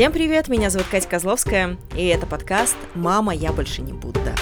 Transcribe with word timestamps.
Всем 0.00 0.12
привет, 0.12 0.48
меня 0.48 0.70
зовут 0.70 0.88
Катя 0.88 1.06
Козловская, 1.06 1.76
и 1.94 2.06
это 2.06 2.26
подкаст 2.26 2.78
«Мама, 2.94 3.34
я 3.34 3.52
больше 3.52 3.82
не 3.82 3.92
Будда». 3.92 4.34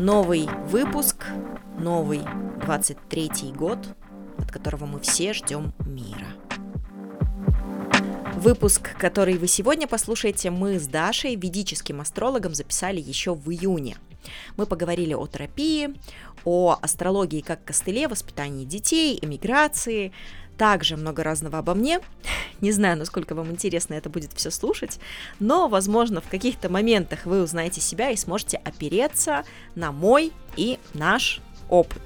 Новый 0.00 0.48
выпуск, 0.66 1.24
новый 1.78 2.22
23-й 2.66 3.52
год, 3.52 3.78
от 4.38 4.50
которого 4.50 4.86
мы 4.86 4.98
все 4.98 5.32
ждем 5.32 5.72
мира. 5.86 6.26
Выпуск, 8.34 8.90
который 8.98 9.38
вы 9.38 9.46
сегодня 9.46 9.86
послушаете, 9.86 10.50
мы 10.50 10.80
с 10.80 10.88
Дашей, 10.88 11.36
ведическим 11.36 12.00
астрологом, 12.00 12.54
записали 12.54 13.00
еще 13.00 13.36
в 13.36 13.48
июне– 13.52 13.96
мы 14.56 14.66
поговорили 14.66 15.14
о 15.14 15.26
терапии, 15.26 15.94
о 16.44 16.78
астрологии 16.80 17.40
как 17.40 17.64
костыле, 17.64 18.08
воспитании 18.08 18.64
детей, 18.64 19.18
эмиграции, 19.20 20.12
также 20.60 20.98
много 20.98 21.22
разного 21.22 21.58
обо 21.58 21.74
мне. 21.74 22.00
Не 22.60 22.72
знаю, 22.72 22.98
насколько 22.98 23.34
вам 23.34 23.50
интересно 23.50 23.94
это 23.94 24.10
будет 24.10 24.32
все 24.34 24.50
слушать, 24.50 24.98
но, 25.38 25.68
возможно, 25.68 26.20
в 26.20 26.28
каких-то 26.28 26.68
моментах 26.68 27.24
вы 27.24 27.42
узнаете 27.42 27.80
себя 27.80 28.10
и 28.10 28.16
сможете 28.16 28.58
опереться 28.58 29.44
на 29.74 29.90
мой 29.90 30.32
и 30.56 30.78
наш 30.92 31.40
опыт. 31.70 32.02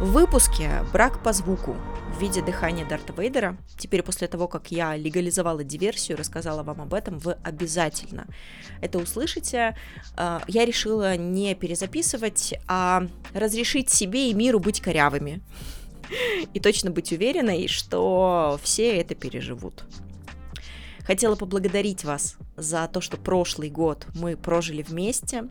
В 0.00 0.12
выпуске 0.12 0.84
«Брак 0.92 1.24
по 1.24 1.32
звуку» 1.32 1.76
виде 2.18 2.42
дыхания 2.42 2.84
Дарта 2.84 3.12
Вейдера. 3.12 3.56
Теперь 3.76 4.02
после 4.02 4.26
того, 4.26 4.48
как 4.48 4.72
я 4.72 4.96
легализовала 4.96 5.62
диверсию, 5.62 6.18
рассказала 6.18 6.64
вам 6.64 6.80
об 6.80 6.94
этом, 6.94 7.18
вы 7.18 7.36
обязательно 7.44 8.26
это 8.80 8.98
услышите. 8.98 9.76
А, 10.16 10.42
я 10.48 10.64
решила 10.64 11.16
не 11.16 11.54
перезаписывать, 11.54 12.54
а 12.66 13.06
разрешить 13.34 13.90
себе 13.90 14.30
и 14.30 14.34
миру 14.34 14.58
быть 14.58 14.80
корявыми. 14.80 15.40
И 16.54 16.60
точно 16.60 16.90
быть 16.90 17.12
уверенной, 17.12 17.68
что 17.68 18.58
все 18.62 18.96
это 18.98 19.14
переживут. 19.14 19.84
Хотела 21.04 21.36
поблагодарить 21.36 22.04
вас 22.04 22.36
за 22.56 22.88
то, 22.88 23.00
что 23.00 23.16
прошлый 23.16 23.70
год 23.70 24.06
мы 24.14 24.36
прожили 24.36 24.82
вместе, 24.82 25.44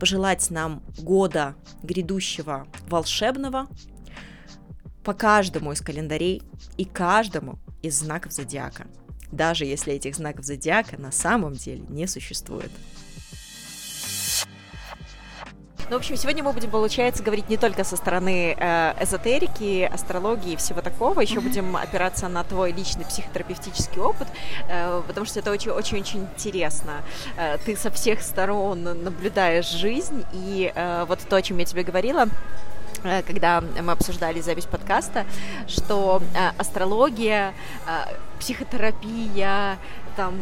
пожелать 0.00 0.50
нам 0.50 0.82
года 0.98 1.54
грядущего 1.82 2.66
волшебного, 2.88 3.68
по 5.06 5.14
каждому 5.14 5.70
из 5.70 5.80
календарей 5.80 6.42
и 6.76 6.84
каждому 6.84 7.60
из 7.80 7.96
знаков 7.96 8.32
зодиака, 8.32 8.88
даже 9.30 9.64
если 9.64 9.94
этих 9.94 10.16
знаков 10.16 10.44
зодиака 10.44 11.00
на 11.00 11.12
самом 11.12 11.52
деле 11.52 11.84
не 11.88 12.08
существует. 12.08 12.72
Ну, 15.88 15.94
в 15.94 16.00
общем, 16.00 16.16
сегодня 16.16 16.42
мы 16.42 16.52
будем, 16.52 16.70
получается, 16.70 17.22
говорить 17.22 17.48
не 17.48 17.56
только 17.56 17.84
со 17.84 17.94
стороны 17.94 18.56
э, 18.58 18.94
эзотерики, 19.00 19.84
астрологии 19.84 20.54
и 20.54 20.56
всего 20.56 20.80
такого, 20.80 21.20
еще 21.20 21.34
mm-hmm. 21.36 21.40
будем 21.42 21.76
опираться 21.76 22.26
на 22.26 22.42
твой 22.42 22.72
личный 22.72 23.04
психотерапевтический 23.04 24.00
опыт, 24.00 24.26
э, 24.68 25.02
потому 25.06 25.24
что 25.24 25.38
это 25.38 25.52
очень-очень-очень 25.52 26.22
интересно. 26.34 27.02
Э, 27.36 27.58
ты 27.64 27.76
со 27.76 27.92
всех 27.92 28.22
сторон 28.22 28.82
наблюдаешь 28.82 29.70
жизнь, 29.70 30.24
и 30.32 30.72
вот 31.06 31.20
то, 31.28 31.36
о 31.36 31.42
чем 31.42 31.58
я 31.58 31.64
тебе 31.64 31.84
говорила, 31.84 32.26
когда 33.02 33.60
мы 33.60 33.92
обсуждали 33.92 34.40
запись 34.40 34.66
подкаста, 34.66 35.26
что 35.66 36.22
э, 36.34 36.50
астрология, 36.58 37.54
э, 37.86 38.14
психотерапия, 38.40 39.78
там, 40.16 40.34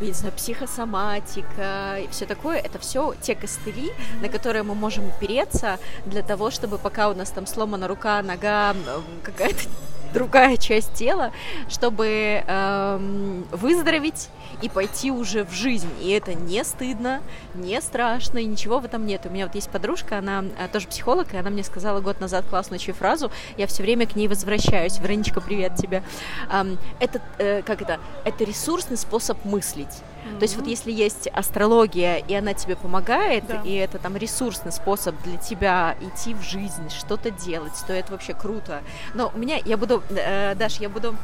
не 0.00 0.12
знаю, 0.12 0.34
психосоматика 0.34 1.98
и 2.02 2.08
все 2.08 2.26
такое, 2.26 2.58
это 2.58 2.80
все 2.80 3.14
те 3.22 3.36
костыли, 3.36 3.92
на 4.20 4.28
которые 4.28 4.64
мы 4.64 4.74
можем 4.74 5.06
опереться 5.08 5.78
для 6.04 6.22
того, 6.22 6.50
чтобы 6.50 6.78
пока 6.78 7.08
у 7.08 7.14
нас 7.14 7.30
там 7.30 7.46
сломана 7.46 7.86
рука, 7.86 8.22
нога, 8.22 8.74
какая-то 9.22 9.68
другая 10.14 10.56
часть 10.56 10.94
тела, 10.94 11.32
чтобы 11.68 12.42
эм, 12.46 13.44
выздороветь 13.50 14.28
и 14.62 14.68
пойти 14.68 15.10
уже 15.10 15.44
в 15.44 15.52
жизнь. 15.52 15.90
И 16.00 16.10
это 16.10 16.32
не 16.34 16.64
стыдно, 16.64 17.20
не 17.54 17.80
страшно, 17.82 18.38
и 18.38 18.46
ничего 18.46 18.78
в 18.78 18.84
этом 18.84 19.04
нет. 19.04 19.26
У 19.26 19.28
меня 19.28 19.46
вот 19.46 19.54
есть 19.54 19.68
подружка, 19.68 20.18
она 20.18 20.44
э, 20.58 20.68
тоже 20.72 20.86
психолог, 20.86 21.34
и 21.34 21.36
она 21.36 21.50
мне 21.50 21.64
сказала 21.64 22.00
год 22.00 22.20
назад 22.20 22.46
классную 22.48 22.78
чью 22.78 22.94
фразу, 22.94 23.30
я 23.58 23.66
все 23.66 23.82
время 23.82 24.06
к 24.06 24.16
ней 24.16 24.28
возвращаюсь. 24.28 24.98
Вероничка, 24.98 25.40
привет 25.40 25.74
тебе. 25.74 26.02
Эм, 26.50 26.78
это, 27.00 27.20
э, 27.38 27.62
как 27.62 27.82
это, 27.82 27.98
это 28.24 28.44
ресурсный 28.44 28.96
способ 28.96 29.44
мыслить. 29.44 30.02
Mm-hmm. 30.24 30.38
То 30.38 30.42
есть 30.42 30.56
вот 30.56 30.66
если 30.66 30.90
есть 30.90 31.28
астрология, 31.28 32.16
и 32.16 32.34
она 32.34 32.54
тебе 32.54 32.76
помогает, 32.76 33.46
да. 33.46 33.60
и 33.64 33.74
это 33.74 33.98
там 33.98 34.16
ресурсный 34.16 34.72
способ 34.72 35.14
для 35.22 35.36
тебя 35.36 35.96
идти 36.00 36.34
в 36.34 36.42
жизнь, 36.42 36.90
что-то 36.90 37.30
делать, 37.30 37.74
то 37.86 37.92
это 37.92 38.12
вообще 38.12 38.34
круто. 38.34 38.82
Но 39.14 39.30
у 39.34 39.38
меня, 39.38 39.58
я 39.64 39.76
буду, 39.76 40.02
э, 40.10 40.54
Даш, 40.54 40.80
я 40.80 40.88
буду 40.88 41.14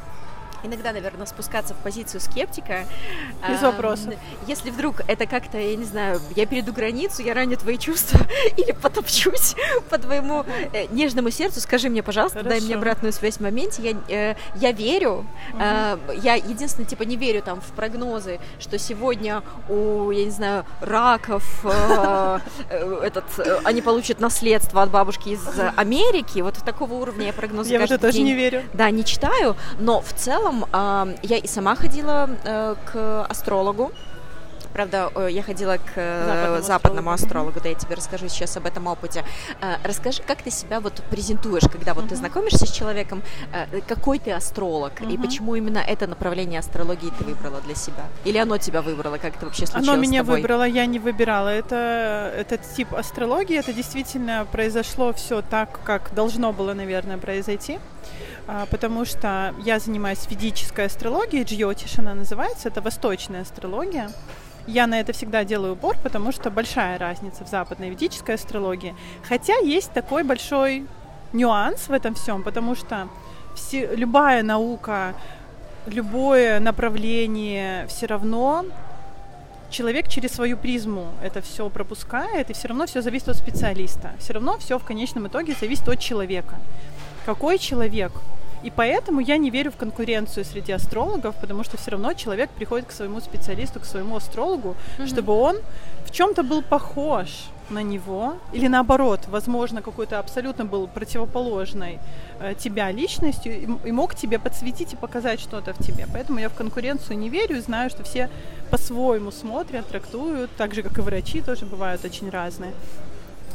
иногда, 0.63 0.93
наверное, 0.93 1.27
спускаться 1.27 1.75
в 1.75 1.79
позицию 1.79 2.21
скептика. 2.21 2.87
Без 3.49 3.63
вопросов. 3.63 4.15
Если 4.47 4.71
вдруг 4.71 5.01
это 5.07 5.27
как-то, 5.27 5.59
я 5.59 5.77
не 5.77 5.85
знаю, 5.85 6.21
я 6.37 6.47
перейду 6.47 6.73
границу, 6.73 7.23
я 7.23 7.35
раню 7.35 7.57
твои 7.57 7.79
чувства 7.79 8.21
или 8.57 8.73
потопчусь 8.73 9.55
по 9.89 9.99
твоему 9.99 10.45
э, 10.73 10.87
нежному 10.91 11.31
сердцу, 11.31 11.61
скажи 11.61 11.89
мне, 11.89 12.03
пожалуйста, 12.03 12.39
Хорошо. 12.39 12.59
дай 12.59 12.67
мне 12.67 12.75
обратную 12.77 13.13
связь 13.13 13.37
в 13.37 13.41
моменте. 13.41 13.83
Я, 13.83 13.97
э, 14.09 14.37
я 14.57 14.73
верю, 14.73 15.27
угу. 15.53 16.13
я 16.23 16.35
единственное, 16.35 16.87
типа, 16.87 17.03
не 17.05 17.17
верю 17.17 17.43
там 17.43 17.61
в 17.61 17.73
прогнозы, 17.73 18.41
что 18.59 18.79
сегодня 18.79 19.43
у, 19.69 20.11
я 20.11 20.25
не 20.25 20.31
знаю, 20.31 20.65
раков 20.81 21.45
э, 21.65 22.39
этот, 23.03 23.25
они 23.65 23.83
получат 23.83 24.21
наследство 24.21 24.83
от 24.83 24.91
бабушки 24.91 25.31
из 25.31 25.41
Америки. 25.77 26.41
Вот 26.41 26.55
такого 26.65 26.95
уровня 26.95 27.27
я 27.27 27.33
прогнозы 27.33 27.73
Я 27.73 27.83
это 27.85 27.99
тоже 27.99 28.21
не 28.21 28.35
верю. 28.35 28.63
Да, 28.75 28.91
не 28.91 29.05
читаю, 29.05 29.57
но 29.79 30.01
в 30.01 30.13
целом 30.13 30.50
целом 30.51 30.67
я 31.23 31.37
и 31.37 31.47
сама 31.47 31.75
ходила 31.75 32.29
э, 32.45 32.75
к 32.93 33.27
астрологу. 33.29 33.93
Правда, 34.73 35.11
э, 35.17 35.29
я 35.33 35.43
ходила 35.43 35.79
к 35.79 35.93
э, 35.97 36.25
западному, 36.27 36.63
западному 36.63 37.11
астрологу. 37.11 37.49
астрологу, 37.51 37.61
да, 37.61 37.69
я 37.71 37.75
тебе 37.75 37.97
расскажу 37.97 38.29
сейчас 38.29 38.57
об 38.57 38.67
этом 38.67 38.87
опыте. 38.87 39.25
Расскажи, 39.83 40.23
как 40.23 40.43
ты 40.43 40.51
себя 40.51 40.81
вот 40.81 41.03
презентуешь, 41.11 41.65
когда 41.73 41.93
вот 41.93 42.05
uh-huh. 42.05 42.11
ты 42.11 42.17
знакомишься 42.17 42.67
с 42.67 42.71
человеком, 42.71 43.23
какой 43.89 44.21
ты 44.21 44.31
астролог, 44.31 44.93
uh-huh. 45.01 45.13
и 45.13 45.19
почему 45.19 45.57
именно 45.57 45.79
это 45.79 46.07
направление 46.07 46.61
астрологии 46.61 47.11
ты 47.19 47.25
выбрала 47.25 47.61
для 47.63 47.75
себя? 47.75 48.05
Или 48.25 48.39
оно 48.39 48.59
тебя 48.59 48.81
выбрало, 48.81 49.19
как 49.19 49.37
это 49.37 49.47
вообще 49.47 49.67
случилось 49.67 49.89
Оно 49.89 50.01
меня 50.01 50.23
выбрало, 50.23 50.67
я 50.67 50.87
не 50.87 51.01
выбирала. 51.01 51.49
Это, 51.49 52.33
этот 52.37 52.63
тип 52.77 52.95
астрологии, 52.95 53.59
это 53.59 53.73
действительно 53.73 54.47
произошло 54.53 55.13
все 55.13 55.43
так, 55.43 55.81
как 55.85 56.15
должно 56.15 56.53
было, 56.53 56.75
наверное, 56.75 57.19
произойти. 57.19 57.81
А, 58.53 58.67
потому 58.67 59.05
что 59.05 59.55
я 59.65 59.79
занимаюсь 59.79 60.27
ведической 60.29 60.87
астрологией, 60.87 61.45
джьотиш 61.45 62.01
она 62.01 62.15
называется, 62.15 62.67
это 62.67 62.81
восточная 62.81 63.43
астрология. 63.43 64.11
Я 64.67 64.89
на 64.89 64.99
это 64.99 65.13
всегда 65.13 65.45
делаю 65.45 65.75
упор, 65.75 65.97
потому 66.03 66.33
что 66.33 66.51
большая 66.51 66.99
разница 66.99 67.45
в 67.45 67.49
западной 67.49 67.91
ведической 67.91 68.35
астрологии. 68.35 68.97
Хотя 69.29 69.57
есть 69.59 69.93
такой 69.93 70.25
большой 70.25 70.85
нюанс 71.33 71.87
в 71.87 71.93
этом 71.93 72.15
всем, 72.15 72.43
потому 72.43 72.75
что 72.75 73.09
все, 73.55 73.95
любая 73.95 74.43
наука, 74.43 75.15
любое 75.87 76.59
направление 76.59 77.87
все 77.87 78.07
равно 78.07 78.65
человек 79.71 80.09
через 80.09 80.33
свою 80.33 80.57
призму 80.57 81.13
это 81.23 81.41
все 81.41 81.71
пропускает, 81.71 82.51
и 82.51 82.53
все 82.53 82.67
равно 82.67 82.87
все 82.87 83.01
зависит 83.01 83.29
от 83.29 83.37
специалиста. 83.37 84.11
Все 84.19 84.33
равно 84.33 84.59
все 84.59 84.77
в 84.77 84.85
конечном 84.85 85.29
итоге 85.29 85.55
зависит 85.55 85.89
от 85.89 86.01
человека. 86.01 86.57
Какой 87.25 87.57
человек 87.59 88.11
и 88.63 88.71
поэтому 88.71 89.21
я 89.21 89.37
не 89.39 89.51
верю 89.51 89.71
в 89.71 89.77
конкуренцию 89.77 90.45
среди 90.45 90.73
астрологов, 90.73 91.35
потому 91.41 91.65
что 91.65 91.77
все 91.77 91.93
равно 91.93 92.13
человек 92.15 92.51
приходит 92.51 92.87
к 92.87 92.93
своему 92.93 93.21
специалисту, 93.21 93.81
к 93.81 93.85
своему 93.85 94.17
астрологу, 94.17 94.77
mm-hmm. 94.99 95.07
чтобы 95.07 95.33
он 95.33 95.57
в 96.05 96.11
чем-то 96.11 96.43
был 96.43 96.63
похож 96.63 97.29
на 97.71 97.83
него, 97.83 98.35
или 98.53 98.69
наоборот, 98.69 99.21
возможно, 99.29 99.81
какой-то 99.81 100.19
абсолютно 100.19 100.65
был 100.65 100.89
противоположной 100.89 101.99
э, 102.41 102.55
тебя 102.59 102.91
личностью 102.91 103.53
и, 103.53 103.89
и 103.89 103.93
мог 103.93 104.15
тебе 104.15 104.39
подсветить 104.39 104.93
и 104.93 104.97
показать 104.97 105.41
что-то 105.41 105.73
в 105.73 105.79
тебе. 105.79 106.07
Поэтому 106.13 106.41
я 106.41 106.49
в 106.49 106.55
конкуренцию 106.55 107.19
не 107.19 107.29
верю 107.29 107.57
и 107.57 107.61
знаю, 107.61 107.91
что 107.91 108.03
все 108.03 108.29
по-своему 108.71 109.31
смотрят, 109.31 109.87
трактуют, 109.87 110.51
так 110.57 110.75
же, 110.75 110.83
как 110.83 110.99
и 110.99 111.01
врачи 111.01 111.41
тоже 111.41 111.65
бывают 111.65 112.05
очень 112.05 112.29
разные. 112.29 112.73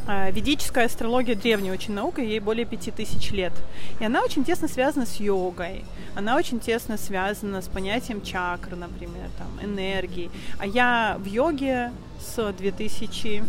А, 0.07 0.29
ведическая 0.29 0.85
астрология 0.85 1.35
древняя 1.35 1.73
очень 1.73 1.93
наука, 1.93 2.21
ей 2.21 2.39
более 2.39 2.65
пяти 2.65 2.91
тысяч 2.91 3.31
лет. 3.31 3.53
И 3.99 4.05
она 4.05 4.21
очень 4.21 4.43
тесно 4.43 4.67
связана 4.67 5.05
с 5.05 5.19
йогой, 5.19 5.83
она 6.15 6.35
очень 6.35 6.59
тесно 6.59 6.97
связана 6.97 7.61
с 7.61 7.67
понятием 7.67 8.21
чакр, 8.21 8.75
например, 8.75 9.29
там, 9.37 9.47
энергии. 9.67 10.29
А 10.59 10.67
я 10.67 11.17
в 11.19 11.25
йоге 11.25 11.91
с 12.19 12.53
2000 12.53 13.43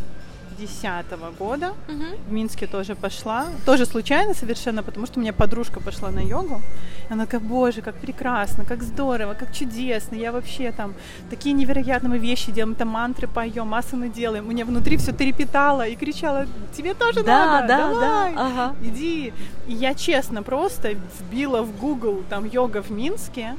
2010 0.57 1.39
года. 1.39 1.75
Угу. 1.89 2.05
В 2.29 2.33
Минске 2.33 2.67
тоже 2.67 2.95
пошла. 2.95 3.47
Тоже 3.65 3.87
случайно 3.87 4.35
совершенно, 4.35 4.83
потому 4.83 5.07
что 5.07 5.19
у 5.19 5.23
меня 5.23 5.33
подружка 5.33 5.81
пошла 5.81 6.11
на 6.11 6.21
йогу. 6.21 6.61
И 7.09 7.13
она 7.13 7.25
такая, 7.25 7.41
боже, 7.41 7.83
как 7.83 7.95
прекрасно, 7.97 8.65
как 8.65 8.83
здорово, 8.83 9.35
как 9.35 9.53
чудесно. 9.53 10.17
Я 10.17 10.33
вообще 10.33 10.73
там 10.73 10.95
такие 11.31 11.55
невероятные 11.55 12.19
вещи 12.19 12.53
делаем, 12.53 12.75
там 12.75 12.89
мантры 12.89 13.29
поем, 13.29 13.75
асаны 13.75 14.09
делаем. 14.09 14.47
У 14.47 14.51
меня 14.51 14.65
внутри 14.65 14.97
все 14.97 15.13
трепетало 15.13 15.87
и 15.87 15.97
кричала, 15.97 16.47
тебе 16.77 16.95
тоже 16.95 17.23
да, 17.23 17.47
надо, 17.47 17.69
да, 17.69 17.89
давай, 17.89 18.35
да, 18.35 18.47
ага. 18.47 18.77
иди. 18.83 19.33
И 19.67 19.73
я 19.73 19.95
честно 19.95 20.43
просто 20.43 20.95
вбила 21.21 21.63
в 21.63 21.79
Google 21.79 22.23
там 22.29 22.45
йога 22.45 22.83
в 22.83 22.91
Минске. 22.91 23.57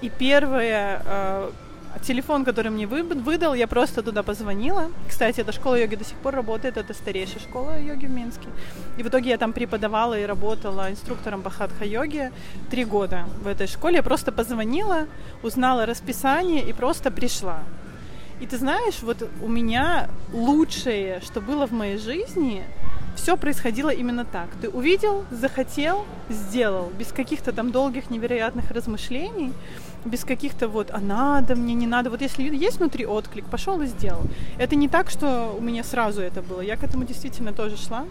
И 0.00 0.10
первое 0.10 1.02
э, 1.04 1.50
телефон, 2.00 2.44
который 2.44 2.70
мне 2.70 2.86
выдал, 2.86 3.54
я 3.54 3.66
просто 3.66 4.02
туда 4.02 4.22
позвонила. 4.22 4.90
Кстати, 5.08 5.40
эта 5.40 5.52
школа 5.52 5.78
йоги 5.78 5.96
до 5.96 6.04
сих 6.04 6.16
пор 6.18 6.34
работает, 6.34 6.76
это 6.76 6.94
старейшая 6.94 7.40
школа 7.40 7.78
йоги 7.78 8.06
в 8.06 8.10
Минске. 8.10 8.48
И 8.98 9.02
в 9.02 9.08
итоге 9.08 9.30
я 9.30 9.38
там 9.38 9.52
преподавала 9.52 10.18
и 10.18 10.24
работала 10.24 10.90
инструктором 10.90 11.42
по 11.42 11.50
хатха-йоге 11.50 12.32
три 12.70 12.84
года 12.84 13.26
в 13.42 13.46
этой 13.46 13.66
школе. 13.66 13.96
Я 13.96 14.02
просто 14.02 14.32
позвонила, 14.32 15.06
узнала 15.42 15.86
расписание 15.86 16.62
и 16.62 16.72
просто 16.72 17.10
пришла. 17.10 17.60
И 18.40 18.46
ты 18.46 18.58
знаешь, 18.58 19.02
вот 19.02 19.28
у 19.40 19.48
меня 19.48 20.08
лучшее, 20.32 21.20
что 21.20 21.40
было 21.40 21.66
в 21.66 21.72
моей 21.72 21.98
жизни, 21.98 22.64
все 23.14 23.36
происходило 23.36 23.90
именно 23.90 24.24
так. 24.24 24.48
Ты 24.60 24.68
увидел, 24.68 25.24
захотел, 25.30 26.04
сделал, 26.28 26.90
без 26.98 27.12
каких-то 27.12 27.52
там 27.52 27.70
долгих 27.70 28.10
невероятных 28.10 28.70
размышлений 28.70 29.52
без 30.04 30.24
каких-то 30.24 30.68
вот, 30.68 30.90
а 30.90 30.98
надо 30.98 31.54
мне, 31.54 31.74
не 31.74 31.86
надо. 31.86 32.10
Вот 32.10 32.20
если 32.20 32.42
есть 32.42 32.78
внутри 32.78 33.06
отклик, 33.06 33.44
пошел 33.46 33.80
и 33.80 33.86
сделал. 33.86 34.22
Это 34.58 34.74
не 34.76 34.88
так, 34.88 35.10
что 35.10 35.54
у 35.56 35.62
меня 35.62 35.84
сразу 35.84 36.20
это 36.20 36.42
было. 36.42 36.60
Я 36.60 36.76
к 36.76 36.84
этому 36.84 37.04
действительно 37.04 37.52
тоже 37.52 37.76
шла. 37.76 38.04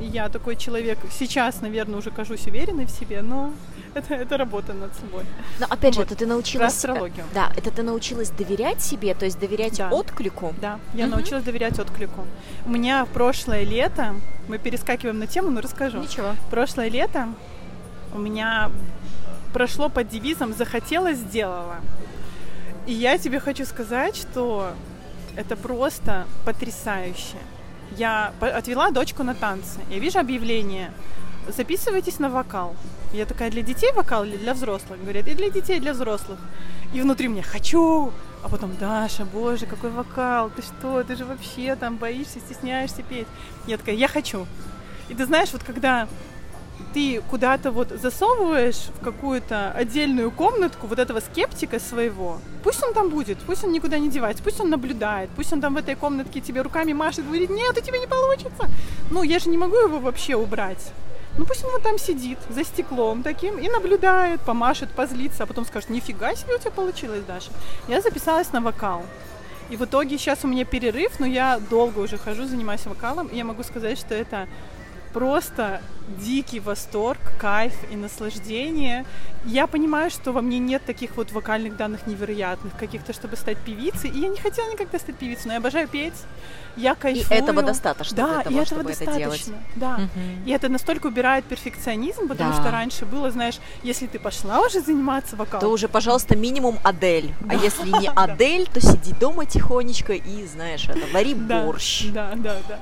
И 0.00 0.04
я 0.04 0.28
такой 0.28 0.56
человек, 0.56 0.98
сейчас, 1.12 1.60
наверное, 1.60 1.98
уже 1.98 2.10
кажусь 2.10 2.46
уверенной 2.46 2.86
в 2.86 2.90
себе, 2.90 3.22
но 3.22 3.52
это, 3.94 4.14
это 4.14 4.36
работа 4.36 4.72
над 4.72 4.94
собой. 4.96 5.24
Но 5.60 5.66
опять 5.66 5.96
вот. 5.96 6.08
же, 6.08 6.14
это 6.14 6.16
ты 6.16 6.26
научилась... 6.26 6.74
Про 6.74 6.90
астрологию. 6.90 7.24
Да, 7.32 7.52
это 7.56 7.70
ты 7.70 7.82
научилась 7.82 8.30
доверять 8.30 8.82
себе, 8.82 9.14
то 9.14 9.24
есть 9.24 9.38
доверять 9.38 9.78
да. 9.78 9.90
отклику. 9.90 10.52
Да, 10.60 10.80
я 10.94 11.06
угу. 11.06 11.16
научилась 11.16 11.44
доверять 11.44 11.78
отклику. 11.78 12.24
У 12.66 12.70
меня 12.70 13.06
прошлое 13.06 13.64
лето, 13.64 14.14
мы 14.48 14.58
перескакиваем 14.58 15.18
на 15.18 15.26
тему, 15.26 15.50
но 15.50 15.60
расскажу. 15.60 15.98
Ничего. 15.98 16.34
Прошлое 16.50 16.88
лето 16.88 17.28
у 18.12 18.18
меня 18.18 18.70
прошло 19.54 19.88
под 19.88 20.08
девизом 20.08 20.52
«захотела, 20.52 21.14
сделала». 21.14 21.76
И 22.86 22.92
я 22.92 23.16
тебе 23.16 23.40
хочу 23.40 23.64
сказать, 23.64 24.16
что 24.16 24.72
это 25.36 25.56
просто 25.56 26.26
потрясающе. 26.44 27.38
Я 27.96 28.32
отвела 28.40 28.90
дочку 28.90 29.22
на 29.22 29.34
танцы. 29.34 29.78
Я 29.88 29.98
вижу 30.00 30.18
объявление. 30.18 30.92
Записывайтесь 31.48 32.18
на 32.18 32.28
вокал. 32.28 32.74
Я 33.12 33.26
такая, 33.26 33.50
для 33.50 33.62
детей 33.62 33.92
вокал 33.92 34.24
или 34.24 34.36
для 34.36 34.54
взрослых? 34.54 35.00
Говорят, 35.00 35.28
и 35.28 35.34
для 35.34 35.50
детей, 35.50 35.76
и 35.76 35.80
для 35.80 35.92
взрослых. 35.92 36.38
И 36.92 37.00
внутри 37.00 37.28
меня 37.28 37.42
хочу. 37.42 38.12
А 38.42 38.48
потом, 38.48 38.76
Даша, 38.76 39.24
боже, 39.24 39.66
какой 39.66 39.90
вокал, 39.90 40.50
ты 40.50 40.62
что, 40.62 41.04
ты 41.04 41.14
же 41.16 41.24
вообще 41.24 41.76
там 41.76 41.96
боишься, 41.96 42.40
стесняешься 42.40 43.02
петь. 43.02 43.28
Я 43.66 43.78
такая, 43.78 43.94
я 43.94 44.08
хочу. 44.08 44.46
И 45.08 45.14
ты 45.14 45.24
знаешь, 45.26 45.52
вот 45.52 45.62
когда 45.62 46.08
ты 46.94 47.20
куда-то 47.28 47.72
вот 47.72 47.88
засовываешь 47.90 48.88
в 49.00 49.04
какую-то 49.04 49.72
отдельную 49.72 50.30
комнатку 50.30 50.86
вот 50.86 51.00
этого 51.00 51.18
скептика 51.20 51.80
своего, 51.80 52.38
пусть 52.62 52.82
он 52.84 52.94
там 52.94 53.10
будет, 53.10 53.38
пусть 53.38 53.64
он 53.64 53.72
никуда 53.72 53.98
не 53.98 54.08
девается, 54.08 54.44
пусть 54.44 54.60
он 54.60 54.70
наблюдает, 54.70 55.28
пусть 55.36 55.52
он 55.52 55.60
там 55.60 55.74
в 55.74 55.76
этой 55.76 55.96
комнатке 55.96 56.40
тебе 56.40 56.62
руками 56.62 56.92
машет, 56.92 57.26
говорит, 57.26 57.50
нет, 57.50 57.76
у 57.76 57.80
тебя 57.80 57.98
не 57.98 58.06
получится. 58.06 58.70
Ну, 59.10 59.24
я 59.24 59.40
же 59.40 59.50
не 59.50 59.58
могу 59.58 59.76
его 59.76 59.98
вообще 59.98 60.36
убрать. 60.36 60.92
Ну 61.36 61.44
пусть 61.46 61.64
он 61.64 61.72
вот 61.72 61.82
там 61.82 61.98
сидит 61.98 62.38
за 62.48 62.62
стеклом 62.62 63.24
таким 63.24 63.58
и 63.58 63.68
наблюдает, 63.68 64.40
помашет, 64.42 64.88
позлится, 64.90 65.42
а 65.42 65.46
потом 65.46 65.66
скажет, 65.66 65.90
нифига 65.90 66.36
себе 66.36 66.54
у 66.54 66.58
тебя 66.58 66.70
получилось, 66.70 67.22
Даша. 67.26 67.50
Я 67.88 68.00
записалась 68.00 68.52
на 68.52 68.60
вокал. 68.60 69.02
И 69.70 69.76
в 69.76 69.84
итоге 69.84 70.16
сейчас 70.16 70.44
у 70.44 70.46
меня 70.46 70.64
перерыв, 70.64 71.18
но 71.18 71.26
я 71.26 71.58
долго 71.70 71.98
уже 71.98 72.18
хожу, 72.18 72.44
занимаюсь 72.44 72.86
вокалом, 72.86 73.26
и 73.26 73.36
я 73.36 73.44
могу 73.44 73.64
сказать, 73.64 73.98
что 73.98 74.14
это 74.14 74.46
просто 75.14 75.80
дикий 76.18 76.60
восторг, 76.60 77.20
кайф 77.40 77.72
и 77.90 77.96
наслаждение. 77.96 79.06
Я 79.46 79.66
понимаю, 79.66 80.10
что 80.10 80.32
во 80.32 80.42
мне 80.42 80.58
нет 80.58 80.84
таких 80.84 81.16
вот 81.16 81.32
вокальных 81.32 81.76
данных 81.76 82.06
невероятных, 82.06 82.76
каких-то, 82.76 83.12
чтобы 83.12 83.36
стать 83.36 83.58
певицей. 83.58 84.10
И 84.10 84.18
я 84.18 84.28
не 84.28 84.38
хотела 84.38 84.70
никогда 84.70 84.98
стать 84.98 85.16
певицей, 85.16 85.46
но 85.46 85.52
я 85.52 85.58
обожаю 85.58 85.88
петь. 85.88 86.14
Я 86.76 86.94
кайфую. 86.94 87.38
И 87.38 87.42
этого 87.42 87.62
достаточно 87.62 88.16
да, 88.16 88.26
для 88.26 88.42
того, 88.42 88.56
и 88.56 88.62
этого 88.62 88.66
чтобы 88.66 88.90
достаточно. 88.90 89.10
это 89.10 89.18
делать. 89.18 89.52
Да. 89.76 89.94
Угу. 89.94 90.46
И 90.46 90.50
это 90.50 90.68
настолько 90.68 91.06
убирает 91.06 91.44
перфекционизм, 91.44 92.26
потому 92.26 92.50
да. 92.50 92.60
что 92.60 92.70
раньше 92.70 93.06
было, 93.06 93.30
знаешь, 93.30 93.58
если 93.82 94.06
ты 94.06 94.18
пошла 94.18 94.60
уже 94.60 94.80
заниматься 94.80 95.36
вокалом, 95.36 95.60
то 95.60 95.68
уже, 95.68 95.88
пожалуйста, 95.88 96.36
минимум 96.36 96.78
Адель. 96.82 97.32
А 97.48 97.54
если 97.54 97.88
не 97.88 98.08
Адель, 98.16 98.66
то 98.66 98.80
сиди 98.80 99.12
дома 99.12 99.46
тихонечко 99.46 100.14
и, 100.14 100.46
знаешь, 100.46 100.88
это 100.88 101.06
вари 101.12 101.34
борщ. 101.34 102.06
Да, 102.12 102.32
да, 102.34 102.56
да 102.68 102.80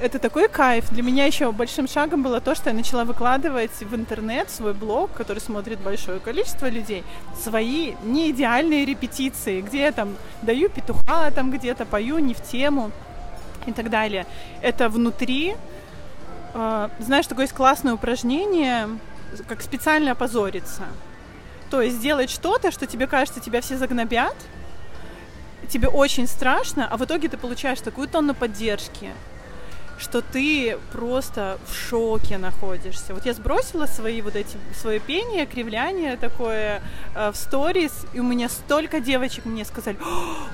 это 0.00 0.18
такой 0.18 0.48
кайф. 0.48 0.90
Для 0.90 1.02
меня 1.02 1.26
еще 1.26 1.50
большим 1.52 1.88
шагом 1.88 2.22
было 2.22 2.40
то, 2.40 2.54
что 2.54 2.70
я 2.70 2.76
начала 2.76 3.04
выкладывать 3.04 3.72
в 3.80 3.94
интернет 3.94 4.50
свой 4.50 4.74
блог, 4.74 5.12
который 5.12 5.40
смотрит 5.40 5.80
большое 5.80 6.20
количество 6.20 6.68
людей, 6.68 7.04
свои 7.40 7.94
неидеальные 8.04 8.84
репетиции, 8.84 9.60
где 9.60 9.82
я 9.82 9.92
там 9.92 10.16
даю 10.42 10.68
петуха, 10.68 11.30
там 11.30 11.50
где-то 11.50 11.84
пою 11.84 12.18
не 12.18 12.34
в 12.34 12.42
тему 12.42 12.90
и 13.66 13.72
так 13.72 13.90
далее. 13.90 14.26
Это 14.62 14.88
внутри, 14.88 15.56
э, 16.54 16.88
знаешь, 16.98 17.26
такое 17.26 17.44
есть 17.44 17.54
классное 17.54 17.94
упражнение, 17.94 18.88
как 19.46 19.62
специально 19.62 20.12
опозориться. 20.12 20.84
То 21.70 21.82
есть 21.82 21.96
сделать 21.96 22.30
что-то, 22.30 22.70
что 22.70 22.86
тебе 22.86 23.06
кажется, 23.06 23.40
тебя 23.40 23.60
все 23.60 23.76
загнобят, 23.76 24.36
тебе 25.68 25.88
очень 25.88 26.26
страшно, 26.26 26.88
а 26.90 26.96
в 26.96 27.04
итоге 27.04 27.28
ты 27.28 27.36
получаешь 27.36 27.80
такую 27.80 28.08
тонну 28.08 28.34
поддержки, 28.34 29.10
что 29.98 30.22
ты 30.22 30.78
просто 30.92 31.58
в 31.66 31.74
шоке 31.74 32.38
находишься. 32.38 33.14
Вот 33.14 33.26
я 33.26 33.34
сбросила 33.34 33.86
свои 33.86 34.22
вот 34.22 34.36
эти, 34.36 34.56
свое 34.74 35.00
пение, 35.00 35.46
кривляние 35.46 36.16
такое 36.16 36.80
э, 37.14 37.32
в 37.32 37.36
сторис, 37.36 38.06
и 38.12 38.20
у 38.20 38.22
меня 38.22 38.48
столько 38.48 39.00
девочек 39.00 39.44
мне 39.44 39.64
сказали, 39.64 39.98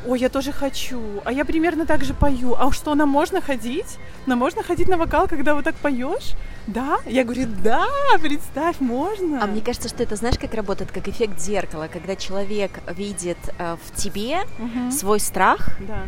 ой, 0.06 0.18
я 0.18 0.28
тоже 0.28 0.52
хочу, 0.52 1.22
а 1.24 1.32
я 1.32 1.44
примерно 1.44 1.86
так 1.86 2.04
же 2.04 2.14
пою, 2.14 2.54
а 2.54 2.72
что, 2.72 2.94
нам 2.94 3.08
можно 3.08 3.40
ходить? 3.40 3.98
Нам 4.26 4.38
можно 4.38 4.62
ходить 4.62 4.88
на 4.88 4.96
вокал, 4.96 5.28
когда 5.28 5.54
вот 5.54 5.64
так 5.64 5.76
поешь? 5.76 6.32
Да? 6.66 6.98
Я 7.06 7.24
говорю, 7.24 7.46
да, 7.62 7.86
представь, 8.22 8.80
можно. 8.80 9.42
А 9.42 9.46
мне 9.46 9.60
кажется, 9.60 9.88
что 9.88 10.02
это, 10.02 10.16
знаешь, 10.16 10.38
как 10.38 10.54
работает, 10.54 10.90
как 10.90 11.06
эффект 11.08 11.38
зеркала, 11.38 11.88
когда 11.92 12.16
человек 12.16 12.80
видит 12.96 13.38
э, 13.58 13.76
в 13.84 13.94
тебе 13.94 14.38
угу. 14.58 14.90
свой 14.90 15.20
страх, 15.20 15.68
да 15.80 16.04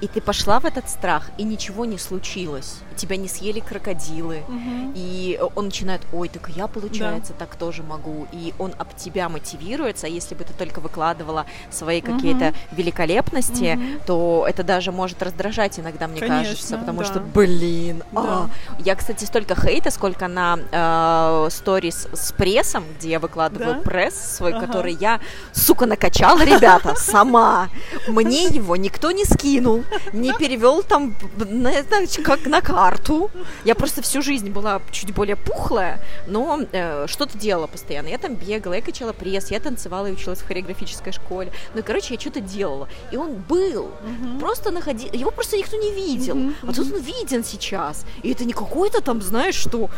и 0.00 0.06
ты 0.06 0.20
пошла 0.20 0.60
в 0.60 0.64
этот 0.64 0.88
страх, 0.88 1.30
и 1.38 1.42
ничего 1.42 1.84
не 1.84 1.98
случилось. 1.98 2.76
Тебя 2.96 3.16
не 3.16 3.28
съели 3.28 3.60
крокодилы. 3.60 4.42
Угу. 4.48 4.92
И 4.94 5.40
он 5.56 5.66
начинает, 5.66 6.02
ой, 6.12 6.28
так 6.28 6.48
я, 6.50 6.68
получается, 6.68 7.32
да. 7.32 7.44
так 7.44 7.56
тоже 7.56 7.82
могу. 7.82 8.26
И 8.32 8.54
он 8.58 8.72
об 8.78 8.94
тебя 8.94 9.28
мотивируется. 9.28 10.06
А 10.06 10.10
если 10.10 10.34
бы 10.34 10.44
ты 10.44 10.52
только 10.52 10.80
выкладывала 10.80 11.46
свои 11.70 12.00
угу. 12.00 12.12
какие-то 12.12 12.54
великолепности, 12.72 13.74
угу. 13.74 14.00
то 14.06 14.46
это 14.48 14.62
даже 14.62 14.92
может 14.92 15.22
раздражать 15.22 15.78
иногда, 15.80 16.06
мне 16.06 16.20
Конечно, 16.20 16.44
кажется. 16.44 16.78
Потому 16.78 17.00
да. 17.00 17.04
что, 17.04 17.20
блин. 17.20 18.04
Да. 18.12 18.20
А. 18.22 18.50
Я, 18.78 18.94
кстати, 18.94 19.24
столько 19.24 19.54
хейта, 19.56 19.90
сколько 19.90 20.28
на 20.28 20.58
э, 20.70 21.50
сторис 21.50 22.06
с 22.12 22.32
прессом, 22.32 22.84
где 22.98 23.10
я 23.10 23.20
выкладываю 23.20 23.74
да? 23.74 23.80
пресс 23.80 24.14
свой, 24.14 24.52
ага. 24.52 24.66
который 24.66 24.94
я, 24.94 25.20
сука, 25.52 25.86
накачала, 25.86 26.44
ребята, 26.44 26.94
сама. 26.94 27.68
Мне 28.06 28.46
его 28.46 28.76
никто 28.76 29.10
не 29.10 29.24
скинул 29.24 29.63
скинул, 29.64 29.84
не 30.12 30.32
перевел 30.32 30.82
там, 30.82 31.14
знаете, 31.38 32.22
как 32.22 32.46
на 32.46 32.60
карту. 32.60 33.30
Я 33.64 33.74
просто 33.74 34.02
всю 34.02 34.22
жизнь 34.22 34.50
была 34.50 34.80
чуть 34.90 35.14
более 35.14 35.36
пухлая, 35.36 36.00
но 36.26 36.60
э, 36.72 37.06
что-то 37.06 37.38
делала 37.38 37.66
постоянно. 37.66 38.08
Я 38.08 38.18
там 38.18 38.34
бегала, 38.34 38.74
я 38.74 38.82
качала 38.82 39.12
пресс, 39.12 39.50
я 39.50 39.60
танцевала 39.60 40.06
и 40.06 40.12
училась 40.12 40.40
в 40.40 40.46
хореографической 40.46 41.12
школе. 41.12 41.52
Ну 41.74 41.80
и, 41.80 41.82
короче, 41.82 42.14
я 42.14 42.20
что-то 42.20 42.40
делала. 42.40 42.88
И 43.12 43.16
он 43.16 43.34
был. 43.48 43.84
Uh-huh. 43.84 44.40
Просто 44.40 44.70
находил. 44.70 45.08
Его 45.12 45.30
просто 45.30 45.56
никто 45.56 45.76
не 45.76 45.92
видел. 45.92 46.36
Uh-huh. 46.36 46.54
А 46.62 46.72
тут 46.72 46.92
он 46.92 47.00
виден 47.00 47.44
сейчас. 47.44 48.04
И 48.22 48.32
это 48.32 48.44
не 48.44 48.52
какой-то 48.52 49.00
там, 49.00 49.22
знаешь, 49.22 49.54
что 49.54 49.90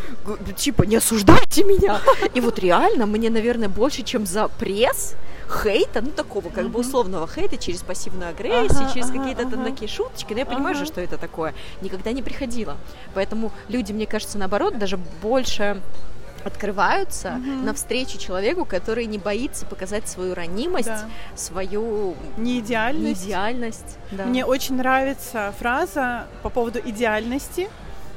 типа 0.56 0.84
не 0.84 0.96
осуждайте 0.96 1.64
меня. 1.64 2.00
И 2.34 2.40
вот 2.40 2.58
реально 2.58 3.06
мне, 3.06 3.30
наверное, 3.30 3.68
больше, 3.68 4.02
чем 4.02 4.26
за 4.26 4.48
пресс, 4.48 5.14
хейта, 5.48 6.00
ну 6.00 6.10
такого 6.10 6.48
как 6.50 6.68
бы 6.68 6.80
условного 6.80 7.26
хейта 7.26 7.56
через 7.56 7.82
пассивную 7.82 8.30
агрессию, 8.30 8.82
ага, 8.82 8.92
через 8.92 9.10
ага, 9.10 9.18
какие-то 9.18 9.42
ага. 9.42 9.50
там 9.52 9.64
такие 9.64 9.88
шуточки, 9.88 10.32
но 10.32 10.40
я 10.40 10.46
понимаю 10.46 10.74
ага. 10.74 10.84
же, 10.84 10.86
что 10.86 11.00
это 11.00 11.18
такое, 11.18 11.54
никогда 11.80 12.12
не 12.12 12.22
приходило. 12.22 12.76
Поэтому 13.14 13.52
люди, 13.68 13.92
мне 13.92 14.06
кажется, 14.06 14.38
наоборот, 14.38 14.78
даже 14.78 14.98
больше 15.22 15.80
открываются 16.44 17.40
угу. 17.40 17.64
навстречу 17.64 18.18
человеку, 18.18 18.64
который 18.64 19.06
не 19.06 19.18
боится 19.18 19.66
показать 19.66 20.08
свою 20.08 20.34
ранимость, 20.34 20.86
да. 20.86 21.08
свою 21.34 22.14
неидеальность. 22.36 23.22
неидеальность 23.22 23.98
да. 24.12 24.24
Мне 24.24 24.44
очень 24.44 24.76
нравится 24.76 25.52
фраза 25.58 26.26
по 26.42 26.50
поводу 26.50 26.78
идеальности, 26.84 27.68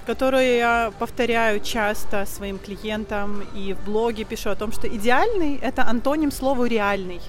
которую 0.09 0.57
я 0.57 0.91
повторяю 0.97 1.59
часто 1.59 2.25
своим 2.25 2.57
клиентам 2.57 3.43
и 3.53 3.73
в 3.73 3.85
блоге 3.85 4.23
пишу 4.23 4.49
о 4.49 4.55
том, 4.55 4.71
что 4.71 4.87
идеальный— 4.87 5.59
это 5.61 5.83
антоним 5.83 6.31
слову 6.31 6.65
реальный. 6.65 7.21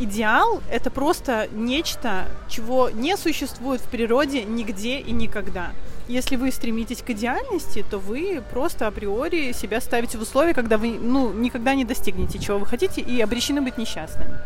Идеал— 0.00 0.60
это 0.68 0.90
просто 0.90 1.46
нечто, 1.52 2.24
чего 2.48 2.90
не 2.90 3.16
существует 3.16 3.80
в 3.80 3.84
природе 3.84 4.42
нигде 4.42 4.98
и 4.98 5.12
никогда. 5.12 5.70
Если 6.08 6.34
вы 6.34 6.50
стремитесь 6.50 7.02
к 7.02 7.10
идеальности, 7.10 7.84
то 7.88 7.98
вы 7.98 8.42
просто 8.50 8.88
априори 8.88 9.52
себя 9.52 9.80
ставите 9.80 10.18
в 10.18 10.22
условия, 10.22 10.54
когда 10.54 10.76
вы 10.76 10.98
ну, 11.00 11.32
никогда 11.32 11.76
не 11.76 11.84
достигнете, 11.84 12.40
чего 12.40 12.58
вы 12.58 12.66
хотите, 12.66 13.00
и 13.00 13.20
обречены 13.20 13.62
быть 13.62 13.78
несчастными. 13.78 14.40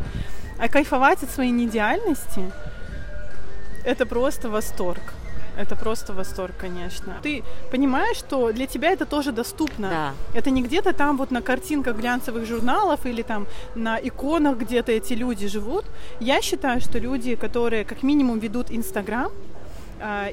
А 0.58 0.68
кайфовать 0.68 1.22
от 1.22 1.30
своей 1.30 1.52
неидеальности— 1.52 2.52
это 3.86 4.04
просто 4.04 4.50
восторг. 4.50 5.14
Это 5.58 5.74
просто 5.74 6.12
восторг, 6.12 6.54
конечно. 6.60 7.16
Ты 7.22 7.42
понимаешь, 7.72 8.16
что 8.16 8.52
для 8.52 8.66
тебя 8.66 8.92
это 8.92 9.06
тоже 9.06 9.32
доступно. 9.32 9.88
Да. 9.90 10.14
Это 10.38 10.50
не 10.50 10.62
где-то 10.62 10.92
там 10.92 11.16
вот 11.16 11.32
на 11.32 11.42
картинках 11.42 11.96
глянцевых 11.96 12.46
журналов 12.46 13.06
или 13.06 13.22
там 13.22 13.46
на 13.74 13.98
иконах 13.98 14.56
где-то 14.58 14.92
эти 14.92 15.14
люди 15.14 15.48
живут. 15.48 15.84
Я 16.20 16.40
считаю, 16.42 16.80
что 16.80 16.98
люди, 16.98 17.34
которые 17.34 17.84
как 17.84 18.04
минимум 18.04 18.38
ведут 18.38 18.70
Инстаграм, 18.70 19.32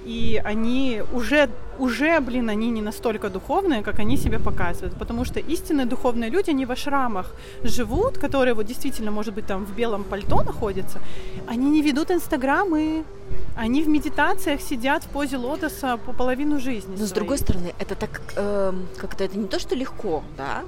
и 0.06 0.42
они 0.44 1.02
уже, 1.14 1.50
уже, 1.80 2.20
блин, 2.20 2.50
они 2.50 2.70
не 2.70 2.82
настолько 2.82 3.30
духовные, 3.30 3.82
как 3.82 4.00
они 4.00 4.18
себя 4.18 4.40
показывают, 4.40 4.96
потому 5.00 5.26
что 5.26 5.40
истинные 5.40 5.86
духовные 5.86 6.30
люди, 6.30 6.52
они 6.52 6.66
во 6.66 6.76
шрамах 6.76 7.36
живут, 7.64 8.18
которые 8.18 8.54
вот 8.54 8.66
действительно, 8.66 9.12
может 9.12 9.34
быть, 9.34 9.46
там 9.48 9.66
в 9.66 9.76
белом 9.76 10.04
пальто 10.04 10.44
находятся, 10.44 11.00
они 11.48 11.70
не 11.70 11.82
ведут 11.82 12.12
инстаграмы, 12.12 13.04
они 13.56 13.84
в 13.84 13.88
медитациях 13.88 14.62
сидят 14.62 15.04
в 15.04 15.08
позе 15.08 15.38
лотоса 15.38 15.98
по 15.98 16.14
половину 16.14 16.60
жизни. 16.60 16.92
Но 16.92 16.98
своей. 16.98 17.10
с 17.10 17.12
другой 17.12 17.38
стороны, 17.38 17.74
это 17.80 17.96
так 17.96 18.22
э, 18.36 18.74
как-то 18.98 19.24
это 19.24 19.38
не 19.38 19.48
то, 19.48 19.60
что 19.60 19.76
легко, 19.76 20.24
да, 20.38 20.64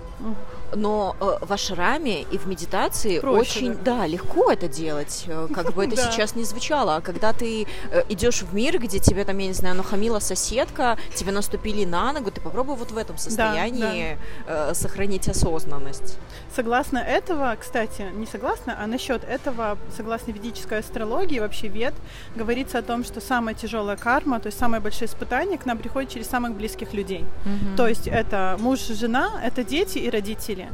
но 0.75 1.15
э, 1.19 1.45
в 1.45 1.53
ашраме 1.53 2.23
и 2.23 2.37
в 2.37 2.47
медитации 2.47 3.19
Проще, 3.19 3.59
очень, 3.59 3.73
да. 3.75 3.99
да, 3.99 4.07
легко 4.07 4.51
это 4.51 4.67
делать, 4.67 5.25
э, 5.27 5.47
как 5.53 5.73
бы 5.73 5.85
это 5.85 5.95
да. 5.97 6.11
сейчас 6.11 6.35
не 6.35 6.43
звучало. 6.43 6.97
А 6.97 7.01
когда 7.01 7.33
ты 7.33 7.67
э, 7.91 8.03
идешь 8.09 8.41
в 8.41 8.53
мир, 8.53 8.79
где 8.79 8.99
тебе 8.99 9.23
там, 9.25 9.37
я 9.37 9.47
не 9.47 9.53
знаю, 9.53 9.75
нахамила 9.75 10.19
соседка, 10.19 10.97
тебе 11.15 11.31
наступили 11.31 11.85
на 11.85 12.13
ногу, 12.13 12.31
ты 12.31 12.41
попробуй 12.41 12.75
вот 12.75 12.91
в 12.91 12.97
этом 12.97 13.17
состоянии 13.17 14.17
да, 14.45 14.53
да. 14.53 14.71
Э, 14.71 14.73
сохранить 14.73 15.27
осознанность. 15.27 16.17
Согласно 16.53 16.97
этого, 16.97 17.55
кстати, 17.59 18.05
не 18.13 18.25
согласна, 18.25 18.75
а 18.79 18.87
насчет 18.87 19.23
этого, 19.23 19.77
согласно 19.95 20.31
ведической 20.31 20.79
астрологии, 20.79 21.39
вообще 21.39 21.67
вед, 21.67 21.93
говорится 22.35 22.79
о 22.79 22.81
том, 22.81 23.03
что 23.03 23.21
самая 23.21 23.55
тяжелая 23.55 23.97
карма, 23.97 24.39
то 24.39 24.47
есть 24.47 24.57
самое 24.57 24.81
большое 24.81 25.09
испытание 25.09 25.57
к 25.57 25.65
нам 25.65 25.77
приходит 25.77 26.09
через 26.09 26.27
самых 26.27 26.53
близких 26.55 26.93
людей. 26.93 27.25
Угу. 27.45 27.77
То 27.77 27.87
есть 27.87 28.07
это 28.07 28.57
муж, 28.59 28.79
жена, 28.79 29.39
это 29.43 29.63
дети 29.63 29.99
и 29.99 30.09
родители 30.09 30.56
стиле. 30.57 30.69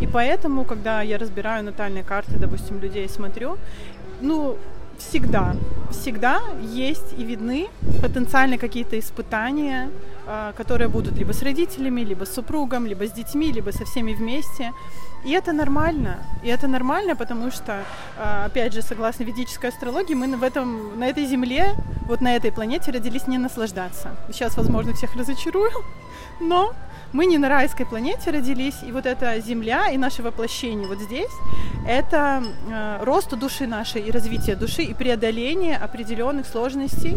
И 0.00 0.06
поэтому, 0.06 0.64
когда 0.64 1.02
я 1.02 1.18
разбираю 1.18 1.64
натальные 1.64 2.04
карты, 2.04 2.32
допустим, 2.38 2.80
людей 2.80 3.08
смотрю, 3.08 3.56
ну, 4.20 4.56
всегда, 4.98 5.54
всегда 5.90 6.40
есть 6.76 7.12
и 7.18 7.24
видны 7.24 7.68
потенциально 8.02 8.58
какие-то 8.58 8.98
испытания, 8.98 9.90
а, 10.26 10.52
которые 10.52 10.88
будут 10.88 11.18
либо 11.18 11.32
с 11.32 11.42
родителями, 11.42 12.00
либо 12.04 12.24
с 12.24 12.34
супругом, 12.34 12.86
либо 12.86 13.04
с 13.04 13.12
детьми, 13.12 13.52
либо 13.52 13.70
со 13.70 13.84
всеми 13.84 14.14
вместе. 14.14 14.72
И 15.24 15.30
это 15.30 15.52
нормально. 15.52 16.16
И 16.44 16.48
это 16.48 16.66
нормально, 16.68 17.14
потому 17.14 17.50
что, 17.52 17.84
а, 18.18 18.46
опять 18.46 18.74
же, 18.74 18.82
согласно 18.82 19.24
ведической 19.24 19.70
астрологии, 19.70 20.14
мы 20.14 20.36
в 20.36 20.42
этом, 20.42 20.98
на 20.98 21.06
этой 21.06 21.26
земле, 21.26 21.74
вот 22.08 22.20
на 22.20 22.34
этой 22.34 22.50
планете 22.50 22.90
родились 22.90 23.28
не 23.28 23.38
наслаждаться. 23.38 24.08
Сейчас, 24.32 24.56
возможно, 24.56 24.92
всех 24.92 25.16
разочарую, 25.16 25.70
но 26.40 26.74
мы 27.12 27.26
не 27.26 27.38
на 27.38 27.48
райской 27.48 27.86
планете 27.86 28.30
родились, 28.30 28.76
и 28.86 28.92
вот 28.92 29.06
эта 29.06 29.40
Земля 29.40 29.88
и 29.90 29.96
наше 29.96 30.22
воплощение 30.22 30.86
вот 30.86 31.00
здесь, 31.00 31.30
это 31.86 32.42
э, 32.70 33.04
рост 33.04 33.30
души 33.30 33.66
нашей 33.66 34.02
и 34.02 34.10
развитие 34.10 34.56
души 34.56 34.82
и 34.82 34.94
преодоление 34.94 35.76
определенных 35.76 36.46
сложностей. 36.46 37.16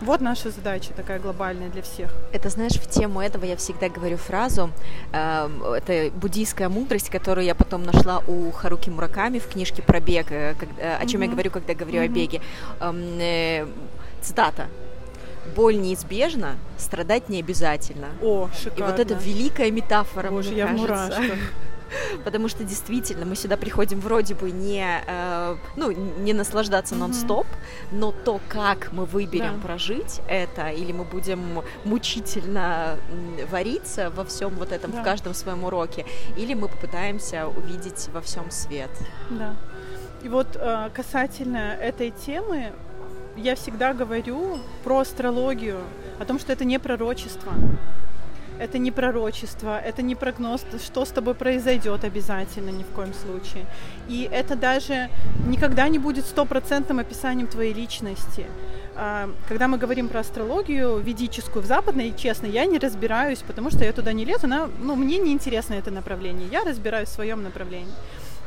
Вот 0.00 0.20
наша 0.20 0.50
задача 0.50 0.92
такая 0.94 1.18
глобальная 1.18 1.70
для 1.70 1.82
всех. 1.82 2.12
Это, 2.32 2.48
знаешь, 2.50 2.74
в 2.74 2.88
тему 2.88 3.20
этого 3.20 3.44
я 3.44 3.56
всегда 3.56 3.88
говорю 3.88 4.16
фразу, 4.16 4.70
э, 5.12 5.48
это 5.76 6.10
буддийская 6.16 6.68
мудрость, 6.68 7.10
которую 7.10 7.44
я 7.44 7.54
потом 7.54 7.84
нашла 7.84 8.22
у 8.26 8.50
Харуки 8.50 8.90
Мураками 8.90 9.38
в 9.38 9.48
книжке 9.48 9.82
про 9.82 10.00
бег, 10.00 10.30
э, 10.30 10.54
о 11.00 11.06
чем 11.06 11.20
mm-hmm. 11.20 11.24
я 11.24 11.30
говорю, 11.30 11.50
когда 11.50 11.74
говорю 11.74 12.00
mm-hmm. 12.00 12.04
о 12.04 12.08
беге. 12.08 12.40
Эм, 12.80 13.18
э, 13.20 13.66
цитата 14.20 14.66
боль 15.48 15.80
неизбежна, 15.80 16.56
страдать 16.76 17.28
не 17.28 17.40
обязательно. 17.40 18.08
О, 18.22 18.48
шикарно. 18.54 18.78
И 18.78 18.90
вот 18.90 19.00
это 19.00 19.14
великая 19.14 19.70
метафора, 19.70 20.30
Боже, 20.30 20.50
мне 20.50 20.58
я 20.58 20.66
кажется. 20.66 21.22
Потому 22.24 22.48
что 22.48 22.64
действительно 22.64 23.24
мы 23.24 23.34
сюда 23.34 23.56
приходим 23.56 24.00
вроде 24.00 24.34
бы 24.34 24.50
не, 24.50 25.02
э, 25.06 25.56
ну, 25.76 25.90
не 25.90 26.32
наслаждаться 26.32 26.94
mm-hmm. 26.94 26.98
нон-стоп, 26.98 27.46
но 27.92 28.12
то, 28.12 28.40
как 28.48 28.92
мы 28.92 29.04
выберем 29.04 29.56
да. 29.56 29.66
прожить 29.66 30.20
это, 30.28 30.68
или 30.68 30.92
мы 30.92 31.04
будем 31.04 31.62
мучительно 31.84 32.98
вариться 33.50 34.10
во 34.10 34.24
всем 34.24 34.54
вот 34.56 34.72
этом, 34.72 34.90
да. 34.90 35.00
в 35.00 35.04
каждом 35.04 35.34
своем 35.34 35.64
уроке, 35.64 36.04
или 36.36 36.54
мы 36.54 36.68
попытаемся 36.68 37.48
увидеть 37.48 38.08
во 38.12 38.20
всем 38.20 38.50
свет. 38.50 38.90
Да. 39.30 39.56
И 40.22 40.28
вот 40.28 40.56
э, 40.56 40.90
касательно 40.92 41.76
этой 41.80 42.10
темы, 42.10 42.72
я 43.42 43.54
всегда 43.54 43.94
говорю 43.94 44.58
про 44.84 45.00
астрологию, 45.00 45.80
о 46.18 46.24
том, 46.24 46.38
что 46.38 46.52
это 46.52 46.64
не 46.64 46.78
пророчество. 46.78 47.52
Это 48.58 48.78
не 48.78 48.90
пророчество, 48.90 49.78
это 49.78 50.02
не 50.02 50.16
прогноз, 50.16 50.64
что 50.84 51.04
с 51.04 51.10
тобой 51.10 51.34
произойдет 51.34 52.02
обязательно, 52.02 52.70
ни 52.70 52.82
в 52.82 52.88
коем 52.88 53.14
случае. 53.14 53.66
И 54.08 54.28
это 54.32 54.56
даже 54.56 55.10
никогда 55.46 55.88
не 55.88 56.00
будет 56.00 56.26
стопроцентным 56.26 56.98
описанием 56.98 57.46
твоей 57.46 57.72
личности. 57.72 58.46
А, 58.96 59.30
когда 59.48 59.68
мы 59.68 59.78
говорим 59.78 60.08
про 60.08 60.20
астрологию 60.20 60.98
ведическую 60.98 61.62
в 61.62 61.66
западной, 61.66 62.12
честно, 62.16 62.46
я 62.46 62.66
не 62.66 62.80
разбираюсь, 62.80 63.38
потому 63.46 63.70
что 63.70 63.84
я 63.84 63.92
туда 63.92 64.12
не 64.12 64.24
лезу, 64.24 64.46
она, 64.46 64.68
ну, 64.80 64.96
мне 64.96 65.18
не 65.18 65.32
интересно 65.32 65.74
это 65.74 65.92
направление, 65.92 66.48
я 66.50 66.64
разбираюсь 66.64 67.10
в 67.10 67.12
своем 67.12 67.44
направлении. 67.44 67.94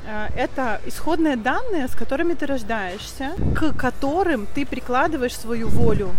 Э, 0.06 0.28
это 0.36 0.82
исходные 0.86 1.36
данные, 1.36 1.88
с 1.88 1.96
которыми 1.96 2.34
ты 2.34 2.46
рождаешься, 2.46 3.32
к 3.56 3.74
которым 3.74 4.48
ты 4.54 4.66
прикладываешь 4.66 5.38
свою 5.38 5.68
волю. 5.68 6.12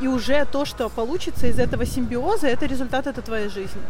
И 0.00 0.06
уже 0.06 0.46
то, 0.46 0.64
что 0.64 0.88
получится 0.88 1.46
из 1.46 1.58
этого 1.58 1.84
симбиоза, 1.84 2.46
это 2.46 2.66
результат 2.66 3.06
это 3.06 3.20
твоей 3.22 3.48
жизни. 3.48 3.82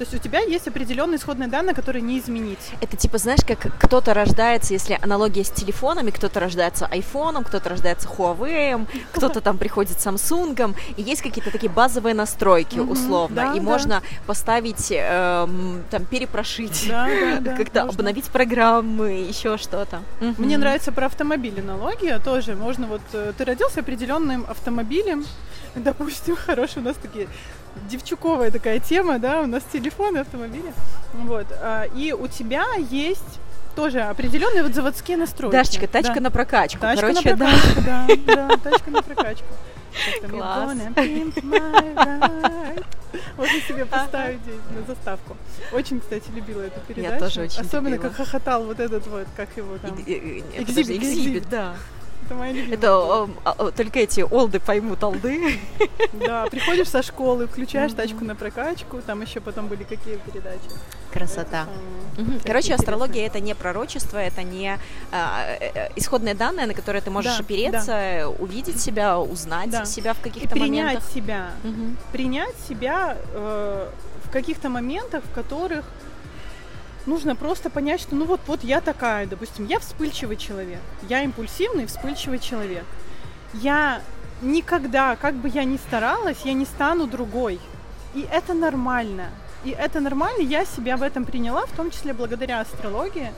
То 0.00 0.04
есть 0.04 0.14
у 0.14 0.18
тебя 0.18 0.40
есть 0.40 0.66
определенные 0.66 1.18
исходные 1.18 1.50
данные, 1.50 1.74
которые 1.74 2.00
не 2.00 2.18
изменить. 2.18 2.72
Это 2.80 2.96
типа, 2.96 3.18
знаешь, 3.18 3.40
как 3.46 3.58
кто-то 3.78 4.14
рождается, 4.14 4.72
если 4.72 4.98
аналогия 5.02 5.44
с 5.44 5.50
телефонами, 5.50 6.10
кто-то 6.10 6.40
рождается 6.40 6.86
айфоном, 6.86 7.44
кто-то 7.44 7.68
рождается 7.68 8.08
Huawei, 8.08 8.88
кто-то 9.12 9.42
там 9.42 9.58
приходит 9.58 9.98
Samsung, 9.98 10.74
и 10.96 11.02
есть 11.02 11.20
какие-то 11.20 11.50
такие 11.50 11.70
базовые 11.70 12.14
настройки 12.14 12.78
условно, 12.78 13.52
и 13.54 13.60
можно 13.60 14.02
поставить, 14.26 14.90
эм, 14.90 15.84
там, 15.90 16.06
перепрошить, 16.06 16.90
как-то 17.58 17.82
обновить 17.82 18.30
программы, 18.30 19.26
еще 19.28 19.58
что-то. 19.58 20.00
Мне 20.38 20.56
нравится 20.56 20.92
про 20.92 21.08
автомобили 21.08 21.60
аналогия 21.60 22.20
тоже. 22.20 22.56
Можно 22.56 22.86
вот, 22.86 23.02
э, 23.12 23.34
ты 23.36 23.44
родился 23.44 23.80
определенным 23.80 24.46
автомобилем, 24.48 25.26
допустим, 25.80 26.36
хорошие 26.36 26.82
у 26.82 26.86
нас 26.86 26.96
такие 26.96 27.28
девчуковая 27.88 28.50
такая 28.50 28.80
тема, 28.80 29.18
да, 29.18 29.42
у 29.42 29.46
нас 29.46 29.62
телефоны, 29.72 30.18
автомобили. 30.18 30.72
Вот. 31.14 31.46
А, 31.60 31.84
и 31.94 32.12
у 32.12 32.26
тебя 32.26 32.64
есть 32.90 33.40
тоже 33.76 34.00
определенные 34.00 34.62
вот 34.62 34.74
заводские 34.74 35.16
настройки. 35.16 35.52
Дашечка, 35.52 35.86
тачка 35.86 36.14
да. 36.14 36.20
на 36.20 36.30
прокачку. 36.30 36.80
Тачка 36.80 37.06
Короче, 37.06 37.34
на 37.34 37.36
прокачку, 37.36 37.80
да. 37.86 38.06
да, 38.26 38.48
да, 38.48 38.56
тачка 38.56 38.90
на 38.90 39.02
прокачку. 39.02 39.46
Класс. 40.28 40.76
Можно 43.36 43.60
себе 43.66 43.86
поставить 43.86 44.40
здесь 44.42 44.60
на 44.70 44.86
заставку. 44.86 45.36
Очень, 45.72 46.00
кстати, 46.00 46.30
любила 46.34 46.62
эту 46.62 46.78
передачу. 46.80 47.12
Я 47.12 47.18
тоже 47.18 47.40
очень 47.42 47.60
Особенно, 47.60 47.94
любила. 47.94 48.08
как 48.08 48.16
хохотал 48.16 48.64
вот 48.64 48.78
этот 48.78 49.06
вот, 49.08 49.26
как 49.36 49.48
его 49.56 49.78
там. 49.78 49.98
Экзибит, 50.00 51.48
да. 51.48 51.74
Это 52.30 52.38
моя 52.38 52.52
любимая. 52.52 52.78
Это 52.78 52.96
о, 52.96 53.28
о, 53.44 53.70
только 53.72 53.98
эти 53.98 54.20
олды 54.20 54.60
поймут 54.60 55.02
олды. 55.02 55.58
Да, 56.12 56.46
приходишь 56.46 56.88
со 56.88 57.02
школы, 57.02 57.46
включаешь 57.46 57.92
тачку 57.92 58.24
на 58.24 58.34
прокачку, 58.34 59.00
там 59.00 59.22
еще 59.22 59.40
потом 59.40 59.66
были 59.66 59.82
какие 59.82 60.16
передачи. 60.16 60.70
Красота. 61.12 61.66
Короче, 62.44 62.74
астрология 62.74 63.26
это 63.26 63.40
не 63.40 63.54
пророчество, 63.54 64.18
это 64.18 64.42
не 64.42 64.78
а, 65.10 65.56
э, 65.60 65.70
э, 65.74 65.88
исходные 65.96 66.34
данные, 66.34 66.66
на 66.66 66.74
которые 66.74 67.02
ты 67.02 67.10
можешь 67.10 67.40
опереться, 67.40 68.28
увидеть 68.38 68.80
себя, 68.80 69.18
узнать 69.18 69.88
себя 69.88 70.14
в 70.14 70.20
каких-то 70.20 70.56
моментах. 70.56 71.02
Принять 71.10 71.12
себя. 71.12 71.50
Принять 72.12 72.54
себя 72.68 73.16
в 73.34 74.30
каких-то 74.30 74.68
моментах, 74.68 75.24
в 75.24 75.34
которых 75.34 75.84
нужно 77.06 77.36
просто 77.36 77.70
понять, 77.70 78.00
что 78.00 78.14
ну 78.14 78.24
вот, 78.24 78.40
вот 78.46 78.64
я 78.64 78.80
такая, 78.80 79.26
допустим, 79.26 79.66
я 79.66 79.78
вспыльчивый 79.78 80.36
человек, 80.36 80.80
я 81.08 81.22
импульсивный, 81.22 81.86
вспыльчивый 81.86 82.38
человек. 82.38 82.84
Я 83.54 84.00
никогда, 84.42 85.16
как 85.16 85.34
бы 85.34 85.48
я 85.48 85.64
ни 85.64 85.76
старалась, 85.76 86.38
я 86.44 86.52
не 86.52 86.64
стану 86.64 87.06
другой. 87.06 87.60
И 88.14 88.26
это 88.30 88.54
нормально. 88.54 89.28
И 89.64 89.70
это 89.70 90.00
нормально, 90.00 90.42
я 90.42 90.64
себя 90.64 90.96
в 90.96 91.02
этом 91.02 91.24
приняла, 91.24 91.66
в 91.66 91.72
том 91.72 91.90
числе 91.90 92.14
благодаря 92.14 92.60
астрологии. 92.60 93.32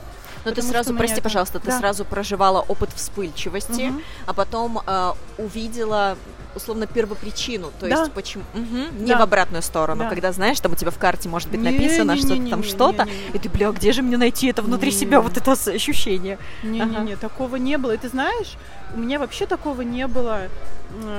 Но 0.45 0.51
ты 0.51 0.61
сразу, 0.61 0.95
прости, 0.95 1.15
это... 1.15 1.23
пожалуйста, 1.23 1.59
ты 1.59 1.67
да. 1.67 1.79
сразу 1.79 2.05
проживала 2.05 2.61
опыт 2.61 2.91
вспыльчивости, 2.93 3.89
угу. 3.89 4.01
а 4.25 4.33
потом 4.33 4.79
э, 4.85 5.11
увидела 5.37 6.17
условно 6.55 6.87
первопричину, 6.87 7.71
то 7.79 7.87
да. 7.87 8.01
есть 8.01 8.11
почему 8.13 8.43
угу. 8.53 8.99
не 8.99 9.07
да. 9.07 9.19
в 9.19 9.21
обратную 9.21 9.61
сторону, 9.61 10.03
да. 10.03 10.09
когда 10.09 10.31
знаешь, 10.31 10.59
там 10.59 10.71
у 10.71 10.75
тебя 10.75 10.91
в 10.91 10.97
карте 10.97 11.29
может 11.29 11.49
быть 11.49 11.61
написано 11.61 12.15
что-то 12.17 12.49
там 12.49 12.63
что-то, 12.63 13.07
и 13.33 13.39
ты 13.39 13.49
бля, 13.49 13.71
где 13.71 13.91
же 13.91 14.01
мне 14.01 14.17
найти 14.17 14.47
это 14.47 14.61
внутри 14.61 14.91
не, 14.91 14.97
себя 14.97 15.21
вот 15.21 15.37
это 15.37 15.51
ощущение? 15.51 16.37
Не, 16.63 16.81
ага. 16.81 16.99
не, 16.99 17.11
не, 17.11 17.15
такого 17.15 17.55
не 17.55 17.77
было. 17.77 17.91
И 17.91 17.97
ты 17.97 18.09
знаешь, 18.09 18.53
у 18.93 18.99
меня 18.99 19.19
вообще 19.19 19.45
такого 19.45 19.81
не 19.81 20.07
было, 20.07 20.49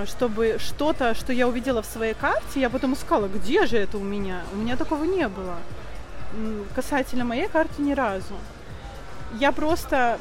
чтобы 0.06 0.56
что-то, 0.58 1.14
что 1.14 1.32
я 1.32 1.48
увидела 1.48 1.82
в 1.82 1.86
своей 1.86 2.14
карте, 2.14 2.60
я 2.60 2.70
потом 2.70 2.94
искала, 2.94 3.28
где 3.28 3.66
же 3.66 3.76
это 3.76 3.98
у 3.98 4.02
меня? 4.02 4.42
У 4.52 4.56
меня 4.56 4.76
такого 4.76 5.04
не 5.04 5.28
было. 5.28 5.56
Касательно 6.74 7.24
моей 7.24 7.48
карты 7.48 7.82
ни 7.82 7.92
разу. 7.92 8.34
Я 9.38 9.52
просто 9.52 10.18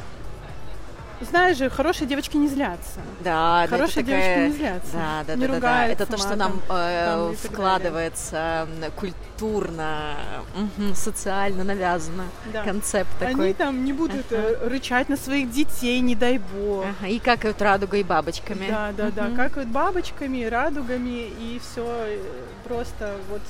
знаешь 1.24 1.58
же, 1.58 1.70
хорошие 1.70 2.08
девочки 2.08 2.38
не 2.38 2.48
злятся. 2.48 3.00
Да, 3.24 3.66
хорошие 3.70 4.04
да, 4.04 4.12
девочки 4.12 4.28
такая... 4.28 4.48
не 4.48 4.54
злятся. 4.54 4.92
Да, 4.94 5.24
да, 5.28 5.36
не 5.36 5.48
да, 5.48 5.60
да, 5.60 5.88
Это 5.88 6.06
то, 6.06 6.18
что 6.18 6.36
нам 6.36 6.62
э, 6.70 7.34
вкладывается 7.44 8.68
культурно, 8.96 10.16
угу, 10.56 10.94
социально 10.96 11.64
навязано. 11.64 12.26
Да. 12.52 12.64
Концепт 12.64 13.10
такой. 13.20 13.46
Они 13.46 13.54
там 13.54 13.86
не 13.86 13.94
будут 13.94 14.32
ага. 14.32 14.70
рычать 14.70 15.10
на 15.10 15.18
своих 15.18 15.52
детей, 15.52 16.00
не 16.00 16.16
дай 16.16 16.38
бог. 16.38 16.86
Ага. 16.86 17.08
И 17.08 17.20
какают 17.20 17.62
радугой 17.62 18.02
и 18.02 18.04
бабочками. 18.04 18.68
Да, 18.68 18.92
да, 18.96 19.08
угу. 19.08 19.14
да. 19.16 19.30
Какают 19.36 19.70
бабочками, 19.70 20.44
радугами, 20.46 21.28
и 21.40 21.60
все 21.62 21.86
э, 21.86 22.20
просто 22.68 23.16
вот 23.30 23.42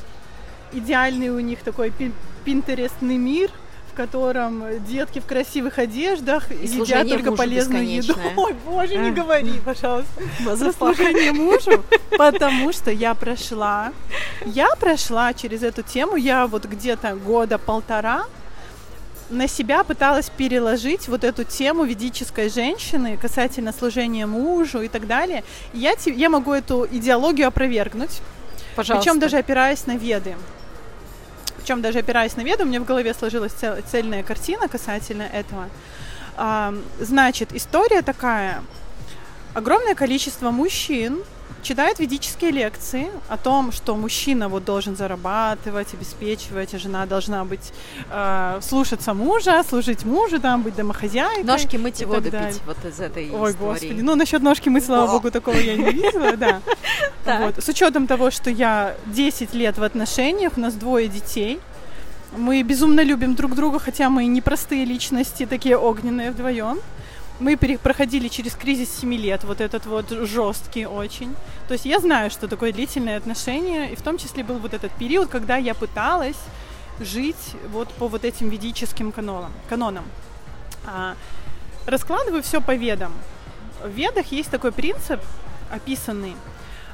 идеальный 0.72 1.30
у 1.30 1.40
них 1.40 1.60
такой 1.64 1.94
пинтерестный 2.44 3.18
мир– 3.18 3.52
в 3.94 3.96
котором 3.96 4.64
детки 4.86 5.20
в 5.20 5.26
красивых 5.26 5.78
одеждах 5.78 6.52
и 6.52 6.66
едят 6.66 7.08
только 7.08 7.32
полезную 7.34 7.88
еду. 7.88 8.16
Ой, 8.36 8.56
боже, 8.66 8.96
не 8.96 9.12
говори, 9.12 9.54
пожалуйста. 9.64 10.24
Служение 10.78 11.32
мужу, 11.32 11.84
потому 12.18 12.74
что 12.74 12.90
я 12.92 13.14
прошла, 13.14 13.94
я 14.46 14.70
прошла 14.80 15.34
через 15.34 15.62
эту 15.62 15.84
тему, 15.84 16.16
я 16.16 16.48
вот 16.48 16.66
где-то 16.66 17.16
года 17.16 17.60
полтора 17.60 18.26
на 19.30 19.48
себя 19.48 19.84
пыталась 19.84 20.30
переложить 20.30 21.08
вот 21.08 21.24
эту 21.24 21.44
тему 21.44 21.84
ведической 21.84 22.50
женщины 22.50 23.18
касательно 23.18 23.72
служения 23.72 24.26
мужу 24.26 24.82
и 24.82 24.88
так 24.88 25.08
далее. 25.08 25.44
Я, 25.74 25.94
я 26.06 26.30
могу 26.30 26.52
эту 26.54 26.88
идеологию 26.92 27.48
опровергнуть. 27.48 28.22
Пожалуйста. 28.76 29.08
Причем 29.08 29.20
даже 29.20 29.38
опираясь 29.38 29.86
на 29.86 29.98
веды. 29.98 30.36
Причем 31.64 31.82
даже 31.82 32.00
опираясь 32.00 32.36
на 32.36 32.42
веду, 32.42 32.64
у 32.64 32.68
меня 32.68 32.82
в 32.82 32.84
голове 32.84 33.14
сложилась 33.14 33.54
цел, 33.54 33.78
цельная 33.90 34.22
картина 34.22 34.68
касательно 34.68 35.22
этого. 35.24 35.70
А, 36.36 36.76
значит, 37.00 37.54
история 37.54 38.02
такая. 38.02 38.62
Огромное 39.54 39.96
количество 39.96 40.52
мужчин 40.52 41.24
читают 41.64 42.00
ведические 42.00 42.52
лекции 42.52 43.10
о 43.30 43.38
том, 43.38 43.72
что 43.72 43.96
мужчина 43.96 44.50
вот 44.50 44.66
должен 44.66 44.96
зарабатывать, 44.96 45.94
обеспечивать, 45.94 46.74
а 46.74 46.80
жена 46.80 47.06
должна 47.06 47.46
быть 47.46 47.74
э, 48.12 48.60
слушаться 48.62 49.14
мужа, 49.14 49.64
служить 49.68 50.06
мужу, 50.06 50.40
там 50.40 50.62
быть 50.62 50.76
домохозяйкой. 50.76 51.44
Ножки 51.44 51.78
мыть 51.78 52.02
и 52.02 52.06
воду 52.06 52.30
пить 52.30 52.62
вот 52.66 52.78
из 52.86 53.00
этой 53.00 53.32
Ой, 53.32 53.52
истории. 53.52 53.72
господи, 53.72 54.02
ну 54.02 54.16
насчет 54.16 54.42
ножки 54.42 54.70
мыть, 54.70 54.86
слава 54.86 55.10
богу, 55.12 55.32
такого 55.32 55.56
я 55.56 55.76
не 55.76 55.92
видела, 55.92 56.36
да. 56.38 56.62
Вот. 57.26 57.64
С 57.64 57.70
учетом 57.70 58.06
того, 58.06 58.32
что 58.32 58.50
я 58.50 58.96
10 59.08 59.54
лет 59.54 59.78
в 59.78 59.84
отношениях, 59.84 60.54
у 60.58 60.60
нас 60.60 60.74
двое 60.74 61.08
детей, 61.08 61.60
мы 62.36 62.62
безумно 62.64 63.02
любим 63.02 63.36
друг 63.36 63.56
друга, 63.56 63.80
хотя 63.80 64.10
мы 64.10 64.26
не 64.26 64.42
простые 64.42 64.86
личности, 64.86 65.46
такие 65.46 65.78
огненные 65.78 66.32
вдвоем. 66.32 66.80
Мы 67.44 67.58
проходили 67.58 68.30
через 68.30 68.54
кризис 68.54 68.90
7 69.02 69.14
лет, 69.16 69.44
вот 69.44 69.60
этот 69.60 69.86
вот 69.86 70.10
жесткий 70.10 70.86
очень. 70.86 71.36
То 71.68 71.74
есть 71.74 71.84
я 71.84 72.00
знаю, 72.00 72.32
что 72.32 72.48
такое 72.48 72.72
длительные 72.72 73.18
отношения, 73.18 73.92
и 73.92 73.96
в 73.98 74.02
том 74.02 74.18
числе 74.18 74.46
был 74.46 74.60
вот 74.60 74.74
этот 74.74 74.94
период, 74.94 75.28
когда 75.28 75.58
я 75.58 75.74
пыталась 75.74 76.38
жить 77.02 77.56
вот 77.70 77.90
по 77.96 78.08
вот 78.08 78.24
этим 78.24 78.48
ведическим 78.48 79.12
канонам. 79.12 79.52
канонам. 79.68 80.06
А, 80.86 81.16
раскладываю 81.86 82.44
все 82.44 82.62
по 82.62 82.76
ведам. 82.76 83.12
В 83.84 83.90
ведах 83.90 84.28
есть 84.28 84.50
такой 84.50 84.72
принцип, 84.72 85.20
описанный, 85.70 86.36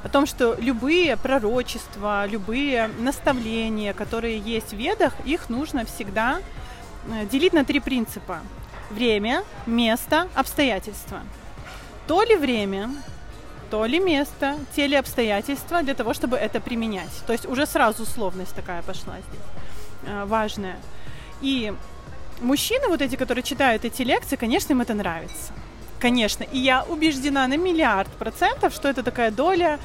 о 0.02 0.08
том, 0.08 0.26
что 0.26 0.56
любые 0.58 1.16
пророчества, 1.16 2.26
любые 2.26 2.90
наставления, 2.98 3.92
которые 3.92 4.38
есть 4.40 4.70
в 4.70 4.76
ведах, 4.76 5.12
их 5.24 5.48
нужно 5.48 5.84
всегда 5.84 6.40
э, 7.06 7.26
делить 7.26 7.52
на 7.52 7.64
три 7.64 7.78
принципа. 7.78 8.40
Время, 8.90 9.44
место, 9.66 10.28
обстоятельства. 10.34 11.20
То 12.06 12.22
ли 12.24 12.36
время, 12.36 12.90
то 13.70 13.86
ли 13.86 14.00
место, 14.00 14.56
те 14.74 14.88
ли 14.88 14.96
обстоятельства 14.96 15.82
для 15.82 15.94
того, 15.94 16.12
чтобы 16.12 16.36
это 16.36 16.60
применять. 16.60 17.22
То 17.26 17.32
есть 17.32 17.46
уже 17.46 17.66
сразу 17.66 18.02
условность 18.02 18.54
такая 18.54 18.82
пошла 18.82 19.14
здесь, 19.18 20.06
э, 20.06 20.24
важная. 20.24 20.76
И 21.40 21.72
мужчины, 22.40 22.88
вот 22.88 23.00
эти, 23.00 23.14
которые 23.16 23.44
читают 23.44 23.84
эти 23.84 24.02
лекции, 24.02 24.36
конечно, 24.36 24.72
им 24.72 24.80
это 24.80 24.94
нравится. 24.94 25.52
Конечно. 26.00 26.44
И 26.44 26.58
я 26.58 26.82
убеждена 26.84 27.46
на 27.46 27.56
миллиард 27.56 28.10
процентов, 28.12 28.74
что 28.74 28.88
это 28.88 29.02
такая 29.02 29.30
доля 29.30 29.78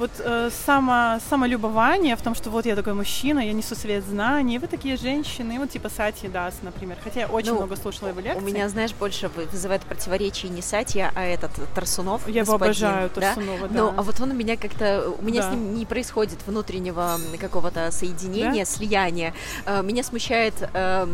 вот 0.00 0.10
э, 0.18 0.50
само, 0.66 1.18
самолюбование 1.28 2.16
в 2.16 2.22
том, 2.22 2.34
что 2.34 2.50
вот 2.50 2.64
я 2.64 2.74
такой 2.74 2.94
мужчина, 2.94 3.40
я 3.40 3.52
несу 3.52 3.74
свет 3.74 4.02
знаний, 4.04 4.58
вы 4.58 4.66
такие 4.66 4.96
женщины, 4.96 5.58
вот 5.58 5.70
типа 5.70 5.90
Сати 5.90 6.26
Дас, 6.26 6.54
например. 6.62 6.96
Хотя 7.04 7.20
я 7.20 7.26
очень 7.26 7.50
ну, 7.50 7.56
много 7.56 7.76
слушала 7.76 8.08
его 8.08 8.20
лекций. 8.20 8.42
У 8.42 8.46
меня, 8.46 8.68
знаешь, 8.70 8.94
больше 8.94 9.28
вызывает 9.28 9.82
противоречие 9.82 10.50
не 10.50 10.62
Сатья, 10.62 11.12
а 11.14 11.22
этот 11.22 11.50
Тарсунов. 11.74 12.26
Я 12.28 12.42
его 12.42 12.54
обожаю, 12.54 13.10
Тарсунова, 13.10 13.68
да? 13.68 13.78
Ну, 13.78 13.92
а 13.94 14.02
вот 14.02 14.18
он 14.20 14.30
у 14.30 14.34
меня 14.34 14.56
как-то, 14.56 15.10
у 15.18 15.22
меня 15.22 15.42
да. 15.42 15.50
с 15.50 15.52
ним 15.52 15.74
не 15.74 15.84
происходит 15.84 16.38
внутреннего 16.46 17.18
какого-то 17.38 17.90
соединения, 17.90 18.64
да? 18.64 18.70
слияния. 18.70 19.34
Э, 19.66 19.82
меня 19.82 20.02
смущает 20.02 20.54
э, 20.72 21.06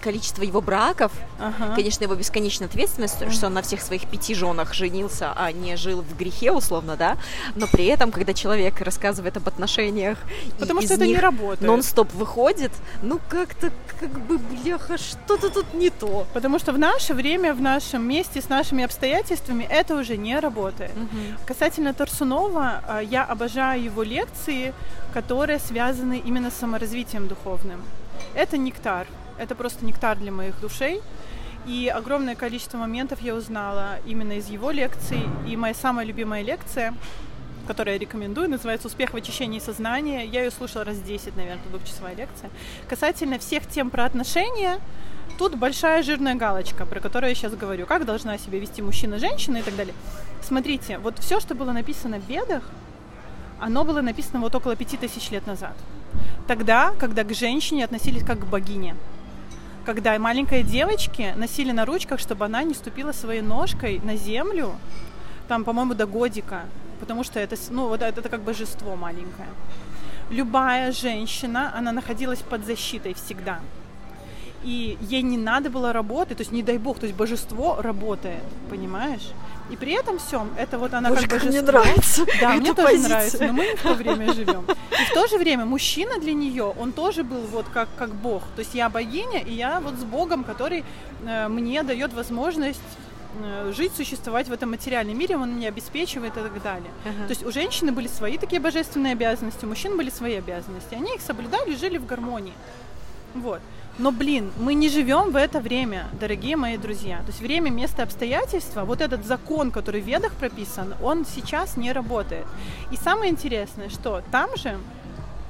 количество 0.00 0.44
его 0.44 0.60
браков, 0.60 1.10
ага. 1.40 1.74
конечно, 1.74 2.04
его 2.04 2.14
бесконечная 2.14 2.68
ответственность, 2.68 3.20
ага. 3.20 3.32
что 3.32 3.46
он 3.46 3.54
на 3.54 3.62
всех 3.62 3.82
своих 3.82 3.97
пяти 4.06 4.34
женах 4.34 4.74
женился, 4.74 5.32
а 5.34 5.52
не 5.52 5.76
жил 5.76 6.02
в 6.02 6.16
грехе, 6.16 6.52
условно, 6.52 6.96
да, 6.96 7.16
но 7.54 7.66
при 7.66 7.86
этом, 7.86 8.10
когда 8.10 8.34
человек 8.34 8.80
рассказывает 8.80 9.36
об 9.36 9.48
отношениях, 9.48 10.18
потому 10.58 10.82
что 10.82 10.94
это 10.94 11.06
не 11.06 11.18
работает. 11.18 11.60
Нон-стоп 11.60 12.12
выходит, 12.14 12.72
ну 13.02 13.20
как-то 13.28 13.70
как 14.00 14.10
бы 14.26 14.38
бляха, 14.38 14.96
что-то 14.98 15.50
тут 15.50 15.74
не 15.74 15.90
то. 15.90 16.26
Потому 16.32 16.58
что 16.58 16.72
в 16.72 16.78
наше 16.78 17.14
время, 17.14 17.54
в 17.54 17.60
нашем 17.60 18.06
месте, 18.08 18.40
с 18.40 18.48
нашими 18.48 18.84
обстоятельствами 18.84 19.66
это 19.68 19.96
уже 19.96 20.16
не 20.16 20.38
работает. 20.38 20.92
Угу. 20.92 21.46
Касательно 21.46 21.92
Торсунова, 21.94 22.82
а, 22.86 23.00
я 23.00 23.24
обожаю 23.24 23.82
его 23.82 24.02
лекции, 24.02 24.72
которые 25.12 25.58
связаны 25.58 26.22
именно 26.24 26.50
с 26.50 26.54
саморазвитием 26.54 27.28
духовным. 27.28 27.82
Это 28.34 28.56
нектар. 28.56 29.06
Это 29.38 29.54
просто 29.54 29.84
нектар 29.84 30.16
для 30.18 30.32
моих 30.32 30.60
душей. 30.60 31.00
И 31.68 31.92
огромное 31.94 32.34
количество 32.34 32.78
моментов 32.78 33.20
я 33.20 33.34
узнала 33.34 33.98
именно 34.06 34.32
из 34.32 34.48
его 34.48 34.70
лекций. 34.70 35.20
И 35.46 35.54
моя 35.56 35.74
самая 35.74 36.06
любимая 36.06 36.42
лекция 36.42 36.94
которую 37.66 37.92
я 37.92 37.98
рекомендую, 38.00 38.48
называется 38.48 38.88
«Успех 38.88 39.12
в 39.12 39.16
очищении 39.16 39.58
сознания». 39.58 40.24
Я 40.24 40.42
ее 40.42 40.50
слушала 40.50 40.84
раз 40.84 40.98
10, 41.00 41.36
наверное, 41.36 41.62
двухчасовая 41.68 42.14
лекция. 42.14 42.48
Касательно 42.88 43.38
всех 43.38 43.66
тем 43.66 43.90
про 43.90 44.06
отношения, 44.06 44.80
тут 45.38 45.54
большая 45.54 46.02
жирная 46.02 46.34
галочка, 46.34 46.86
про 46.86 46.98
которую 47.00 47.28
я 47.28 47.34
сейчас 47.34 47.54
говорю. 47.54 47.84
Как 47.84 48.06
должна 48.06 48.38
себя 48.38 48.58
вести 48.58 48.80
мужчина, 48.80 49.18
женщина 49.18 49.58
и 49.58 49.62
так 49.62 49.76
далее. 49.76 49.94
Смотрите, 50.42 50.96
вот 50.96 51.18
все, 51.18 51.40
что 51.40 51.54
было 51.54 51.72
написано 51.72 52.18
в 52.18 52.26
Ведах, 52.26 52.62
оно 53.60 53.84
было 53.84 54.00
написано 54.00 54.40
вот 54.40 54.54
около 54.54 54.74
пяти 54.74 54.96
тысяч 54.96 55.30
лет 55.30 55.46
назад. 55.46 55.76
Тогда, 56.46 56.94
когда 56.98 57.22
к 57.22 57.34
женщине 57.34 57.84
относились 57.84 58.24
как 58.24 58.40
к 58.40 58.44
богине. 58.46 58.96
Когда 59.88 60.18
маленькой 60.18 60.64
девочки 60.64 61.32
носили 61.34 61.72
на 61.72 61.86
ручках, 61.86 62.20
чтобы 62.20 62.44
она 62.44 62.62
не 62.62 62.74
ступила 62.74 63.12
своей 63.12 63.40
ножкой 63.40 64.00
на 64.04 64.16
землю, 64.16 64.76
там, 65.48 65.64
по-моему, 65.64 65.94
до 65.94 66.04
годика 66.04 66.64
потому 67.00 67.24
что 67.24 67.40
это, 67.40 67.56
ну, 67.70 67.88
вот 67.88 68.02
это, 68.02 68.20
это 68.20 68.28
как 68.28 68.42
божество 68.42 68.96
маленькое. 68.96 69.48
Любая 70.28 70.92
женщина, 70.92 71.72
она 71.74 71.92
находилась 71.92 72.40
под 72.40 72.66
защитой 72.66 73.14
всегда. 73.14 73.60
И 74.62 74.98
ей 75.00 75.22
не 75.22 75.38
надо 75.38 75.70
было 75.70 75.90
работать, 75.94 76.36
то 76.36 76.42
есть 76.42 76.52
не 76.52 76.62
дай 76.62 76.76
бог, 76.76 76.98
то 76.98 77.06
есть 77.06 77.16
божество 77.16 77.80
работает, 77.80 78.42
понимаешь? 78.68 79.32
И 79.70 79.76
при 79.76 79.92
этом 79.92 80.18
всем 80.18 80.50
это 80.56 80.78
вот 80.78 80.94
она 80.94 81.10
Боже, 81.10 81.22
как 81.22 81.40
как 81.40 81.42
мне 81.44 81.60
божество. 81.62 81.80
нравится 81.80 82.26
Да, 82.40 82.52
мне 82.54 82.74
тоже 82.74 82.88
позиция. 82.88 83.08
нравится, 83.08 83.44
но 83.44 83.52
мы 83.52 83.66
не 83.66 83.76
в 83.76 83.82
то 83.82 83.94
время 83.94 84.32
живем. 84.32 84.64
И 84.68 85.04
в 85.10 85.14
то 85.14 85.26
же 85.26 85.38
время 85.38 85.64
мужчина 85.64 86.18
для 86.18 86.32
нее, 86.32 86.64
он 86.64 86.92
тоже 86.92 87.22
был 87.22 87.40
вот 87.42 87.66
как, 87.72 87.88
как 87.96 88.14
бог. 88.14 88.42
То 88.56 88.60
есть 88.60 88.74
я 88.74 88.88
богиня, 88.88 89.40
и 89.40 89.52
я 89.52 89.80
вот 89.80 89.94
с 89.94 90.04
богом, 90.04 90.44
который 90.44 90.84
э, 91.26 91.48
мне 91.48 91.82
дает 91.82 92.12
возможность 92.14 92.80
э, 93.42 93.72
жить, 93.76 93.92
существовать 93.94 94.48
в 94.48 94.52
этом 94.52 94.70
материальном 94.70 95.18
мире, 95.18 95.36
он 95.36 95.56
меня 95.56 95.68
обеспечивает 95.68 96.36
и 96.36 96.40
так 96.40 96.62
далее. 96.62 96.90
Ага. 97.04 97.24
То 97.24 97.30
есть 97.30 97.44
у 97.44 97.52
женщины 97.52 97.92
были 97.92 98.08
свои 98.08 98.38
такие 98.38 98.60
божественные 98.60 99.12
обязанности, 99.12 99.64
у 99.64 99.68
мужчин 99.68 99.96
были 99.96 100.10
свои 100.10 100.36
обязанности. 100.36 100.94
Они 100.94 101.14
их 101.14 101.20
соблюдали 101.20 101.72
и 101.72 101.76
жили 101.76 101.98
в 101.98 102.06
гармонии. 102.06 102.54
Вот. 103.34 103.60
Но, 103.98 104.12
блин, 104.12 104.52
мы 104.60 104.74
не 104.74 104.88
живем 104.88 105.32
в 105.32 105.36
это 105.36 105.58
время, 105.60 106.06
дорогие 106.20 106.56
мои 106.56 106.76
друзья. 106.76 107.18
То 107.18 107.28
есть 107.28 107.40
время, 107.40 107.68
место, 107.70 108.04
обстоятельства, 108.04 108.84
вот 108.84 109.00
этот 109.00 109.26
закон, 109.26 109.72
который 109.72 110.00
в 110.00 110.06
ведах 110.06 110.32
прописан, 110.34 110.94
он 111.02 111.26
сейчас 111.26 111.76
не 111.76 111.90
работает. 111.92 112.46
И 112.92 112.96
самое 112.96 113.32
интересное, 113.32 113.88
что 113.88 114.22
там 114.30 114.56
же, 114.56 114.78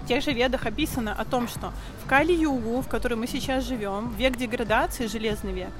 в 0.03 0.09
тех 0.09 0.25
же 0.25 0.33
ведах 0.33 0.65
описано 0.65 1.13
о 1.13 1.27
том, 1.27 1.47
что 1.47 1.75
в 2.03 2.09
Кали-Югу, 2.09 2.81
в 2.81 2.89
которой 2.89 3.17
мы 3.17 3.27
сейчас 3.27 3.65
живем, 3.65 4.15
век 4.17 4.39
деградации, 4.39 5.09
железный 5.09 5.53
век, 5.53 5.71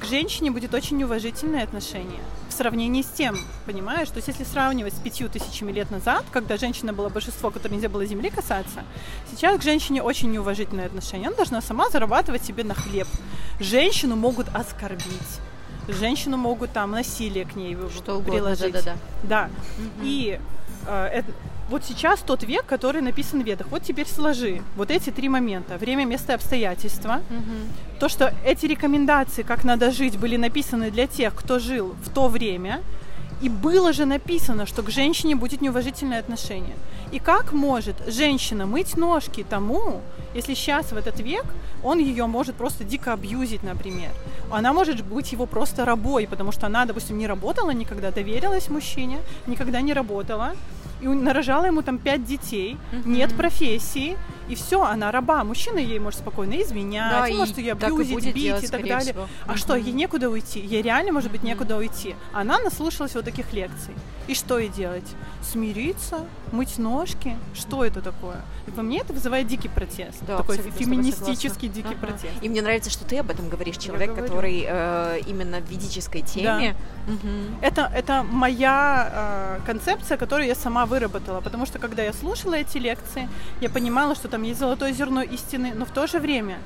к 0.00 0.04
женщине 0.04 0.50
будет 0.50 0.74
очень 0.74 0.96
неуважительное 0.96 1.62
отношение 1.62 2.20
в 2.48 2.52
сравнении 2.52 3.02
с 3.02 3.06
тем, 3.06 3.38
понимаешь? 3.66 4.08
То 4.08 4.16
есть 4.16 4.28
если 4.28 4.44
сравнивать 4.44 4.94
с 4.94 4.98
пятью 4.98 5.28
тысячами 5.28 5.72
лет 5.72 5.90
назад, 5.90 6.24
когда 6.32 6.56
женщина 6.56 6.92
была 6.92 7.08
божество, 7.08 7.50
которое 7.50 7.74
нельзя 7.76 7.88
было 7.88 8.04
земли 8.04 8.30
касаться, 8.30 8.84
сейчас 9.30 9.58
к 9.58 9.62
женщине 9.62 10.02
очень 10.02 10.30
неуважительное 10.30 10.86
отношение. 10.86 11.28
Она 11.28 11.36
должна 11.36 11.60
сама 11.60 11.88
зарабатывать 11.90 12.44
себе 12.44 12.64
на 12.64 12.74
хлеб. 12.74 13.08
Женщину 13.60 14.16
могут 14.16 14.46
оскорбить. 14.54 15.40
Женщину 15.88 16.36
могут 16.36 16.72
там 16.72 16.92
насилие 16.92 17.44
к 17.44 17.56
ней 17.56 17.76
Что 17.94 18.14
угодно, 18.14 18.32
приложить. 18.32 18.72
да-да-да. 18.72 18.96
Да. 19.22 19.50
И 20.02 20.38
э, 20.40 20.53
это- 20.90 21.32
вот 21.70 21.84
сейчас 21.84 22.20
тот 22.20 22.42
век, 22.42 22.66
который 22.66 23.00
написан 23.00 23.42
в 23.42 23.46
Ведах. 23.46 23.66
Вот 23.70 23.82
теперь 23.82 24.06
сложи 24.06 24.60
вот 24.76 24.90
эти 24.90 25.10
три 25.10 25.28
момента. 25.28 25.78
Время, 25.78 26.04
место 26.04 26.32
и 26.32 26.34
обстоятельства. 26.34 27.22
Мгм. 27.30 27.98
То, 28.00 28.08
что 28.08 28.34
эти 28.44 28.66
рекомендации, 28.66 29.42
как 29.42 29.64
надо 29.64 29.90
жить, 29.90 30.18
были 30.18 30.36
написаны 30.36 30.90
для 30.90 31.06
тех, 31.06 31.34
кто 31.34 31.58
жил 31.58 31.94
в 32.04 32.10
то 32.10 32.28
время, 32.28 32.80
и 33.42 33.48
было 33.48 33.92
же 33.92 34.04
написано, 34.04 34.66
что 34.66 34.82
к 34.82 34.90
женщине 34.90 35.36
будет 35.36 35.60
неуважительное 35.62 36.20
отношение. 36.20 36.76
И 37.12 37.18
как 37.18 37.52
может 37.52 37.96
женщина 38.06 38.66
мыть 38.66 38.96
ножки 38.96 39.44
тому, 39.48 40.00
если 40.34 40.54
сейчас 40.54 40.92
в 40.92 40.96
этот 40.96 41.20
век 41.20 41.44
он 41.82 41.98
ее 41.98 42.26
может 42.26 42.54
просто 42.56 42.84
дико 42.84 43.12
абьюзить, 43.12 43.62
например. 43.62 44.10
Она 44.50 44.72
может 44.72 45.04
быть 45.04 45.32
его 45.32 45.46
просто 45.46 45.84
рабой, 45.84 46.26
потому 46.26 46.52
что 46.52 46.66
она, 46.66 46.84
допустим, 46.84 47.18
не 47.18 47.26
работала 47.26 47.70
никогда, 47.70 48.10
доверилась 48.10 48.68
мужчине, 48.70 49.18
никогда 49.46 49.80
не 49.80 49.92
работала, 49.92 50.52
и 51.00 51.08
нарожала 51.08 51.66
ему 51.66 51.82
там 51.82 51.98
пять 51.98 52.24
детей, 52.24 52.76
нет 53.04 53.34
профессии, 53.34 54.16
и 54.48 54.54
все, 54.54 54.82
она 54.82 55.10
раба. 55.12 55.44
Мужчина 55.44 55.78
ей 55.78 55.98
может 55.98 56.20
спокойно 56.20 56.60
изменять, 56.62 57.10
Да, 57.10 57.28
и 57.28 57.34
может 57.36 57.58
ее 57.58 57.72
абьюзить, 57.72 58.24
бить 58.26 58.34
делать, 58.34 58.64
и 58.64 58.68
так 58.68 58.82
далее. 58.82 59.12
всего. 59.12 59.28
А 59.46 59.56
что, 59.56 59.74
ей 59.76 59.92
некуда 59.92 60.28
уйти? 60.30 60.60
Ей 60.60 60.82
реально, 60.82 61.12
может 61.12 61.30
быть, 61.30 61.42
некуда 61.42 61.76
уйти. 61.76 62.14
Она 62.32 62.58
наслушалась 62.58 63.14
вот 63.14 63.24
таких 63.24 63.52
лекций. 63.52 63.94
И 64.26 64.34
что 64.34 64.58
ей 64.58 64.68
делать? 64.70 65.06
Смириться, 65.42 66.24
мыть 66.52 66.78
ножки? 66.78 67.36
Что 67.54 67.84
это 67.84 68.00
такое? 68.00 68.40
И 68.66 68.70
по 68.70 68.80
мне 68.82 69.00
это 69.00 69.12
вызывает 69.12 69.46
дикий 69.46 69.68
протест. 69.68 70.18
Да, 70.26 70.38
такой 70.38 70.56
феминистический 70.56 71.68
дикий 71.68 71.94
Ага. 71.94 72.06
протест. 72.06 72.32
И 72.42 72.48
мне 72.48 72.62
нравится, 72.62 72.90
что 72.90 73.04
ты 73.04 73.18
об 73.18 73.30
этом 73.30 73.48
говоришь, 73.50 73.76
человек, 73.76 74.10
говорю. 74.10 74.26
который 74.26 74.64
э, 74.66 75.20
именно 75.26 75.60
в 75.60 75.70
ведической 75.70 76.22
теме. 76.22 76.74
Мгм. 77.06 77.58
Это, 77.60 77.90
это 77.94 78.22
моя 78.22 79.58
э, 79.60 79.66
концепция, 79.66 80.16
которую 80.16 80.46
я 80.48 80.54
сама 80.54 80.86
выработала, 80.86 81.40
потому 81.40 81.66
что 81.66 81.78
когда 81.78 82.02
я 82.02 82.12
слушала 82.12 82.54
эти 82.54 82.78
лекции, 82.78 83.28
я 83.60 83.68
понимала, 83.68 84.14
что 84.14 84.28
там 84.34 84.42
есть 84.42 84.58
золотое 84.58 84.90
зерно 84.90 85.22
истины, 85.22 85.74
но 85.76 85.84
в 85.84 85.92
то 85.92 86.08
же 86.08 86.18
время 86.18 86.58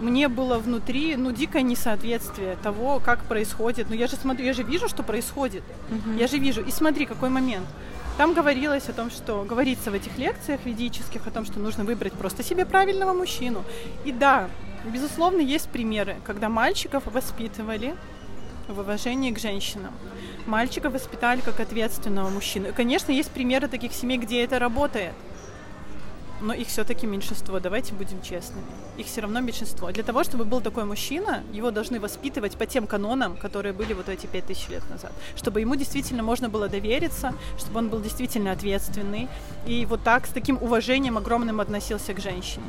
мне 0.00 0.28
было 0.28 0.58
внутри, 0.58 1.16
ну, 1.16 1.32
дикое 1.32 1.60
несоответствие 1.60 2.56
того, 2.62 2.98
как 2.98 3.24
происходит. 3.24 3.90
Ну, 3.90 3.94
я 3.94 4.06
же 4.06 4.16
смотрю, 4.16 4.46
я 4.46 4.54
же 4.54 4.62
вижу, 4.62 4.88
что 4.88 5.02
происходит. 5.02 5.62
Мгм. 5.90 6.16
Я 6.16 6.26
же 6.28 6.38
вижу. 6.38 6.62
И 6.62 6.70
смотри, 6.70 7.04
какой 7.04 7.28
момент. 7.28 7.66
Там 8.16 8.32
говорилось 8.32 8.88
о 8.88 8.94
том, 8.94 9.10
что 9.10 9.44
говорится 9.44 9.90
в 9.90 9.94
этих 9.94 10.16
лекциях 10.16 10.60
ведических 10.64 11.26
о 11.26 11.30
том, 11.30 11.44
что 11.44 11.60
нужно 11.60 11.84
выбрать 11.84 12.14
просто 12.14 12.42
себе 12.42 12.64
правильного 12.64 13.12
мужчину. 13.12 13.64
И 14.06 14.12
да, 14.12 14.48
безусловно, 14.86 15.42
есть 15.42 15.68
примеры, 15.68 16.16
когда 16.24 16.48
мальчиков 16.48 17.02
воспитывали 17.04 17.94
в 18.66 18.78
уважении 18.80 19.30
к 19.30 19.38
женщинам. 19.38 19.92
Мальчика 20.46 20.88
воспитали 20.88 21.42
как 21.42 21.60
ответственного 21.60 22.30
мужчину. 22.30 22.68
И, 22.68 22.72
конечно, 22.72 23.12
есть 23.12 23.30
примеры 23.30 23.68
таких 23.68 23.92
семей, 23.92 24.16
где 24.16 24.42
это 24.42 24.58
работает. 24.58 25.12
Но 26.44 26.52
их 26.52 26.68
все-таки 26.68 27.06
меньшинство, 27.06 27.58
давайте 27.58 27.94
будем 27.94 28.20
честными. 28.20 28.66
Их 28.98 29.06
все 29.06 29.22
равно 29.22 29.40
меньшинство. 29.40 29.90
Для 29.90 30.02
того, 30.02 30.24
чтобы 30.24 30.44
был 30.44 30.60
такой 30.60 30.84
мужчина, 30.84 31.42
его 31.54 31.70
должны 31.70 31.98
воспитывать 31.98 32.58
по 32.58 32.66
тем 32.66 32.86
канонам, 32.86 33.38
которые 33.38 33.72
были 33.72 33.94
вот 33.94 34.10
эти 34.10 34.26
пять 34.26 34.44
тысяч 34.44 34.68
лет 34.68 34.82
назад. 34.90 35.12
Чтобы 35.36 35.62
ему 35.62 35.74
действительно 35.74 36.22
можно 36.22 36.50
было 36.50 36.68
довериться, 36.68 37.32
чтобы 37.56 37.78
он 37.78 37.88
был 37.88 38.02
действительно 38.02 38.52
ответственный. 38.52 39.28
И 39.66 39.86
вот 39.86 40.02
так, 40.04 40.26
с 40.26 40.30
таким 40.30 40.58
уважением 40.60 41.16
огромным 41.16 41.60
относился 41.60 42.12
к 42.12 42.20
женщине. 42.20 42.66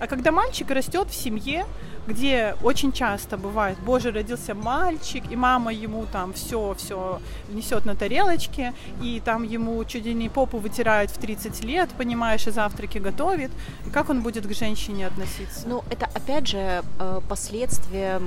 А 0.00 0.08
когда 0.08 0.32
мальчик 0.32 0.68
растет 0.72 1.08
в 1.08 1.14
семье, 1.14 1.66
где 2.06 2.54
очень 2.62 2.92
часто 2.92 3.36
бывает, 3.36 3.78
боже, 3.78 4.10
родился 4.12 4.54
мальчик, 4.54 5.24
и 5.30 5.36
мама 5.36 5.72
ему 5.72 6.06
там 6.12 6.32
все, 6.32 6.74
все 6.78 7.20
несет 7.48 7.84
на 7.86 7.94
тарелочке, 7.96 8.72
и 9.02 9.20
там 9.24 9.42
ему 9.42 9.82
чуть 9.84 10.04
ли 10.04 10.14
не 10.14 10.28
попу 10.28 10.58
вытирает 10.58 11.10
в 11.10 11.18
30 11.18 11.64
лет, 11.64 11.88
понимаешь, 11.96 12.46
и 12.46 12.50
завтраки 12.50 12.98
готовит. 12.98 13.50
И 13.86 13.90
как 13.90 14.10
он 14.10 14.22
будет 14.22 14.46
к 14.46 14.52
женщине 14.54 15.06
относиться? 15.06 15.66
Ну, 15.66 15.82
это 15.90 16.06
опять 16.14 16.46
же 16.48 16.82
э, 16.98 17.20
последствия 17.28 18.20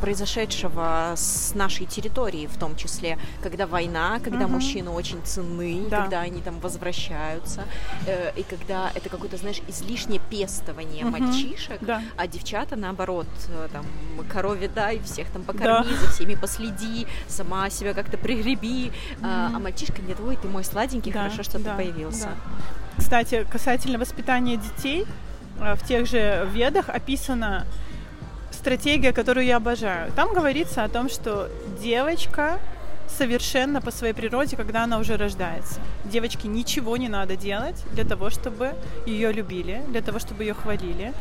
произошедшего 0.00 1.14
с 1.16 1.54
нашей 1.54 1.86
территории, 1.86 2.46
в 2.46 2.58
том 2.58 2.76
числе, 2.76 3.18
когда 3.42 3.66
война, 3.66 4.20
когда 4.22 4.44
Мгм. 4.46 4.52
мужчины 4.54 4.90
очень 4.90 5.20
ценны, 5.24 5.86
Да. 5.88 6.02
когда 6.02 6.20
они 6.20 6.40
там 6.42 6.60
возвращаются, 6.60 7.64
э, 8.06 8.32
и 8.36 8.42
когда 8.42 8.90
это 8.94 9.08
какое-то, 9.08 9.36
знаешь, 9.36 9.60
излишнее 9.68 10.20
пестование 10.30 11.04
Мгм. 11.04 11.12
мальчишек, 11.12 11.78
Да. 11.80 12.02
а 12.16 12.26
девчата 12.26 12.76
наоборот, 12.76 13.05
э, 13.12 13.68
там, 13.72 13.84
корове 14.32 14.68
дай, 14.68 14.98
всех 15.00 15.28
там 15.30 15.42
Да. 15.42 15.52
покорми, 15.52 15.94
за 15.96 16.08
всеми 16.10 16.34
последи, 16.34 17.06
сама 17.28 17.70
себя 17.70 17.94
как-то 17.94 18.16
пригреби, 18.18 18.92
а, 19.22 19.52
а 19.54 19.58
мальчишка 19.58 20.02
нет, 20.02 20.18
ой, 20.20 20.36
ты 20.36 20.48
мой 20.48 20.64
сладенький, 20.64 21.12
Да, 21.12 21.24
хорошо, 21.24 21.42
что 21.42 21.58
да, 21.58 21.76
ты 21.76 21.84
появился. 21.84 22.24
да. 22.26 22.30
Кстати, 22.98 23.46
касательно 23.50 23.98
воспитания 23.98 24.56
детей, 24.56 25.06
э, 25.60 25.74
в 25.74 25.86
тех 25.86 26.06
же 26.06 26.48
ведах 26.52 26.88
описана 26.88 27.66
стратегия, 28.50 29.12
которую 29.12 29.46
я 29.46 29.56
обожаю. 29.58 30.10
Там 30.12 30.32
говорится 30.32 30.82
о 30.84 30.88
том, 30.88 31.08
что 31.08 31.48
девочка 31.82 32.58
совершенно 33.10 33.80
по 33.80 33.90
своей 33.90 34.12
природе, 34.12 34.56
когда 34.56 34.84
она 34.84 34.98
уже 34.98 35.16
рождается. 35.16 35.80
Девочке 36.04 36.48
ничего 36.48 36.96
не 36.96 37.08
надо 37.08 37.36
делать 37.36 37.76
для 37.92 38.04
того, 38.04 38.30
чтобы 38.30 38.74
ее 39.06 39.32
любили, 39.32 39.82
для 39.88 40.02
того, 40.02 40.18
чтобы 40.18 40.44
ее 40.44 40.54
хвалили. 40.54 41.12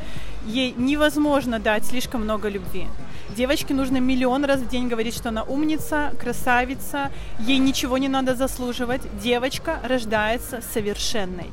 Ей 0.46 0.74
невозможно 0.78 1.60
дать 1.60 1.86
слишком 1.86 2.22
много 2.22 2.50
любви. 2.50 2.88
Девочке 3.36 3.74
нужно 3.74 3.98
миллион 3.98 4.46
раз 4.46 4.62
в 4.62 4.70
день 4.70 4.88
говорить, 4.88 5.16
что 5.16 5.30
она 5.30 5.44
умница, 5.44 6.14
красавица, 6.20 7.12
ей 7.40 7.58
ничего 7.58 7.98
не 7.98 8.08
надо 8.08 8.36
заслуживать. 8.36 9.02
Девочка 9.22 9.80
рождается 9.84 10.62
совершенной. 10.74 11.52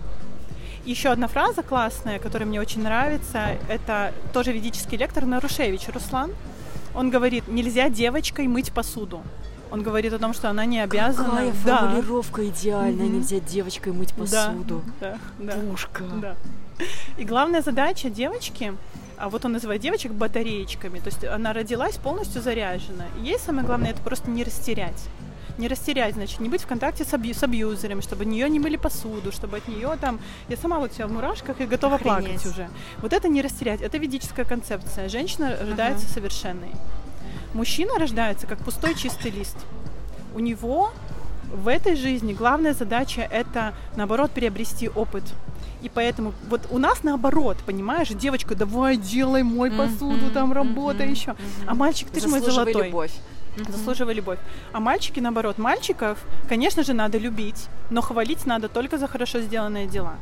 Еще 0.85 1.11
одна 1.11 1.29
фраза 1.29 1.63
классная, 1.63 2.19
которая 2.19 2.49
мне 2.49 2.61
очень 2.61 2.83
нравится, 2.83 3.57
это 3.69 4.13
тоже 4.33 4.53
ведический 4.53 4.99
лектор 4.99 5.25
Нарушевич 5.25 5.89
Руслан. 5.89 6.33
Он 6.95 7.09
говорит, 7.09 7.47
нельзя 7.47 7.89
девочкой 7.89 8.49
мыть 8.49 8.73
посуду. 8.73 9.23
Он 9.73 9.83
говорит 9.83 10.13
о 10.13 10.19
том, 10.19 10.35
что 10.35 10.51
она 10.51 10.67
не 10.67 10.81
обязана. 10.81 11.31
Какая 11.31 11.53
Да. 11.65 11.79
формулировка 11.79 12.47
идеальная, 12.49 13.07
Мгм. 13.07 13.15
нельзя 13.21 13.41
девочкой 13.41 13.93
мыть 13.95 14.13
посуду. 14.13 14.83
Да, 15.01 15.17
да, 15.39 15.53
Пушка. 15.71 16.05
да. 16.21 16.37
И 17.17 17.25
главная 17.25 17.63
задача 17.63 18.11
девочки, 18.11 18.75
а 19.17 19.31
вот 19.31 19.45
он 19.47 19.53
называет 19.53 19.81
девочек 19.81 20.13
батареечками, 20.13 20.99
то 20.99 21.07
есть 21.07 21.25
она 21.25 21.53
родилась 21.55 21.97
полностью 21.97 22.43
заряжена. 22.43 23.07
И 23.19 23.25
ей 23.27 23.39
самое 23.39 23.67
главное 23.67 23.91
это 23.93 24.03
просто 24.03 24.31
не 24.31 24.45
растерять. 24.45 25.09
Не 25.59 25.69
растерять, 25.69 26.15
значит, 26.15 26.41
не 26.41 26.49
быть 26.49 26.63
в 26.63 26.67
контакте 26.67 27.05
с, 27.05 27.13
абью- 27.15 27.35
с 27.35 27.43
абьюзерами, 27.43 28.01
чтобы 28.03 28.23
от 28.23 28.29
нее 28.29 28.49
не 28.51 28.59
мыли 28.59 28.77
посуду, 28.77 29.33
чтобы 29.33 29.59
от 29.59 29.69
нее 29.69 29.97
там... 30.01 30.19
Я 30.49 30.57
сама 30.57 30.79
вот 30.81 30.93
вся 30.93 31.07
в 31.07 31.13
мурашках 31.13 31.61
и 31.61 31.67
готова 31.67 31.97
Охренеть. 31.97 32.25
плакать 32.25 32.47
уже. 32.47 32.69
Вот 33.03 33.13
это 33.13 33.29
не 33.29 33.43
растерять, 33.43 33.81
это 33.83 33.97
ведическая 33.99 34.45
концепция. 34.45 35.09
Женщина 35.09 35.57
рождается 35.61 36.07
совершенной. 36.09 36.71
Мужчина 37.55 37.99
рождается 37.99 38.47
как 38.47 38.59
пустой 38.59 38.95
чистый 38.95 39.31
лист. 39.31 39.57
У 40.35 40.39
него 40.39 40.93
в 41.53 41.69
этой 41.69 41.97
жизни 41.97 42.33
главная 42.33 42.73
задача 42.73 43.21
это, 43.21 43.75
наоборот, 43.97 44.31
приобрести 44.31 44.89
опыт. 44.89 45.25
И 45.83 45.89
поэтому 45.89 46.33
вот 46.49 46.63
у 46.71 46.79
нас 46.79 47.03
наоборот, 47.03 47.59
понимаешь, 47.67 48.09
девочка, 48.09 48.55
давай 48.55 48.97
делай, 48.97 49.43
мой 49.43 49.71
посуду, 49.71 50.31
там 50.33 50.53
работай 50.53 51.07
мгм, 51.07 51.15
еще. 51.15 51.33
мгм. 51.33 51.41
А 51.67 51.75
мальчик, 51.75 52.09
ты 52.09 52.21
же 52.21 52.29
мой 52.29 52.41
золотой. 52.41 52.87
любовь. 52.87 53.13
mm-hmm. 53.57 53.73
заслуживая 53.73 54.15
любовь. 54.15 54.39
А 54.73 54.81
мальчики, 54.81 55.21
наоборот, 55.21 55.59
мальчиков, 55.59 56.19
конечно 56.49 56.83
же, 56.85 56.95
надо 56.95 57.19
любить, 57.19 57.69
но 57.91 58.01
хвалить 58.01 58.47
надо 58.47 58.69
только 58.69 58.97
за 58.97 59.09
хорошо 59.09 59.41
сделанные 59.41 59.87
дела. 59.87 60.15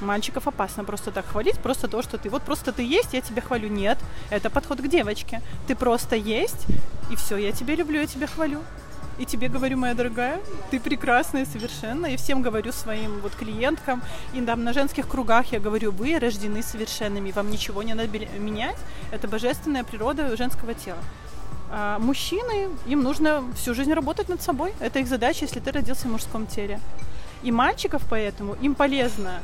Мальчиков 0.00 0.48
опасно 0.48 0.84
просто 0.84 1.10
так 1.10 1.26
хвалить, 1.26 1.58
просто 1.58 1.88
то, 1.88 2.02
что 2.02 2.18
ты 2.18 2.28
вот 2.28 2.42
просто 2.42 2.72
ты 2.72 2.82
есть, 2.82 3.12
я 3.12 3.20
тебя 3.20 3.42
хвалю. 3.42 3.68
Нет, 3.68 3.98
это 4.30 4.50
подход 4.50 4.80
к 4.80 4.88
девочке. 4.88 5.40
Ты 5.66 5.74
просто 5.76 6.16
есть, 6.16 6.66
и 7.10 7.16
все, 7.16 7.36
я 7.36 7.52
тебя 7.52 7.74
люблю, 7.74 8.00
я 8.00 8.06
тебя 8.06 8.26
хвалю. 8.26 8.60
И 9.16 9.24
тебе 9.24 9.48
говорю, 9.48 9.76
моя 9.76 9.94
дорогая, 9.94 10.40
ты 10.72 10.80
прекрасная 10.80 11.46
совершенно. 11.46 12.06
И 12.06 12.16
всем 12.16 12.42
говорю 12.42 12.72
своим 12.72 13.20
вот 13.20 13.32
клиенткам, 13.34 14.02
и 14.32 14.40
там 14.40 14.64
на 14.64 14.72
женских 14.72 15.08
кругах 15.08 15.52
я 15.52 15.60
говорю, 15.60 15.92
вы 15.92 16.18
рождены 16.18 16.62
совершенными, 16.62 17.30
вам 17.30 17.50
ничего 17.50 17.84
не 17.84 17.94
надо 17.94 18.18
менять. 18.38 18.76
Это 19.12 19.28
божественная 19.28 19.84
природа 19.84 20.36
женского 20.36 20.74
тела. 20.74 20.98
А 21.70 21.98
мужчины, 22.00 22.68
им 22.86 23.02
нужно 23.02 23.44
всю 23.56 23.74
жизнь 23.74 23.92
работать 23.92 24.28
над 24.28 24.42
собой. 24.42 24.72
Это 24.80 24.98
их 24.98 25.06
задача, 25.06 25.44
если 25.44 25.60
ты 25.60 25.70
родился 25.70 26.08
в 26.08 26.10
мужском 26.10 26.46
теле. 26.46 26.80
И 27.44 27.52
мальчиков 27.52 28.02
поэтому 28.08 28.54
им 28.54 28.74
полезно 28.74 29.42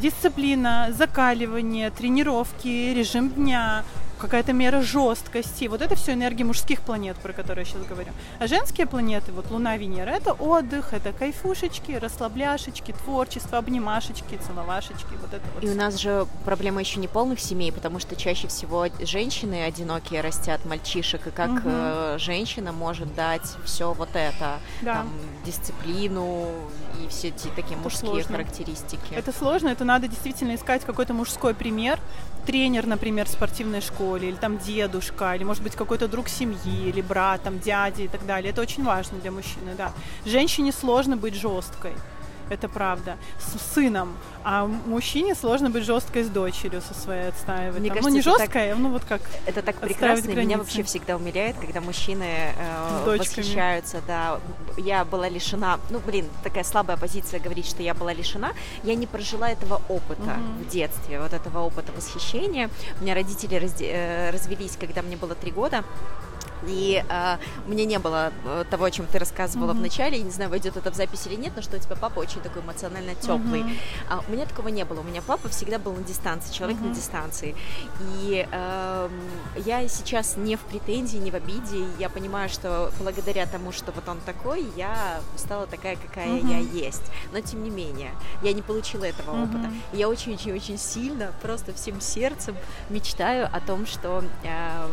дисциплина, 0.00 0.88
закаливание, 0.98 1.90
тренировки, 1.90 2.94
режим 2.94 3.28
дня, 3.28 3.82
какая-то 4.18 4.52
мера 4.52 4.82
жесткости. 4.82 5.66
Вот 5.66 5.82
это 5.82 5.94
все 5.94 6.12
энергии 6.12 6.42
мужских 6.42 6.80
планет, 6.80 7.16
про 7.16 7.32
которые 7.32 7.64
я 7.64 7.70
сейчас 7.70 7.86
говорю. 7.86 8.12
А 8.38 8.46
женские 8.46 8.86
планеты, 8.86 9.32
вот 9.32 9.50
Луна, 9.50 9.76
Венера, 9.76 10.10
это 10.10 10.32
отдых, 10.32 10.92
это 10.92 11.12
кайфушечки, 11.12 11.92
расслабляшечки, 11.92 12.92
творчество, 12.92 13.58
обнимашечки, 13.58 14.38
целовашечки, 14.46 15.14
вот 15.20 15.34
это 15.34 15.44
вот. 15.54 15.64
И 15.64 15.70
у 15.70 15.74
нас 15.74 15.96
же 15.96 16.26
проблема 16.44 16.80
еще 16.80 17.00
не 17.00 17.08
полных 17.08 17.40
семей, 17.40 17.72
потому 17.72 17.98
что 17.98 18.16
чаще 18.16 18.48
всего 18.48 18.86
женщины 19.00 19.64
одинокие 19.64 20.20
растят 20.20 20.64
мальчишек, 20.64 21.26
и 21.26 21.30
как 21.30 21.50
угу. 21.50 22.18
женщина 22.18 22.72
может 22.72 23.14
дать 23.14 23.56
все 23.64 23.92
вот 23.92 24.10
это, 24.14 24.58
да. 24.82 24.94
там, 24.94 25.10
дисциплину 25.44 26.48
и 27.02 27.08
все 27.08 27.28
эти 27.28 27.48
такие 27.48 27.74
это 27.74 27.82
мужские 27.82 28.10
сложно. 28.10 28.36
характеристики. 28.36 29.14
Это 29.14 29.32
сложно, 29.32 29.68
это 29.68 29.84
надо 29.84 30.08
действительно 30.08 30.54
искать 30.54 30.84
какой-то 30.84 31.14
мужской 31.14 31.54
пример, 31.54 31.98
тренер, 32.48 32.86
например, 32.86 33.26
в 33.26 33.28
спортивной 33.28 33.82
школе, 33.82 34.30
или 34.30 34.36
там 34.36 34.56
дедушка, 34.58 35.34
или, 35.34 35.44
может 35.44 35.62
быть, 35.62 35.76
какой-то 35.76 36.08
друг 36.08 36.30
семьи, 36.30 36.88
или 36.88 37.02
брат, 37.02 37.42
там, 37.42 37.58
дядя 37.58 38.02
и 38.04 38.08
так 38.08 38.24
далее. 38.24 38.52
Это 38.52 38.62
очень 38.62 38.84
важно 38.84 39.18
для 39.18 39.30
мужчины, 39.30 39.74
да. 39.76 39.92
Женщине 40.24 40.72
сложно 40.72 41.18
быть 41.18 41.34
жесткой 41.34 41.92
это 42.50 42.68
правда, 42.68 43.16
с 43.38 43.74
сыном, 43.74 44.16
а 44.50 44.66
мужчине 44.66 45.34
сложно 45.34 45.68
быть 45.68 45.84
жесткой 45.84 46.22
с 46.22 46.28
дочерью 46.28 46.80
со 46.80 46.94
своей 46.94 47.28
отстаивать. 47.28 47.80
Мне 47.80 47.90
там, 47.90 47.98
кажется, 47.98 48.10
ну, 48.10 48.16
не 48.16 48.22
жесткая, 48.22 48.70
так, 48.70 48.78
ну 48.78 48.90
вот 48.90 49.04
как. 49.04 49.20
Это 49.44 49.60
так 49.60 49.76
прекрасно, 49.76 50.22
границы. 50.22 50.46
меня 50.46 50.56
вообще 50.56 50.82
всегда 50.84 51.16
умиляет, 51.16 51.56
когда 51.58 51.82
мужчины 51.82 52.54
э, 52.56 53.18
восхищаются, 53.18 54.00
да. 54.06 54.40
Я 54.78 55.04
была 55.04 55.28
лишена, 55.28 55.78
ну, 55.90 55.98
блин, 55.98 56.24
такая 56.42 56.64
слабая 56.64 56.96
позиция 56.96 57.40
говорить, 57.40 57.68
что 57.68 57.82
я 57.82 57.92
была 57.92 58.14
лишена. 58.14 58.52
Я 58.84 58.94
не 58.94 59.06
прожила 59.06 59.50
этого 59.50 59.82
опыта 59.86 60.22
угу. 60.22 60.64
в 60.64 60.68
детстве, 60.70 61.20
вот 61.20 61.34
этого 61.34 61.58
опыта 61.58 61.92
восхищения. 61.92 62.70
У 63.00 63.02
меня 63.02 63.14
родители 63.14 63.54
разде- 63.54 63.90
э, 63.92 64.30
развелись, 64.30 64.78
когда 64.80 65.02
мне 65.02 65.18
было 65.18 65.34
три 65.34 65.50
года. 65.50 65.84
И 66.66 67.04
э, 67.08 67.36
меня 67.66 67.84
не 67.84 67.98
было 67.98 68.32
э, 68.44 68.64
того, 68.70 68.84
о 68.84 68.90
чем 68.90 69.06
ты 69.06 69.18
рассказывала 69.18 69.72
mm-hmm. 69.72 69.78
в 69.78 69.80
начале. 69.80 70.18
Я 70.18 70.24
не 70.24 70.30
знаю, 70.30 70.50
войдет 70.50 70.76
это 70.76 70.90
в 70.90 70.94
запись 70.94 71.26
или 71.26 71.36
нет, 71.36 71.52
но 71.54 71.62
что 71.62 71.76
у 71.76 71.80
тебя 71.80 71.96
папа 71.96 72.18
очень 72.20 72.40
такой 72.40 72.62
эмоционально 72.62 73.14
теплый. 73.14 73.62
Mm-hmm. 73.62 73.78
А 74.10 74.24
у 74.26 74.32
меня 74.32 74.46
такого 74.46 74.68
не 74.68 74.84
было. 74.84 75.00
У 75.00 75.04
меня 75.04 75.22
папа 75.22 75.48
всегда 75.48 75.78
был 75.78 75.92
на 75.92 76.02
дистанции, 76.02 76.52
человек 76.52 76.78
mm-hmm. 76.78 76.88
на 76.88 76.94
дистанции. 76.94 77.56
И 78.20 78.46
э, 78.50 79.08
я 79.64 79.88
сейчас 79.88 80.36
не 80.36 80.56
в 80.56 80.60
претензии, 80.60 81.18
не 81.18 81.30
в 81.30 81.34
обиде. 81.34 81.86
Я 81.98 82.08
понимаю, 82.08 82.48
что 82.48 82.90
благодаря 82.98 83.46
тому, 83.46 83.72
что 83.72 83.92
вот 83.92 84.08
он 84.08 84.18
такой, 84.20 84.66
я 84.76 85.20
стала 85.36 85.66
такая, 85.66 85.96
какая 85.96 86.28
mm-hmm. 86.28 86.50
я 86.50 86.58
есть. 86.58 87.04
Но 87.32 87.40
тем 87.40 87.62
не 87.62 87.70
менее, 87.70 88.10
я 88.42 88.52
не 88.52 88.62
получила 88.62 89.04
этого 89.04 89.36
mm-hmm. 89.36 89.44
опыта. 89.44 89.72
И 89.92 89.98
я 89.98 90.08
очень-очень-очень 90.08 90.78
сильно, 90.78 91.32
просто 91.42 91.72
всем 91.72 92.00
сердцем 92.00 92.56
мечтаю 92.88 93.48
о 93.52 93.60
том, 93.60 93.86
что 93.86 94.24
э, 94.42 94.88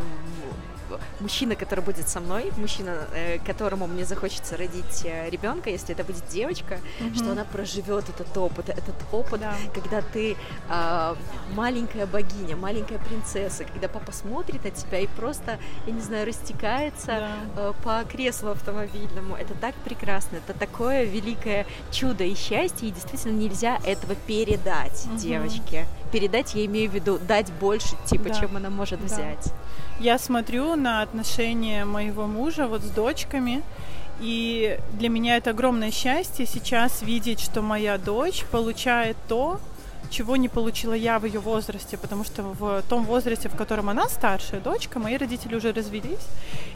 мужчина, 1.20 1.56
который 1.56 1.84
будет 1.84 2.08
со 2.10 2.20
мной, 2.20 2.52
мужчина, 2.58 2.98
э, 3.14 3.40
которому 3.40 3.88
мне 3.88 4.06
захочется 4.06 4.58
родить 4.58 5.04
э, 5.04 5.30
ребенка, 5.30 5.70
если 5.70 5.94
это 5.94 6.04
будет 6.04 6.28
девочка, 6.28 6.80
mm-hmm. 7.00 7.16
что 7.16 7.32
она 7.32 7.46
проживет 7.46 8.10
этот 8.10 8.36
опыт, 8.38 8.70
этот 8.70 8.96
опыт, 9.12 9.42
да. 9.42 9.54
когда 9.74 10.02
ты 10.02 10.36
э, 10.70 11.16
маленькая 11.54 12.06
богиня, 12.06 12.56
маленькая 12.56 13.00
принцесса, 13.00 13.64
когда 13.64 13.88
папа 13.88 14.12
смотрит 14.12 14.64
на 14.64 14.72
тебя 14.72 15.00
и 15.00 15.08
просто, 15.08 15.60
я 15.86 15.94
не 15.94 16.02
знаю, 16.02 16.26
растекается 16.26 17.06
да. 17.08 17.32
э, 17.58 17.74
по 17.84 18.04
креслу 18.10 18.52
автомобильному. 18.52 19.36
Это 19.36 19.54
так 19.54 19.76
прекрасно, 19.76 20.38
это 20.38 20.58
такое 20.58 21.04
великое 21.04 21.66
чудо 21.92 22.24
и 22.24 22.36
счастье, 22.36 22.90
и 22.90 22.92
действительно 22.92 23.34
нельзя 23.34 23.80
этого 23.86 24.16
передать 24.16 25.06
mm-hmm. 25.06 25.18
девочке. 25.18 25.86
Передать 26.12 26.56
я 26.56 26.66
имею 26.66 26.90
в 26.90 26.94
виду 26.94 27.20
дать 27.20 27.52
больше, 27.54 27.96
типа, 28.06 28.30
да. 28.30 28.36
чем 28.36 28.58
она 28.58 28.70
может 28.70 29.00
да. 29.00 29.06
взять. 29.06 29.54
Я 30.00 30.18
смотрю 30.20 30.76
на 30.76 31.02
отношения 31.02 31.86
моего 31.86 32.28
мужа 32.28 32.68
вот 32.68 32.82
с 32.82 32.90
дочками, 32.90 33.64
и 34.20 34.80
для 34.94 35.10
меня 35.10 35.38
это 35.38 35.50
огромное 35.50 35.92
счастье 35.92 36.46
сейчас 36.46 37.02
видеть, 37.02 37.40
что 37.40 37.62
моя 37.62 37.98
дочь 37.98 38.46
получает 38.52 39.18
то, 39.28 39.60
чего 40.10 40.36
не 40.36 40.48
получила 40.50 40.94
я 40.94 41.20
в 41.20 41.26
ее 41.26 41.40
возрасте, 41.40 41.98
потому 41.98 42.24
что 42.24 42.44
в 42.44 42.84
том 42.88 43.06
возрасте, 43.06 43.50
в 43.50 43.56
котором 43.56 43.90
она 43.90 44.08
старшая 44.08 44.62
дочка, 44.62 45.00
мои 45.00 45.18
родители 45.18 45.56
уже 45.56 45.74
развелись. 45.74 46.28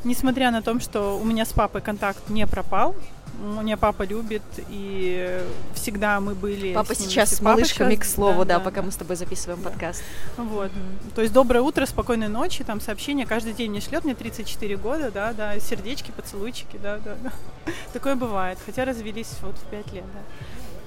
Несмотря 0.03 0.51
на 0.51 0.61
то, 0.61 0.77
что 0.79 1.17
у 1.17 1.23
меня 1.23 1.45
с 1.45 1.53
папой 1.53 1.81
контакт 1.81 2.29
не 2.29 2.45
пропал, 2.47 2.95
меня 3.37 3.77
папа 3.77 4.03
любит, 4.03 4.41
и 4.69 5.41
всегда 5.73 6.19
мы 6.19 6.35
были... 6.35 6.73
Папа 6.73 6.95
с 6.95 6.99
сейчас 6.99 7.35
с 7.35 7.41
малышками, 7.41 7.95
сейчас, 7.95 8.07
к 8.07 8.15
слову, 8.15 8.39
да, 8.39 8.45
да, 8.45 8.57
да 8.59 8.65
пока 8.65 8.81
мы 8.81 8.91
с 8.91 8.95
тобой 8.95 9.15
записываем 9.15 9.61
да. 9.61 9.69
подкаст. 9.69 10.03
Вот. 10.37 10.71
mm 10.71 11.13
То 11.15 11.21
есть 11.21 11.33
доброе 11.33 11.61
утро, 11.61 11.85
спокойной 11.85 12.27
ночи, 12.27 12.63
там 12.63 12.81
сообщения 12.81 13.25
каждый 13.25 13.53
день 13.53 13.71
мне 13.71 13.81
шлет, 13.81 14.03
мне 14.03 14.15
34 14.15 14.77
года, 14.77 15.11
да, 15.11 15.33
да, 15.33 15.59
сердечки, 15.59 16.11
поцелуйчики, 16.11 16.79
да, 16.81 16.97
да, 16.97 17.15
да. 17.23 17.31
Такое 17.93 18.15
бывает, 18.15 18.57
хотя 18.65 18.85
развелись 18.85 19.31
вот 19.41 19.55
в 19.57 19.63
5 19.69 19.93
лет, 19.93 20.05
да. 20.13 20.21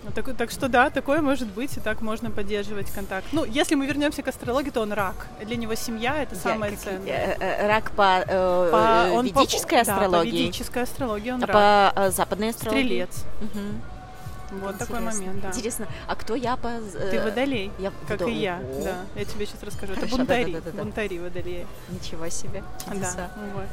Ну, 0.05 0.11
так, 0.11 0.37
так 0.37 0.51
что 0.51 0.69
да, 0.69 0.91
такое 0.91 1.23
может 1.23 1.49
быть, 1.49 1.77
и 1.77 1.81
так 1.81 2.01
можно 2.01 2.31
поддерживать 2.31 2.91
контакт. 2.91 3.27
Ну, 3.33 3.45
если 3.45 3.77
мы 3.77 3.87
вернемся 3.87 4.23
к 4.23 4.29
астрологии, 4.29 4.71
то 4.71 4.81
он 4.81 4.93
рак. 4.93 5.29
Для 5.45 5.57
него 5.57 5.75
семья 5.77 6.23
это 6.23 6.35
самое 6.35 6.73
Я, 6.73 6.79
ценное. 6.79 7.07
Э, 7.07 7.37
э, 7.39 7.67
рак 7.69 7.93
по, 7.93 8.25
э, 8.27 8.69
по 8.73 9.13
он 9.15 9.27
ведической 9.27 9.85
по, 9.85 9.93
астрологии. 9.93 10.31
Да, 10.31 10.37
по 10.37 10.43
ведической 10.43 10.83
астрологии 10.83 11.31
он 11.31 11.45
а 11.45 11.47
рак. 11.47 11.95
по 11.95 12.01
э, 12.01 12.11
западной 12.11 12.51
астрологии. 12.51 12.85
Стрелец. 12.85 13.25
Угу. 13.41 13.61
Вот 14.61 14.75
Интересно. 14.75 14.87
такой 14.87 15.01
момент, 15.01 15.41
да. 15.41 15.49
Интересно, 15.49 15.87
а 16.07 16.15
кто 16.15 16.35
я 16.35 16.57
по... 16.57 16.67
Э, 16.67 17.11
Ты 17.11 17.21
водолей, 17.23 17.71
я... 17.79 17.91
как 18.07 18.21
Водо... 18.21 18.31
и 18.31 18.35
я, 18.35 18.61
да. 18.85 18.97
Я 19.15 19.25
тебе 19.25 19.47
сейчас 19.47 19.63
расскажу. 19.63 19.95
Хорошо, 19.95 20.07
Это 20.09 20.17
бунтари, 20.17 20.53
да, 20.53 20.61
да, 20.61 20.65
да, 20.65 20.77
да. 20.77 20.83
бунтари 20.83 21.19
водолеи. 21.19 21.67
Ничего 21.89 22.29
себе, 22.29 22.63
чудеса. 22.85 23.15
Да, 23.17 23.31
вот. 23.55 23.67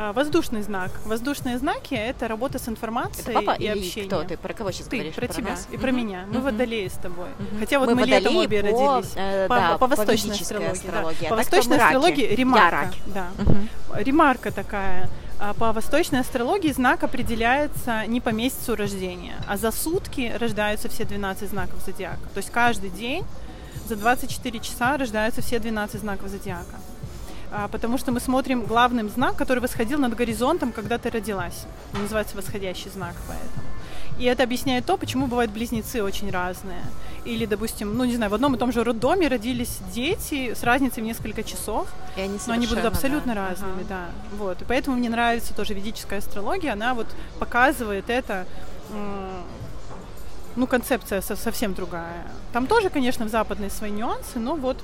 А, 0.00 0.12
воздушный 0.12 0.62
знак. 0.62 0.92
Воздушные 1.04 1.58
знаки— 1.58 1.94
это 1.96 2.28
работа 2.28 2.60
с 2.60 2.68
информацией 2.68 3.30
это 3.30 3.32
папа 3.32 3.58
и 3.58 3.66
общение. 3.66 4.06
кто? 4.06 4.22
Ты 4.22 4.36
про 4.36 4.54
кого 4.54 4.70
сейчас 4.70 4.86
ты, 4.86 4.96
говоришь? 4.96 5.14
Про, 5.16 5.26
про 5.26 5.34
тебя 5.34 5.50
нас? 5.50 5.66
и 5.72 5.76
про 5.76 5.90
меня. 5.90 6.24
Мы 6.28 6.36
mm-hmm. 6.36 6.42
водолеи 6.42 6.86
с 6.86 6.92
тобой. 6.92 7.26
Mm-hmm. 7.26 7.58
Хотя 7.58 7.78
вот 7.80 7.88
мы, 7.88 7.94
мы 7.96 8.06
летом 8.06 8.36
обе 8.36 8.60
по, 8.62 8.66
родились. 8.68 9.12
Э, 9.16 9.48
по, 9.48 9.56
да, 9.56 9.72
по, 9.72 9.78
по 9.78 9.96
восточной 9.96 10.36
астрологии. 10.36 10.70
астрологии. 10.70 11.18
Да. 11.22 11.26
А 11.26 11.30
по 11.30 11.36
восточной 11.36 11.78
астрологии 11.78 12.26
ремарка. 12.32 12.92
Да. 13.06 13.26
Mm-hmm. 13.38 14.04
Ремарка 14.04 14.52
такая. 14.52 15.10
А 15.40 15.54
по 15.54 15.72
восточной 15.72 16.20
астрологии 16.20 16.70
знак 16.70 17.02
определяется 17.02 18.06
не 18.06 18.20
по 18.20 18.28
месяцу 18.28 18.76
рождения, 18.76 19.34
а 19.48 19.56
за 19.56 19.72
сутки 19.72 20.32
рождаются 20.38 20.88
все 20.88 21.06
12 21.06 21.50
знаков 21.50 21.82
зодиака. 21.84 22.22
То 22.34 22.38
есть 22.38 22.50
каждый 22.52 22.90
день 22.90 23.24
за 23.88 23.96
24 23.96 24.60
часа 24.60 24.96
рождаются 24.96 25.42
все 25.42 25.58
12 25.58 26.00
знаков 26.00 26.28
зодиака. 26.28 26.76
А, 27.50 27.68
потому 27.68 27.98
что 27.98 28.12
мы 28.12 28.20
смотрим 28.20 28.64
главным 28.64 29.08
знак, 29.08 29.36
который 29.36 29.60
восходил 29.60 29.98
над 29.98 30.14
горизонтом, 30.14 30.72
когда 30.72 30.98
ты 30.98 31.10
родилась. 31.10 31.64
Он 31.94 32.02
называется 32.02 32.36
восходящий 32.36 32.90
знак, 32.90 33.14
поэтому. 33.26 33.68
И 34.18 34.24
это 34.24 34.42
объясняет 34.42 34.84
то, 34.84 34.96
почему 34.96 35.28
бывают 35.28 35.52
близнецы 35.52 36.02
очень 36.02 36.30
разные. 36.30 36.82
Или, 37.24 37.46
допустим, 37.46 37.96
ну 37.96 38.04
не 38.04 38.16
знаю, 38.16 38.30
в 38.30 38.34
одном 38.34 38.54
и 38.54 38.58
том 38.58 38.72
же 38.72 38.82
роддоме 38.82 39.28
родились 39.28 39.78
дети 39.94 40.54
с 40.54 40.62
разницей 40.64 41.02
в 41.02 41.06
несколько 41.06 41.44
часов, 41.44 41.88
и 42.16 42.20
они 42.20 42.38
но 42.46 42.52
они 42.52 42.66
будут 42.66 42.84
абсолютно 42.84 43.34
да. 43.34 43.48
разными, 43.48 43.82
ага. 43.82 43.88
да. 43.88 44.04
Вот. 44.36 44.60
И 44.62 44.64
поэтому 44.64 44.96
мне 44.96 45.08
нравится 45.08 45.54
тоже 45.54 45.74
ведическая 45.74 46.18
астрология, 46.18 46.72
она 46.72 46.94
вот 46.94 47.06
показывает 47.38 48.10
это 48.10 48.46
ну, 50.56 50.66
концепция 50.66 51.20
совсем 51.20 51.74
другая. 51.74 52.26
Там 52.52 52.66
тоже, 52.66 52.90
конечно, 52.90 53.24
в 53.24 53.28
западной 53.28 53.70
свои 53.70 53.90
нюансы, 53.90 54.40
но 54.40 54.56
вот 54.56 54.78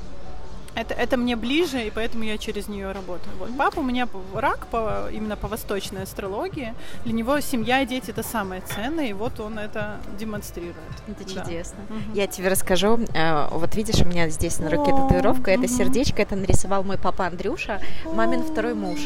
это, 0.74 0.94
это 0.94 1.16
мне 1.16 1.36
ближе, 1.36 1.86
и 1.86 1.90
поэтому 1.90 2.24
я 2.24 2.38
через 2.38 2.68
нее 2.68 2.92
работаю. 2.92 3.36
Вот. 3.38 3.50
Папа 3.56 3.80
у 3.80 3.82
меня 3.82 4.08
рак 4.34 4.66
по, 4.66 5.08
именно 5.12 5.36
по 5.36 5.48
восточной 5.48 6.02
астрологии. 6.02 6.74
Для 7.04 7.12
него 7.12 7.38
семья 7.40 7.82
и 7.82 7.86
дети 7.86 8.10
это 8.10 8.22
самое 8.22 8.60
ценное, 8.62 9.06
и 9.06 9.12
вот 9.12 9.38
он 9.40 9.58
это 9.58 9.98
демонстрирует. 10.18 10.76
Это 11.06 11.24
чудесно. 11.24 11.78
Да. 11.88 11.94
Угу. 11.94 12.02
Я 12.14 12.26
тебе 12.26 12.48
расскажу. 12.48 13.00
Э, 13.14 13.48
вот 13.50 13.74
видишь, 13.76 14.00
у 14.00 14.04
меня 14.04 14.28
здесь 14.28 14.58
на 14.58 14.68
руке 14.70 14.90
татуировка. 14.90 15.50
Это 15.50 15.68
сердечко, 15.68 16.22
это 16.22 16.34
нарисовал 16.36 16.82
мой 16.82 16.98
папа 16.98 17.26
Андрюша, 17.26 17.80
мамин 18.06 18.42
второй 18.42 18.74
муж. 18.74 18.98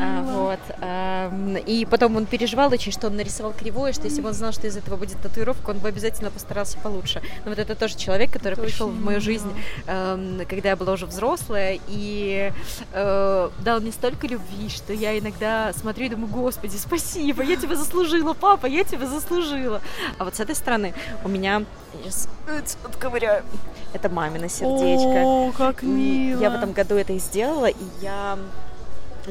А, 0.00 0.22
вот. 0.22 0.60
Эм, 0.80 1.56
и 1.56 1.84
потом 1.84 2.16
он 2.16 2.26
переживал 2.26 2.72
очень, 2.72 2.92
что 2.92 3.08
он 3.08 3.16
нарисовал 3.16 3.52
кривое, 3.52 3.92
что 3.92 4.04
если 4.04 4.22
бы 4.22 4.28
он 4.28 4.34
знал, 4.34 4.52
что 4.52 4.66
из 4.66 4.76
этого 4.76 4.96
будет 4.96 5.20
татуировка, 5.20 5.70
он 5.70 5.78
бы 5.78 5.88
обязательно 5.88 6.30
постарался 6.30 6.78
получше. 6.78 7.20
Но 7.44 7.50
вот 7.50 7.58
это 7.58 7.74
тоже 7.74 7.96
человек, 7.96 8.30
который 8.30 8.56
пришел 8.56 8.88
в 8.88 9.04
мою 9.04 9.20
жизнь, 9.20 9.52
эм, 9.86 10.40
когда 10.48 10.70
я 10.70 10.76
была 10.76 10.93
уже 10.94 11.06
взрослая, 11.06 11.78
и 11.88 12.52
э, 12.92 13.50
дал 13.64 13.80
мне 13.80 13.92
столько 13.92 14.26
любви, 14.26 14.68
что 14.68 14.92
я 14.92 15.18
иногда 15.18 15.72
смотрю 15.72 16.06
и 16.06 16.08
думаю, 16.08 16.32
господи, 16.32 16.76
спасибо, 16.76 17.42
я 17.42 17.56
тебя 17.56 17.76
заслужила, 17.76 18.32
папа, 18.34 18.66
я 18.66 18.84
тебя 18.84 19.06
заслужила. 19.06 19.80
А 20.18 20.24
вот 20.24 20.36
с 20.36 20.40
этой 20.40 20.54
стороны 20.54 20.94
у 21.24 21.28
меня, 21.28 21.62
сейчас 22.02 22.78
отковыряю, 22.84 23.44
это 23.92 24.08
мамина 24.08 24.48
сердечко. 24.48 25.22
О, 25.24 25.52
как 25.56 25.82
мило. 25.82 26.40
Я 26.40 26.50
в 26.50 26.54
этом 26.54 26.72
году 26.72 26.96
это 26.96 27.12
и 27.12 27.18
сделала, 27.18 27.66
и 27.66 27.84
я 28.00 28.38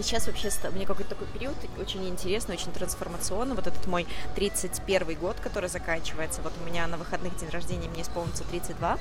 Сейчас 0.01 0.27
вообще 0.27 0.49
у 0.69 0.71
меня 0.71 0.85
какой-то 0.85 1.11
такой 1.11 1.27
период 1.27 1.55
очень 1.79 2.07
интересный, 2.07 2.55
очень 2.55 2.71
трансформационный. 2.71 3.55
Вот 3.55 3.67
этот 3.67 3.85
мой 3.85 4.07
31 4.35 5.15
год, 5.19 5.37
который 5.39 5.69
заканчивается. 5.69 6.41
Вот 6.41 6.53
у 6.61 6.65
меня 6.65 6.87
на 6.87 6.97
выходных 6.97 7.35
день 7.37 7.49
рождения 7.49 7.87
мне 7.87 8.01
исполнится 8.01 8.43
32. 8.43 8.97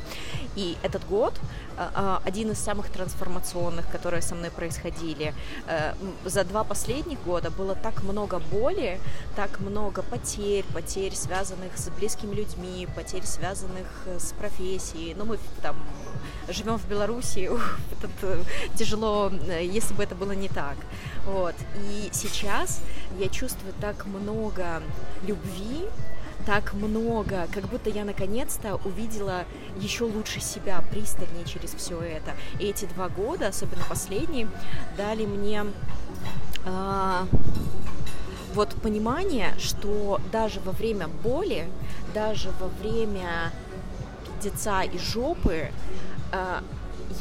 И 0.57 0.77
этот 0.83 1.07
год 1.07 1.35
а, 1.79 1.91
а, 1.95 2.23
один 2.25 2.51
из 2.51 2.59
самых 2.59 2.91
трансформационных, 2.91 3.91
которые 3.91 4.23
со 4.23 4.35
мной 4.35 4.51
происходили. 4.51 5.35
Э, 5.67 5.95
за 6.25 6.45
два 6.45 6.65
последних 6.65 7.23
года 7.23 7.51
было 7.51 7.75
так 7.75 8.03
много 8.03 8.39
боли, 8.39 9.01
так 9.35 9.61
много 9.61 10.03
потерь, 10.03 10.65
потерь, 10.75 11.15
связанных 11.15 11.77
с 11.79 11.89
близкими 11.91 12.35
людьми, 12.35 12.87
потерь, 12.95 13.25
связанных 13.25 13.87
с 14.19 14.33
профессией. 14.33 15.15
Ну, 15.15 15.25
мы 15.25 15.39
там 15.63 15.77
живем 16.49 16.79
в 16.79 16.87
Беларуси, 16.89 17.51
это 17.93 18.09
э, 18.23 18.43
тяжело, 18.77 19.31
э, 19.49 19.65
если 19.65 19.95
бы 19.95 20.03
это 20.03 20.15
было 20.15 20.33
не 20.33 20.49
так. 20.49 20.77
Вот. 21.25 21.55
И 21.77 22.09
сейчас 22.13 22.81
я 23.19 23.29
чувствую 23.29 23.73
так 23.81 24.07
много 24.07 24.83
любви, 25.27 25.87
так 26.47 26.75
много, 26.75 27.47
как 27.53 27.69
будто 27.69 27.91
я 27.91 28.05
наконец-то 28.05 28.77
увидела 28.85 29.45
еще 29.77 30.05
лучше 30.05 30.41
себя 30.41 30.83
пристальнее 30.91 31.45
через 31.45 31.75
все 31.75 32.01
это. 32.01 32.33
И 32.59 32.67
эти 32.67 32.87
два 32.87 33.09
года, 33.09 33.49
особенно 33.49 33.85
последние, 33.89 34.49
дали 34.97 35.27
мне 35.27 35.65
э, 36.65 37.27
вот 38.55 38.75
понимание, 38.83 39.55
что 39.59 40.21
даже 40.33 40.61
во 40.61 40.73
время 40.73 41.09
боли, 41.09 41.69
даже 42.13 42.51
во 42.61 42.67
время 42.67 43.53
пиздеца 44.43 44.83
и 44.83 44.99
жопы 44.99 45.71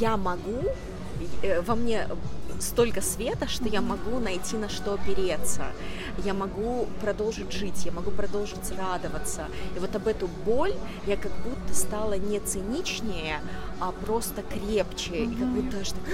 я 0.00 0.16
могу, 0.16 0.62
э, 1.42 1.60
во 1.60 1.74
мне 1.74 2.08
столько 2.60 3.02
света, 3.02 3.48
что 3.48 3.68
я 3.68 3.80
могу 3.80 4.18
найти 4.18 4.56
на 4.56 4.68
что 4.68 4.94
опереться. 4.94 5.64
Я 6.24 6.34
могу 6.34 6.86
продолжить 7.00 7.52
жить, 7.52 7.84
я 7.84 7.92
могу 7.92 8.10
продолжить 8.10 8.72
радоваться. 8.78 9.46
И 9.76 9.78
вот 9.78 9.94
об 9.96 10.06
эту 10.06 10.28
боль 10.46 10.74
я 11.06 11.16
как 11.16 11.32
будто 11.44 11.74
стала 11.74 12.14
не 12.14 12.38
циничнее, 12.40 13.40
а 13.80 13.92
просто 13.92 14.42
крепче. 14.42 15.12
Mm-hmm. 15.12 15.32
И 15.32 15.36
как 15.36 15.48
будто 15.48 15.76
так... 15.78 16.04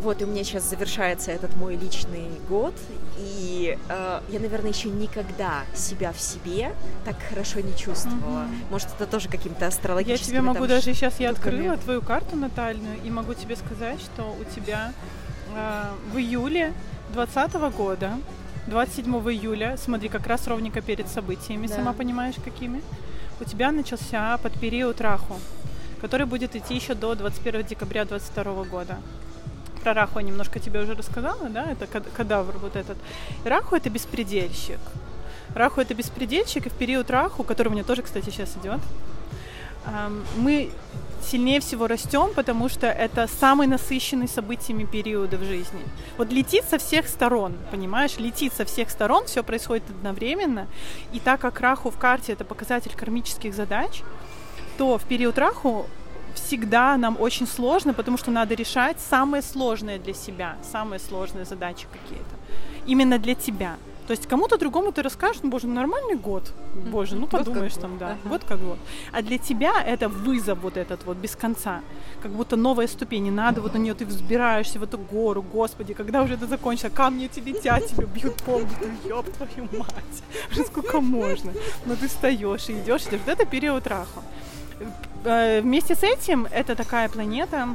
Вот, 0.00 0.22
и 0.22 0.24
у 0.24 0.28
меня 0.28 0.44
сейчас 0.44 0.62
завершается 0.62 1.32
этот 1.32 1.56
мой 1.56 1.74
личный 1.74 2.28
год, 2.48 2.74
и 3.18 3.76
э, 3.88 4.20
я, 4.28 4.40
наверное, 4.40 4.70
еще 4.70 4.88
никогда 4.90 5.64
себя 5.74 6.12
в 6.12 6.20
себе 6.20 6.72
так 7.04 7.16
хорошо 7.28 7.60
не 7.60 7.76
чувствовала. 7.76 8.44
Mm-hmm. 8.44 8.70
Может, 8.70 8.88
это 8.94 9.06
тоже 9.06 9.28
каким-то 9.28 9.66
астрологическим. 9.66 10.34
Я 10.34 10.38
тебе 10.38 10.40
могу 10.40 10.60
там, 10.60 10.68
даже 10.68 10.94
сейчас 10.94 11.18
я 11.18 11.30
открыла 11.30 11.76
твою 11.78 12.00
карту 12.00 12.36
натальную 12.36 12.96
и 13.02 13.10
могу 13.10 13.34
тебе 13.34 13.56
сказать, 13.56 14.00
что 14.00 14.36
у 14.40 14.44
тебя 14.54 14.92
э, 15.52 15.84
в 16.12 16.16
июле 16.16 16.72
2020 17.12 17.76
года, 17.76 18.12
27 18.68 19.12
июля, 19.32 19.76
смотри, 19.76 20.08
как 20.08 20.28
раз 20.28 20.46
ровненько 20.46 20.80
перед 20.80 21.08
событиями, 21.08 21.66
да. 21.66 21.74
сама 21.74 21.92
понимаешь, 21.92 22.36
какими, 22.44 22.82
у 23.40 23.44
тебя 23.44 23.72
начался 23.72 24.38
под 24.38 24.52
период 24.60 25.00
Раху, 25.00 25.40
который 26.00 26.26
будет 26.26 26.54
идти 26.54 26.76
еще 26.76 26.94
до 26.94 27.16
21 27.16 27.64
декабря 27.64 28.04
2022 28.04 28.64
года 28.64 28.98
про 29.78 29.94
Раху 29.94 30.20
немножко 30.20 30.60
тебе 30.60 30.80
уже 30.80 30.94
рассказала, 30.94 31.48
да, 31.48 31.70
это 31.70 31.86
кадавр 31.86 32.58
вот 32.58 32.76
этот. 32.76 32.98
Раху 33.44 33.76
это 33.76 33.90
беспредельщик. 33.90 34.80
Раху 35.54 35.80
это 35.80 35.94
беспредельщик, 35.94 36.66
и 36.66 36.70
в 36.70 36.74
период 36.74 37.10
Раху, 37.10 37.42
который 37.42 37.68
у 37.68 37.72
меня 37.72 37.84
тоже, 37.84 38.02
кстати, 38.02 38.26
сейчас 38.26 38.56
идет, 38.56 38.80
мы 40.36 40.70
сильнее 41.22 41.60
всего 41.60 41.86
растем, 41.86 42.30
потому 42.34 42.68
что 42.68 42.86
это 42.86 43.26
самый 43.26 43.66
насыщенный 43.66 44.28
событиями 44.28 44.84
периода 44.84 45.36
в 45.36 45.44
жизни. 45.44 45.80
Вот 46.16 46.30
летит 46.30 46.64
со 46.68 46.78
всех 46.78 47.08
сторон, 47.08 47.54
понимаешь, 47.70 48.18
летит 48.18 48.52
со 48.52 48.64
всех 48.64 48.90
сторон, 48.90 49.24
все 49.26 49.42
происходит 49.42 49.84
одновременно. 49.90 50.66
И 51.12 51.20
так 51.20 51.40
как 51.40 51.60
Раху 51.60 51.90
в 51.90 51.98
карте 51.98 52.32
это 52.32 52.44
показатель 52.44 52.92
кармических 52.94 53.54
задач, 53.54 54.02
то 54.76 54.96
в 54.96 55.04
период 55.04 55.38
Раху 55.38 55.86
всегда 56.38 56.96
нам 56.96 57.16
очень 57.20 57.46
сложно, 57.46 57.94
потому 57.94 58.18
что 58.18 58.30
надо 58.30 58.54
решать 58.54 59.00
самые 59.00 59.42
сложные 59.42 59.98
для 59.98 60.14
себя, 60.14 60.56
самые 60.62 61.00
сложные 61.00 61.44
задачи 61.44 61.86
какие-то. 61.92 62.36
Именно 62.86 63.18
для 63.18 63.34
тебя. 63.34 63.76
То 64.08 64.12
есть 64.12 64.26
кому-то 64.26 64.56
другому 64.56 64.90
ты 64.90 65.02
расскажешь, 65.02 65.42
ну, 65.42 65.50
боже, 65.50 65.66
нормальный 65.66 66.16
год, 66.16 66.54
боже, 66.90 67.14
ну 67.14 67.26
подумаешь 67.26 67.74
вот 67.74 67.82
там, 67.82 67.98
да, 67.98 68.06
ага. 68.06 68.18
вот 68.24 68.42
как 68.42 68.58
год. 68.58 68.78
А 69.12 69.20
для 69.20 69.36
тебя 69.36 69.82
это 69.82 70.08
вызов 70.08 70.60
вот 70.60 70.78
этот 70.78 71.04
вот 71.04 71.18
без 71.18 71.36
конца, 71.36 71.82
как 72.22 72.30
будто 72.30 72.56
новая 72.56 72.86
ступень, 72.86 73.24
не 73.24 73.30
надо, 73.30 73.60
вот 73.60 73.74
на 73.74 73.78
нее 73.78 73.92
ты 73.92 74.06
взбираешься 74.06 74.78
в 74.78 74.82
эту 74.82 74.96
гору, 74.96 75.42
господи, 75.42 75.92
когда 75.92 76.22
уже 76.22 76.34
это 76.34 76.46
закончится, 76.46 76.88
камни 76.88 77.26
эти 77.26 77.40
летят, 77.40 77.86
тебя 77.86 78.06
бьют 78.06 78.36
пол, 78.36 78.62
ты 78.80 79.08
ёб 79.08 79.26
твою 79.30 79.68
мать, 79.78 80.22
уже 80.50 80.64
сколько 80.64 81.02
можно. 81.02 81.52
Но 81.84 81.94
ты 81.94 82.08
встаешь 82.08 82.70
и 82.70 82.72
идешь, 82.72 83.02
идешь. 83.02 83.20
Вот 83.26 83.28
это 83.28 83.44
период 83.44 83.86
раха. 83.86 84.22
Э, 85.24 85.60
вместе 85.60 85.94
с 85.94 86.02
этим 86.02 86.46
это 86.50 86.74
такая 86.74 87.08
планета, 87.08 87.68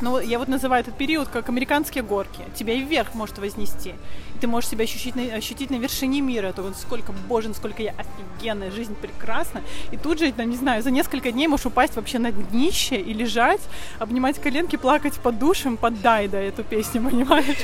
ну, 0.00 0.18
я 0.18 0.38
вот 0.38 0.48
называю 0.48 0.82
этот 0.82 0.96
период 0.96 1.28
как 1.28 1.48
американские 1.48 2.02
горки. 2.02 2.42
Тебя 2.54 2.72
и 2.72 2.82
вверх 2.82 3.14
может 3.14 3.38
вознести. 3.38 3.90
И 4.34 4.38
ты 4.40 4.46
можешь 4.46 4.70
себя 4.70 4.84
ощутить 4.84 5.14
на, 5.14 5.22
ощутить 5.36 5.70
на 5.70 5.74
вершине 5.76 6.22
мира. 6.22 6.52
То 6.52 6.62
вот 6.62 6.76
сколько, 6.76 7.12
боже, 7.28 7.52
сколько 7.54 7.82
я 7.82 7.92
офигенная, 7.98 8.70
жизнь 8.70 8.94
прекрасна. 8.94 9.60
И 9.90 9.98
тут 9.98 10.18
же, 10.18 10.32
там, 10.32 10.48
не 10.48 10.56
знаю, 10.56 10.82
за 10.82 10.90
несколько 10.90 11.32
дней 11.32 11.48
можешь 11.48 11.66
упасть 11.66 11.96
вообще 11.96 12.18
на 12.18 12.32
днище 12.32 12.96
и 12.96 13.12
лежать, 13.12 13.60
обнимать 13.98 14.40
коленки, 14.40 14.76
плакать 14.76 15.14
под 15.14 15.38
душем, 15.38 15.76
под 15.76 16.00
Дайда 16.00 16.38
эту 16.38 16.64
песню, 16.64 17.02
понимаешь? 17.02 17.58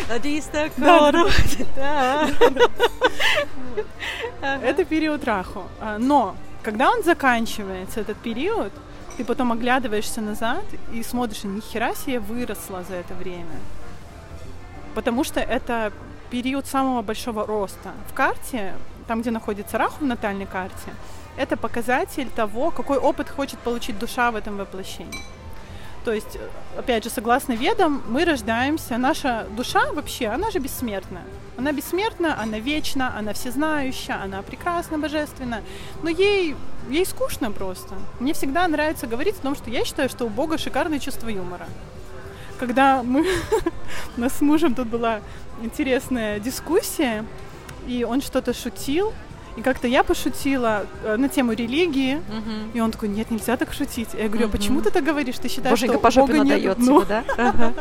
Да, 1.74 2.28
да. 2.30 2.30
Это 4.62 4.84
период 4.84 5.24
Раху. 5.24 5.62
А, 5.80 5.98
но 5.98 6.36
когда 6.66 6.90
он 6.90 7.04
заканчивается, 7.04 8.00
этот 8.00 8.16
период, 8.16 8.72
ты 9.16 9.24
потом 9.24 9.52
оглядываешься 9.52 10.20
назад 10.20 10.64
и 10.92 11.04
смотришь, 11.04 11.44
ни 11.44 11.60
хера 11.60 11.94
себе 11.94 12.18
выросла 12.18 12.82
за 12.82 12.96
это 12.96 13.14
время. 13.14 13.60
Потому 14.96 15.22
что 15.22 15.38
это 15.38 15.92
период 16.28 16.66
самого 16.66 17.02
большого 17.02 17.46
роста. 17.46 17.92
В 18.08 18.14
карте, 18.14 18.74
там, 19.06 19.20
где 19.20 19.30
находится 19.30 19.78
Раху 19.78 20.04
в 20.04 20.08
натальной 20.08 20.46
карте, 20.46 20.90
это 21.36 21.56
показатель 21.56 22.28
того, 22.30 22.72
какой 22.72 22.98
опыт 22.98 23.30
хочет 23.30 23.60
получить 23.60 24.00
душа 24.00 24.32
в 24.32 24.34
этом 24.34 24.56
воплощении. 24.56 25.22
То 26.06 26.12
есть, 26.12 26.38
опять 26.78 27.02
же, 27.02 27.10
согласно 27.10 27.54
ведам, 27.54 28.00
мы 28.06 28.24
рождаемся, 28.24 28.96
наша 28.96 29.44
душа 29.56 29.90
вообще, 29.92 30.28
она 30.28 30.52
же 30.52 30.60
бессмертная. 30.60 31.24
Она 31.58 31.72
бессмертна, 31.72 32.40
она 32.40 32.60
вечна, 32.60 33.12
она 33.18 33.32
всезнающая, 33.32 34.22
она 34.22 34.42
прекрасна, 34.42 34.98
божественна. 34.98 35.62
Но 36.04 36.08
ей, 36.08 36.54
ей 36.88 37.04
скучно 37.04 37.50
просто. 37.50 37.96
Мне 38.20 38.34
всегда 38.34 38.68
нравится 38.68 39.08
говорить 39.08 39.34
о 39.40 39.42
том, 39.42 39.56
что 39.56 39.68
я 39.68 39.84
считаю, 39.84 40.08
что 40.08 40.26
у 40.26 40.28
Бога 40.28 40.58
шикарное 40.58 41.00
чувство 41.00 41.28
юмора. 41.28 41.66
Когда 42.60 43.02
мы... 43.02 43.26
У 44.16 44.20
нас 44.20 44.34
с 44.34 44.40
мужем 44.40 44.76
тут 44.76 44.86
была 44.86 45.22
интересная 45.60 46.38
дискуссия, 46.38 47.24
и 47.88 48.04
он 48.04 48.20
что-то 48.20 48.54
шутил, 48.54 49.12
и 49.56 49.62
как-то 49.62 49.88
я 49.88 50.04
пошутила 50.04 50.86
э, 51.02 51.16
на 51.16 51.28
тему 51.28 51.52
религии, 51.52 52.16
угу. 52.16 52.70
и 52.74 52.80
он 52.80 52.90
такой, 52.90 53.08
нет, 53.08 53.30
нельзя 53.30 53.56
так 53.56 53.72
шутить. 53.72 54.10
Я 54.12 54.28
говорю, 54.28 54.48
а 54.48 54.50
почему 54.50 54.82
ты 54.82 54.90
так 54.90 55.02
говоришь? 55.02 55.36
Ты 55.38 55.48
считаешь, 55.48 55.70
Боженька 55.70 55.94
что 55.94 56.02
по 56.02 56.10
жопе 56.10 56.34
Бога 56.34 56.44
нет? 56.44 56.78
Ну, 56.78 57.04
да? 57.04 57.24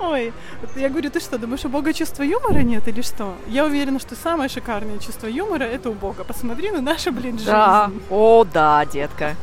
Ой, 0.00 0.32
я 0.76 0.88
говорю, 0.90 1.10
ты 1.10 1.20
что, 1.20 1.38
думаешь, 1.38 1.64
у 1.64 1.68
Бога 1.70 1.94
чувства 1.94 2.22
юмора 2.22 2.58
нет 2.58 2.86
или 2.88 3.00
что? 3.00 3.34
Я 3.46 3.64
уверена, 3.64 3.98
что 3.98 4.14
самое 4.14 4.50
шикарное 4.50 4.98
чувство 4.98 5.26
юмора 5.26 5.64
это 5.64 5.88
у 5.88 5.94
Бога. 5.94 6.24
Посмотри 6.24 6.70
на 6.70 6.82
нашу, 6.82 7.10
блин, 7.10 7.38
жизнь. 7.38 7.50
Да, 7.50 7.90
о, 8.10 8.44
да, 8.44 8.84
детка. 8.84 9.34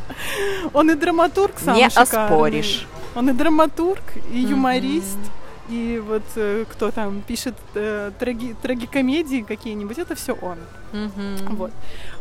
Он 0.74 0.92
и 0.92 0.94
драматург 0.94 1.56
самый 1.58 1.82
Не 1.82 1.90
шикарный. 1.90 2.26
оспоришь. 2.26 2.88
Он 3.16 3.30
и 3.30 3.34
драматург, 3.34 4.04
и 4.32 4.40
юморист, 4.40 5.18
mm-hmm. 5.18 5.45
И 5.70 6.02
вот 6.06 6.24
э, 6.36 6.66
кто 6.70 6.92
там 6.92 7.22
пишет 7.22 7.56
э, 7.74 8.12
траги, 8.20 8.56
трагикомедии 8.62 9.42
какие-нибудь, 9.42 9.98
это 9.98 10.16
все 10.16 10.34
он. 10.34 10.58
Mm-hmm. 10.94 11.56
Вот. 11.56 11.72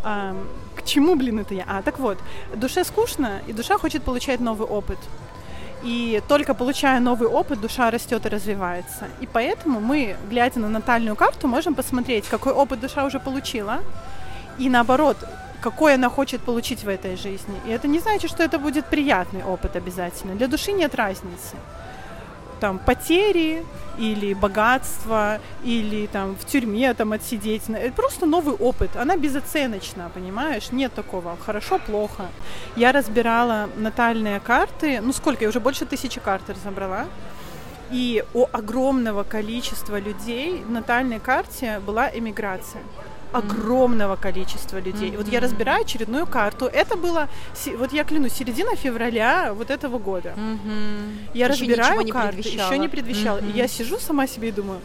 А, 0.02 0.34
к 0.76 0.84
чему, 0.84 1.14
блин, 1.14 1.40
это 1.40 1.54
я? 1.54 1.64
А, 1.66 1.82
так 1.82 1.98
вот, 1.98 2.18
душе 2.54 2.84
скучно, 2.84 3.40
и 3.46 3.52
душа 3.52 3.78
хочет 3.78 4.02
получать 4.02 4.40
новый 4.40 4.66
опыт. 4.66 4.98
И 5.82 6.22
только 6.28 6.54
получая 6.54 7.00
новый 7.00 7.28
опыт, 7.28 7.60
душа 7.60 7.90
растет 7.90 8.24
и 8.24 8.28
развивается. 8.30 9.06
И 9.20 9.26
поэтому 9.26 9.80
мы, 9.80 10.16
глядя 10.30 10.60
на 10.60 10.68
натальную 10.68 11.14
карту, 11.14 11.46
можем 11.46 11.74
посмотреть, 11.74 12.26
какой 12.26 12.52
опыт 12.52 12.80
душа 12.80 13.04
уже 13.04 13.20
получила, 13.20 13.80
и 14.58 14.70
наоборот, 14.70 15.18
какой 15.60 15.94
она 15.94 16.08
хочет 16.08 16.40
получить 16.40 16.84
в 16.84 16.88
этой 16.88 17.16
жизни. 17.16 17.54
И 17.66 17.70
это 17.70 17.88
не 17.88 17.98
значит, 17.98 18.30
что 18.30 18.42
это 18.42 18.58
будет 18.58 18.86
приятный 18.86 19.42
опыт 19.44 19.76
обязательно. 19.76 20.34
Для 20.34 20.48
души 20.48 20.72
нет 20.72 20.94
разницы. 20.94 21.56
Там 22.64 22.78
потери 22.78 23.62
или 23.98 24.32
богатство, 24.32 25.38
или 25.64 26.06
там 26.06 26.34
в 26.34 26.46
тюрьме 26.46 26.94
там 26.94 27.12
отсидеть. 27.12 27.68
Это 27.68 27.92
просто 27.92 28.24
новый 28.24 28.54
опыт. 28.54 28.96
Она 28.96 29.18
безоценочна, 29.18 30.10
понимаешь? 30.14 30.72
Нет 30.72 30.94
такого 30.94 31.36
хорошо, 31.44 31.78
плохо. 31.78 32.24
Я 32.74 32.92
разбирала 32.92 33.68
натальные 33.76 34.40
карты. 34.40 35.02
Ну 35.02 35.12
сколько? 35.12 35.44
Я 35.44 35.50
уже 35.50 35.60
больше 35.60 35.84
тысячи 35.84 36.20
карт 36.20 36.48
разобрала. 36.48 37.04
И 37.90 38.24
у 38.32 38.46
огромного 38.50 39.24
количества 39.24 40.00
людей 40.00 40.62
в 40.66 40.70
натальной 40.70 41.20
карте 41.20 41.80
была 41.80 42.08
эмиграция 42.08 42.80
огромного 43.34 44.16
количества 44.16 44.78
людей. 44.78 45.10
Mm-hmm. 45.10 45.16
Вот 45.16 45.28
я 45.28 45.40
разбираю 45.40 45.82
очередную 45.82 46.26
карту. 46.26 46.66
Это 46.66 46.96
было, 46.96 47.28
вот 47.76 47.92
я 47.92 48.04
клянусь, 48.04 48.32
середина 48.32 48.76
февраля 48.76 49.52
вот 49.52 49.70
этого 49.70 49.98
года. 49.98 50.34
Mm-hmm. 50.36 51.30
Я 51.34 51.46
еще 51.46 51.54
разбираю 51.54 52.08
карты, 52.08 52.40
еще 52.40 52.78
не 52.78 52.88
предвещала. 52.88 53.38
Mm-hmm. 53.38 53.52
И 53.52 53.58
я 53.58 53.68
сижу 53.68 53.98
сама 53.98 54.26
себе 54.26 54.48
и 54.48 54.52
думаю, 54.52 54.80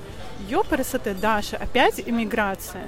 ёпрст, 0.50 0.98
Даша, 1.22 1.58
опять 1.58 2.02
иммиграция 2.06 2.84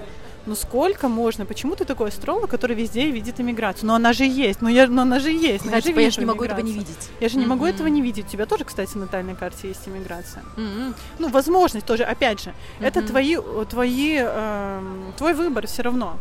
ну 0.45 0.55
сколько 0.55 1.07
можно? 1.07 1.45
Почему 1.45 1.75
ты 1.75 1.85
такой 1.85 2.09
астролог, 2.09 2.49
который 2.49 2.75
везде 2.75 3.09
видит 3.11 3.39
иммиграцию? 3.39 3.87
Но 3.87 3.95
она 3.95 4.13
же 4.13 4.25
есть, 4.25 4.61
но, 4.61 4.69
я, 4.69 4.87
но 4.87 5.03
она 5.03 5.19
же 5.19 5.31
есть. 5.31 5.65
Да, 5.65 5.75
я, 5.75 5.81
типа, 5.81 5.99
же 5.99 6.01
я 6.01 6.11
же 6.11 6.19
не 6.19 6.25
могу 6.25 6.43
этого 6.43 6.59
не 6.59 6.73
видеть. 6.73 7.09
Я 7.19 7.29
же 7.29 7.35
mm-hmm. 7.35 7.39
не 7.39 7.45
могу 7.45 7.65
этого 7.65 7.87
не 7.87 8.01
видеть. 8.01 8.25
У 8.25 8.29
тебя 8.29 8.45
тоже, 8.45 8.65
кстати, 8.65 8.95
на 8.95 9.01
натальной 9.01 9.35
карте 9.35 9.67
есть 9.67 9.87
иммиграция. 9.87 10.43
Mm-hmm. 10.57 10.95
Ну, 11.19 11.29
возможность 11.29 11.85
тоже, 11.85 12.03
опять 12.03 12.41
же, 12.41 12.49
mm-hmm. 12.49 12.87
это 12.87 13.01
твои, 13.01 13.37
твои, 13.69 14.17
э, 14.19 14.81
твой 15.17 15.33
выбор 15.33 15.67
все 15.67 15.83
равно. 15.83 16.17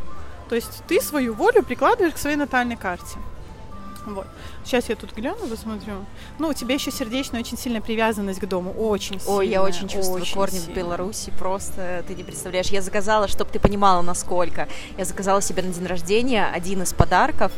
То 0.49 0.57
есть 0.57 0.83
ты 0.89 1.01
свою 1.01 1.35
волю 1.35 1.63
прикладываешь 1.63 2.15
к 2.15 2.19
своей 2.19 2.37
натальной 2.37 2.77
карте. 2.77 3.19
Вот. 4.07 4.27
Сейчас 4.71 4.89
я 4.89 4.95
тут 4.95 5.13
гляну, 5.17 5.49
посмотрю. 5.49 5.95
Ну, 6.39 6.47
у 6.47 6.55
тебя 6.55 6.75
еще 6.75 6.93
сердечная 6.93 7.41
очень 7.41 7.59
сильная 7.59 7.81
привязанность 7.81 8.39
к 8.39 8.47
дому. 8.47 8.71
Очень 8.71 9.19
сильная. 9.19 9.39
Ой, 9.39 9.49
я 9.49 9.65
очень 9.65 9.89
чувствую 9.89 10.23
очень 10.23 10.33
корни 10.33 10.59
сильная. 10.59 10.73
в 10.73 10.77
Беларуси. 10.77 11.33
Просто 11.37 12.05
ты 12.07 12.15
не 12.15 12.23
представляешь. 12.23 12.69
Я 12.69 12.81
заказала, 12.81 13.27
чтобы 13.27 13.51
ты 13.51 13.59
понимала, 13.59 14.01
насколько. 14.01 14.69
Я 14.97 15.05
заказала 15.05 15.43
себе 15.43 15.65
на 15.65 15.73
день 15.73 15.87
рождения 15.87 16.47
один 16.47 16.83
из 16.83 16.93
подарков. 16.93 17.51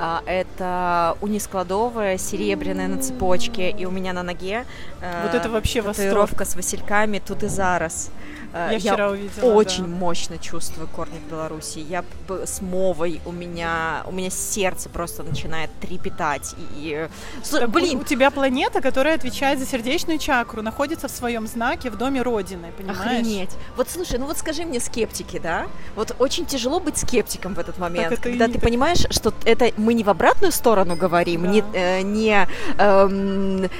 А, 0.00 0.24
это 0.26 1.16
унискладовая 1.20 2.18
серебряная 2.18 2.88
на 2.88 3.00
цепочке. 3.00 3.70
И 3.70 3.84
у 3.84 3.92
меня 3.92 4.12
на 4.12 4.24
ноге 4.24 4.66
а, 5.00 5.22
вот 5.24 5.34
это 5.36 5.48
вообще 5.48 5.82
татуировка 5.82 6.40
восторг. 6.40 6.50
с 6.50 6.56
васильками 6.56 7.22
тут 7.24 7.44
и 7.44 7.46
зараз. 7.46 8.10
Э, 8.52 8.70
я, 8.72 8.78
вчера 8.78 9.10
увидела. 9.10 9.52
Очень 9.52 9.84
да. 9.84 9.90
мощно 9.90 10.38
чувствую 10.38 10.88
корни 10.88 11.18
в 11.18 11.30
Беларуси. 11.30 11.78
Я 11.78 12.04
с 12.28 12.60
мовой 12.60 13.20
у 13.24 13.32
меня 13.32 14.02
у 14.06 14.12
меня 14.12 14.30
сердце 14.30 14.88
просто 14.88 15.22
начинает 15.22 15.70
трепетать. 15.80 16.54
И, 16.56 17.08
так 17.50 17.70
блин, 17.70 18.00
у 18.00 18.04
тебя 18.04 18.30
планета, 18.30 18.80
которая 18.80 19.14
отвечает 19.14 19.58
за 19.58 19.66
сердечную 19.66 20.18
чакру, 20.18 20.62
находится 20.62 21.08
в 21.08 21.10
своем 21.10 21.46
знаке 21.46 21.90
в 21.90 21.96
доме 21.96 22.22
Родины, 22.22 22.72
понимаешь? 22.76 23.00
Охренеть. 23.00 23.50
Вот 23.76 23.88
слушай, 23.90 24.18
ну 24.18 24.26
вот 24.26 24.38
скажи 24.38 24.64
мне, 24.64 24.80
скептики, 24.80 25.38
да? 25.38 25.66
Вот 25.94 26.14
очень 26.18 26.46
тяжело 26.46 26.80
быть 26.80 26.96
скептиком 26.96 27.54
в 27.54 27.58
этот 27.58 27.78
момент, 27.78 28.18
когда 28.20 28.46
ты 28.46 28.54
так... 28.54 28.62
понимаешь, 28.62 29.06
что 29.10 29.32
это 29.44 29.70
мы 29.76 29.94
не 29.94 30.04
в 30.04 30.10
обратную 30.10 30.52
сторону 30.52 30.96
говорим, 30.96 31.42
да. 31.42 31.48
не 31.48 31.64
э, 31.74 32.00
не 32.02 32.48
эм, 32.78 33.70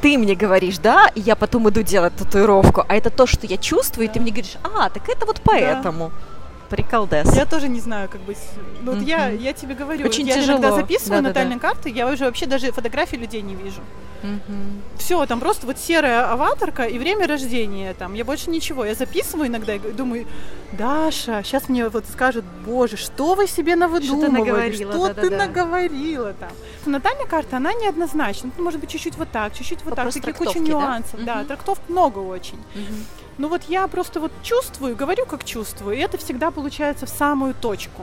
ты 0.00 0.18
мне 0.18 0.34
говоришь, 0.34 0.78
да, 0.78 1.10
и 1.14 1.20
я 1.20 1.34
потом 1.34 1.68
иду 1.68 1.82
делать 1.82 2.14
татуировку, 2.14 2.84
а 2.86 2.94
это 2.94 3.10
то, 3.10 3.26
что 3.26 3.46
я 3.46 3.56
чувствую, 3.56 4.06
да. 4.06 4.12
и 4.12 4.14
ты 4.14 4.20
мне 4.20 4.32
говоришь, 4.32 4.56
а, 4.62 4.90
так 4.90 5.08
это 5.08 5.26
вот 5.26 5.40
поэтому. 5.42 6.10
Да. 6.10 6.33
Приколдес. 6.74 7.36
Я 7.36 7.46
тоже 7.46 7.68
не 7.68 7.78
знаю, 7.78 8.08
как 8.08 8.20
быть. 8.22 8.38
Ну, 8.82 8.92
вот 8.92 9.02
mm-hmm. 9.02 9.06
я, 9.06 9.28
я 9.28 9.52
тебе 9.52 9.74
говорю, 9.74 10.04
Очень 10.04 10.26
я 10.26 10.34
тяжело. 10.34 10.58
иногда 10.58 10.74
записываю 10.74 11.22
да, 11.22 11.28
натальные 11.28 11.58
да, 11.58 11.62
да. 11.62 11.68
карты, 11.68 11.88
я 11.90 12.08
уже 12.08 12.24
вообще 12.24 12.46
даже 12.46 12.72
фотографии 12.72 13.14
людей 13.14 13.42
не 13.42 13.54
вижу. 13.54 13.80
Mm-hmm. 14.24 14.98
Все, 14.98 15.24
там 15.26 15.38
просто 15.38 15.66
вот 15.66 15.78
серая 15.78 16.32
аватарка 16.32 16.82
и 16.84 16.98
время 16.98 17.28
рождения 17.28 17.94
там. 17.94 18.14
Я 18.14 18.24
больше 18.24 18.50
ничего. 18.50 18.84
Я 18.84 18.94
записываю 18.94 19.46
иногда 19.46 19.74
и 19.74 19.78
думаю, 19.78 20.26
Даша, 20.72 21.42
сейчас 21.44 21.68
мне 21.68 21.88
вот 21.88 22.06
скажут, 22.10 22.44
боже, 22.66 22.96
что 22.96 23.34
вы 23.34 23.46
себе 23.46 23.76
навыдумывали? 23.76 24.26
Что 24.26 24.26
ты 24.26 24.32
наговорила? 24.32 24.92
Что 24.92 25.08
да, 25.08 25.14
ты 25.14 25.30
да, 25.30 25.36
наговорила 25.36 26.32
там? 26.32 26.50
Натальная 26.86 27.26
карта, 27.26 27.58
она 27.58 27.72
неоднозначна. 27.72 28.50
Ну, 28.56 28.64
может 28.64 28.80
быть, 28.80 28.90
чуть-чуть 28.90 29.16
вот 29.16 29.28
так, 29.30 29.54
чуть-чуть 29.54 29.84
вот 29.84 29.96
Вопрос 29.96 30.14
так. 30.14 30.24
Таких 30.24 30.38
куча 30.38 30.58
нюансов. 30.58 31.22
Да, 31.24 31.42
mm-hmm. 31.42 31.46
трактовок 31.46 31.82
много 31.88 32.18
очень. 32.18 32.58
Mm-hmm. 32.74 33.23
Ну 33.38 33.48
вот 33.48 33.62
я 33.68 33.88
просто 33.88 34.20
вот 34.20 34.32
чувствую, 34.42 34.96
говорю, 34.96 35.26
как 35.26 35.44
чувствую, 35.44 35.96
и 35.96 36.00
это 36.00 36.18
всегда 36.18 36.50
получается 36.50 37.06
в 37.06 37.08
самую 37.08 37.54
точку. 37.54 38.02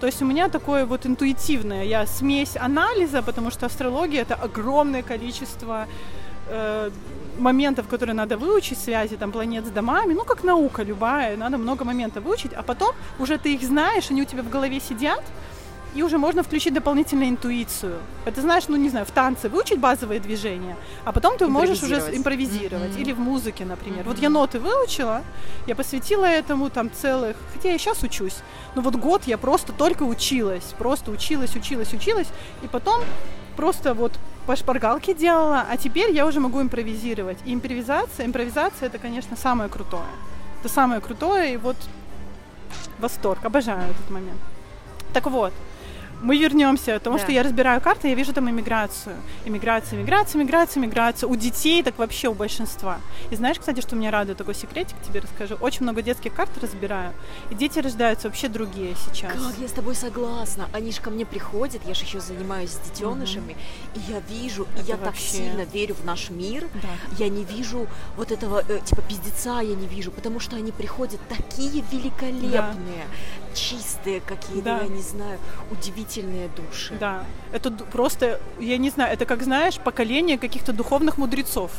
То 0.00 0.06
есть 0.06 0.22
у 0.22 0.26
меня 0.26 0.48
такое 0.48 0.84
вот 0.84 1.06
интуитивное, 1.06 1.84
я 1.84 2.06
смесь 2.06 2.56
анализа, 2.56 3.22
потому 3.22 3.50
что 3.50 3.66
астрология 3.66 4.22
это 4.22 4.34
огромное 4.34 5.02
количество 5.02 5.86
э, 6.48 6.90
моментов, 7.38 7.88
которые 7.88 8.14
надо 8.14 8.36
выучить, 8.36 8.78
связи 8.78 9.16
там 9.16 9.32
планет 9.32 9.64
с 9.64 9.70
домами, 9.70 10.14
ну 10.14 10.24
как 10.24 10.44
наука 10.44 10.82
любая, 10.82 11.36
надо 11.36 11.56
много 11.58 11.84
моментов 11.84 12.24
выучить, 12.24 12.52
а 12.52 12.62
потом 12.62 12.94
уже 13.18 13.38
ты 13.38 13.54
их 13.54 13.62
знаешь, 13.62 14.10
они 14.10 14.22
у 14.22 14.24
тебя 14.24 14.42
в 14.42 14.50
голове 14.50 14.80
сидят, 14.80 15.22
и 15.96 16.02
уже 16.02 16.18
можно 16.18 16.42
включить 16.42 16.74
дополнительную 16.74 17.30
интуицию. 17.30 17.98
Это 18.26 18.42
знаешь, 18.42 18.64
ну 18.68 18.76
не 18.76 18.90
знаю, 18.90 19.06
в 19.06 19.10
танце 19.10 19.48
выучить 19.48 19.78
базовые 19.78 20.20
движения, 20.20 20.76
а 21.04 21.12
потом 21.12 21.38
ты 21.38 21.46
можешь 21.46 21.82
уже 21.82 21.96
импровизировать. 22.12 22.90
Mm-hmm. 22.90 23.00
Или 23.00 23.12
в 23.12 23.18
музыке, 23.18 23.64
например. 23.64 24.00
Mm-hmm. 24.00 24.08
Вот 24.08 24.18
я 24.18 24.28
ноты 24.28 24.58
выучила, 24.60 25.22
я 25.66 25.74
посвятила 25.74 26.26
этому 26.26 26.68
там 26.68 26.90
целых, 26.92 27.36
хотя 27.54 27.72
я 27.72 27.78
сейчас 27.78 28.02
учусь, 28.02 28.36
но 28.74 28.82
вот 28.82 28.96
год 28.96 29.22
я 29.26 29.38
просто 29.38 29.72
только 29.72 30.02
училась, 30.02 30.74
просто 30.78 31.10
училась, 31.10 31.56
училась, 31.56 31.92
училась, 31.94 32.28
и 32.62 32.68
потом 32.68 33.00
просто 33.56 33.94
вот 33.94 34.12
по 34.46 34.54
шпаргалке 34.54 35.14
делала, 35.14 35.64
а 35.68 35.76
теперь 35.78 36.12
я 36.12 36.26
уже 36.26 36.40
могу 36.40 36.60
импровизировать. 36.60 37.38
И 37.46 37.54
импровизация, 37.54 38.26
импровизация 38.26 38.86
это, 38.88 38.98
конечно, 38.98 39.36
самое 39.36 39.70
крутое. 39.70 40.04
Это 40.60 40.68
самое 40.68 41.00
крутое, 41.00 41.54
и 41.54 41.56
вот 41.56 41.76
восторг, 42.98 43.44
обожаю 43.44 43.90
этот 43.90 44.10
момент. 44.10 44.40
Так 45.12 45.26
вот, 45.26 45.52
мы 46.22 46.38
вернемся, 46.38 46.94
потому 46.94 47.18
да. 47.18 47.22
что 47.24 47.32
я 47.32 47.42
разбираю 47.42 47.80
карты, 47.80 48.08
я 48.08 48.14
вижу 48.14 48.32
там 48.32 48.48
иммиграцию. 48.48 49.16
Иммиграция, 49.44 49.98
иммиграция, 49.98 50.40
иммиграция, 50.40 50.80
иммиграция. 50.80 51.28
У 51.28 51.36
детей 51.36 51.82
так 51.82 51.98
вообще 51.98 52.28
у 52.28 52.34
большинства. 52.34 52.98
И 53.30 53.36
знаешь, 53.36 53.58
кстати, 53.58 53.80
что 53.80 53.96
меня 53.96 54.10
радует, 54.10 54.38
такой 54.38 54.54
секретик 54.54 54.96
тебе 55.06 55.20
расскажу. 55.20 55.56
Очень 55.60 55.82
много 55.82 56.02
детских 56.02 56.34
карт 56.34 56.50
разбираю, 56.60 57.12
и 57.50 57.54
дети 57.54 57.78
рождаются 57.78 58.28
вообще 58.28 58.48
другие 58.48 58.94
сейчас. 58.94 59.32
Как 59.32 59.58
я 59.58 59.68
с 59.68 59.72
тобой 59.72 59.94
согласна. 59.94 60.68
Они 60.72 60.90
же 60.92 61.00
ко 61.00 61.10
мне 61.10 61.26
приходят, 61.26 61.82
я 61.86 61.94
же 61.94 62.04
еще 62.04 62.20
занимаюсь 62.20 62.70
с 62.70 62.78
детенышами, 62.78 63.52
угу. 63.52 64.00
и 64.00 64.12
я 64.12 64.20
вижу, 64.20 64.66
Это 64.74 64.82
и 64.82 64.86
я 64.86 64.96
вообще... 64.96 65.04
так 65.04 65.16
сильно 65.16 65.62
верю 65.62 65.94
в 65.94 66.04
наш 66.04 66.30
мир. 66.30 66.66
Да. 66.82 66.88
Я 67.18 67.28
не 67.28 67.44
вижу 67.44 67.86
вот 68.16 68.32
этого, 68.32 68.62
э, 68.66 68.80
типа, 68.84 69.02
пиздеца 69.02 69.60
я 69.60 69.74
не 69.74 69.86
вижу, 69.86 70.10
потому 70.10 70.40
что 70.40 70.56
они 70.56 70.72
приходят 70.72 71.20
такие 71.28 71.84
великолепные, 71.92 73.04
да. 73.06 73.54
чистые 73.54 74.20
какие-то, 74.20 74.64
да. 74.64 74.78
я 74.80 74.88
не 74.88 75.02
знаю, 75.02 75.38
удивительные 75.70 76.05
удивительные 76.06 76.48
души. 76.48 76.94
Да, 76.98 77.24
это 77.52 77.70
просто, 77.70 78.40
я 78.60 78.78
не 78.78 78.90
знаю, 78.90 79.12
это 79.12 79.26
как, 79.26 79.42
знаешь, 79.42 79.78
поколение 79.78 80.38
каких-то 80.38 80.72
духовных 80.72 81.18
мудрецов. 81.18 81.70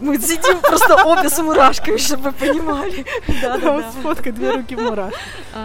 Мы 0.00 0.18
сидим 0.18 0.60
просто 0.60 1.04
обе 1.04 1.28
с 1.28 1.38
мурашками, 1.42 1.96
чтобы 1.96 2.30
вы 2.30 2.32
понимали. 2.32 3.04
Да, 3.42 3.58
да, 3.58 3.80
да. 3.80 3.92
Сфоткай 3.92 4.32
две 4.32 4.52
руки 4.52 4.76
мураш. 4.76 5.14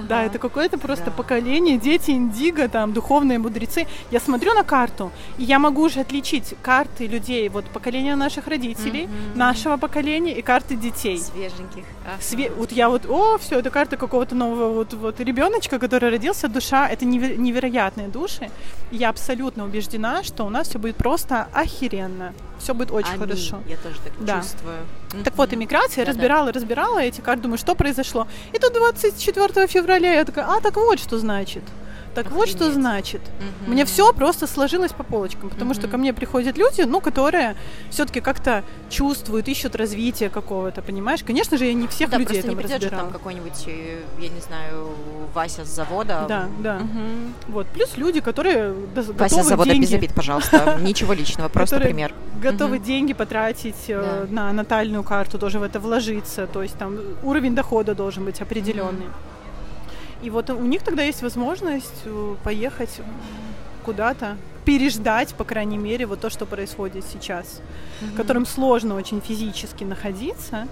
Да, 0.08 0.24
это 0.24 0.40
какое-то 0.40 0.78
просто 0.78 1.12
поколение, 1.12 1.78
дети 1.78 2.12
индиго, 2.12 2.68
там, 2.68 2.94
духовные 2.94 3.40
мудрецы. 3.40 3.88
Я 4.12 4.20
смотрю 4.20 4.54
на 4.54 4.64
карту, 4.64 5.12
и 5.38 5.44
я 5.44 5.60
могу 5.60 5.84
уже 5.84 6.00
отличить 6.00 6.56
карты 6.62 7.08
людей, 7.08 7.50
вот 7.50 7.66
поколения 7.66 8.16
наших 8.16 8.48
родителей, 8.48 9.08
нашего 9.36 9.78
поколения 9.78 10.34
и 10.38 10.42
карты 10.42 10.76
детей. 10.76 11.20
Свеженьких. 11.20 11.84
Вот 12.58 12.72
я 12.72 12.90
вот, 12.90 13.06
о, 13.10 13.38
все, 13.38 13.60
это 13.60 13.70
карта 13.70 13.98
какого-то 13.98 14.36
нового 14.36 14.74
вот, 14.74 14.94
вот 14.94 15.20
ребеночка, 15.20 15.80
который 15.80 16.10
родился, 16.10 16.48
душа, 16.48 16.88
это 16.88 17.06
невероятные 17.06 18.08
души. 18.08 18.50
Я 18.92 19.10
абсолютно 19.10 19.66
убеждена, 19.66 20.24
что 20.24 20.46
у 20.46 20.50
нас 20.50 20.70
все 20.70 20.80
будет 20.80 20.96
просто 20.96 21.48
охеренно 21.54 22.34
все 22.64 22.74
будет 22.74 22.92
очень 22.92 23.10
Аминь. 23.10 23.20
хорошо. 23.20 23.60
Я 23.68 23.78
тоже 23.78 23.96
так 24.04 24.23
да. 24.26 24.42
чувствую. 24.42 24.78
Так 25.24 25.36
вот, 25.38 25.54
иммиграция, 25.54 26.06
да, 26.06 26.12
разбирала, 26.12 26.48
да. 26.48 26.54
разбирала 26.54 27.00
эти 27.00 27.22
карты, 27.22 27.44
думаю, 27.44 27.58
что 27.58 27.76
произошло. 27.76 28.28
И 28.54 28.60
тут 28.60 28.74
24 28.74 29.68
февраля 29.68 30.14
я 30.14 30.26
такая, 30.26 30.46
а, 30.46 30.60
так 30.60 30.76
вот 30.76 31.00
что 31.00 31.18
значит. 31.20 31.64
Так 32.16 32.32
вот 32.32 32.48
что 32.48 32.72
значит. 32.72 33.22
У 33.68 33.72
меня 33.72 33.86
все 33.86 34.14
просто 34.14 34.48
сложилось 34.48 34.92
по 34.92 35.04
полочкам, 35.04 35.50
потому 35.50 35.74
что 35.74 35.88
ко 35.88 35.98
мне 35.98 36.14
приходят 36.14 36.58
люди, 36.58 36.82
ну, 36.82 37.02
которые 37.02 37.56
все-таки 37.90 38.22
как-то 38.22 38.64
чувствуют, 38.90 39.48
ищут 39.48 39.76
развитие 39.76 40.30
какого-то, 40.30 40.82
понимаешь? 40.82 41.24
Конечно 41.24 41.58
же, 41.58 41.66
я 41.66 41.74
не 41.74 41.88
всех 41.88 42.10
да, 42.10 42.18
людей 42.18 42.42
просто 42.42 42.48
там 42.48 42.58
не 42.58 42.62
придет 42.62 42.82
же 42.82 42.88
разбирала. 42.88 43.10
там 43.10 43.14
какой-нибудь, 43.14 43.64
э, 43.68 44.02
я 44.20 44.30
не 44.30 44.42
знаю, 44.42 44.90
Вася 45.34 45.66
с 45.66 45.70
завода. 45.70 46.26
Да, 46.28 46.48
да. 46.60 46.80
Мгм. 46.80 47.34
Вот. 47.48 47.68
Плюс 47.68 47.98
люди, 47.98 48.22
которые 48.22 48.74
Вася 48.74 49.14
готовы 49.14 49.44
с 49.44 49.48
завода 49.48 49.72
деньги, 49.72 49.86
без 49.86 49.94
обид, 49.94 50.14
пожалуйста. 50.14 50.78
Ничего 50.82 51.14
личного, 51.14 51.50
просто 51.50 51.80
пример. 51.80 52.14
готовы 52.42 52.80
деньги 52.80 53.14
потратить 53.14 53.86
э, 53.88 54.28
на 54.30 54.54
натальную 54.54 55.04
карту, 55.04 55.40
тоже 55.40 55.60
в 55.60 55.64
это 55.64 55.80
вложиться. 55.80 56.48
То 56.48 56.62
есть 56.62 56.78
там 56.78 57.00
уровень 57.24 57.56
дохода 57.56 57.96
должен 57.96 58.26
быть 58.26 58.42
определенный. 58.42 59.08
И 60.24 60.30
вот 60.30 60.50
у 60.50 60.60
них 60.60 60.84
тогда 60.84 61.04
есть 61.04 61.22
возможность 61.22 62.02
э, 62.06 62.36
поехать 62.44 63.02
куда-то, 63.84 64.38
переждать, 64.64 65.34
по 65.36 65.44
крайней 65.44 65.78
мере, 65.78 66.06
вот 66.06 66.22
то, 66.22 66.30
что 66.30 66.46
происходит 66.46 67.04
сейчас, 67.06 67.62
которым 68.16 68.46
сложно 68.46 68.96
очень 68.96 69.20
физически 69.20 69.84
находиться. 69.84 70.68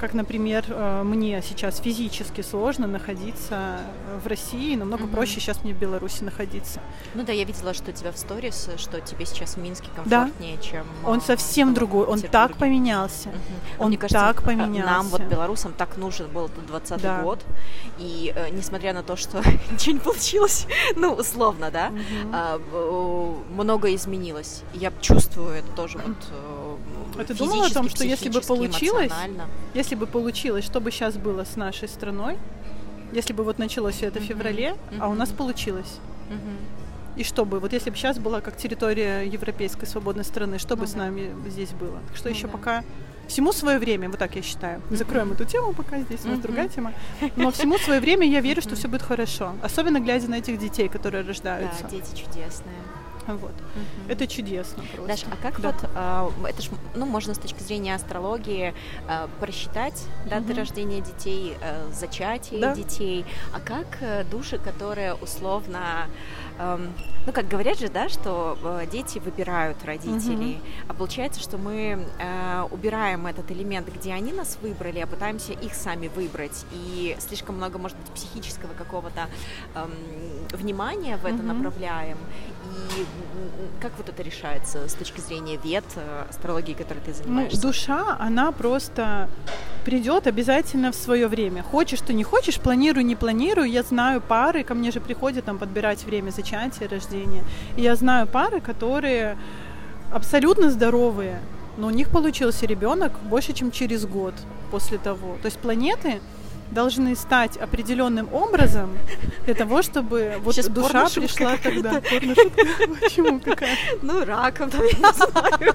Как, 0.00 0.14
например, 0.14 0.64
э, 0.68 1.02
мне 1.02 1.42
сейчас 1.42 1.78
физически 1.78 2.40
сложно 2.40 2.86
находиться 2.86 3.80
э, 4.08 4.18
в 4.24 4.26
России, 4.26 4.74
намного 4.74 5.02
Мгм. 5.04 5.12
проще 5.12 5.40
сейчас 5.40 5.62
мне 5.62 5.74
в 5.74 5.78
Беларуси 5.78 6.24
находиться. 6.24 6.80
Ну 7.14 7.22
да, 7.22 7.32
я 7.32 7.44
видела, 7.44 7.74
что 7.74 7.90
у 7.90 7.94
тебя 7.94 8.10
в 8.10 8.16
сторис, 8.16 8.70
что 8.78 9.02
тебе 9.02 9.26
сейчас 9.26 9.56
в 9.56 9.58
Минске 9.58 9.88
Да. 10.06 10.22
комфортнее, 10.24 10.56
чем... 10.62 10.86
Он 11.04 11.18
а, 11.18 11.20
совсем 11.20 11.74
другой, 11.74 12.06
он 12.06 12.22
так 12.22 12.56
поменялся. 12.56 13.28
Мгм. 13.28 13.38
Он 13.78 13.88
Мне 13.88 13.98
кажется, 13.98 14.18
так 14.20 14.40
э, 14.40 14.46
поменялся. 14.46 14.86
Нам, 14.90 15.06
вот 15.08 15.20
белорусам, 15.20 15.74
так 15.74 15.98
нужен 15.98 16.28
был 16.28 16.46
этот 16.46 16.66
20 16.66 17.02
Да. 17.02 17.20
год. 17.20 17.44
И 17.98 18.32
э, 18.34 18.48
несмотря 18.52 18.94
на 18.94 19.02
то, 19.02 19.16
что 19.16 19.42
ничего 19.70 19.92
не 19.92 20.00
получилось, 20.00 20.66
ну, 20.96 21.12
условно, 21.12 21.70
да, 21.70 21.90
Мгм. 21.90 22.30
а, 22.32 22.58
многое 23.50 23.94
изменилось. 23.96 24.62
Я 24.72 24.92
чувствую 25.02 25.50
это 25.50 25.70
тоже 25.72 25.98
вот 26.06 26.16
э, 26.30 26.59
А 27.18 27.24
ты 27.24 27.34
думала 27.34 27.66
о 27.66 27.70
том, 27.70 27.88
что 27.88 28.04
если 28.04 28.28
бы 28.28 28.40
получилось. 28.40 29.12
Если 29.74 29.94
бы 29.94 30.06
получилось, 30.06 30.64
что 30.64 30.80
бы 30.80 30.90
сейчас 30.90 31.16
было 31.16 31.44
с 31.44 31.56
нашей 31.56 31.88
страной, 31.88 32.36
если 33.12 33.32
бы 33.32 33.42
вот 33.44 33.58
началось 33.58 33.96
всё 33.96 34.06
это 34.06 34.20
в 34.20 34.22
феврале, 34.22 34.76
а 34.98 35.08
у 35.08 35.14
нас 35.14 35.30
получилось. 35.30 35.98
И 37.16 37.24
что 37.24 37.44
бы, 37.44 37.58
вот 37.58 37.72
если 37.72 37.90
бы 37.90 37.96
сейчас 37.96 38.18
была 38.18 38.40
как 38.40 38.56
территория 38.56 39.22
европейской 39.24 39.84
свободной 39.84 40.24
страны, 40.24 40.58
что 40.58 40.76
бы 40.76 40.82
Ну 40.82 40.86
с 40.86 40.92
да. 40.92 40.98
нами 41.00 41.34
здесь 41.48 41.70
было? 41.70 41.98
Так 42.08 42.16
что 42.16 42.28
Ну 42.28 42.34
еще 42.34 42.46
да. 42.46 42.52
пока 42.52 42.84
всему 43.26 43.52
свое 43.52 43.78
время, 43.78 44.08
вот 44.08 44.18
так 44.18 44.36
я 44.36 44.42
считаю. 44.42 44.80
Закроем 44.90 45.32
эту 45.32 45.44
тему 45.44 45.72
пока 45.74 45.98
здесь, 46.00 46.20
у 46.24 46.28
нас 46.28 46.38
другая 46.38 46.68
тема. 46.68 46.92
Но 47.36 47.50
всему 47.50 47.78
свое 47.78 48.00
время 48.00 48.26
я 48.28 48.40
верю, 48.40 48.62
что 48.62 48.76
все 48.76 48.88
будет 48.88 49.02
хорошо. 49.02 49.52
Особенно 49.62 49.98
глядя 50.00 50.28
на 50.30 50.36
этих 50.36 50.58
детей, 50.58 50.88
которые 50.88 51.22
Да, 51.24 51.28
рождаются. 51.28 51.84
дети 51.90 52.14
чудесные. 52.14 52.76
Вот. 53.26 53.52
Мгм. 53.74 54.10
Это 54.10 54.26
чудесно 54.26 54.82
просто. 54.94 55.06
Даш, 55.06 55.24
а 55.30 55.36
как 55.42 55.60
Да. 55.60 55.72
вот, 55.72 55.90
а, 55.94 56.30
это 56.48 56.62
ж, 56.62 56.70
ну, 56.94 57.06
можно 57.06 57.34
с 57.34 57.38
точки 57.38 57.62
зрения 57.62 57.94
астрологии 57.94 58.74
а, 59.08 59.28
просчитать 59.40 60.02
даты 60.24 60.48
Мгм. 60.48 60.56
рождения 60.56 61.00
детей, 61.00 61.56
а, 61.62 61.88
зачатие 61.92 62.60
Да. 62.60 62.74
детей, 62.74 63.24
а 63.52 63.60
как 63.60 63.86
э, 64.00 64.24
души, 64.24 64.58
которые 64.58 65.14
условно, 65.14 66.06
ну, 66.58 67.32
как 67.32 67.48
говорят 67.48 67.78
же, 67.78 67.88
да, 67.88 68.08
что 68.08 68.58
э, 68.62 68.86
дети 68.90 69.18
выбирают 69.18 69.84
родителей, 69.84 70.60
а 70.88 70.94
получается, 70.94 71.40
что 71.40 71.58
мы 71.58 72.06
э, 72.18 72.62
убираем 72.70 73.26
этот 73.26 73.50
элемент, 73.50 73.88
где 73.94 74.12
они 74.12 74.32
нас 74.32 74.58
выбрали, 74.62 74.98
а 75.00 75.06
пытаемся 75.06 75.52
их 75.52 75.74
сами 75.74 76.08
выбрать, 76.08 76.64
и 76.72 77.16
слишком 77.18 77.56
много, 77.56 77.78
может 77.78 77.96
быть, 77.98 78.10
психического 78.12 78.72
какого-то 78.74 79.28
эм, 79.74 79.90
внимания 80.52 81.16
в 81.18 81.24
это 81.26 81.36
Мгм. 81.42 81.48
направляем, 81.62 82.18
и 82.64 83.06
как 83.80 83.92
вот 83.98 84.08
это 84.08 84.22
решается 84.22 84.88
с 84.88 84.94
точки 84.94 85.20
зрения 85.20 85.56
вет, 85.56 85.84
э, 85.96 86.24
астрологии, 86.28 86.74
которой 86.74 87.00
ты 87.00 87.10
Ну, 87.10 87.14
занимаешься? 87.16 87.60
душа, 87.62 88.16
она 88.18 88.52
просто 88.52 89.28
придет 89.80 90.26
обязательно 90.26 90.92
в 90.92 90.94
свое 90.94 91.26
время. 91.28 91.62
Хочешь 91.62 92.00
ты 92.00 92.12
не 92.12 92.24
хочешь, 92.24 92.60
планирую, 92.60 93.04
не 93.04 93.16
планирую. 93.16 93.70
Я 93.70 93.82
знаю 93.82 94.20
пары, 94.20 94.64
ко 94.64 94.74
мне 94.74 94.90
же 94.90 95.00
приходят 95.00 95.44
там 95.44 95.58
подбирать 95.58 96.04
время 96.04 96.30
зачатия, 96.30 96.88
рождения. 96.88 97.42
И 97.76 97.82
я 97.82 97.96
знаю 97.96 98.26
пары, 98.26 98.60
которые 98.60 99.36
абсолютно 100.12 100.70
здоровые, 100.70 101.40
но 101.76 101.86
у 101.86 101.90
них 101.90 102.10
получился 102.10 102.66
ребенок 102.66 103.12
больше, 103.22 103.52
чем 103.52 103.70
через 103.70 104.06
год 104.06 104.34
после 104.70 104.98
того. 104.98 105.36
То 105.42 105.46
есть 105.46 105.58
планеты 105.58 106.20
должны 106.70 107.16
стать 107.16 107.56
определенным 107.56 108.32
образом 108.32 108.96
для 109.44 109.54
того, 109.54 109.82
чтобы 109.82 110.36
вот 110.40 110.54
Щас 110.54 110.68
душа 110.68 111.08
пришла 111.08 111.56
тогда. 111.62 112.00
Порношутка? 112.00 112.64
Почему 113.00 113.40
какая? 113.40 113.76
Ну, 114.02 114.24
раком, 114.24 114.70
там, 114.70 114.82
я 114.82 114.92
не 114.92 115.14
знаю. 115.14 115.74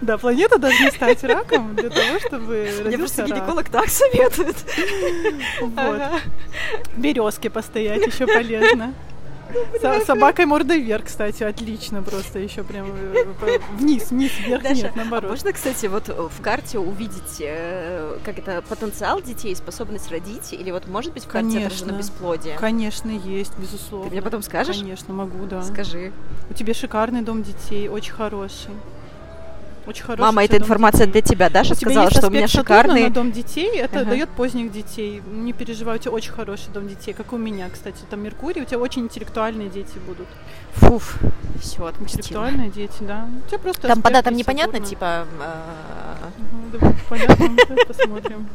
Да, 0.00 0.18
планеты 0.18 0.58
должны 0.58 0.90
стать 0.90 1.22
раком 1.24 1.74
для 1.74 1.90
того, 1.90 2.18
чтобы 2.26 2.70
Мне 2.84 2.98
просто 2.98 3.24
гинеколог 3.24 3.68
так 3.68 3.88
советует. 3.88 4.56
Вот. 5.60 6.00
Березки 6.96 7.48
постоять 7.48 8.06
еще 8.06 8.26
полезно. 8.26 8.94
Со- 9.80 10.04
собакой 10.04 10.46
мордой 10.46 10.80
вверх, 10.80 11.06
кстати, 11.06 11.42
отлично 11.42 12.02
просто 12.02 12.38
еще 12.38 12.62
прям 12.64 12.86
э, 12.94 13.58
вниз, 13.76 14.10
вниз, 14.10 14.32
вверх, 14.38 14.62
Даша, 14.62 14.74
нет, 14.74 14.92
а 14.94 14.98
наоборот. 14.98 15.30
можно, 15.30 15.52
кстати, 15.52 15.86
вот 15.86 16.08
э, 16.08 16.12
в 16.12 16.42
карте 16.42 16.78
увидеть, 16.78 17.40
э, 17.40 18.18
как 18.24 18.38
это, 18.38 18.62
потенциал 18.68 19.22
детей, 19.22 19.54
способность 19.56 20.10
родить? 20.10 20.52
Или 20.52 20.70
вот 20.70 20.86
может 20.86 21.12
быть 21.12 21.24
в 21.24 21.28
карте 21.28 21.48
Конечно. 21.48 21.66
отражено 21.66 21.98
бесплодие? 21.98 22.56
Конечно, 22.58 23.10
есть, 23.10 23.56
безусловно. 23.58 24.06
Ты 24.08 24.12
мне 24.12 24.22
потом 24.22 24.42
скажешь? 24.42 24.76
Конечно, 24.78 25.14
могу, 25.14 25.46
да. 25.46 25.62
Скажи. 25.62 26.12
У 26.50 26.54
тебя 26.54 26.74
шикарный 26.74 27.22
дом 27.22 27.42
детей, 27.42 27.88
очень 27.88 28.12
хороший. 28.12 28.70
Очень 29.88 30.04
хороший. 30.04 30.20
Мама, 30.20 30.44
эта 30.44 30.58
информация 30.58 31.06
детей. 31.06 31.12
для 31.12 31.22
тебя. 31.22 31.48
Даша 31.50 31.72
У 31.72 31.76
сказала, 31.76 32.10
что 32.10 32.26
у 32.26 32.30
меня 32.30 32.46
шикарный. 32.46 33.04
на 33.04 33.10
дом 33.10 33.32
детей, 33.32 33.70
это 33.78 34.00
Ага. 34.00 34.10
дает 34.10 34.28
поздних 34.28 34.70
детей. 34.70 35.22
Не 35.26 35.54
переживай, 35.54 35.96
у 35.96 35.98
тебя 35.98 36.12
очень 36.12 36.32
хороший 36.32 36.68
дом 36.74 36.86
детей, 36.88 37.14
как 37.14 37.32
у 37.32 37.38
меня, 37.38 37.68
кстати. 37.72 37.96
Там 38.10 38.22
Меркурий, 38.22 38.60
у 38.60 38.64
тебя 38.66 38.78
очень 38.80 39.02
интеллектуальные 39.02 39.70
дети 39.70 39.98
будут. 40.06 40.26
Фуф, 40.74 41.18
все, 41.60 41.86
отпустила. 41.86 42.20
Интеллектуальные 42.20 42.70
дети, 42.70 42.96
да. 43.00 43.26
У 43.46 43.48
тебя 43.48 43.58
просто 43.58 43.82
Там 43.82 43.92
аспекты 43.98 44.12
датам 44.12 44.36
непонятно, 44.36 44.80
типа... 44.80 45.26
да, 46.72 46.92
понятно, 47.08 47.48
давай 47.68 47.86
посмотрим. 47.88 48.46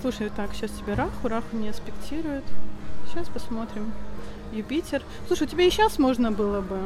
Слушай, 0.00 0.30
так, 0.34 0.50
сейчас 0.54 0.70
тебе 0.70 0.94
Раху, 0.94 1.28
Раху 1.28 1.56
не 1.56 1.68
аспектирует. 1.68 2.44
Сейчас 3.12 3.28
посмотрим. 3.28 3.92
Юпитер. 4.52 5.02
Слушай, 5.26 5.44
у 5.44 5.46
тебя 5.46 5.64
и 5.64 5.70
сейчас 5.70 5.98
можно 5.98 6.32
было 6.32 6.60
бы. 6.60 6.78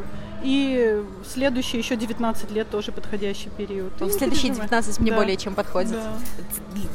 И 0.43 1.01
следующие 1.25 1.79
еще 1.81 1.95
19 1.97 2.51
лет 2.51 2.69
тоже 2.69 2.91
подходящий 2.91 3.49
период. 3.51 3.93
Не 4.01 4.11
следующие 4.11 4.49
переживай. 4.51 4.67
19 4.69 5.01
мне 5.01 5.11
Да. 5.13 5.17
более 5.17 5.37
чем 5.37 5.55
подходит. 5.55 5.93
Да. 5.93 6.13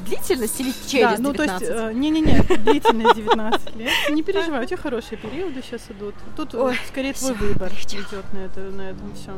Длительность 0.05 0.59
или 0.59 0.73
через 0.87 1.17
да, 1.17 1.23
ну 1.23 1.33
то 1.33 1.43
есть, 1.43 1.59
19? 1.59 1.69
э, 1.69 1.93
не-не-не, 1.93 2.41
длительность 2.57 3.15
19 3.15 3.75
лет. 3.77 3.89
Не 4.11 4.23
переживай, 4.23 4.63
у 4.63 4.65
тебя 4.65 4.77
хорошие 4.77 5.17
периоды 5.17 5.61
сейчас 5.61 5.81
идут. 5.89 6.15
Тут 6.35 6.53
э, 6.53 6.57
Ой, 6.57 6.75
скорее 6.87 7.13
твой 7.13 7.33
выбор 7.33 7.71
идет 7.71 8.33
на, 8.33 8.37
это, 8.39 8.59
на 8.59 8.81
этом 8.89 9.13
все. 9.15 9.31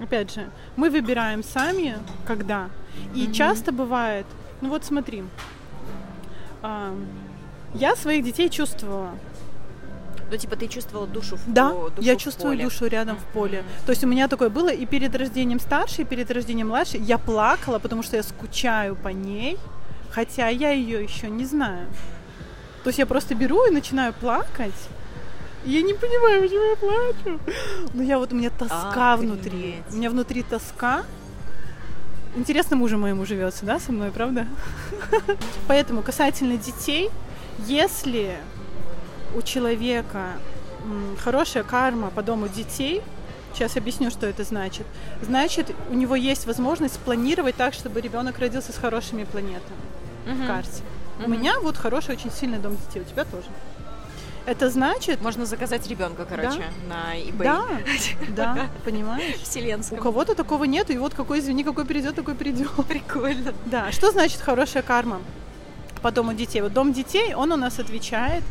Опять 0.00 0.32
же, 0.34 0.48
мы 0.76 0.88
выбираем 0.88 1.42
сами, 1.44 1.98
когда. 2.26 2.70
И 3.14 3.24
Мгм. 3.24 3.32
часто 3.32 3.70
бывает, 3.72 4.26
ну 4.62 4.70
вот 4.70 4.84
смотри, 4.84 5.24
а, 6.62 6.94
я 7.74 7.96
своих 7.96 8.24
детей 8.24 8.48
чувствовала. 8.48 9.10
Ну, 10.32 10.38
типа, 10.38 10.56
ты 10.56 10.66
чувствовала 10.66 11.06
душу 11.06 11.36
в 11.36 11.40
Да, 11.46 11.72
душу 11.72 11.92
я 12.00 12.16
чувствую 12.16 12.54
поле. 12.54 12.64
душу 12.64 12.86
рядом 12.86 13.18
в 13.18 13.24
поле. 13.34 13.64
То 13.84 13.90
есть 13.90 14.02
у 14.02 14.06
меня 14.06 14.28
такое 14.28 14.48
было 14.48 14.70
и 14.70 14.86
перед 14.86 15.14
рождением 15.14 15.60
старшей, 15.60 16.02
и 16.02 16.04
перед 16.06 16.30
рождением 16.30 16.68
младшей. 16.68 17.00
Я 17.00 17.18
плакала, 17.18 17.78
потому 17.78 18.02
что 18.02 18.16
я 18.16 18.22
скучаю 18.22 18.96
по 18.96 19.08
ней, 19.08 19.58
хотя 20.10 20.48
я 20.48 20.70
ее 20.70 21.02
еще 21.02 21.28
не 21.28 21.44
знаю. 21.44 21.86
То 22.82 22.88
есть 22.88 22.98
я 22.98 23.04
просто 23.04 23.34
беру 23.34 23.66
и 23.66 23.70
начинаю 23.70 24.14
плакать. 24.14 24.72
Я 25.66 25.82
не 25.82 25.92
понимаю, 25.92 26.40
почему 26.40 26.62
я 26.62 26.76
плачу. 26.76 27.40
Но 27.92 28.02
я 28.02 28.18
вот 28.18 28.32
у 28.32 28.36
меня 28.36 28.48
тоска 28.48 29.18
внутри. 29.18 29.50
Охренеть. 29.52 29.84
У 29.92 29.96
меня 29.96 30.08
внутри 30.08 30.42
тоска. 30.42 31.04
Интересно 32.36 32.76
мужу 32.76 32.96
моему 32.96 33.26
живется, 33.26 33.66
да, 33.66 33.78
со 33.78 33.92
мной, 33.92 34.10
правда? 34.10 34.46
Поэтому 35.68 36.00
касательно 36.00 36.56
детей, 36.56 37.10
если 37.66 38.38
у 39.34 39.42
человека 39.42 40.32
хорошая 41.22 41.62
карма 41.62 42.10
по 42.10 42.22
дому 42.22 42.48
детей, 42.48 43.02
сейчас 43.54 43.76
объясню, 43.76 44.10
что 44.10 44.26
это 44.26 44.42
значит, 44.44 44.86
значит, 45.22 45.74
у 45.90 45.94
него 45.94 46.16
есть 46.16 46.46
возможность 46.46 46.94
спланировать 46.94 47.54
так, 47.56 47.74
чтобы 47.74 48.00
ребенок 48.00 48.38
родился 48.38 48.72
с 48.72 48.76
хорошими 48.76 49.24
планетами 49.24 49.76
Мгм. 50.26 50.44
в 50.44 50.46
карте. 50.46 50.82
У 51.18 51.22
Мгм. 51.22 51.32
меня 51.32 51.60
вот 51.60 51.76
хороший, 51.76 52.14
очень 52.14 52.30
сильный 52.32 52.58
дом 52.58 52.76
детей, 52.76 53.02
у 53.02 53.04
тебя 53.04 53.24
тоже. 53.24 53.46
Это 54.44 54.70
значит, 54.70 55.22
Можно 55.22 55.46
заказать 55.46 55.86
ребенка, 55.86 56.24
короче, 56.28 56.64
на 56.88 57.16
eBay. 57.16 57.44
да, 57.44 58.54
да, 58.54 58.66
понимаешь? 58.84 59.36
У 59.40 59.44
Вселенском. 59.44 59.98
кого-то 59.98 60.34
такого 60.34 60.64
нет, 60.64 60.90
и 60.90 60.98
вот 60.98 61.14
какой, 61.14 61.38
извини, 61.38 61.62
какой 61.62 61.84
придет, 61.84 62.16
такой 62.16 62.34
придет. 62.34 62.68
Прикольно. 62.88 63.54
Да, 63.66 63.92
что 63.92 64.10
значит 64.10 64.40
хорошая 64.40 64.82
карма 64.82 65.20
по 66.02 66.10
дому 66.10 66.34
детей? 66.34 66.60
Вот 66.60 66.72
дом 66.72 66.92
детей, 66.92 67.34
он 67.34 67.52
у 67.52 67.56
нас 67.56 67.78
отвечает 67.78 68.42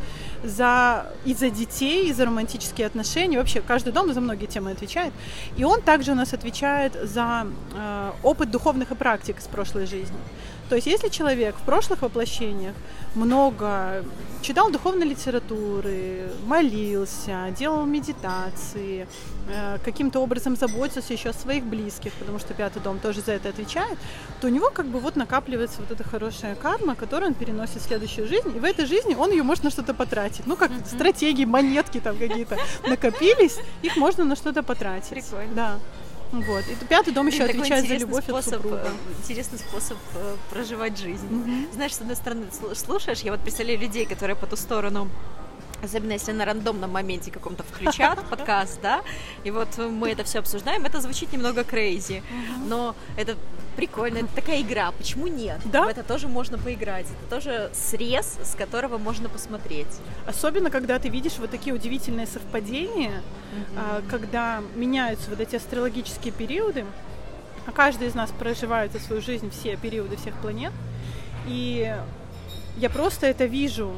за 0.43 1.07
и 1.25 1.33
за 1.33 1.49
детей, 1.49 2.09
и 2.09 2.13
за 2.13 2.25
романтические 2.25 2.87
отношения. 2.87 3.37
Вообще 3.37 3.61
каждый 3.61 3.93
дом 3.93 4.13
за 4.13 4.21
многие 4.21 4.45
темы 4.45 4.71
отвечает. 4.71 5.13
И 5.57 5.63
он 5.63 5.81
также 5.81 6.11
у 6.11 6.15
нас 6.15 6.33
отвечает 6.33 6.93
за 7.03 7.47
э, 7.73 8.11
опыт 8.23 8.51
духовных 8.51 8.91
и 8.91 8.95
практик 8.95 9.39
с 9.39 9.47
прошлой 9.47 9.85
жизни. 9.85 10.17
То 10.71 10.75
есть 10.75 10.87
если 10.87 11.09
человек 11.09 11.57
в 11.57 11.63
прошлых 11.63 12.01
воплощениях 12.01 12.73
много 13.13 14.05
читал 14.41 14.71
духовной 14.71 15.05
литературы, 15.05 16.31
молился, 16.45 17.53
делал 17.59 17.85
медитации, 17.85 19.05
э, 19.49 19.79
каким-то 19.83 20.21
образом 20.21 20.55
заботился 20.55 21.11
еще 21.11 21.31
о 21.31 21.33
своих 21.33 21.65
близких, 21.65 22.13
потому 22.13 22.39
что 22.39 22.53
пятый 22.53 22.81
дом 22.81 22.99
тоже 22.99 23.19
за 23.19 23.33
это 23.33 23.49
отвечает, 23.49 23.97
то 24.39 24.47
у 24.47 24.49
него 24.49 24.69
как 24.69 24.85
бы 24.85 25.01
вот 25.01 25.17
накапливается 25.17 25.81
вот 25.81 25.91
эта 25.91 26.05
хорошая 26.05 26.55
карма, 26.55 26.95
которую 26.95 27.31
он 27.31 27.33
переносит 27.33 27.81
в 27.81 27.85
следующую 27.85 28.29
жизнь, 28.29 28.55
и 28.55 28.59
в 28.59 28.63
этой 28.63 28.85
жизни 28.85 29.13
он 29.13 29.31
ее 29.31 29.43
может 29.43 29.65
на 29.65 29.71
что-то 29.71 29.93
потратить. 29.93 30.47
Ну, 30.47 30.55
как 30.55 30.71
mm-hmm. 30.71 30.95
стратегии, 30.95 31.43
монетки 31.43 31.99
там 31.99 32.17
какие-то 32.17 32.57
накопились, 32.87 33.57
их 33.81 33.97
можно 33.97 34.23
на 34.23 34.37
что-то 34.37 34.63
потратить. 34.63 35.09
Прикольно. 35.09 35.53
Да. 35.53 35.79
Вот. 36.31 36.63
И 36.67 36.85
пятый 36.85 37.13
дом 37.13 37.27
еще 37.27 37.43
отвечает 37.43 37.87
за 37.87 37.95
любовь 37.95 38.23
способ, 38.23 38.53
от 38.53 38.61
супруга. 38.61 38.91
Интересный 39.19 39.59
способ 39.59 39.97
э, 40.15 40.35
проживать 40.49 40.97
жизнь. 40.97 41.27
Mm-hmm. 41.27 41.73
Знаешь, 41.73 41.95
с 41.95 42.01
одной 42.01 42.15
стороны, 42.15 42.45
слушаешь, 42.73 43.19
я 43.19 43.31
вот 43.31 43.41
представляю 43.41 43.79
людей, 43.79 44.05
которые 44.05 44.35
по 44.35 44.47
ту 44.47 44.55
сторону 44.55 45.09
Особенно 45.83 46.11
если 46.11 46.31
на 46.31 46.45
рандомном 46.45 46.91
моменте 46.91 47.31
каком-то 47.31 47.63
включат 47.63 48.23
подкаст, 48.29 48.79
да, 48.81 49.01
и 49.43 49.51
вот 49.51 49.77
мы 49.77 50.11
это 50.11 50.23
все 50.23 50.39
обсуждаем, 50.39 50.85
это 50.85 51.01
звучит 51.01 51.33
немного 51.33 51.63
крейзи, 51.63 52.21
но 52.67 52.95
это 53.17 53.35
прикольно, 53.75 54.19
это 54.19 54.29
такая 54.35 54.61
игра, 54.61 54.91
почему 54.91 55.27
нет? 55.27 55.59
Да. 55.65 55.85
В 55.85 55.87
это 55.87 56.03
тоже 56.03 56.27
можно 56.27 56.57
поиграть, 56.57 57.05
это 57.05 57.29
тоже 57.29 57.71
срез, 57.73 58.37
с 58.43 58.55
которого 58.55 58.97
можно 58.97 59.29
посмотреть. 59.29 59.87
Особенно, 60.25 60.69
когда 60.69 60.99
ты 60.99 61.09
видишь 61.09 61.37
вот 61.37 61.51
такие 61.51 61.73
удивительные 61.75 62.27
совпадения, 62.27 63.21
mm-hmm. 63.21 64.09
когда 64.09 64.61
меняются 64.75 65.29
вот 65.29 65.39
эти 65.39 65.55
астрологические 65.55 66.33
периоды, 66.33 66.85
а 67.65 67.71
каждый 67.71 68.07
из 68.07 68.15
нас 68.15 68.31
проживает 68.31 68.91
за 68.91 68.99
свою 68.99 69.21
жизнь 69.21 69.49
все 69.51 69.77
периоды 69.77 70.15
всех 70.17 70.35
планет, 70.37 70.73
и 71.47 71.95
я 72.77 72.89
просто 72.89 73.27
это 73.27 73.45
вижу 73.45 73.93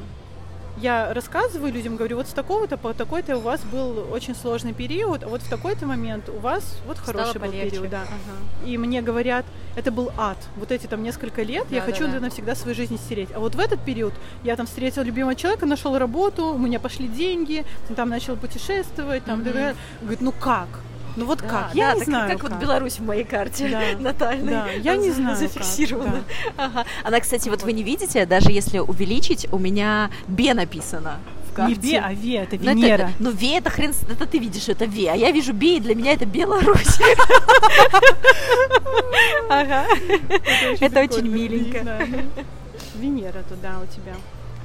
я 0.77 1.13
рассказываю 1.13 1.71
людям, 1.71 1.95
говорю, 1.95 2.17
вот 2.17 2.27
с 2.27 2.31
такого-то 2.31 2.77
по 2.77 2.93
такой-то 2.93 3.37
у 3.37 3.41
вас 3.41 3.61
был 3.61 4.11
очень 4.11 4.35
сложный 4.35 4.73
период, 4.73 5.23
а 5.23 5.27
вот 5.27 5.41
в 5.41 5.49
такой-то 5.49 5.85
момент 5.85 6.29
у 6.29 6.39
вас 6.39 6.77
вот 6.87 6.97
хороший 6.97 7.39
был 7.39 7.51
период, 7.51 7.89
да. 7.89 8.01
Ага. 8.01 8.67
И 8.67 8.77
мне 8.77 9.01
говорят, 9.01 9.45
это 9.75 9.91
был 9.91 10.11
ад. 10.17 10.37
Вот 10.55 10.71
эти 10.71 10.87
там 10.87 11.03
несколько 11.03 11.43
лет 11.43 11.67
да, 11.69 11.75
я 11.75 11.81
да, 11.81 11.91
хочу 11.91 12.07
да. 12.07 12.19
навсегда 12.19 12.55
свою 12.55 12.75
жизнь 12.75 12.97
стереть. 12.97 13.29
А 13.35 13.39
вот 13.39 13.55
в 13.55 13.59
этот 13.59 13.79
период 13.81 14.13
я 14.43 14.55
там 14.55 14.65
встретил 14.65 15.03
любимого 15.03 15.35
человека, 15.35 15.65
нашел 15.65 15.97
работу, 15.97 16.45
у 16.47 16.57
меня 16.57 16.79
пошли 16.79 17.07
деньги, 17.07 17.65
там 17.95 18.09
начал 18.09 18.35
путешествовать, 18.35 19.25
там, 19.25 19.41
mm-hmm. 19.41 19.75
говорит, 20.01 20.21
ну 20.21 20.31
как? 20.31 20.67
Ну 21.15 21.25
вот 21.25 21.39
да, 21.39 21.47
как? 21.47 21.75
Я 21.75 21.93
да, 21.93 21.99
не 21.99 22.05
знаю. 22.05 22.31
Как, 22.31 22.41
как 22.41 22.51
вот 22.51 22.59
Беларусь 22.59 22.99
в 22.99 23.05
моей 23.05 23.23
карте 23.23 23.69
да. 23.69 23.99
натальной. 23.99 24.51
Да, 24.51 24.69
я 24.69 24.95
не 24.95 25.11
знаю. 25.11 25.37
Зафиксирована. 25.37 26.11
Как, 26.11 26.55
да. 26.57 26.65
ага. 26.65 26.85
Она, 27.03 27.19
кстати, 27.19 27.49
вот 27.49 27.63
вы 27.63 27.73
не 27.73 27.83
видите, 27.83 28.25
даже 28.25 28.51
если 28.51 28.79
увеличить, 28.79 29.47
у 29.51 29.59
меня 29.59 30.09
Б 30.27 30.53
написано. 30.53 31.19
Не 31.55 31.75
Бе, 31.75 31.99
а 31.99 32.13
Ве, 32.13 32.37
это 32.37 32.55
ну, 32.55 32.71
Венера. 32.71 33.11
Ну, 33.19 33.29
Ве 33.29 33.59
это 33.59 33.69
хрен, 33.69 33.93
это 34.09 34.25
ты 34.25 34.39
видишь, 34.39 34.69
это 34.69 34.85
Ве, 34.85 35.11
а 35.11 35.15
я 35.15 35.29
вижу 35.31 35.53
Бе, 35.53 35.77
и 35.77 35.79
для 35.79 35.93
меня 35.93 36.13
это 36.13 36.25
Беларусь. 36.25 36.99
Ага. 39.49 39.85
Это 40.79 41.01
очень 41.01 41.27
миленько. 41.27 42.07
Венера 42.95 43.43
туда 43.43 43.79
у 43.81 43.85
тебя. 43.85 44.15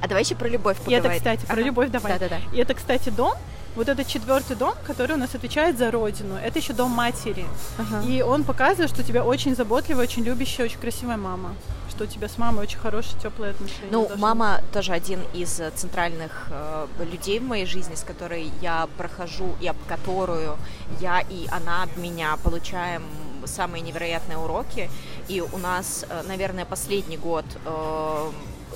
А 0.01 0.07
давай 0.07 0.23
еще 0.23 0.35
про 0.35 0.47
любовь 0.47 0.77
поговорим. 0.77 1.03
И 1.03 1.07
это, 1.07 1.17
кстати, 1.17 1.45
про 1.45 1.61
любовь 1.61 1.89
давай. 1.89 2.13
Да-да-да. 2.13 2.37
И 2.55 2.59
это, 2.59 2.73
кстати, 2.73 3.09
дом, 3.09 3.33
вот 3.79 3.87
этот 3.87 4.07
четвертый 4.07 4.57
дом, 4.57 4.73
который 4.85 5.15
у 5.15 5.17
нас 5.17 5.35
отвечает 5.35 5.77
за 5.77 5.89
родину, 5.89 6.35
это 6.35 6.59
еще 6.59 6.73
дом 6.73 6.91
матери. 6.91 7.45
Ага. 7.77 8.05
И 8.05 8.21
он 8.21 8.43
показывает, 8.43 8.89
что 8.89 9.01
у 9.01 9.05
тебя 9.05 9.23
очень 9.23 9.55
заботливая, 9.55 10.03
очень 10.03 10.23
любящая, 10.23 10.65
очень 10.65 10.79
красивая 10.79 11.15
мама. 11.15 11.55
Что 11.89 12.03
у 12.03 12.07
тебя 12.07 12.27
с 12.27 12.37
мамой 12.37 12.63
очень 12.63 12.77
хорошие, 12.77 13.17
теплые 13.21 13.51
отношения. 13.51 13.87
Ну, 13.89 14.01
должны. 14.01 14.17
мама 14.17 14.61
тоже 14.73 14.91
один 14.91 15.21
из 15.33 15.61
центральных 15.75 16.47
э, 16.51 16.87
людей 17.09 17.39
в 17.39 17.43
моей 17.43 17.65
жизни, 17.65 17.95
с 17.95 18.03
которой 18.03 18.51
я 18.61 18.89
прохожу 18.97 19.55
и 19.61 19.67
об 19.67 19.77
которую 19.87 20.57
я 20.99 21.21
и 21.21 21.47
она 21.49 21.83
об 21.83 21.97
меня 21.97 22.35
получаем 22.43 23.03
самые 23.45 23.81
невероятные 23.81 24.37
уроки. 24.37 24.89
И 25.29 25.39
у 25.39 25.57
нас, 25.57 26.05
э, 26.09 26.23
наверное, 26.27 26.65
последний 26.65 27.17
год 27.17 27.45
э, 27.63 28.31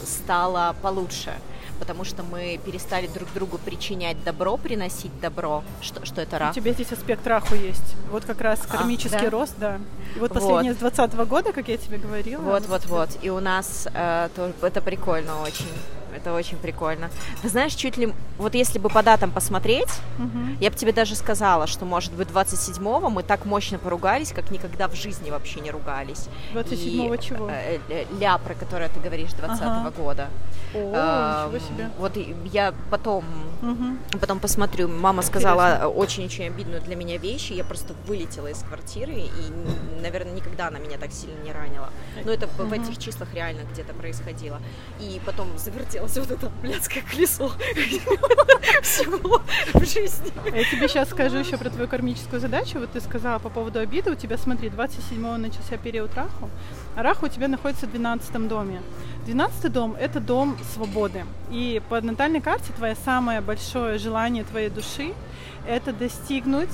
стало 0.06 0.78
получше 0.82 1.34
потому 1.80 2.04
что 2.04 2.24
мы 2.24 2.60
перестали 2.66 3.08
друг 3.08 3.32
другу 3.34 3.58
причинять 3.58 4.24
добро, 4.24 4.58
приносить 4.58 5.18
добро. 5.20 5.64
Что, 5.82 6.06
что 6.06 6.22
это 6.22 6.40
рак? 6.40 6.52
У 6.52 6.56
тебя 6.56 6.74
здесь 6.74 6.92
аспект 6.92 7.26
раху 7.28 7.56
есть. 7.56 7.96
Вот 8.12 8.26
как 8.26 8.42
раз 8.42 8.62
а, 8.70 8.78
кармический 8.78 9.20
а, 9.20 9.24
да? 9.24 9.30
рост, 9.30 9.54
да. 9.58 9.80
И 10.16 10.20
вот 10.20 10.34
последнее 10.34 10.74
вот. 10.74 10.94
с 10.94 10.96
20 10.96 11.16
года, 11.28 11.54
как 11.54 11.68
я 11.68 11.78
тебе 11.78 11.98
говорила. 11.98 12.42
Вот, 12.42 12.66
вот, 12.68 12.86
вот. 12.86 13.10
И 13.22 13.30
у 13.30 13.40
нас 13.40 13.88
э, 13.94 14.30
то, 14.36 14.52
это 14.62 14.82
прикольно 14.82 15.42
очень. 15.42 15.70
Это 16.16 16.34
очень 16.34 16.58
прикольно. 16.58 17.10
Ты 17.42 17.50
знаешь, 17.50 17.74
чуть 17.74 17.98
ли... 17.98 18.14
Вот 18.38 18.54
если 18.54 18.78
бы 18.78 18.90
по 18.90 19.02
датам 19.02 19.32
посмотреть, 19.32 19.90
угу. 20.20 20.56
я 20.60 20.70
бы 20.70 20.76
тебе 20.76 20.94
даже 20.94 21.16
сказала, 21.16 21.66
что, 21.66 21.86
может 21.86 22.14
быть, 22.14 22.28
27-го 22.28 23.10
мы 23.10 23.24
так 23.24 23.46
мощно 23.46 23.80
поругались, 23.80 24.32
как 24.32 24.52
никогда 24.52 24.88
в 24.88 24.96
жизни 24.96 25.32
вообще 25.32 25.60
не 25.60 25.72
ругались. 25.72 26.30
27-го 26.54 27.16
чего? 27.18 27.50
Э, 27.50 27.80
э, 27.90 28.06
ля, 28.20 28.38
про 28.38 28.54
которое 28.54 28.90
ты 28.90 29.00
говоришь, 29.00 29.32
20-го 29.32 29.66
ага. 29.66 29.92
года. 29.92 30.28
О, 30.76 30.92
а, 30.96 31.48
ничего 31.48 31.68
себе. 31.68 31.90
Вот 31.98 32.18
я 32.52 32.74
потом, 32.90 33.26
угу. 33.62 34.18
потом 34.20 34.40
посмотрю. 34.40 34.88
Мама 34.88 35.24
сказала 35.24 35.88
очень-очень 35.88 36.48
обидную 36.48 36.82
для 36.82 36.96
меня 36.96 37.18
вещь, 37.18 37.52
и 37.52 37.56
я 37.56 37.64
просто 37.64 37.94
вылетела 38.08 38.48
из 38.48 38.60
квартиры, 38.60 39.14
и, 39.14 40.02
наверное, 40.04 40.34
никогда 40.34 40.68
она 40.68 40.80
меня 40.80 40.98
так 40.98 41.12
сильно 41.12 41.42
не 41.44 41.52
ранила. 41.52 41.90
Но 42.24 42.32
это 42.32 42.48
в 42.48 42.72
этих 42.72 43.00
числах 43.00 43.34
реально 43.34 43.62
где-то 43.72 43.94
происходило. 43.94 44.62
И 45.00 45.20
потом 45.26 45.58
завертелось 45.58 46.18
вот 46.18 46.30
это 46.30 46.50
блядское 46.62 47.04
колесо 47.04 47.50
всего 48.84 49.42
в 49.74 49.86
жизни. 49.86 50.32
Я 50.46 50.64
тебе 50.70 50.88
сейчас 50.88 51.10
скажу 51.10 51.38
еще 51.38 51.58
про 51.58 51.70
твою 51.70 51.88
кармическую 51.88 52.40
задачу. 52.40 52.80
Вот 52.80 52.92
ты 52.92 53.02
сказала 53.02 53.40
по 53.40 53.50
поводу 53.50 53.80
обиды. 53.80 54.12
У 54.12 54.16
тебя, 54.16 54.38
смотри, 54.38 54.70
27-го 54.70 55.38
начался 55.38 55.78
период 55.78 56.14
Раху, 56.16 56.50
а 56.96 57.04
Раху 57.04 57.26
у 57.26 57.30
тебя 57.30 57.48
находится 57.48 57.88
в 57.88 57.92
12 57.92 58.48
доме. 58.48 58.82
12 59.26 59.72
дом– 59.72 59.96
это 60.00 60.20
дом 60.20 60.58
свободы. 60.74 61.26
И 61.50 61.82
по 61.90 62.02
натальной 62.02 62.42
карте 62.42 62.74
твое 62.74 62.96
самое 63.06 63.42
большое 63.42 63.98
желание 63.98 64.44
твоей 64.44 64.70
души– 64.70 65.14
это 65.68 65.94
достигнуть 65.94 66.70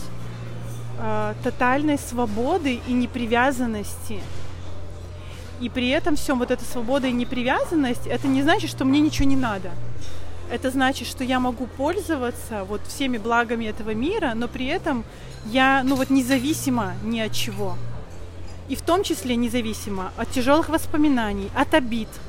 э, 0.99 1.33
тотальной 1.43 1.97
свободы 1.97 2.79
и 2.87 2.93
непривязанности. 2.93 4.19
И 5.61 5.69
при 5.69 5.89
этом 5.89 6.15
всем 6.15 6.39
вот 6.39 6.51
эта 6.51 6.63
свобода 6.63 7.07
и 7.07 7.11
непривязанность– 7.11 8.07
это 8.07 8.27
не 8.27 8.43
значит, 8.43 8.69
что 8.69 8.85
мне 8.85 8.99
ничего 8.99 9.27
не 9.27 9.35
надо. 9.35 9.71
Это 10.51 10.71
значит, 10.71 11.07
что 11.07 11.23
я 11.23 11.39
могу 11.39 11.67
пользоваться 11.67 12.63
вот 12.63 12.81
всеми 12.87 13.17
благами 13.17 13.65
этого 13.65 13.93
мира, 13.93 14.33
но 14.35 14.47
при 14.47 14.67
этом 14.67 15.03
я, 15.45 15.81
ну 15.83 15.95
вот, 15.95 16.09
независимо 16.09 16.93
ни 17.03 17.19
от 17.19 17.33
чего. 17.33 17.75
И 18.67 18.75
в 18.75 18.81
том 18.81 19.03
числе 19.03 19.35
независимо 19.35 20.11
от 20.17 20.29
тяжелых 20.31 20.69
воспоминаний, 20.69 21.49
от 21.55 21.73
обид– 21.73 22.09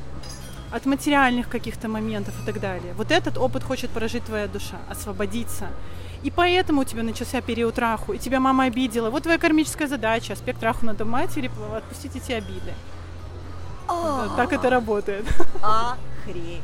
от 0.70 0.86
материальных 0.86 1.48
каких-то 1.48 1.88
моментов 1.88 2.34
и 2.42 2.46
так 2.46 2.60
далее. 2.60 2.94
Вот 2.94 3.10
этот 3.10 3.38
опыт 3.38 3.64
хочет 3.64 3.90
прожить 3.90 4.24
твоя 4.24 4.46
душа, 4.46 4.78
освободиться. 4.88 5.68
И 6.22 6.30
поэтому 6.30 6.82
у 6.82 6.84
тебя 6.84 7.02
начался 7.02 7.40
период 7.40 7.78
раху, 7.78 8.12
и 8.12 8.18
тебя 8.18 8.40
мама 8.40 8.64
обидела. 8.64 9.10
Вот 9.10 9.22
твоя 9.22 9.38
кармическая 9.38 9.88
задача, 9.88 10.34
аспект 10.34 10.62
раху 10.62 10.84
надо 10.84 11.04
матери, 11.04 11.50
отпустить 11.74 12.16
эти 12.16 12.32
обиды. 12.32 12.74
Так 14.36 14.52
это 14.52 14.70
работает. 14.70 15.24
Охренеть. 15.62 16.60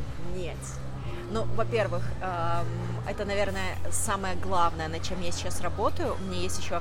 Ну, 1.30 1.44
во-первых, 1.56 2.04
это, 3.08 3.24
наверное, 3.24 3.76
самое 3.90 4.36
главное, 4.36 4.88
над 4.88 5.02
чем 5.02 5.20
я 5.22 5.32
сейчас 5.32 5.60
работаю. 5.60 6.14
У 6.20 6.24
меня 6.24 6.40
есть 6.40 6.58
еще 6.58 6.80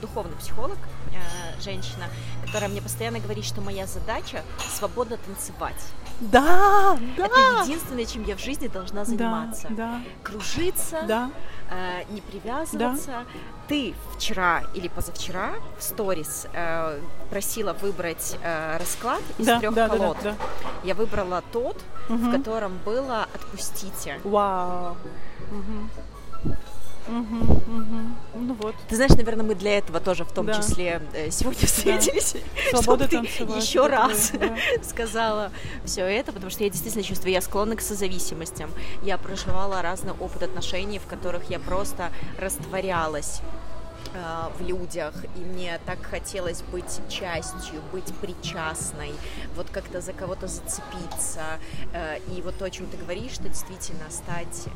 духовный 0.00 0.36
психолог, 0.36 0.78
э, 1.12 1.60
женщина, 1.60 2.04
которая 2.46 2.70
мне 2.70 2.80
постоянно 2.80 3.18
говорит, 3.18 3.44
что 3.44 3.60
моя 3.60 3.86
задача 3.86 4.42
свободно 4.76 5.16
танцевать. 5.16 5.82
Да, 6.20 6.98
да. 7.16 7.26
Это 7.26 7.64
единственное, 7.64 8.04
чем 8.04 8.24
я 8.24 8.36
в 8.36 8.40
жизни 8.40 8.68
должна 8.68 9.04
заниматься. 9.04 9.68
Да, 9.70 9.76
да. 9.76 10.00
Кружиться, 10.22 11.02
да. 11.08 11.30
Э, 11.70 12.02
не 12.10 12.20
привязываться. 12.20 13.06
Да. 13.06 13.24
Ты 13.68 13.94
вчера 14.16 14.64
или 14.74 14.88
позавчера 14.88 15.52
в 15.78 15.82
сторис 15.82 16.46
э, 16.52 17.00
просила 17.30 17.72
выбрать 17.72 18.36
э, 18.42 18.76
расклад 18.76 19.22
из 19.38 19.46
да, 19.46 19.60
трех 19.60 19.74
да, 19.74 19.88
колод. 19.88 20.16
Да, 20.22 20.30
да, 20.32 20.36
да. 20.36 20.68
Я 20.84 20.94
выбрала 20.94 21.42
тот, 21.52 21.76
угу. 22.08 22.16
в 22.18 22.32
котором 22.32 22.78
было 22.84 23.26
«Отпустите». 23.34 24.20
Вау. 24.24 24.96
Угу. 25.50 26.54
Угу, 27.08 27.52
угу. 27.52 27.96
Ну 28.34 28.54
вот. 28.60 28.74
Ты 28.88 28.96
знаешь, 28.96 29.12
наверное, 29.12 29.44
мы 29.44 29.54
для 29.54 29.78
этого 29.78 30.00
тоже 30.00 30.24
в 30.24 30.32
том 30.32 30.46
Да. 30.46 30.54
числе 30.54 31.00
э, 31.14 31.30
сегодня 31.30 31.66
встретились. 31.66 32.34
Свобода 32.70 33.06
чтобы 33.08 33.26
ты 33.26 33.42
еще 33.58 33.86
раз 33.86 34.32
да. 34.32 34.56
сказала 34.82 35.50
все 35.84 36.02
это, 36.02 36.32
потому 36.32 36.50
что 36.50 36.62
я 36.64 36.70
действительно 36.70 37.02
чувствую, 37.02 37.32
я 37.32 37.40
склонна 37.40 37.76
к 37.76 37.80
созависимостям. 37.80 38.70
Я 39.02 39.18
проживала 39.18 39.82
разный 39.82 40.12
опыт 40.12 40.42
отношений, 40.42 40.98
в 40.98 41.06
которых 41.06 41.50
я 41.50 41.58
просто 41.58 42.10
растворялась 42.38 43.40
э, 44.14 44.48
в 44.58 44.66
людях, 44.66 45.14
и 45.36 45.40
мне 45.40 45.80
так 45.86 46.02
хотелось 46.02 46.62
быть 46.70 47.00
частью, 47.08 47.80
быть 47.92 48.14
причастной, 48.20 49.12
вот 49.56 49.68
как-то 49.70 50.00
за 50.00 50.12
кого-то 50.12 50.46
зацепиться, 50.48 51.58
э, 51.92 52.18
и 52.36 52.42
вот 52.42 52.58
то, 52.58 52.66
о 52.66 52.70
чем 52.70 52.86
ты 52.86 52.96
говоришь, 52.98 53.32
что 53.32 53.44
действительно 53.44 54.04
стать 54.10 54.66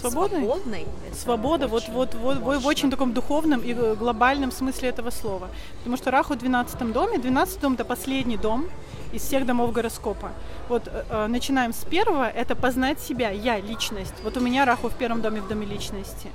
Свободной? 0.00 0.40
свободной. 0.40 0.86
Свобода 1.14 1.68
вот, 1.68 1.88
вот, 1.88 2.14
вот 2.14 2.38
в- 2.38 2.66
очень 2.66 2.90
таком 2.90 3.12
духовном 3.12 3.60
и 3.60 3.72
э, 3.72 3.94
глобальном 3.94 4.52
смысле 4.52 4.90
этого 4.90 5.10
слова. 5.10 5.48
Потому 5.78 5.96
что 5.96 6.10
Раху 6.10 6.34
в 6.34 6.38
12 6.38 6.92
доме, 6.92 7.18
12 7.18 7.60
дом 7.60 7.74
это 7.74 7.84
последний 7.84 8.36
дом 8.36 8.68
из 9.12 9.22
всех 9.22 9.46
домов 9.46 9.72
гороскопа. 9.72 10.32
Вот 10.68 10.88
э, 10.88 11.04
э, 11.08 11.26
начинаем 11.28 11.72
с 11.72 11.84
первого, 11.84 12.28
это 12.28 12.54
познать 12.54 13.00
себя, 13.00 13.30
я, 13.30 13.58
личность. 13.60 14.14
Вот 14.22 14.36
у 14.36 14.40
меня 14.40 14.64
Раху 14.64 14.88
в 14.88 14.94
первом 14.94 15.22
доме, 15.22 15.40
в 15.40 15.48
доме 15.48 15.66
личности. 15.66 16.28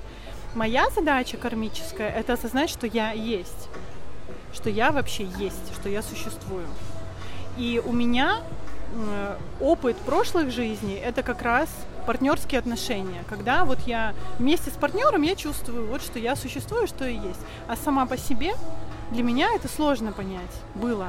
Моя 0.55 0.89
задача 0.89 1.37
кармическая– 1.37 2.09
это 2.19 2.33
осознать, 2.33 2.69
что 2.69 2.87
я 2.87 3.11
есть, 3.11 3.69
что 4.53 4.69
я 4.69 4.91
вообще 4.91 5.27
есть, 5.37 5.73
что 5.79 5.87
я 5.89 6.01
существую. 6.01 6.65
И 7.57 7.81
у 7.85 7.93
меня 7.93 8.41
э, 8.93 9.35
опыт 9.61 9.95
прошлых 9.97 10.51
жизней– 10.51 10.95
это 11.05 11.23
как 11.23 11.41
раз 11.41 11.69
партнерские 12.05 12.59
отношения, 12.59 13.23
когда 13.29 13.65
вот 13.65 13.79
я 13.85 14.13
вместе 14.39 14.69
с 14.69 14.73
партнером 14.73 15.21
я 15.21 15.35
чувствую, 15.35 15.87
вот 15.87 16.01
что 16.01 16.19
я 16.19 16.35
существую, 16.35 16.87
что 16.87 17.05
я 17.05 17.11
есть. 17.11 17.39
А 17.67 17.75
сама 17.75 18.05
по 18.05 18.17
себе 18.17 18.53
для 19.11 19.23
меня 19.23 19.49
это 19.55 19.67
сложно 19.67 20.11
понять 20.11 20.51
было. 20.75 21.07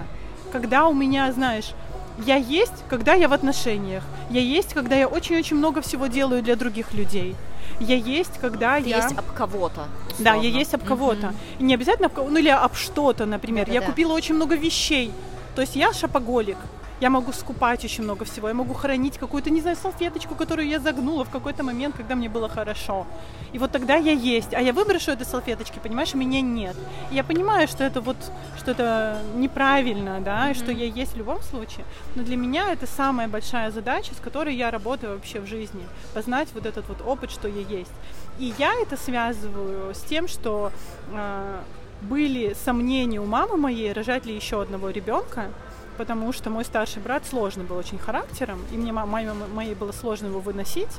Когда 0.52 0.86
у 0.86 0.92
меня, 0.92 1.32
знаешь, 1.32 1.72
я 2.18 2.36
есть, 2.36 2.84
когда 2.90 3.14
я 3.14 3.28
в 3.28 3.32
отношениях. 3.32 4.02
Я 4.30 4.40
есть, 4.40 4.74
когда 4.74 4.96
я 4.96 5.08
очень-очень 5.08 5.56
много 5.56 5.80
всего 5.80 6.06
делаю 6.06 6.42
для 6.42 6.56
других 6.56 6.92
людей. 6.92 7.34
Я 7.80 7.96
есть, 7.96 8.38
когда 8.38 8.80
Ты 8.80 8.90
я... 8.90 8.96
есть 8.96 9.16
об 9.16 9.32
кого-то. 9.32 9.86
Да, 10.18 10.34
я 10.34 10.48
есть 10.48 10.74
об 10.74 10.84
кого-то. 10.84 11.34
И 11.58 11.64
не 11.64 11.74
обязательно 11.74 12.06
об 12.06 12.12
кого, 12.12 12.28
ну 12.28 12.38
или 12.38 12.48
об 12.48 12.74
что-то, 12.74 13.24
например. 13.26 13.66
Я 13.68 13.74
Да-да-да. 13.74 13.86
купила 13.86 14.12
очень 14.12 14.34
много 14.34 14.54
вещей. 14.56 15.10
То 15.54 15.62
есть 15.62 15.74
я 15.74 15.92
шопоголик. 15.92 16.58
Я 17.02 17.10
могу 17.10 17.32
скупать 17.32 17.84
очень 17.84 18.04
много 18.04 18.24
всего. 18.24 18.46
Я 18.46 18.54
могу 18.54 18.74
хранить 18.74 19.18
какую-то, 19.18 19.50
не 19.50 19.60
знаю, 19.60 19.76
салфеточку, 19.76 20.36
которую 20.36 20.68
я 20.68 20.78
загнула 20.78 21.24
в 21.24 21.30
какой-то 21.30 21.64
момент, 21.64 21.96
когда 21.96 22.14
мне 22.14 22.28
было 22.28 22.48
хорошо. 22.48 23.06
И 23.52 23.58
вот 23.58 23.72
тогда 23.72 23.96
я 23.96 24.12
есть. 24.12 24.54
А 24.54 24.60
я 24.60 24.72
выброшу 24.72 25.10
этой 25.10 25.26
салфеточки, 25.26 25.80
понимаешь, 25.82 26.14
меня 26.14 26.40
нет. 26.40 26.76
И 27.10 27.16
я 27.16 27.24
понимаю, 27.24 27.66
что 27.66 27.82
это 27.82 28.00
вот, 28.00 28.16
что 28.56 28.70
это 28.70 29.20
неправильно, 29.34 30.20
да, 30.20 30.52
и 30.52 30.54
что 30.54 30.70
я 30.70 30.84
есть 30.84 31.14
в 31.14 31.16
любом 31.16 31.42
случае. 31.42 31.84
Но 32.14 32.22
для 32.22 32.36
меня 32.36 32.72
это 32.72 32.86
самая 32.86 33.26
большая 33.26 33.72
задача, 33.72 34.14
с 34.14 34.20
которой 34.20 34.54
я 34.54 34.70
работаю 34.70 35.14
вообще 35.14 35.40
в 35.40 35.46
жизни. 35.46 35.82
Познать 36.14 36.50
вот 36.54 36.66
этот 36.66 36.88
вот 36.88 37.02
опыт, 37.04 37.32
что 37.32 37.48
я 37.48 37.62
есть. 37.62 37.92
И 38.38 38.54
я 38.58 38.74
это 38.80 38.96
связываю 38.96 39.92
с 39.92 40.02
тем, 40.02 40.28
что 40.28 40.70
э, 41.12 41.60
были 42.02 42.54
сомнения 42.64 43.20
у 43.20 43.26
мамы 43.26 43.56
моей, 43.56 43.92
рожать 43.92 44.24
ли 44.24 44.36
еще 44.36 44.62
одного 44.62 44.90
ребенка, 44.90 45.50
потому 45.96 46.32
что 46.32 46.50
мой 46.50 46.64
старший 46.64 47.02
брат 47.02 47.26
сложный 47.26 47.64
был 47.64 47.76
очень 47.76 47.98
характером, 47.98 48.60
и 48.72 48.76
мне 48.76 48.92
ма- 48.92 49.06
маме 49.06 49.32
моей 49.54 49.74
было 49.74 49.92
сложно 49.92 50.26
его 50.26 50.40
выносить, 50.40 50.90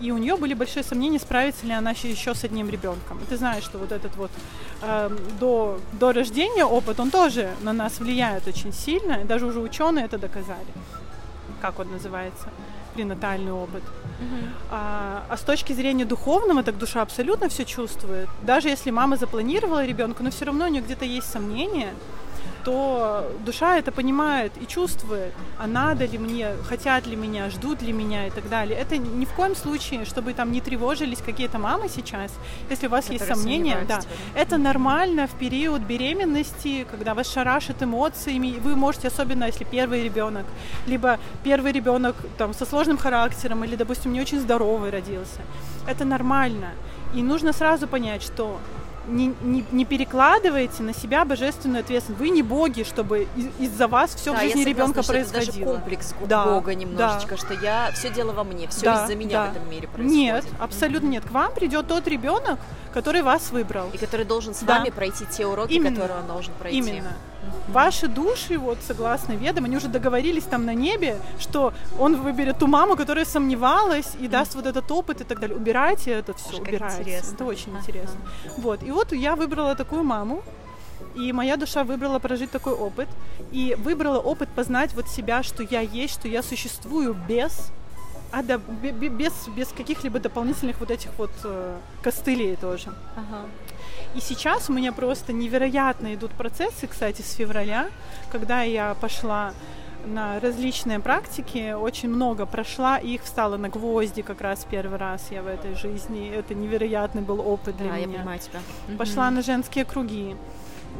и 0.00 0.10
у 0.12 0.18
нее 0.18 0.36
были 0.36 0.54
большие 0.54 0.82
сомнения, 0.82 1.18
справится 1.18 1.66
ли 1.66 1.72
она 1.72 1.90
еще 1.90 2.34
с 2.34 2.44
одним 2.44 2.70
ребенком. 2.70 3.18
И 3.18 3.24
ты 3.24 3.36
знаешь, 3.36 3.64
что 3.64 3.78
вот 3.78 3.92
этот 3.92 4.16
вот 4.16 4.30
э, 4.82 5.10
до, 5.40 5.80
до 5.92 6.12
рождения 6.12 6.64
опыт, 6.64 7.00
он 7.00 7.10
тоже 7.10 7.50
на 7.62 7.72
нас 7.72 7.98
влияет 7.98 8.46
очень 8.48 8.72
сильно, 8.72 9.14
и 9.22 9.24
даже 9.24 9.46
уже 9.46 9.60
ученые 9.60 10.04
это 10.04 10.18
доказали. 10.18 10.72
Как 11.60 11.78
он 11.78 11.90
называется? 11.90 12.48
Пренатальный 12.94 13.52
опыт. 13.52 13.82
Мгм. 14.20 14.54
А, 14.70 15.24
а 15.28 15.36
с 15.36 15.42
точки 15.42 15.74
зрения 15.74 16.04
духовного, 16.04 16.62
так 16.62 16.78
душа 16.78 17.02
абсолютно 17.02 17.48
все 17.48 17.64
чувствует. 17.64 18.28
Даже 18.42 18.68
если 18.68 18.90
мама 18.90 19.16
запланировала 19.16 19.84
ребенка, 19.84 20.22
но 20.22 20.30
все 20.30 20.46
равно 20.46 20.64
у 20.64 20.68
нее 20.68 20.82
где-то 20.82 21.04
есть 21.04 21.30
сомнения, 21.30 21.92
то 22.66 23.30
душа 23.44 23.78
это 23.78 23.92
понимает 23.92 24.52
и 24.60 24.66
чувствует, 24.66 25.32
а 25.56 25.68
надо 25.68 26.04
ли 26.04 26.18
мне, 26.18 26.48
хотят 26.68 27.06
ли 27.06 27.14
меня, 27.14 27.48
ждут 27.48 27.80
ли 27.80 27.92
меня 27.92 28.26
и 28.26 28.30
так 28.30 28.48
далее. 28.48 28.76
Это 28.76 28.96
ни 28.96 29.24
в 29.24 29.32
коем 29.34 29.54
случае, 29.54 30.04
чтобы 30.04 30.34
там 30.34 30.50
не 30.50 30.60
тревожились 30.60 31.20
какие-то 31.24 31.58
мамы 31.58 31.88
сейчас, 31.88 32.32
если 32.68 32.88
у 32.88 32.90
вас 32.90 33.08
есть 33.08 33.20
Которые 33.20 33.36
сомнения, 33.36 33.78
да, 33.86 34.00
это 34.34 34.58
нормально 34.58 35.28
в 35.28 35.38
период 35.38 35.82
беременности, 35.82 36.84
когда 36.90 37.14
вас 37.14 37.32
шарашит 37.32 37.84
эмоциями. 37.84 38.48
и 38.48 38.58
Вы 38.58 38.74
можете, 38.74 39.08
особенно 39.08 39.44
если 39.44 39.62
первый 39.62 40.02
ребенок, 40.02 40.44
либо 40.88 41.20
первый 41.44 41.70
ребенок 41.70 42.16
там 42.36 42.52
со 42.52 42.66
сложным 42.66 42.98
характером, 42.98 43.62
или, 43.62 43.76
допустим, 43.76 44.12
не 44.12 44.20
очень 44.20 44.40
здоровый 44.40 44.90
родился. 44.90 45.40
Это 45.86 46.04
нормально. 46.04 46.70
И 47.14 47.22
нужно 47.22 47.52
сразу 47.52 47.86
понять, 47.86 48.24
что 48.24 48.58
не, 49.08 49.34
не, 49.42 49.64
не 49.72 49.84
перекладывайте 49.84 50.82
на 50.82 50.92
себя 50.94 51.24
божественную 51.24 51.80
ответственность. 51.80 52.20
Вы 52.20 52.30
не 52.30 52.42
боги, 52.42 52.82
чтобы 52.82 53.26
из- 53.36 53.70
из-за 53.70 53.88
вас 53.88 54.14
все 54.14 54.32
Да, 54.32 54.38
в 54.38 54.42
жизни 54.42 54.64
ребенка 54.64 55.02
что 55.02 55.12
это 55.14 55.30
происходило. 55.30 55.66
даже 55.66 55.80
комплекс 55.80 56.14
Да, 56.26 56.44
Бога 56.44 56.66
да. 56.66 56.74
немножечко, 56.74 57.36
что 57.36 57.54
я 57.54 57.90
все 57.92 58.10
дело 58.10 58.32
во 58.32 58.44
мне, 58.44 58.68
все 58.68 58.84
Да, 58.86 59.04
из-за 59.04 59.14
меня 59.14 59.44
да. 59.44 59.46
в 59.52 59.56
этом 59.56 59.70
мире 59.70 59.88
происходит. 59.88 60.12
Нет, 60.12 60.44
абсолютно 60.58 61.06
нет. 61.08 61.24
К 61.24 61.30
вам 61.30 61.52
придет 61.52 61.86
тот 61.88 62.06
ребенок, 62.08 62.58
который 62.92 63.22
вас 63.22 63.50
выбрал. 63.50 63.88
И 63.92 63.98
который 63.98 64.24
должен 64.26 64.54
с 64.54 64.60
Да. 64.60 64.78
вами 64.78 64.90
пройти 64.90 65.24
те 65.30 65.46
уроки, 65.46 65.72
Именно. 65.72 65.96
которые 66.00 66.20
он 66.20 66.26
должен 66.26 66.52
пройти. 66.58 66.78
Именно. 66.78 67.12
Ваши 67.68 68.08
души, 68.08 68.58
вот 68.58 68.78
согласно 68.86 69.32
ведам, 69.32 69.64
они 69.64 69.76
уже 69.76 69.88
договорились 69.88 70.44
там 70.44 70.64
на 70.64 70.74
небе, 70.74 71.16
что 71.38 71.72
он 71.98 72.16
выберет 72.16 72.58
ту 72.58 72.66
маму, 72.66 72.96
которая 72.96 73.24
сомневалась 73.24 74.12
и 74.20 74.28
даст 74.28 74.54
вот 74.54 74.66
этот 74.66 74.90
опыт 74.90 75.20
и 75.20 75.24
так 75.24 75.40
далее. 75.40 75.56
Убирайте 75.56 76.10
это 76.10 76.34
все, 76.34 76.58
убирайте. 76.58 77.02
интересно. 77.02 77.34
Это 77.34 77.44
очень 77.44 77.76
интересно. 77.76 78.20
Вот. 78.58 78.82
И 78.82 78.90
вот 78.90 79.12
я 79.12 79.36
выбрала 79.36 79.74
такую 79.74 80.04
маму, 80.04 80.42
и 81.14 81.32
моя 81.32 81.56
душа 81.56 81.84
выбрала 81.84 82.18
прожить 82.18 82.50
такой 82.50 82.72
опыт. 82.72 83.08
И 83.52 83.76
выбрала 83.78 84.18
опыт 84.18 84.48
познать 84.48 84.94
вот 84.94 85.08
себя, 85.08 85.42
что 85.42 85.62
я 85.62 85.80
есть, 85.80 86.14
что 86.14 86.28
я 86.28 86.42
существую 86.42 87.14
без 87.28 87.70
а 88.32 88.42
да, 88.42 88.58
бе- 88.58 88.90
бе- 88.90 89.08
без, 89.08 89.32
без 89.56 89.68
каких-либо 89.68 90.18
дополнительных 90.18 90.80
вот 90.80 90.90
этих 90.90 91.10
вот 91.16 91.30
э, 91.44 91.76
костылей 92.02 92.56
тоже. 92.56 92.92
Ага. 93.14 93.46
И 94.14 94.20
сейчас 94.20 94.70
у 94.70 94.72
меня 94.72 94.92
просто 94.92 95.32
невероятно 95.32 96.14
идут 96.14 96.30
процессы, 96.32 96.86
кстати, 96.86 97.20
с 97.22 97.32
февраля, 97.34 97.88
когда 98.32 98.62
я 98.62 98.94
пошла 98.94 99.52
на 100.06 100.38
различные 100.40 101.00
практики, 101.00 101.72
очень 101.72 102.08
много 102.08 102.46
прошла, 102.46 102.96
их 102.96 103.24
встала 103.24 103.56
на 103.56 103.68
гвозди 103.68 104.22
как 104.22 104.40
раз 104.40 104.64
первый 104.70 104.98
раз 104.98 105.26
я 105.30 105.42
в 105.42 105.48
этой 105.48 105.74
жизни. 105.74 106.30
Это 106.30 106.54
невероятный 106.54 107.22
был 107.22 107.40
опыт 107.40 107.76
для 107.76 107.90
Да, 107.90 107.96
я 107.96 108.06
меня. 108.06 108.18
понимаю 108.18 108.38
тебя. 108.38 108.60
Пошла 108.96 109.26
Мгм. 109.26 109.34
на 109.36 109.42
женские 109.42 109.84
круги, 109.84 110.36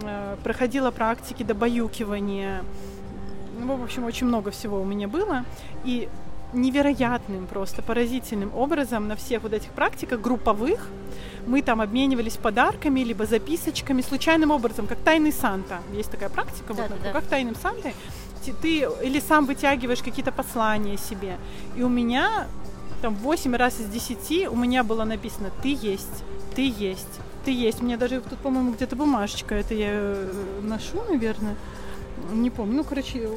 э, 0.02 0.36
проходила 0.42 0.90
практики 0.90 1.42
добаюкивания. 1.44 2.64
Ну, 3.58 3.76
в 3.76 3.82
общем, 3.84 4.04
очень 4.04 4.26
много 4.26 4.50
всего 4.50 4.80
у 4.80 4.84
меня 4.84 5.06
было. 5.08 5.44
И 5.84 6.08
невероятным 6.52 7.46
просто, 7.46 7.82
поразительным 7.82 8.54
образом 8.54 9.08
на 9.08 9.16
всех 9.16 9.42
вот 9.42 9.52
этих 9.52 9.70
практиках 9.70 10.20
групповых 10.20 10.88
мы 11.46 11.62
там 11.62 11.80
обменивались 11.80 12.36
подарками, 12.36 13.00
либо 13.00 13.24
записочками, 13.24 14.02
случайным 14.02 14.50
образом, 14.50 14.86
как 14.86 14.98
тайный 14.98 15.32
Санта. 15.32 15.80
Есть 15.92 16.10
такая 16.10 16.28
практика, 16.28 16.74
вот, 16.74 16.88
Да-да-да. 16.88 17.12
как 17.12 17.24
тайным 17.26 17.54
Сантой. 17.54 17.94
Ты 18.62 18.88
или 19.02 19.20
сам 19.20 19.46
вытягиваешь 19.46 20.02
какие-то 20.02 20.32
послания 20.32 20.96
себе. 20.96 21.36
И 21.76 21.82
у 21.82 21.88
меня 21.88 22.46
там 23.02 23.14
8 23.14 23.54
раз 23.56 23.80
из 23.80 23.86
10 23.86 24.48
у 24.48 24.56
меня 24.56 24.82
было 24.84 25.04
написано 25.04 25.50
«ты 25.62 25.76
есть, 25.80 26.24
ты 26.54 26.68
есть, 26.68 27.20
ты 27.44 27.50
есть». 27.52 27.80
У 27.82 27.84
меня 27.84 27.96
даже 27.96 28.20
тут, 28.20 28.38
по-моему, 28.38 28.72
где-то 28.72 28.96
бумажечка, 28.96 29.54
это 29.54 29.74
я 29.74 29.90
э, 29.90 30.60
ношу, 30.62 31.02
наверное, 31.08 31.56
не 32.32 32.50
помню. 32.50 32.76
Ну, 32.76 32.84
короче, 32.84 33.28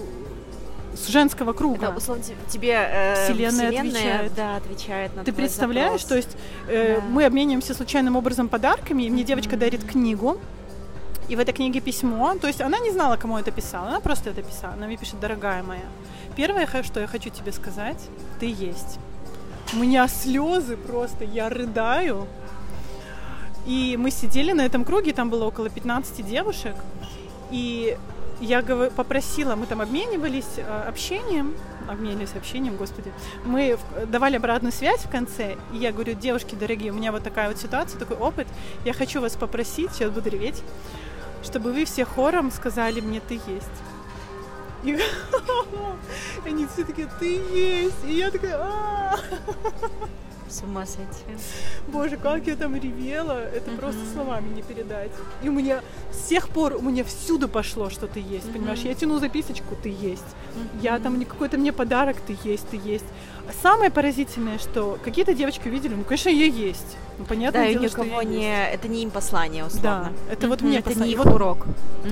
с 0.96 1.08
женского 1.08 1.54
круга. 1.54 1.88
Это, 1.88 1.96
условно, 1.98 2.24
те- 2.24 2.36
тебе 2.48 2.72
э, 2.74 3.26
Вселенная 3.26 3.70
отвечает. 3.70 4.34
да, 4.36 4.56
отвечает 4.58 5.16
на 5.16 5.24
Ты 5.24 5.32
представляешь, 5.34 6.02
запрос. 6.02 6.06
то 6.06 6.16
есть 6.16 6.38
э, 6.68 6.96
Да. 7.00 7.06
мы 7.08 7.26
обмениваемся 7.26 7.74
случайным 7.74 8.16
образом 8.16 8.48
подарками, 8.50 9.04
и 9.04 9.10
мне 9.10 9.24
девочка 9.24 9.56
дарит 9.58 9.84
книгу, 9.84 10.38
и 11.28 11.36
в 11.36 11.40
этой 11.40 11.54
книге 11.54 11.80
письмо, 11.80 12.36
то 12.42 12.48
есть 12.48 12.60
она 12.62 12.80
не 12.80 12.92
знала, 12.92 13.16
кому 13.18 13.38
это 13.38 13.52
писала, 13.52 13.90
она 13.90 14.00
просто 14.00 14.32
это 14.32 14.42
писала, 14.42 14.74
она 14.74 14.88
мне 14.88 14.98
пишет, 14.98 15.20
дорогая 15.20 15.62
моя, 15.64 15.84
первое, 16.36 16.68
что 16.84 17.00
я 17.00 17.08
хочу 17.08 17.30
тебе 17.30 17.52
сказать, 17.52 18.00
ты 18.40 18.48
есть. 18.48 18.98
У 19.74 19.78
меня 19.78 20.08
слезы 20.08 20.76
просто, 20.78 21.24
я 21.24 21.50
рыдаю. 21.50 22.26
И 23.68 23.98
мы 24.00 24.10
сидели 24.10 24.52
на 24.54 24.62
этом 24.66 24.84
круге, 24.84 25.14
там 25.14 25.30
было 25.30 25.46
около 25.46 25.70
15 25.70 26.26
девушек, 26.26 26.74
и 27.52 27.96
я 28.40 28.62
попросила, 28.62 29.56
мы 29.56 29.66
там 29.66 29.82
обменивались 29.82 30.58
э, 30.58 30.84
общением, 30.88 31.56
обменивались 31.88 32.36
общением, 32.36 32.76
господи. 32.76 33.12
Мы 33.46 33.78
давали 34.08 34.38
обратную 34.38 34.72
связь 34.72 35.02
в 35.02 35.10
конце, 35.10 35.58
и 35.74 35.78
я 35.78 35.92
говорю, 35.92 36.14
девушки 36.14 36.56
дорогие, 36.56 36.92
у 36.92 36.96
меня 36.96 37.12
вот 37.12 37.24
такая 37.24 37.50
вот 37.50 37.58
ситуация, 37.58 38.00
такой 38.00 38.18
опыт, 38.18 38.48
я 38.86 38.94
хочу 38.94 39.22
вас 39.22 39.36
попросить, 39.36 39.92
сейчас 39.92 40.12
буду 40.12 40.30
реветь, 40.30 40.64
чтобы 41.44 41.72
вы 41.74 41.86
все 41.86 42.06
хором 42.06 42.52
сказали 42.52 43.02
мне 43.02 43.20
«ты 43.20 43.36
есть». 43.48 43.68
И 44.84 44.98
они 46.46 46.68
все 46.68 46.86
такие 46.86 47.10
«ты 47.20 47.42
есть», 47.54 48.06
и 48.06 48.14
я 48.14 48.32
такая 48.32 48.58
с 50.50 50.64
ума 50.64 50.86
сойти. 50.86 51.24
Боже, 51.88 52.18
как 52.18 52.48
я 52.48 52.56
там 52.56 52.76
ревела, 52.76 53.40
это 53.40 53.72
просто 53.72 54.00
словами 54.14 54.54
не 54.54 54.62
передать. 54.62 55.12
И 55.44 55.50
у 55.50 55.52
меня 55.52 55.82
с 56.12 56.28
тех 56.28 56.50
пор 56.50 56.76
у 56.76 56.82
меня 56.82 57.04
всюду 57.04 57.48
пошло, 57.48 57.90
что 57.90 58.08
ты 58.08 58.20
есть, 58.20 58.52
понимаешь? 58.52 58.80
Я 58.80 58.94
тяну 58.96 59.20
записочку, 59.20 59.76
ты 59.82 59.90
есть. 59.90 60.26
Я 60.82 61.00
там 61.00 61.24
какой-то 61.26 61.58
мне 61.58 61.72
подарок, 61.72 62.18
ты 62.26 62.38
есть, 62.44 62.68
ты 62.70 62.80
есть. 62.84 63.06
Самое 63.62 63.90
поразительное, 63.90 64.60
что 64.60 64.98
какие-то 65.04 65.34
девочки 65.34 65.68
увидели, 65.68 65.96
ну, 65.96 66.04
конечно, 66.04 66.30
я 66.30 66.46
есть. 66.46 66.98
Ну, 67.18 67.26
понятно, 67.26 67.62
да, 67.62 67.68
дело, 67.68 67.84
никого 67.84 68.22
не... 68.22 68.72
Это 68.72 68.88
не 68.88 69.04
им 69.04 69.12
послание, 69.12 69.66
условно. 69.66 70.14
Да, 70.28 70.34
это 70.34 70.48
вот 70.48 70.62
мне 70.62 70.80
это 70.80 70.90
послание. 70.90 71.16
не 71.16 71.22
их 71.22 71.26
урок. 71.26 71.66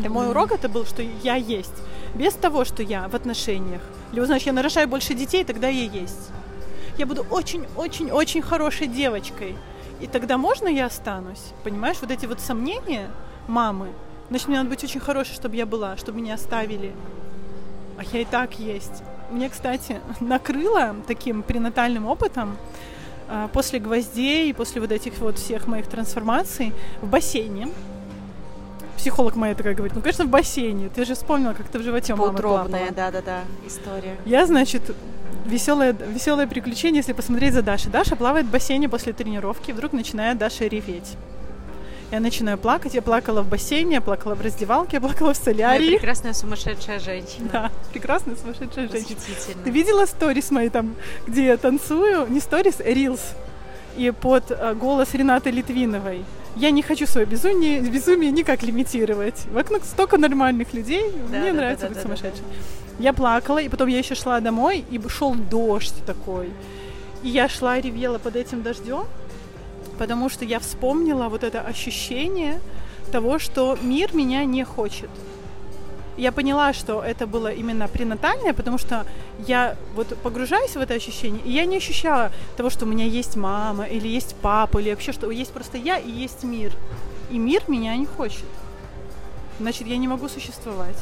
И 0.04 0.10
мой 0.10 0.30
урок 0.30 0.52
это 0.52 0.68
был, 0.68 0.86
что 0.86 1.04
я 1.24 1.36
есть. 1.36 1.74
Без 2.16 2.34
того, 2.34 2.66
что 2.66 2.82
я 2.82 3.08
в 3.08 3.16
отношениях. 3.16 3.82
Или, 4.12 4.26
знаешь, 4.26 4.44
я 4.44 4.54
нарожаю 4.54 4.88
больше 4.88 5.14
детей, 5.14 5.44
тогда 5.44 5.68
я 5.68 5.84
есть 5.84 6.32
я 6.98 7.06
буду 7.06 7.26
очень-очень-очень 7.30 8.42
хорошей 8.42 8.88
девочкой. 8.88 9.56
И 10.00 10.08
тогда 10.08 10.38
можно 10.38 10.68
я 10.68 10.86
останусь? 10.86 11.52
Понимаешь, 11.64 11.98
вот 12.02 12.12
эти 12.12 12.26
вот 12.26 12.40
сомнения 12.40 13.10
мамы, 13.48 13.90
значит, 14.30 14.48
мне 14.48 14.58
надо 14.58 14.70
быть 14.70 14.84
очень 14.84 15.00
хорошей, 15.00 15.34
чтобы 15.34 15.56
я 15.56 15.66
была, 15.66 15.98
чтобы 15.98 16.20
меня 16.20 16.36
оставили. 16.36 16.94
А 17.98 18.04
я 18.14 18.22
и 18.22 18.26
так 18.26 18.60
есть. 18.60 19.04
Мне, 19.32 19.50
кстати, 19.50 20.00
накрыло 20.20 20.96
таким 21.08 21.42
пренатальным 21.42 22.06
опытом 22.06 22.58
а, 23.28 23.48
после 23.50 23.80
гвоздей, 23.80 24.54
после 24.54 24.82
вот 24.82 24.92
этих 24.92 25.18
вот 25.18 25.38
всех 25.38 25.68
моих 25.68 25.88
трансформаций 25.88 26.74
в 27.02 27.08
бассейне. 27.08 27.70
Психолог 28.98 29.36
моя 29.36 29.54
такая 29.54 29.76
говорит, 29.76 29.96
ну, 29.96 30.02
конечно, 30.02 30.26
в 30.26 30.30
бассейне. 30.30 30.90
Ты 30.90 31.06
же 31.06 31.16
вспомнила, 31.16 31.54
как 31.54 31.68
ты 31.68 31.80
в 31.80 31.84
животе 31.84 32.16
мамы 32.16 32.34
Поутробная, 32.34 32.92
да-да-да, 32.92 33.42
история. 33.66 34.18
Я, 34.26 34.46
значит, 34.46 34.96
веселое, 35.46 35.94
веселое 35.94 36.48
приключение, 36.48 37.00
если 37.00 37.14
посмотреть 37.14 37.54
за 37.54 37.62
Дашей. 37.62 37.92
Даша 37.92 38.16
плавает 38.16 38.46
в 38.46 38.52
бассейне 38.52 38.90
после 38.90 39.14
тренировки, 39.14 39.72
вдруг 39.72 39.94
начинает 39.94 40.38
Даша 40.38 40.66
реветь. 40.66 41.16
Я 42.12 42.22
начинаю 42.22 42.58
плакать. 42.58 42.94
Я 42.94 43.02
плакала 43.02 43.42
в 43.42 43.50
бассейне, 43.50 43.96
я 43.96 44.02
плакала 44.02 44.36
в 44.36 44.42
раздевалке, 44.42 44.98
я 44.98 45.02
плакала 45.02 45.34
в 45.34 45.38
солярии. 45.38 45.88
Моя 45.88 45.98
прекрасная 45.98 46.34
сумасшедшая 46.34 47.00
женщина. 47.00 47.50
Да, 47.52 47.72
прекрасная 47.92 48.36
сумасшедшая 48.36 48.88
женщина. 48.88 49.20
Ты 49.64 49.70
видела 49.70 50.06
сторис 50.06 50.50
мои 50.52 50.70
там, 50.70 50.96
где 51.28 51.48
я 51.48 51.58
танцую? 51.58 52.28
Не 52.30 52.40
сторис, 52.40 52.80
а 52.80 52.90
рилс. 52.90 53.22
И 53.98 54.12
под 54.12 54.52
э, 54.52 54.74
голос 54.76 55.14
Ренаты 55.14 55.50
Литвиновой. 55.52 56.24
Я 56.56 56.72
не 56.72 56.82
хочу 56.82 57.06
свое 57.08 57.26
безумие, 57.28 57.82
безумие 57.82 58.32
никак 58.32 58.64
лимитировать. 58.64 59.46
Вокруг 59.52 59.84
столько 59.84 60.18
нормальных 60.18 60.74
людей. 60.74 61.12
Да, 61.30 61.40
Мне 61.40 61.52
да, 61.52 61.58
нравится 61.58 61.84
да, 61.84 61.90
быть 61.90 61.98
да, 61.98 62.04
сумасшедшей. 62.04 62.44
Да, 62.44 62.56
да. 62.56 62.87
Я 63.00 63.14
плакала, 63.14 63.60
и 63.60 63.70
потом 63.70 63.88
я 63.88 64.00
еще 64.00 64.16
шла 64.16 64.40
домой, 64.40 64.84
и 64.90 65.00
шел 65.08 65.36
дождь 65.36 65.94
такой. 66.06 66.50
И 67.24 67.30
я 67.30 67.48
шла 67.48 67.78
и 67.78 67.82
ревела 67.82 68.18
под 68.18 68.36
этим 68.36 68.64
дождем, 68.64 69.06
потому 70.00 70.30
что 70.30 70.46
я 70.46 70.60
вспомнила 70.60 71.30
вот 71.30 71.44
это 71.44 71.62
ощущение 71.62 72.60
того, 73.12 73.40
что 73.40 73.78
мир 73.82 74.16
меня 74.16 74.46
не 74.46 74.64
хочет. 74.64 75.10
Я 76.18 76.32
поняла, 76.32 76.74
что 76.74 77.04
это 77.04 77.28
было 77.28 77.54
именно 77.54 77.88
пренатальное, 77.88 78.54
потому 78.54 78.80
что 78.80 79.06
я 79.48 79.78
вот 79.96 80.18
погружаюсь 80.24 80.76
в 80.76 80.80
это 80.80 80.96
ощущение, 80.96 81.44
и 81.46 81.52
я 81.52 81.66
не 81.66 81.78
ощущала 81.78 82.32
того, 82.56 82.72
что 82.72 82.86
у 82.86 82.88
меня 82.88 83.06
есть 83.06 83.36
мама, 83.36 83.84
или 83.84 84.08
есть 84.08 84.36
папа, 84.42 84.80
или 84.80 84.90
вообще, 84.90 85.12
что 85.12 85.30
есть 85.30 85.52
просто 85.52 85.78
я 85.78 86.00
и 86.00 86.10
есть 86.10 86.44
мир. 86.44 86.74
И 87.30 87.38
мир 87.38 87.62
меня 87.68 87.96
не 87.96 88.08
хочет. 88.08 88.46
Значит, 89.60 89.88
я 89.88 89.98
не 89.98 90.08
могу 90.08 90.28
существовать. 90.28 90.98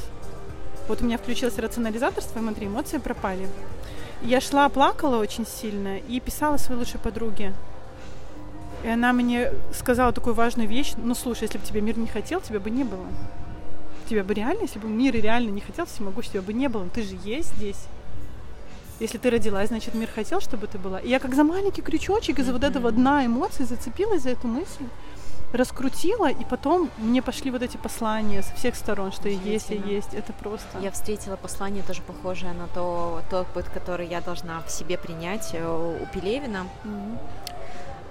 Вот 0.88 1.02
у 1.02 1.06
меня 1.06 1.18
включился 1.18 1.62
рационализаторство, 1.62 2.40
смотри, 2.40 2.68
эмоции 2.68 2.98
пропали. 2.98 3.48
Я 4.22 4.40
шла, 4.40 4.70
плакала 4.70 5.18
очень 5.18 5.46
сильно 5.46 5.98
и 5.98 6.20
писала 6.20 6.58
своей 6.58 6.80
лучшей 6.80 7.00
подруге. 7.00 7.54
И 8.84 8.88
она 8.88 9.14
мне 9.14 9.52
сказала 9.74 10.12
такую 10.14 10.36
важную 10.36 10.70
вещь. 10.70 10.94
Ну, 10.98 11.16
слушай, 11.16 11.44
если 11.44 11.58
бы 11.58 11.66
тебе 11.66 11.82
мир 11.82 11.98
не 11.98 12.08
хотел, 12.08 12.40
тебя 12.40 12.60
бы 12.60 12.70
не 12.70 12.84
было. 12.84 13.06
Тебя 14.08 14.24
бы 14.24 14.36
реально, 14.36 14.62
если 14.62 14.78
бы 14.78 14.88
мир 14.88 15.16
реально 15.16 15.50
не 15.50 15.62
хотел, 15.62 15.86
всемогущий, 15.86 16.30
тебя 16.30 16.44
бы 16.44 16.54
не 16.54 16.70
было. 16.70 16.88
Ты 16.90 17.02
же 17.02 17.18
есть 17.24 17.56
здесь. 17.56 17.88
Если 19.00 19.18
ты 19.18 19.30
родилась, 19.30 19.70
значит, 19.70 19.96
мир 19.96 20.08
хотел, 20.14 20.40
чтобы 20.40 20.68
ты 20.68 20.78
была. 20.78 21.00
И 21.00 21.10
я 21.10 21.20
как 21.20 21.34
за 21.34 21.44
маленький 21.44 21.82
крючочек 21.82 22.40
из-за 22.40 22.52
mm-hmm. 22.52 22.54
вот 22.54 22.64
этого 22.64 22.92
дна 22.92 23.26
эмоций 23.26 23.66
зацепилась 23.66 24.22
за 24.22 24.30
эту 24.30 24.48
мысль 24.48 24.86
раскрутила, 25.56 26.30
и 26.30 26.44
потом 26.46 26.90
мне 26.98 27.22
пошли 27.22 27.52
вот 27.52 27.62
эти 27.62 27.78
послания 27.78 28.42
со 28.42 28.54
всех 28.56 28.76
сторон, 28.76 29.12
что 29.12 29.30
и 29.30 29.36
есть, 29.36 29.72
и 29.72 29.76
есть. 29.76 30.14
Это 30.14 30.34
просто... 30.34 30.80
Я 30.80 30.92
встретила 30.92 31.36
послание 31.36 31.84
тоже 31.84 32.02
похожее 32.02 32.54
на 32.54 32.68
то, 32.68 33.22
тот 33.30 33.48
путь, 33.48 33.66
который 33.66 34.08
я 34.08 34.22
должна 34.22 34.62
в 34.62 34.70
себе 34.70 34.98
принять 34.98 35.52
э, 35.54 35.66
у 35.66 36.06
Пелевина. 36.14 36.68
Mm-hmm. 36.84 37.18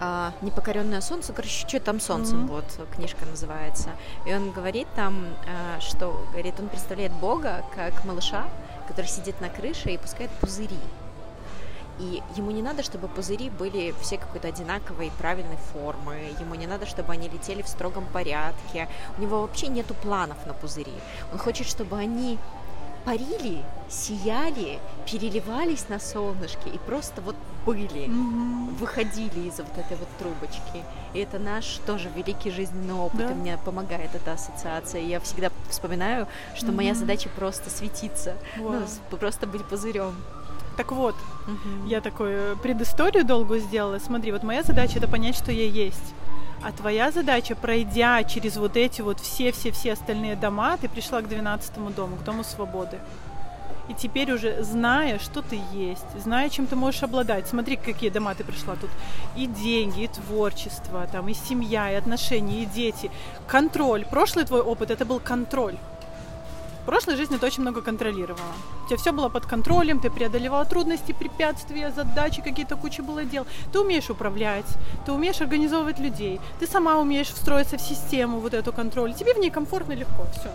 А, 0.00 0.32
Непокоренное 0.42 1.00
солнце, 1.00 1.32
короче, 1.32 1.66
что 1.66 1.80
там 1.80 2.00
солнцем, 2.00 2.44
mm-hmm. 2.44 2.48
вот 2.48 2.88
книжка 2.94 3.24
называется. 3.26 3.90
И 4.26 4.34
он 4.34 4.50
говорит 4.50 4.88
там, 4.96 5.24
а, 5.46 5.80
что 5.80 6.26
говорит, 6.32 6.54
он 6.58 6.68
представляет 6.68 7.12
Бога 7.12 7.64
как 7.74 8.04
малыша, 8.04 8.44
который 8.88 9.06
сидит 9.06 9.40
на 9.40 9.48
крыше 9.48 9.90
и 9.90 9.98
пускает 9.98 10.30
пузыри. 10.40 10.78
И 11.98 12.22
ему 12.36 12.50
не 12.50 12.62
надо, 12.62 12.82
чтобы 12.82 13.08
пузыри 13.08 13.50
были 13.50 13.94
все 14.00 14.18
какой-то 14.18 14.48
одинаковой 14.48 15.12
правильной 15.18 15.58
формы, 15.72 16.34
ему 16.40 16.54
не 16.54 16.66
надо, 16.66 16.86
чтобы 16.86 17.12
они 17.12 17.28
летели 17.28 17.62
в 17.62 17.68
строгом 17.68 18.04
порядке. 18.12 18.88
У 19.16 19.22
него 19.22 19.42
вообще 19.42 19.68
нету 19.68 19.94
планов 19.94 20.44
на 20.46 20.54
пузыри. 20.54 20.94
Он 21.32 21.38
хочет, 21.38 21.66
чтобы 21.66 21.96
они 21.96 22.38
парили, 23.04 23.62
сияли, 23.88 24.78
переливались 25.10 25.88
на 25.88 26.00
солнышке 26.00 26.70
и 26.70 26.78
просто 26.78 27.20
вот 27.20 27.36
были, 27.66 28.06
mm-hmm. 28.08 28.76
выходили 28.76 29.48
из 29.48 29.58
вот 29.58 29.76
этой 29.78 29.96
вот 29.96 30.08
трубочки. 30.18 30.84
И 31.12 31.18
это 31.18 31.38
наш 31.38 31.78
тоже 31.86 32.10
великий 32.14 32.50
жизненный 32.50 32.94
опыт, 32.94 33.20
да. 33.20 33.30
и 33.30 33.34
мне 33.34 33.58
помогает 33.64 34.14
эта 34.14 34.32
ассоциация. 34.32 35.00
И 35.00 35.06
я 35.06 35.20
всегда 35.20 35.50
вспоминаю, 35.68 36.26
что 36.54 36.66
mm-hmm. 36.66 36.72
моя 36.72 36.94
задача 36.94 37.28
просто 37.30 37.70
светиться, 37.70 38.36
wow. 38.58 38.86
ну, 39.10 39.16
просто 39.16 39.46
быть 39.46 39.64
пузырем. 39.64 40.14
Так 40.76 40.92
вот, 40.92 41.14
угу. 41.46 41.86
я 41.86 42.00
такую 42.00 42.56
предысторию 42.58 43.24
долгую 43.24 43.60
сделала. 43.60 43.98
Смотри, 43.98 44.32
вот 44.32 44.42
моя 44.42 44.62
задача 44.62 44.98
это 44.98 45.08
понять, 45.08 45.36
что 45.36 45.52
я 45.52 45.66
есть. 45.66 46.14
А 46.62 46.72
твоя 46.72 47.10
задача, 47.10 47.54
пройдя 47.54 48.24
через 48.24 48.56
вот 48.56 48.76
эти 48.76 49.02
вот 49.02 49.20
все-все-все 49.20 49.92
остальные 49.92 50.36
дома, 50.36 50.76
ты 50.78 50.88
пришла 50.88 51.20
к 51.20 51.28
12 51.28 51.94
дому, 51.94 52.16
к 52.16 52.24
Дому 52.24 52.42
Свободы. 52.42 52.98
И 53.86 53.92
теперь 53.92 54.32
уже 54.32 54.62
зная, 54.62 55.18
что 55.18 55.42
ты 55.42 55.60
есть, 55.72 56.06
зная, 56.18 56.48
чем 56.48 56.66
ты 56.66 56.74
можешь 56.74 57.02
обладать. 57.02 57.46
Смотри, 57.46 57.76
какие 57.76 58.08
дома 58.08 58.34
ты 58.34 58.42
пришла 58.42 58.76
тут. 58.76 58.88
И 59.36 59.46
деньги, 59.46 60.04
и 60.04 60.08
творчество, 60.08 61.06
там, 61.12 61.28
и 61.28 61.34
семья, 61.34 61.92
и 61.92 61.94
отношения, 61.94 62.62
и 62.62 62.66
дети. 62.66 63.10
Контроль. 63.46 64.06
Прошлый 64.06 64.46
твой 64.46 64.62
опыт 64.62 64.90
это 64.90 65.04
был 65.04 65.20
контроль. 65.20 65.76
В 66.84 66.86
прошлой 66.86 67.16
жизни 67.16 67.38
ты 67.38 67.46
очень 67.46 67.62
много 67.62 67.80
контролировала. 67.80 68.52
У 68.84 68.88
тебя 68.88 68.98
все 68.98 69.10
было 69.10 69.30
под 69.30 69.46
контролем, 69.46 70.00
ты 70.00 70.10
преодолевала 70.10 70.66
трудности, 70.66 71.12
препятствия, 71.12 71.90
задачи, 71.90 72.42
какие-то 72.42 72.76
куча 72.76 73.02
было 73.02 73.24
дел. 73.24 73.46
Ты 73.72 73.80
умеешь 73.80 74.10
управлять, 74.10 74.66
ты 75.06 75.12
умеешь 75.12 75.40
организовывать 75.40 75.98
людей, 75.98 76.42
ты 76.60 76.66
сама 76.66 76.98
умеешь 76.98 77.28
встроиться 77.28 77.78
в 77.78 77.80
систему 77.80 78.38
вот 78.38 78.52
эту 78.52 78.70
контроль. 78.70 79.14
Тебе 79.14 79.32
в 79.32 79.38
ней 79.38 79.50
комфортно 79.50 79.94
легко, 79.94 80.26
все. 80.38 80.50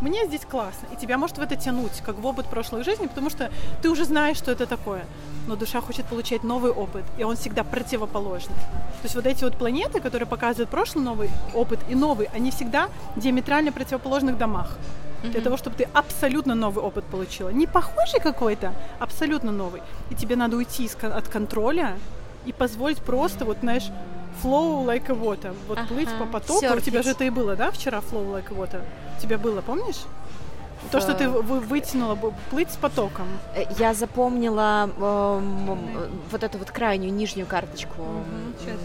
Мне 0.00 0.24
здесь 0.26 0.42
классно, 0.48 0.86
и 0.92 0.96
тебя 0.96 1.18
может 1.18 1.38
в 1.38 1.40
это 1.40 1.56
тянуть, 1.56 2.00
как 2.06 2.16
в 2.16 2.26
опыт 2.26 2.46
прошлой 2.46 2.84
жизни, 2.84 3.08
потому 3.08 3.28
что 3.28 3.50
ты 3.82 3.90
уже 3.90 4.04
знаешь, 4.04 4.36
что 4.36 4.52
это 4.52 4.66
такое. 4.66 5.04
Но 5.48 5.56
душа 5.56 5.80
хочет 5.80 6.06
получать 6.06 6.44
новый 6.44 6.70
опыт, 6.70 7.02
и 7.18 7.24
он 7.24 7.34
всегда 7.34 7.64
противоположный. 7.64 8.54
То 8.54 9.04
есть 9.04 9.16
вот 9.16 9.26
эти 9.26 9.42
вот 9.42 9.56
планеты, 9.56 10.00
которые 10.00 10.28
показывают 10.28 10.70
прошлый 10.70 11.04
новый 11.04 11.28
опыт 11.54 11.80
и 11.88 11.96
новый, 11.96 12.28
они 12.32 12.52
всегда 12.52 12.88
диаметрально 13.16 13.72
противоположных 13.72 14.38
домах 14.38 14.78
для 15.22 15.40
того, 15.40 15.56
чтобы 15.56 15.76
ты 15.76 15.88
абсолютно 15.92 16.54
новый 16.54 16.84
опыт 16.84 17.04
получила. 17.04 17.50
Не 17.50 17.66
похожий 17.66 18.20
какой-то, 18.20 18.72
абсолютно 18.98 19.52
новый. 19.52 19.82
И 20.10 20.14
тебе 20.14 20.36
надо 20.36 20.56
уйти 20.56 20.90
от 21.00 21.28
контроля 21.28 21.96
и 22.44 22.52
позволить 22.52 22.98
просто, 22.98 23.44
вот, 23.44 23.58
знаешь, 23.60 23.88
flow 24.42 24.84
like 24.84 25.10
a 25.10 25.14
water. 25.14 25.54
Вот 25.68 25.78
ага. 25.78 25.88
плыть 25.88 26.08
по 26.18 26.26
потоку. 26.26 26.60
Серфить. 26.60 26.82
У 26.82 26.90
тебя 26.90 27.02
же 27.02 27.10
это 27.10 27.24
и 27.24 27.30
было, 27.30 27.56
да, 27.56 27.70
вчера 27.70 27.98
flow 27.98 28.32
like 28.32 28.52
a 28.52 28.54
water? 28.54 28.82
У 29.18 29.20
тебя 29.20 29.38
было, 29.38 29.60
помнишь? 29.60 30.00
То, 30.90 31.00
что 31.00 31.14
ты 31.14 31.28
вы, 31.28 31.60
вытянула, 31.60 32.18
плыть 32.50 32.72
с 32.72 32.76
потоком. 32.76 33.26
Э, 33.54 33.64
я 33.78 33.94
запомнила 33.94 34.90
э, 34.96 36.10
вот 36.30 36.42
эту 36.42 36.58
вот 36.58 36.70
крайнюю 36.72 37.12
нижнюю 37.12 37.46
карточку. 37.46 38.02
Угу, 38.02 38.58
сейчас 38.58 38.80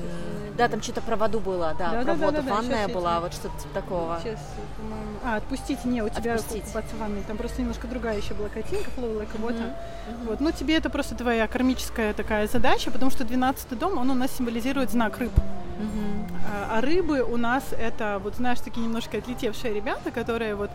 Да, 0.57 0.67
там 0.67 0.81
что-то 0.81 1.01
про 1.01 1.15
воду 1.15 1.39
было, 1.39 1.75
да, 1.77 1.91
да 1.91 2.01
про 2.01 2.05
да, 2.05 2.13
воду. 2.15 2.37
Да, 2.37 2.41
да, 2.41 2.53
Ванная 2.55 2.87
была, 2.87 3.15
я... 3.15 3.19
вот 3.19 3.33
что-то 3.33 3.57
типа 3.61 3.73
такого. 3.73 4.19
Сейчас, 4.23 4.39
А, 5.23 5.35
отпустите, 5.37 5.81
не, 5.85 6.01
у 6.01 6.09
тебя 6.09 6.33
Отпустить. 6.35 6.63
купаться 6.63 6.95
в 6.95 6.99
ванной. 6.99 7.21
Там 7.27 7.37
просто 7.37 7.61
немножко 7.61 7.87
другая 7.87 8.17
еще 8.17 8.33
была 8.33 8.49
картинка, 8.49 8.89
flow 8.97 9.19
like 9.19 9.39
water. 9.39 9.59
Uh-huh. 9.59 10.27
Вот. 10.27 10.39
Ну, 10.39 10.51
тебе 10.51 10.75
это 10.77 10.89
просто 10.89 11.15
твоя 11.15 11.47
кармическая 11.47 12.13
такая 12.13 12.47
задача, 12.47 12.89
потому 12.89 13.11
что 13.11 13.23
12 13.23 13.77
дом, 13.77 13.97
он 13.97 14.09
у 14.09 14.15
нас 14.15 14.31
символизирует 14.35 14.89
знак 14.89 15.19
рыб. 15.19 15.31
Uh-huh. 15.35 16.27
А, 16.51 16.77
а 16.77 16.81
рыбы 16.81 17.21
у 17.21 17.37
нас 17.37 17.63
это, 17.77 18.19
вот 18.23 18.35
знаешь, 18.35 18.59
такие 18.59 18.83
немножко 18.83 19.17
отлетевшие 19.17 19.73
ребята, 19.73 20.09
которые 20.11 20.55
вот 20.55 20.71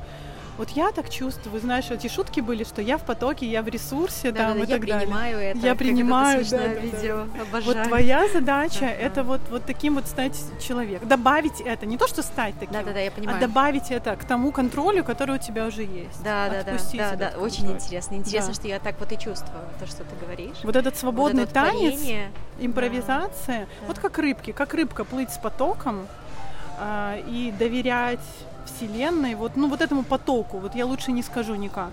вот 0.59 0.71
я 0.71 0.93
так 0.93 1.09
чувствую, 1.09 1.61
знаешь, 1.61 1.91
эти 1.91 2.09
шутки 2.09 2.41
были, 2.41 2.65
что 2.65 2.83
я 2.83 2.99
в 2.99 3.05
потоке, 3.05 3.47
я 3.47 3.63
в 3.63 3.69
ресурсе, 3.69 4.33
да, 4.33 4.49
там 4.49 4.59
да, 4.59 4.65
и 4.65 4.69
я 4.69 4.77
так 4.77 4.81
принимаю 4.81 5.37
далее. 5.37 5.51
это. 5.51 5.59
Я 5.67 5.75
принимаю, 5.75 6.45
да, 6.45 6.59
да, 6.59 6.67
видео, 6.67 7.27
да. 7.35 7.43
обожаю. 7.43 7.77
Вот 7.79 7.89
твоя 7.89 8.29
задача 8.29 8.81
да, 8.81 8.91
это 8.91 9.23
вот 9.23 9.41
вот 9.51 9.65
таким 9.65 9.95
вот 9.95 10.07
стать 10.07 10.39
человеком, 10.61 11.09
добавить 11.09 11.61
это, 11.61 11.87
не 11.87 11.97
то 11.97 12.07
что 12.07 12.23
стать 12.23 12.55
таким, 12.61 12.75
да, 12.75 12.83
да, 12.83 12.93
да, 12.93 13.01
я 13.01 13.11
понимаю. 13.11 13.39
а 13.39 13.41
добавить 13.41 13.91
это 13.91 14.15
к 14.17 14.25
тому 14.25 14.53
контролю, 14.53 15.05
который 15.05 15.37
у 15.37 15.39
тебя 15.39 15.67
уже 15.67 15.83
есть. 15.83 16.23
Да, 16.23 16.49
да, 16.51 16.63
да, 16.63 16.77
да, 16.93 17.17
да, 17.17 17.39
очень 17.39 17.71
интересно, 17.73 18.17
интересно, 18.17 18.51
да. 18.51 18.55
что 18.55 18.69
я 18.69 18.79
так 18.79 19.01
вот 19.01 19.11
и 19.11 19.19
чувствую 19.19 19.65
то, 19.81 19.87
что 19.87 20.05
ты 20.05 20.15
говоришь. 20.21 20.57
Вот 20.63 20.77
этот 20.77 20.97
свободный 20.97 21.45
вот 21.45 21.51
это 21.51 21.61
вот 21.61 21.71
танец, 21.71 21.95
парение. 21.95 22.31
импровизация, 22.61 23.61
да. 23.61 23.87
вот 23.87 23.99
как 23.99 24.19
рыбки, 24.19 24.53
как 24.53 24.75
рыбка 24.75 25.05
плыть 25.05 25.31
с 25.31 25.39
потоком 25.39 26.07
а, 26.79 27.17
и 27.27 27.53
доверять 27.59 28.21
Вселенной, 28.67 29.35
вот, 29.35 29.57
ну, 29.57 29.69
вот 29.69 29.81
этому 29.81 30.03
потоку, 30.03 30.59
вот 30.59 30.75
я 30.75 30.87
лучше 30.87 31.13
не 31.13 31.23
скажу 31.23 31.55
никак. 31.55 31.91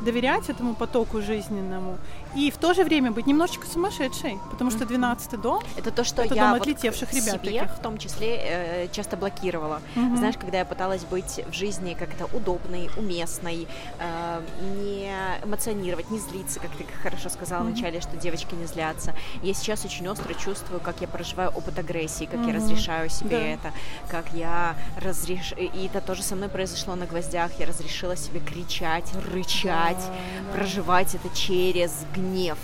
Доверять 0.00 0.50
этому 0.50 0.74
потоку 0.74 1.22
жизненному 1.22 1.98
и 2.34 2.50
в 2.50 2.56
то 2.56 2.74
же 2.74 2.84
время 2.84 3.12
быть 3.12 3.26
немножечко 3.26 3.66
сумасшедшей, 3.66 4.38
потому 4.50 4.70
что 4.70 4.84
12-й 4.84 5.36
дом 5.36 5.62
это 5.76 5.90
то, 5.90 6.04
что 6.04 6.22
это 6.22 6.34
я 6.34 6.48
дом 6.48 6.60
отлетевших 6.60 7.12
вот 7.12 7.20
ребят 7.20 7.42
себе 7.42 7.60
таких. 7.60 7.76
в 7.76 7.80
том 7.80 7.98
числе 7.98 8.36
э, 8.36 8.88
часто 8.92 9.16
блокировала. 9.16 9.80
Угу. 9.94 10.16
Знаешь, 10.16 10.34
когда 10.38 10.58
я 10.58 10.64
пыталась 10.64 11.04
быть 11.04 11.40
в 11.46 11.52
жизни 11.52 11.96
как-то 11.98 12.24
удобной, 12.36 12.90
уместной, 12.96 13.68
э, 13.98 14.42
не 14.76 15.10
эмоционировать, 15.44 16.10
не 16.10 16.18
злиться, 16.18 16.58
как 16.58 16.70
ты 16.72 16.84
хорошо 17.02 17.28
сказала 17.28 17.62
угу. 17.62 17.70
вначале, 17.70 18.00
что 18.00 18.16
девочки 18.16 18.54
не 18.54 18.66
злятся. 18.66 19.14
Я 19.42 19.54
сейчас 19.54 19.84
очень 19.84 20.08
остро 20.08 20.34
чувствую, 20.34 20.80
как 20.80 21.00
я 21.00 21.08
проживаю 21.08 21.50
опыт 21.50 21.78
агрессии, 21.78 22.24
как 22.24 22.40
угу. 22.40 22.48
я 22.48 22.56
разрешаю 22.56 23.10
себе 23.10 23.38
да. 23.38 23.46
это, 23.46 23.72
как 24.10 24.26
я 24.32 24.74
разреш... 24.96 25.52
И 25.56 25.86
это 25.86 26.00
тоже 26.00 26.22
со 26.22 26.34
мной 26.34 26.48
произошло 26.48 26.96
на 26.96 27.06
гвоздях. 27.06 27.52
Я 27.60 27.66
разрешила 27.66 28.16
себе 28.16 28.40
кричать, 28.40 29.10
рычать, 29.32 29.98
да, 29.98 30.52
да. 30.52 30.58
проживать 30.58 31.14
это 31.14 31.34
через 31.36 31.92
гнев 32.14 32.23
гнев. 32.24 32.58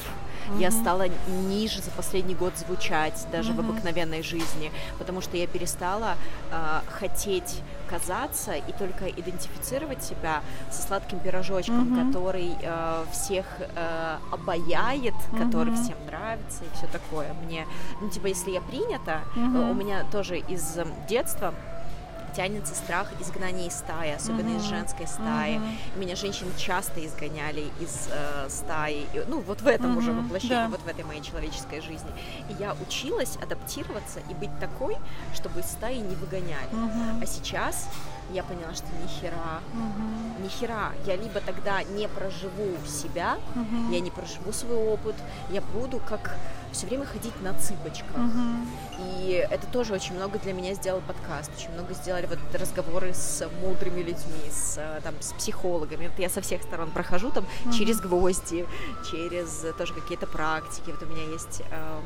Mm-hmm. 0.48 0.60
Я 0.60 0.70
стала 0.70 1.06
ниже 1.48 1.80
за 1.80 1.90
последний 1.90 2.34
год 2.34 2.56
звучать 2.56 3.26
даже 3.30 3.52
mm-hmm. 3.52 3.56
в 3.56 3.60
обыкновенной 3.60 4.22
жизни, 4.22 4.72
потому 4.98 5.20
что 5.20 5.36
я 5.36 5.46
перестала 5.46 6.16
э, 6.50 6.80
хотеть 6.90 7.62
казаться 7.88 8.54
и 8.54 8.72
только 8.72 9.08
идентифицировать 9.08 10.02
себя 10.02 10.42
со 10.70 10.82
сладким 10.82 11.18
пирожочком, 11.20 11.94
mm-hmm. 11.94 12.06
который 12.06 12.56
э, 12.60 13.04
всех 13.12 13.46
э, 13.58 14.16
обаяет, 14.32 15.14
mm-hmm. 15.14 15.44
который 15.44 15.74
всем 15.74 15.96
нравится 16.06 16.64
и 16.64 16.76
все 16.76 16.86
такое. 16.86 17.34
Мне, 17.44 17.66
ну 18.00 18.08
типа, 18.08 18.26
если 18.26 18.50
я 18.50 18.60
принята, 18.60 19.20
mm-hmm. 19.36 19.70
у 19.70 19.74
меня 19.74 20.04
тоже 20.10 20.38
из 20.38 20.78
детства 21.08 21.54
тянется 22.30 22.74
страх 22.74 23.08
изгнания 23.20 23.66
из 23.68 23.74
стаи, 23.74 24.12
особенно 24.12 24.48
mm-hmm. 24.48 24.56
из 24.58 24.62
женской 24.62 25.06
стаи. 25.06 25.56
Mm-hmm. 25.56 25.98
Меня 25.98 26.16
женщины 26.16 26.50
часто 26.56 27.04
изгоняли 27.04 27.70
из 27.80 28.08
э, 28.10 28.48
стаи, 28.48 29.06
ну 29.28 29.40
вот 29.40 29.60
в 29.60 29.66
этом 29.66 29.92
mm-hmm. 29.92 29.98
уже 29.98 30.12
воплощении, 30.12 30.54
да. 30.54 30.68
вот 30.68 30.80
в 30.80 30.88
этой 30.88 31.04
моей 31.04 31.22
человеческой 31.22 31.80
жизни. 31.80 32.10
И 32.48 32.54
я 32.60 32.74
училась 32.86 33.36
адаптироваться 33.42 34.20
и 34.30 34.34
быть 34.34 34.50
такой, 34.60 34.96
чтобы 35.34 35.60
из 35.60 35.66
стаи 35.66 35.98
не 35.98 36.14
выгоняли. 36.16 36.70
Mm-hmm. 36.72 37.22
А 37.22 37.26
сейчас 37.26 37.88
я 38.32 38.42
поняла, 38.42 38.74
что 38.74 38.86
ни 39.02 39.08
хера, 39.08 39.60
угу. 39.72 40.44
ни 40.44 40.48
хера. 40.48 40.92
Я 41.06 41.16
либо 41.16 41.40
тогда 41.40 41.82
не 41.82 42.08
проживу 42.08 42.76
себя, 42.86 43.38
угу. 43.54 43.92
я 43.92 44.00
не 44.00 44.10
проживу 44.10 44.52
свой 44.52 44.76
опыт, 44.76 45.14
я 45.50 45.60
буду 45.60 46.00
как 46.08 46.36
все 46.72 46.86
время 46.86 47.04
ходить 47.04 47.40
на 47.42 47.54
цыпочках. 47.54 48.16
Угу. 48.16 49.00
И 49.00 49.46
это 49.50 49.66
тоже 49.66 49.94
очень 49.94 50.14
много 50.14 50.38
для 50.38 50.52
меня 50.52 50.74
сделал 50.74 51.00
подкаст, 51.00 51.50
очень 51.56 51.72
много 51.72 51.94
сделали 51.94 52.26
вот 52.26 52.38
разговоры 52.54 53.12
с 53.14 53.48
мудрыми 53.60 54.00
людьми, 54.00 54.50
с, 54.50 54.78
там, 55.02 55.14
с 55.20 55.32
психологами. 55.32 56.08
Вот 56.08 56.18
я 56.18 56.28
со 56.28 56.40
всех 56.40 56.62
сторон 56.62 56.90
прохожу 56.90 57.30
там 57.30 57.44
угу. 57.64 57.72
через 57.72 58.00
гвозди, 58.00 58.66
через 59.10 59.64
тоже 59.76 59.94
какие-то 59.94 60.26
практики. 60.26 60.90
Вот 60.90 61.02
у 61.02 61.06
меня 61.06 61.24
есть 61.32 61.62
э, 61.70 62.00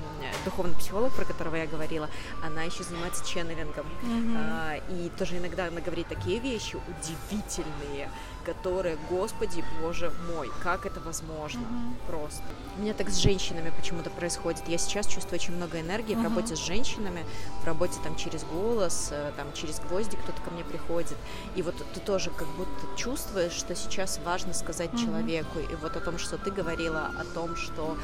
духовный 0.45 0.75
психолог, 0.75 1.13
про 1.15 1.25
которого 1.25 1.57
я 1.57 1.67
говорила, 1.67 2.09
она 2.43 2.63
еще 2.63 2.85
занимается 2.85 3.27
ченнелингом. 3.27 3.87
Угу. 4.03 4.37
Э, 4.37 4.81
и 4.91 5.11
тоже 5.19 5.39
иногда 5.39 5.67
она 5.67 5.81
говорит 5.81 6.11
такие 6.15 6.39
вещи 6.39 6.77
удивительные, 6.77 8.11
которые, 8.45 8.99
господи, 9.09 9.65
боже 9.81 10.13
мой, 10.31 10.51
как 10.63 10.87
это 10.87 11.01
возможно, 11.01 11.61
mm-hmm. 11.61 12.07
просто. 12.07 12.43
У 12.77 12.83
меня 12.83 12.93
так 12.93 13.09
с 13.09 13.17
женщинами 13.17 13.73
почему-то 13.77 14.11
происходит. 14.11 14.69
Я 14.69 14.79
сейчас 14.79 15.07
чувствую 15.07 15.41
очень 15.41 15.57
много 15.57 15.81
энергии 15.81 16.15
mm-hmm. 16.15 16.21
в 16.21 16.25
работе 16.25 16.57
с 16.57 16.59
женщинами, 16.59 17.25
в 17.63 17.65
работе 17.65 17.95
там 18.03 18.17
через 18.17 18.45
голос, 18.45 19.09
э, 19.11 19.33
там 19.37 19.53
через 19.55 19.81
гвозди 19.81 20.17
кто-то 20.17 20.41
ко 20.43 20.51
мне 20.51 20.65
приходит. 20.65 21.17
И 21.57 21.63
вот 21.63 21.75
ты 21.95 22.01
тоже 22.01 22.31
как 22.31 22.49
будто 22.49 22.97
чувствуешь, 22.97 23.53
что 23.53 23.75
сейчас 23.75 24.21
важно 24.25 24.53
сказать 24.53 24.91
mm-hmm. 24.91 25.05
человеку. 25.05 25.59
И 25.59 25.75
вот 25.77 25.97
о 25.97 26.01
том, 26.01 26.19
что 26.19 26.37
ты 26.37 26.51
говорила, 26.51 27.11
о 27.19 27.25
том, 27.25 27.57
что 27.57 27.97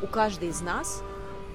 у 0.00 0.06
каждой 0.06 0.50
из 0.50 0.60
нас 0.60 1.02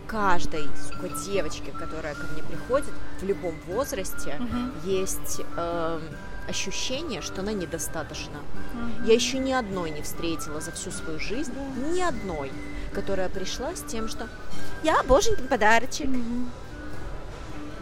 каждой, 0.07 0.67
сука, 0.87 1.09
девочки, 1.25 1.71
которая 1.77 2.15
ко 2.15 2.25
мне 2.33 2.43
приходит 2.43 2.93
в 3.19 3.23
любом 3.23 3.55
возрасте, 3.67 4.37
uh-huh. 4.39 4.85
есть 4.85 5.41
э, 5.57 5.99
ощущение, 6.47 7.21
что 7.21 7.41
она 7.41 7.53
недостаточна. 7.53 8.37
Mm-hmm. 8.37 9.07
Я 9.07 9.13
еще 9.13 9.37
ни 9.37 9.51
одной 9.51 9.91
не 9.91 10.01
встретила 10.01 10.61
за 10.61 10.71
всю 10.71 10.91
свою 10.91 11.19
жизнь, 11.19 11.51
mm-hmm. 11.51 11.93
ни 11.93 12.01
одной, 12.01 12.51
которая 12.93 13.29
пришла 13.29 13.75
с 13.75 13.81
тем, 13.81 14.07
что 14.07 14.27
я 14.83 15.01
боженький 15.03 15.45
подарочек. 15.45 16.07
Mm-hmm. 16.07 16.45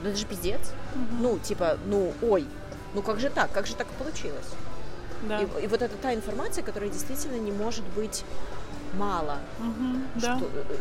Ну 0.03 0.09
это 0.09 0.17
же 0.17 0.25
пиздец. 0.25 0.59
Mm-hmm. 0.59 1.19
Ну, 1.19 1.39
типа, 1.39 1.77
ну, 1.85 2.13
ой, 2.21 2.45
ну 2.93 3.01
как 3.01 3.19
же 3.19 3.29
так, 3.29 3.51
как 3.51 3.67
же 3.67 3.75
так 3.75 3.87
получилось? 3.87 4.47
Да. 5.27 5.41
И, 5.41 5.63
и 5.63 5.67
вот 5.67 5.81
это 5.81 5.95
та 5.97 6.13
информация, 6.13 6.63
которая 6.63 6.89
действительно 6.89 7.37
не 7.37 7.51
может 7.51 7.85
быть 7.95 8.23
мало. 8.97 9.37
Mm-hmm. 9.59 10.19
Что, 10.19 10.27
да 10.27 10.39
э, 10.69 10.75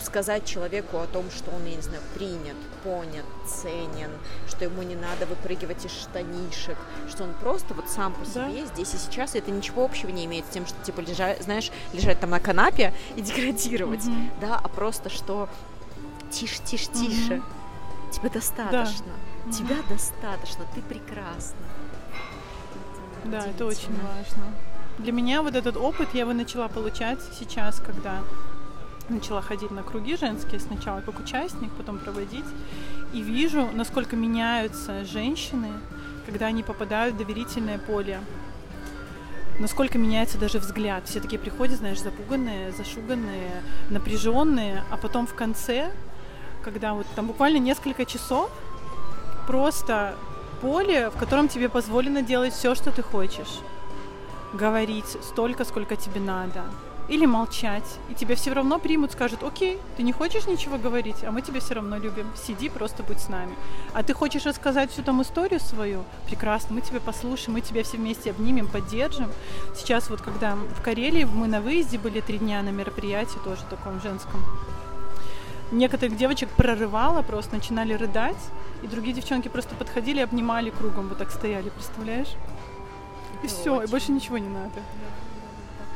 сказать 0.00 0.44
человеку 0.44 0.98
о 0.98 1.06
том, 1.06 1.30
что 1.30 1.50
он, 1.50 1.64
я 1.66 1.76
не 1.76 1.82
знаю, 1.82 2.02
принят, 2.14 2.56
понят, 2.82 3.24
ценен, 3.46 4.10
что 4.48 4.64
ему 4.64 4.82
не 4.82 4.94
надо 4.94 5.26
выпрыгивать 5.26 5.84
из 5.84 5.92
штанишек, 5.92 6.76
что 7.08 7.24
он 7.24 7.34
просто 7.34 7.74
вот 7.74 7.88
сам 7.88 8.12
по 8.14 8.24
себе 8.24 8.62
да. 8.62 8.66
здесь 8.66 8.94
и 8.94 8.96
сейчас, 8.96 9.34
и 9.34 9.38
это 9.38 9.50
ничего 9.50 9.84
общего 9.84 10.10
не 10.10 10.24
имеет 10.24 10.46
с 10.46 10.48
тем, 10.48 10.66
что, 10.66 10.82
типа, 10.84 11.00
лежать, 11.00 11.42
знаешь, 11.42 11.70
лежать 11.92 12.20
там 12.20 12.30
на 12.30 12.40
канапе 12.40 12.92
и 13.16 13.22
деградировать, 13.22 14.04
mm 14.04 14.40
да, 14.40 14.58
а 14.62 14.68
просто 14.68 15.10
что 15.10 15.48
тише, 16.30 16.60
тише, 16.64 16.86
тише, 16.92 17.42
тебе 18.10 18.28
достаточно, 18.28 19.12
да. 19.46 19.52
тебя 19.52 19.76
mm 19.76 19.88
достаточно, 19.88 20.64
ты 20.74 20.80
прекрасна. 20.82 21.56
Да, 23.24 23.46
это 23.46 23.66
очень 23.66 23.92
важно. 23.92 24.52
Для 24.98 25.12
меня 25.12 25.42
вот 25.42 25.54
этот 25.54 25.76
опыт 25.76 26.08
я 26.12 26.20
его 26.20 26.32
начала 26.32 26.68
получать 26.68 27.18
сейчас, 27.38 27.80
когда 27.80 28.22
начала 29.12 29.42
ходить 29.42 29.70
на 29.70 29.82
круги 29.82 30.16
женские 30.16 30.60
сначала 30.60 31.00
как 31.00 31.20
участник, 31.20 31.70
потом 31.72 31.98
проводить, 31.98 32.44
и 33.12 33.20
вижу, 33.20 33.68
насколько 33.72 34.16
меняются 34.16 35.04
женщины, 35.04 35.68
когда 36.26 36.46
они 36.46 36.62
попадают 36.62 37.14
в 37.14 37.18
доверительное 37.18 37.78
поле. 37.78 38.20
Насколько 39.58 39.98
меняется 39.98 40.38
даже 40.38 40.58
взгляд. 40.58 41.06
Все 41.06 41.20
такие 41.20 41.38
приходят, 41.38 41.78
знаешь, 41.78 42.00
запуганные, 42.00 42.72
зашуганные, 42.72 43.62
напряженные, 43.90 44.82
а 44.90 44.96
потом 44.96 45.26
в 45.26 45.34
конце, 45.34 45.92
когда 46.64 46.94
вот 46.94 47.06
там 47.14 47.26
буквально 47.26 47.58
несколько 47.58 48.04
часов, 48.04 48.50
просто 49.46 50.14
поле, 50.62 51.10
в 51.10 51.18
котором 51.18 51.48
тебе 51.48 51.68
позволено 51.68 52.22
делать 52.22 52.54
все, 52.54 52.74
что 52.74 52.90
ты 52.90 53.02
хочешь. 53.02 53.60
Говорить 54.54 55.16
столько, 55.22 55.64
сколько 55.64 55.96
тебе 55.96 56.20
надо 56.20 56.62
или 57.12 57.26
молчать, 57.26 57.98
и 58.08 58.14
тебя 58.14 58.36
все 58.36 58.54
равно 58.54 58.78
примут, 58.78 59.12
скажут, 59.12 59.42
окей, 59.42 59.78
ты 59.98 60.02
не 60.02 60.12
хочешь 60.12 60.46
ничего 60.46 60.78
говорить, 60.78 61.22
а 61.24 61.30
мы 61.30 61.42
тебя 61.42 61.60
все 61.60 61.74
равно 61.74 61.98
любим, 61.98 62.26
сиди, 62.34 62.70
просто 62.70 63.02
будь 63.02 63.20
с 63.20 63.28
нами. 63.28 63.54
А 63.92 64.02
ты 64.02 64.14
хочешь 64.14 64.46
рассказать 64.46 64.90
всю 64.90 65.02
там 65.02 65.20
историю 65.20 65.60
свою? 65.60 66.04
Прекрасно, 66.26 66.74
мы 66.74 66.80
тебя 66.80 67.00
послушаем, 67.00 67.52
мы 67.52 67.60
тебя 67.60 67.82
все 67.82 67.98
вместе 67.98 68.30
обнимем, 68.30 68.66
поддержим. 68.66 69.28
Сейчас 69.76 70.08
вот, 70.08 70.22
когда 70.22 70.54
в 70.54 70.82
Карелии 70.82 71.24
мы 71.24 71.48
на 71.48 71.60
выезде 71.60 71.98
были 71.98 72.20
три 72.20 72.38
дня 72.38 72.62
на 72.62 72.70
мероприятии, 72.70 73.38
тоже 73.44 73.60
таком 73.68 74.00
женском, 74.00 74.42
некоторых 75.70 76.16
девочек 76.16 76.48
прорывало, 76.56 77.20
просто 77.20 77.56
начинали 77.56 77.92
рыдать, 77.92 78.42
и 78.82 78.86
другие 78.86 79.14
девчонки 79.14 79.48
просто 79.48 79.74
подходили, 79.74 80.20
обнимали 80.20 80.70
кругом, 80.70 81.08
вот 81.08 81.18
так 81.18 81.30
стояли, 81.30 81.68
представляешь? 81.68 82.34
И 83.42 83.48
все, 83.48 83.82
и 83.82 83.86
больше 83.86 84.12
ничего 84.12 84.38
не 84.38 84.48
надо. 84.48 84.80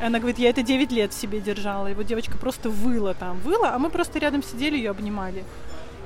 Она 0.01 0.18
говорит, 0.18 0.38
я 0.38 0.51
это 0.51 0.62
9 0.62 0.92
лет 0.92 1.12
в 1.12 1.18
себе 1.18 1.40
держала. 1.40 1.88
И 1.88 1.94
вот 1.94 2.07
девочка 2.07 2.36
просто 2.36 2.68
выла 2.68 3.14
там, 3.14 3.38
выла, 3.40 3.70
а 3.70 3.78
мы 3.78 3.90
просто 3.90 4.18
рядом 4.18 4.42
сидели, 4.42 4.76
ее 4.76 4.90
обнимали. 4.90 5.44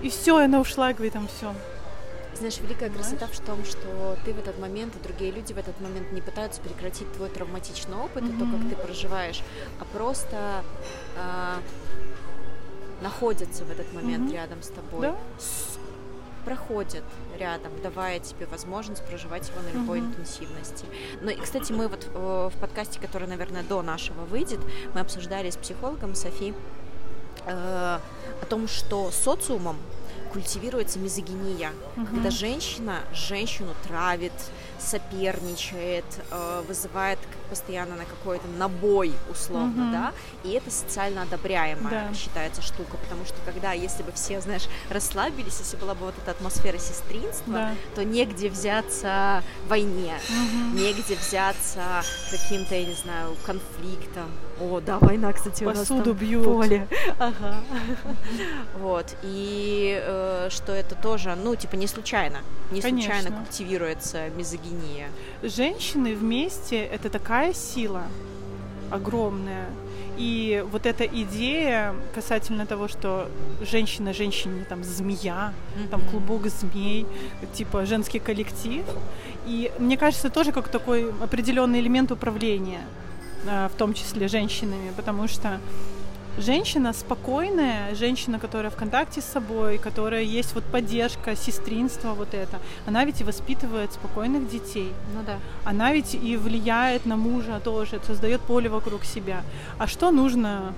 И 0.03 0.09
все, 0.09 0.38
она 0.38 0.61
ушла, 0.61 0.93
говорит, 0.93 1.12
там 1.12 1.28
все. 1.28 1.55
Знаешь, 2.34 2.59
великая 2.59 2.88
красота 2.88 3.26
в 3.26 3.38
том, 3.41 3.64
что 3.64 4.16
ты 4.24 4.32
в 4.32 4.38
этот 4.38 4.59
момент 4.59 4.95
и 4.97 5.03
другие 5.03 5.30
люди 5.30 5.53
в 5.53 5.59
этот 5.59 5.78
момент 5.80 6.12
не 6.12 6.20
пытаются 6.20 6.61
прекратить 6.61 7.12
твой 7.12 7.28
травматичный 7.28 7.97
опыт 7.97 8.22
mm-hmm. 8.22 8.36
и 8.36 8.38
то, 8.38 8.59
как 8.59 8.70
ты 8.70 8.86
проживаешь, 8.86 9.43
а 9.78 9.84
просто 9.84 10.64
э, 11.16 11.55
находятся 13.03 13.64
в 13.64 13.70
этот 13.70 13.93
момент 13.93 14.30
mm-hmm. 14.30 14.34
рядом 14.34 14.62
с 14.62 14.68
тобой. 14.68 15.03
Да? 15.03 15.16
Проходят 16.41 17.05
рядом, 17.38 17.72
давая 17.82 18.20
тебе 18.20 18.47
возможность 18.47 19.05
проживать 19.07 19.49
его 19.49 19.61
на 19.62 19.72
любой 19.72 20.01
mm-hmm. 20.01 20.07
интенсивности. 20.07 20.84
Но, 21.20 21.30
и, 21.30 21.36
кстати, 21.36 21.72
мы 21.72 21.88
вот 21.88 22.07
э, 22.12 22.51
в 22.55 22.61
подкасте, 22.61 23.01
который, 23.01 23.28
наверное, 23.28 23.62
до 23.62 23.82
нашего 23.82 24.22
выйдет, 24.22 24.61
мы 24.95 25.01
обсуждали 25.01 25.51
с 25.51 25.57
психологом 25.57 26.14
Софи 26.14 26.55
э, 27.47 27.53
о 27.53 28.47
том, 28.49 28.68
что 28.68 29.11
социумом 29.11 29.76
культивируется 30.32 30.99
мизогиния, 30.99 31.72
угу. 31.97 32.07
когда 32.07 32.30
женщина 32.30 33.01
женщину 33.12 33.74
травит, 33.86 34.32
соперничает, 34.81 36.05
э, 36.31 36.62
вызывает 36.66 37.18
постоянно 37.49 37.97
на 37.97 38.05
какой-то 38.05 38.47
набой 38.49 39.12
условно, 39.31 39.85
угу. 39.85 39.93
да, 39.93 40.12
и 40.45 40.53
это 40.53 40.70
социально 40.70 41.22
одобряемая 41.22 42.09
да. 42.09 42.14
считается 42.14 42.62
штука, 42.62 42.97
потому 42.97 43.24
что 43.24 43.37
когда, 43.45 43.72
если 43.72 44.03
бы 44.03 44.12
все, 44.12 44.41
знаешь, 44.41 44.68
расслабились, 44.89 45.59
если 45.59 45.76
была 45.76 45.95
бы 45.95 46.07
вот 46.07 46.14
эта 46.22 46.31
атмосфера 46.31 46.78
сестринства, 46.78 47.53
да. 47.53 47.74
то 47.95 48.05
негде 48.05 48.49
взяться 48.49 49.43
войне, 49.68 50.14
угу. 50.28 50.78
негде 50.78 51.16
взяться 51.16 52.03
каким-то, 52.31 52.74
я 52.74 52.87
не 52.87 52.95
знаю, 52.95 53.37
конфликтом. 53.45 54.31
О, 54.61 54.81
да, 54.81 54.99
война, 54.99 55.33
кстати, 55.33 55.65
Посуду 55.65 55.95
у 55.95 55.97
нас 55.97 56.05
там 56.05 56.13
бьют. 56.15 56.45
поле. 56.45 56.87
Ага. 57.19 57.61
Вот, 58.79 59.17
и 59.23 60.01
э, 60.03 60.49
что 60.51 60.73
это 60.73 60.95
тоже, 60.95 61.35
ну, 61.35 61.57
типа, 61.57 61.77
не 61.77 61.87
случайно, 61.87 62.39
не 62.71 62.81
Конечно. 62.81 63.13
случайно 63.13 63.37
культивируется 63.37 64.29
мизогиния. 64.37 65.09
Женщины 65.43 66.15
вместе— 66.15 66.85
это 66.95 67.09
такая 67.09 67.55
сила 67.55 68.03
огромная. 68.91 69.67
И 70.19 70.63
вот 70.71 70.85
эта 70.85 71.07
идея 71.07 71.95
касательно 72.15 72.67
того, 72.67 72.89
что 72.89 73.31
женщина 73.63 74.13
женщине 74.13 74.67
там 74.69 74.85
змея, 74.85 75.55
mm-hmm. 75.77 75.89
там 75.89 76.03
клубок 76.11 76.47
змей, 76.49 77.07
типа 77.55 77.87
женский 77.87 78.19
коллектив. 78.19 78.85
И 79.47 79.73
мне 79.79 79.97
кажется, 79.97 80.29
тоже 80.29 80.53
как 80.53 80.69
такой 80.69 81.11
определенный 81.23 81.81
элемент 81.81 82.13
управления, 82.13 82.83
в 83.45 83.72
том 83.78 83.95
числе 83.95 84.28
женщинами, 84.28 84.93
потому 84.97 85.28
что 85.28 85.61
женщина 86.38 86.93
спокойная, 86.93 87.95
женщина, 87.95 88.38
которая 88.38 88.70
в 88.70 88.76
контакте 88.76 89.20
с 89.20 89.24
собой, 89.24 89.78
которая 89.78 90.22
есть 90.22 90.55
вот 90.55 90.64
поддержка, 90.64 91.36
сестринство 91.36 92.14
вот 92.14 92.34
это, 92.34 92.59
она 92.86 93.05
ведь 93.05 93.20
и 93.20 93.24
воспитывает 93.24 93.93
спокойных 93.93 94.49
детей. 94.49 94.93
Ну 95.14 95.22
да. 95.26 95.38
Она 95.64 95.93
ведь 95.93 96.14
и 96.14 96.36
влияет 96.36 97.07
на 97.07 97.16
мужа 97.16 97.61
тоже, 97.62 98.01
создает 98.07 98.41
поле 98.41 98.68
вокруг 98.68 99.05
себя. 99.05 99.43
А 99.78 99.86
что 99.86 100.11
нужно 100.11 100.74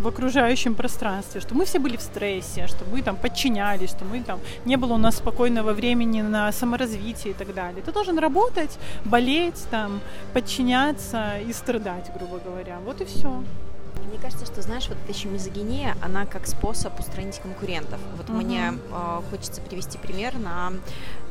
в 0.00 0.08
окружающем 0.08 0.74
пространстве, 0.74 1.40
что 1.40 1.54
мы 1.54 1.64
все 1.64 1.78
были 1.78 1.96
в 1.96 2.02
стрессе, 2.02 2.66
что 2.66 2.84
мы 2.84 3.02
там 3.02 3.16
подчинялись, 3.16 3.90
что 3.90 4.04
мы 4.04 4.22
там 4.22 4.40
не 4.64 4.76
было 4.76 4.94
у 4.94 4.98
нас 4.98 5.16
спокойного 5.16 5.72
времени 5.72 6.22
на 6.22 6.52
саморазвитие 6.52 7.32
и 7.32 7.36
так 7.36 7.54
далее. 7.54 7.82
Ты 7.82 7.92
должен 7.92 8.18
работать, 8.18 8.78
болеть, 9.04 9.64
там, 9.70 10.00
подчиняться 10.32 11.38
и 11.38 11.52
страдать, 11.52 12.10
грубо 12.14 12.38
говоря. 12.38 12.78
Вот 12.84 13.00
и 13.00 13.04
все. 13.04 13.42
Мне 14.08 14.18
кажется, 14.20 14.46
что, 14.46 14.62
знаешь, 14.62 14.88
вот 14.88 14.98
эта 15.04 15.12
еще 15.12 15.28
мизогиния, 15.28 15.96
она 16.02 16.26
как 16.26 16.46
способ 16.46 16.98
устранить 16.98 17.38
конкурентов. 17.38 18.00
Вот 18.16 18.28
uh-huh. 18.28 18.42
мне 18.42 18.72
э, 18.90 19.20
хочется 19.30 19.60
привести 19.60 19.96
пример 19.96 20.36
на 20.38 20.72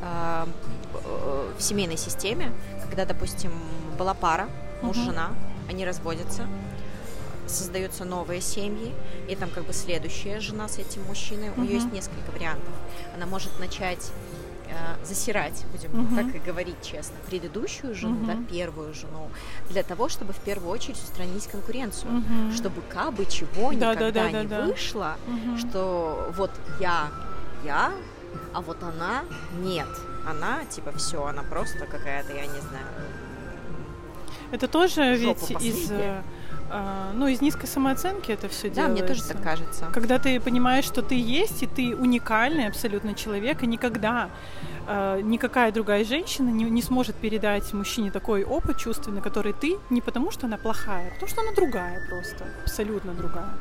э, 0.02 0.46
э, 0.94 1.52
в 1.58 1.62
семейной 1.62 1.98
системе, 1.98 2.52
когда, 2.86 3.06
допустим, 3.06 3.52
была 4.00 4.14
пара, 4.14 4.48
муж-жена, 4.82 5.32
они 5.70 5.86
разводятся, 5.86 6.48
создаются 7.48 8.06
новые 8.06 8.42
семьи, 8.42 8.94
и 9.30 9.36
там 9.36 9.50
как 9.50 9.66
бы 9.66 9.74
следующая 9.74 10.40
жена 10.40 10.68
с 10.68 10.78
этим 10.78 11.04
мужчиной, 11.04 11.50
uh-huh. 11.50 11.60
у 11.60 11.62
нее 11.62 11.76
есть 11.76 11.92
несколько 11.92 12.32
вариантов. 12.32 12.74
Она 13.16 13.26
может 13.26 13.60
начать 13.60 14.12
э, 14.72 15.06
засирать, 15.06 15.64
будем 15.72 16.06
угу. 16.06 16.16
так 16.16 16.36
и 16.36 16.40
говорить 16.40 16.82
честно, 16.82 17.16
предыдущую 17.28 17.94
жену, 17.94 18.18
угу. 18.18 18.26
да, 18.26 18.38
первую 18.50 18.94
жену, 18.94 19.30
для 19.70 19.84
того, 19.84 20.10
чтобы 20.10 20.34
в 20.34 20.40
первую 20.40 20.72
очередь 20.72 20.98
устранить 20.98 21.48
конкуренцию, 21.48 22.20
угу. 22.20 22.54
чтобы 22.56 22.82
кабы 22.90 23.26
чего 23.26 23.72
да, 23.74 23.94
никогда 23.94 24.12
да, 24.12 24.30
да, 24.32 24.42
не 24.42 24.48
да, 24.48 24.66
вышло, 24.66 25.18
угу. 25.28 25.58
что 25.58 26.34
вот 26.38 26.52
я, 26.80 27.10
я, 27.64 27.92
а 28.54 28.62
вот 28.62 28.82
она 28.84 29.24
нет. 29.62 29.88
Она, 30.28 30.66
типа, 30.66 30.92
все, 30.94 31.26
она 31.26 31.44
просто 31.44 31.86
какая-то, 31.86 32.34
я 32.34 32.46
не 32.46 32.60
знаю. 32.62 32.86
Это 34.52 34.68
тоже 34.68 35.16
ведь 35.16 35.40
последняя. 35.40 35.70
из 35.70 35.92
ну, 37.14 37.28
из 37.28 37.42
низкой 37.42 37.68
самооценки 37.68 38.32
это 38.32 38.48
все 38.48 38.70
да, 38.70 38.76
делается. 38.76 38.88
Да, 38.88 39.04
мне 39.04 39.08
тоже 39.08 39.24
так 39.24 39.42
кажется. 39.42 39.90
Когда 39.94 40.20
ты 40.20 40.40
понимаешь, 40.40 40.86
что 40.86 41.02
ты 41.02 41.16
есть, 41.16 41.64
и 41.64 41.68
ты 41.68 41.96
уникальный 41.96 42.68
абсолютно 42.68 43.14
человек, 43.14 43.64
и 43.64 43.68
никогда 43.68 44.30
э, 44.88 45.22
никакая 45.24 45.72
другая 45.72 46.04
женщина 46.06 46.50
не, 46.50 46.64
не 46.64 46.82
сможет 46.82 47.16
передать 47.16 47.74
мужчине 47.74 48.12
такой 48.12 48.44
опыт 48.44 48.78
чувственный, 48.78 49.22
который 49.22 49.54
ты, 49.54 49.78
не 49.90 50.02
потому 50.02 50.32
что 50.32 50.48
она 50.48 50.58
плохая, 50.58 51.10
а 51.10 51.14
потому 51.14 51.30
что 51.30 51.42
она 51.42 51.52
другая 51.52 52.08
просто, 52.10 52.46
абсолютно 52.64 53.14
другая 53.14 53.54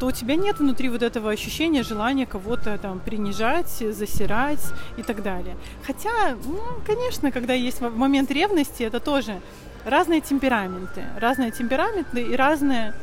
то 0.00 0.06
у 0.06 0.12
тебя 0.12 0.36
нет 0.36 0.58
внутри 0.58 0.88
вот 0.88 1.02
этого 1.02 1.30
ощущения, 1.30 1.82
желания 1.82 2.26
кого-то 2.26 2.76
там 2.78 3.00
принижать, 3.00 3.68
засирать 3.68 4.72
и 4.96 5.02
так 5.02 5.22
далее. 5.22 5.56
Хотя, 5.86 6.36
ну, 6.44 6.60
конечно, 6.86 7.30
когда 7.30 7.54
есть 7.54 7.80
момент 7.80 8.30
ревности, 8.30 8.82
это 8.82 9.00
тоже 9.00 9.40
разные 9.84 10.20
темпераменты, 10.20 11.04
разные 11.18 11.50
темпераменты 11.50 12.22
и 12.22 12.36
разные 12.36 12.94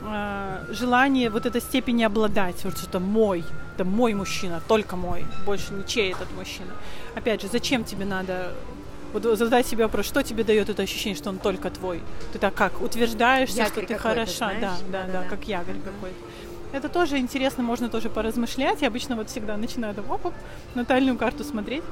э, 0.00 0.66
желание 0.70 1.30
вот 1.30 1.46
этой 1.46 1.60
степени 1.60 2.04
обладать, 2.04 2.64
вот 2.64 2.78
что-то 2.78 3.00
мой, 3.00 3.44
это 3.74 3.84
мой 3.84 4.14
мужчина, 4.14 4.60
только 4.68 4.96
мой, 4.96 5.24
больше 5.44 5.72
ничей 5.72 6.12
этот 6.12 6.32
мужчина. 6.36 6.72
Опять 7.14 7.42
же, 7.42 7.48
зачем 7.48 7.84
тебе 7.84 8.04
надо 8.04 8.52
вот 9.12 9.38
задать 9.38 9.66
себе 9.66 9.84
вопрос, 9.84 10.06
что 10.06 10.22
тебе 10.22 10.44
дает 10.44 10.68
это 10.68 10.82
ощущение, 10.82 11.16
что 11.16 11.30
он 11.30 11.38
только 11.38 11.70
твой? 11.70 12.02
Ты 12.32 12.38
так 12.38 12.54
как 12.54 12.82
утверждаешься, 12.82 13.58
якорь 13.58 13.84
что 13.84 13.94
ты 13.94 13.98
хороша, 13.98 14.52
да, 14.60 14.76
да, 14.90 15.04
да, 15.04 15.22
да, 15.22 15.28
как 15.28 15.48
якорь 15.48 15.76
какой-то. 15.84 16.16
Это 16.72 16.88
тоже 16.88 17.18
интересно, 17.18 17.62
можно 17.62 17.88
тоже 17.88 18.10
поразмышлять. 18.10 18.82
Я 18.82 18.88
обычно 18.88 19.16
вот 19.16 19.30
всегда 19.30 19.56
начинаю 19.56 19.94
там, 19.94 20.10
оп, 20.10 20.26
оп, 20.26 20.34
натальную 20.74 21.16
карту 21.16 21.44
смотреть, 21.44 21.84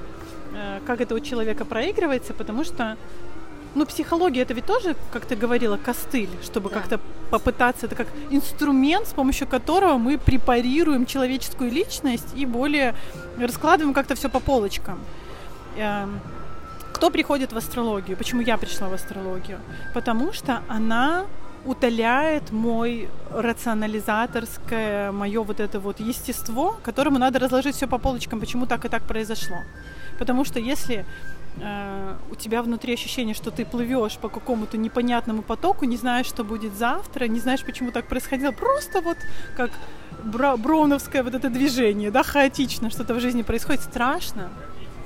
э, 0.55 0.81
как 0.87 1.01
это 1.01 1.15
у 1.15 1.21
человека 1.21 1.65
проигрывается, 1.65 2.35
потому 2.35 2.65
что 2.65 2.99
ну, 3.75 3.87
психология 3.87 4.43
это 4.43 4.55
ведь 4.55 4.67
тоже, 4.67 4.97
как 5.13 5.27
ты 5.27 5.37
говорила, 5.37 5.77
костыль, 5.77 6.29
чтобы 6.43 6.71
да. 6.71 6.77
как-то 6.77 7.01
попытаться, 7.31 7.87
это 7.87 7.95
как 7.95 8.07
инструмент, 8.31 9.09
с 9.09 9.13
помощью 9.13 9.49
которого 9.49 9.99
мы 9.99 10.19
препарируем 10.19 11.07
человеческую 11.07 11.71
личность 11.71 12.29
и 12.37 12.47
более 12.47 12.95
раскладываем 13.39 13.95
как-то 13.95 14.15
все 14.15 14.29
по 14.29 14.41
полочкам. 14.41 15.01
Эм, 15.77 16.21
кто 16.93 17.11
приходит 17.11 17.53
в 17.53 17.57
астрологию? 17.57 18.17
Почему 18.17 18.43
я 18.43 18.57
пришла 18.57 18.89
в 18.89 18.95
астрологию? 18.95 19.59
Потому 19.93 20.33
что 20.33 20.63
она 20.69 21.27
утоляет 21.65 22.53
мой 22.53 23.09
рационализаторское, 23.31 25.13
мое 25.13 25.43
вот 25.43 25.61
это 25.61 25.81
вот 25.81 26.01
естество, 26.01 26.77
которому 26.83 27.19
надо 27.19 27.39
разложить 27.39 27.75
все 27.75 27.87
по 27.87 27.99
полочкам, 27.99 28.39
почему 28.39 28.67
так 28.67 28.85
и 28.85 28.89
так 28.89 29.03
произошло. 29.03 29.57
Потому 30.19 30.45
что 30.45 30.61
если 30.61 31.05
э, 31.61 32.17
у 32.31 32.35
тебя 32.35 32.63
внутри 32.63 32.95
ощущение, 32.95 33.35
что 33.35 33.51
ты 33.51 33.65
плывешь 33.65 34.17
по 34.19 34.29
какому-то 34.29 34.77
непонятному 34.77 35.43
потоку, 35.43 35.85
не 35.85 35.97
знаешь, 35.97 36.27
что 36.27 36.45
будет 36.45 36.75
завтра, 36.75 37.27
не 37.27 37.41
знаешь, 37.41 37.65
почему 37.65 37.91
так 37.91 38.09
происходило, 38.09 38.53
просто 38.53 39.01
вот 39.01 39.19
как 39.57 39.71
бра- 40.23 40.57
броуновское 40.57 41.23
вот 41.23 41.35
это 41.35 41.51
движение, 41.51 42.11
да, 42.11 42.23
хаотично 42.23 42.91
что-то 42.91 43.15
в 43.15 43.21
жизни 43.21 43.43
происходит, 43.43 43.83
страшно 43.83 44.51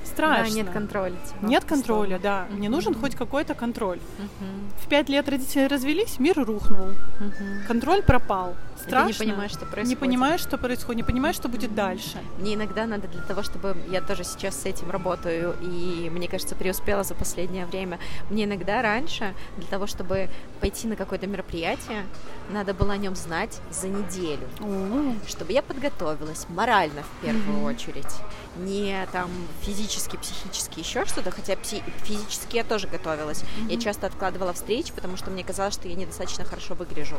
страшно. 0.05 0.45
Да, 0.45 0.51
нет 0.51 0.69
контроля. 0.69 1.15
Типа, 1.25 1.45
нет 1.45 1.65
контроля, 1.65 2.17
условно. 2.17 2.19
да. 2.23 2.47
Mm-hmm. 2.49 2.57
Мне 2.57 2.69
нужен 2.69 2.95
хоть 2.95 3.15
какой-то 3.15 3.53
контроль. 3.53 3.97
Mm-hmm. 3.97 4.83
В 4.83 4.87
пять 4.87 5.09
лет 5.09 5.27
родители 5.29 5.65
развелись, 5.65 6.19
мир 6.19 6.37
рухнул. 6.37 6.89
Mm-hmm. 6.89 7.67
Контроль 7.67 8.01
пропал. 8.01 8.55
Страшно. 8.81 9.09
И 9.09 9.13
ты 9.13 9.25
не 9.25 9.31
понимаешь, 9.31 9.51
что 9.51 9.65
происходит. 9.65 9.89
Не 9.89 9.95
понимаешь, 9.95 10.41
что 10.41 10.57
происходит, 10.57 10.97
не 10.97 11.03
понимаешь, 11.03 11.35
что 11.35 11.49
будет 11.49 11.75
дальше. 11.75 12.17
Мне 12.37 12.55
иногда 12.55 12.85
надо 12.85 13.07
для 13.07 13.21
того, 13.21 13.43
чтобы... 13.43 13.75
Я 13.89 14.01
тоже 14.01 14.23
сейчас 14.23 14.61
с 14.61 14.65
этим 14.65 14.89
работаю, 14.89 15.55
и, 15.61 16.09
мне 16.09 16.27
кажется, 16.27 16.55
преуспела 16.55 17.03
за 17.03 17.13
последнее 17.13 17.65
время. 17.65 17.99
Мне 18.29 18.45
иногда 18.45 18.81
раньше, 18.81 19.33
для 19.57 19.67
того, 19.67 19.85
чтобы 19.85 20.29
пойти 20.61 20.87
на 20.87 20.95
какое-то 20.95 21.27
мероприятие, 21.27 22.03
надо 22.51 22.73
было 22.73 22.93
о 22.93 22.97
нем 22.97 23.15
знать 23.15 23.59
за 23.69 23.87
неделю. 23.87 24.47
Mm-hmm. 24.59 25.27
Чтобы 25.27 25.53
я 25.53 25.61
подготовилась 25.61 26.45
морально, 26.49 27.03
в 27.03 27.25
первую 27.25 27.59
mm-hmm. 27.59 27.65
очередь. 27.65 28.13
Не 28.57 29.07
там 29.11 29.29
физически 29.61 30.17
психически, 30.17 30.79
еще 30.79 31.05
что-то, 31.05 31.31
хотя 31.31 31.53
пси- 31.53 31.83
физически 32.03 32.57
я 32.57 32.63
тоже 32.63 32.87
готовилась. 32.87 33.41
Mm-hmm. 33.41 33.71
Я 33.73 33.79
часто 33.79 34.07
откладывала 34.07 34.53
встречи, 34.53 34.91
потому 34.93 35.17
что 35.17 35.31
мне 35.31 35.43
казалось, 35.43 35.73
что 35.73 35.87
я 35.87 35.95
недостаточно 35.95 36.45
хорошо 36.45 36.73
выгляжу, 36.73 37.17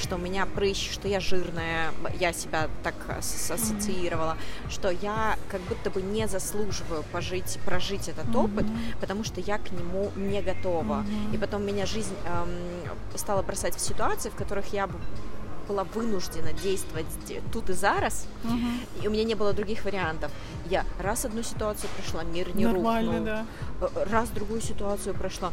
что 0.00 0.16
у 0.16 0.18
меня 0.18 0.46
прыщ, 0.46 0.92
что 0.92 1.08
я 1.08 1.20
жирная, 1.20 1.92
я 2.18 2.32
себя 2.32 2.68
так 2.82 2.94
ассоциировала, 3.08 4.36
mm-hmm. 4.36 4.70
что 4.70 4.90
я 4.90 5.38
как 5.48 5.60
будто 5.62 5.90
бы 5.90 6.02
не 6.02 6.26
заслуживаю 6.28 7.04
пожить, 7.12 7.58
прожить 7.64 8.08
этот 8.08 8.26
mm-hmm. 8.26 8.44
опыт, 8.44 8.66
потому 9.00 9.24
что 9.24 9.40
я 9.40 9.58
к 9.58 9.70
нему 9.70 10.10
не 10.16 10.42
готова. 10.42 11.04
Mm-hmm. 11.04 11.34
И 11.34 11.38
потом 11.38 11.64
меня 11.64 11.86
жизнь 11.86 12.14
эм, 12.26 12.48
стала 13.16 13.42
бросать 13.42 13.76
в 13.76 13.80
ситуации, 13.80 14.28
в 14.28 14.34
которых 14.34 14.72
я 14.72 14.88
была 15.64 15.84
вынуждена 15.84 16.52
действовать 16.52 17.06
тут 17.52 17.70
и 17.70 17.72
зараз, 17.72 18.26
угу. 18.44 18.54
и 19.02 19.08
у 19.08 19.10
меня 19.10 19.24
не 19.24 19.34
было 19.34 19.52
других 19.52 19.84
вариантов. 19.84 20.30
Я 20.70 20.84
раз 20.98 21.24
одну 21.24 21.42
ситуацию 21.42 21.90
прошла, 21.96 22.22
мир 22.24 22.54
не 22.54 22.66
Нормально, 22.66 23.18
рухнул, 23.18 23.24
да. 23.24 23.46
Э, 23.80 24.04
раз 24.10 24.28
другую 24.30 24.60
ситуацию 24.60 25.14
прошла, 25.14 25.52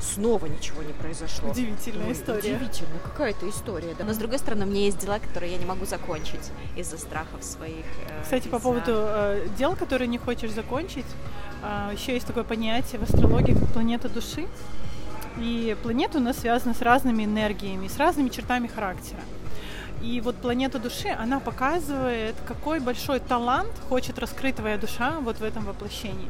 снова 0.00 0.46
ничего 0.46 0.82
не 0.82 0.92
произошло. 0.92 1.50
Удивительная 1.50 2.06
Ой, 2.06 2.12
история. 2.12 2.56
Удивительно, 2.56 2.98
какая-то 3.02 3.48
история, 3.48 3.94
да. 3.98 4.04
Но 4.04 4.12
с 4.12 4.16
другой 4.16 4.38
стороны, 4.38 4.64
у 4.64 4.68
меня 4.68 4.82
есть 4.82 4.98
дела, 4.98 5.18
которые 5.18 5.52
я 5.52 5.58
не 5.58 5.64
могу 5.64 5.86
закончить 5.86 6.50
из-за 6.76 6.98
страхов 6.98 7.42
своих. 7.42 7.84
Э, 8.08 8.22
Кстати, 8.22 8.48
по 8.48 8.58
поводу 8.58 8.92
э, 8.92 9.48
дел, 9.58 9.76
которые 9.76 10.08
не 10.08 10.18
хочешь 10.18 10.50
закончить, 10.50 11.06
э, 11.62 11.90
еще 11.94 12.14
есть 12.14 12.26
такое 12.26 12.44
понятие 12.44 13.00
в 13.00 13.04
астрологии, 13.04 13.54
как 13.54 13.68
планета 13.68 14.08
души. 14.08 14.46
И 15.38 15.76
планета 15.82 16.18
у 16.18 16.20
нас 16.20 16.38
связана 16.38 16.74
с 16.74 16.82
разными 16.82 17.24
энергиями, 17.24 17.88
с 17.88 17.96
разными 17.96 18.28
чертами 18.28 18.68
характера. 18.68 19.20
И 20.04 20.20
вот 20.20 20.36
планета 20.36 20.78
души, 20.78 21.08
она 21.08 21.40
показывает, 21.40 22.34
какой 22.46 22.78
большой 22.78 23.20
талант 23.20 23.72
хочет 23.88 24.18
раскрыть 24.18 24.56
твоя 24.56 24.76
душа 24.76 25.18
вот 25.20 25.38
в 25.38 25.42
этом 25.42 25.64
воплощении. 25.64 26.28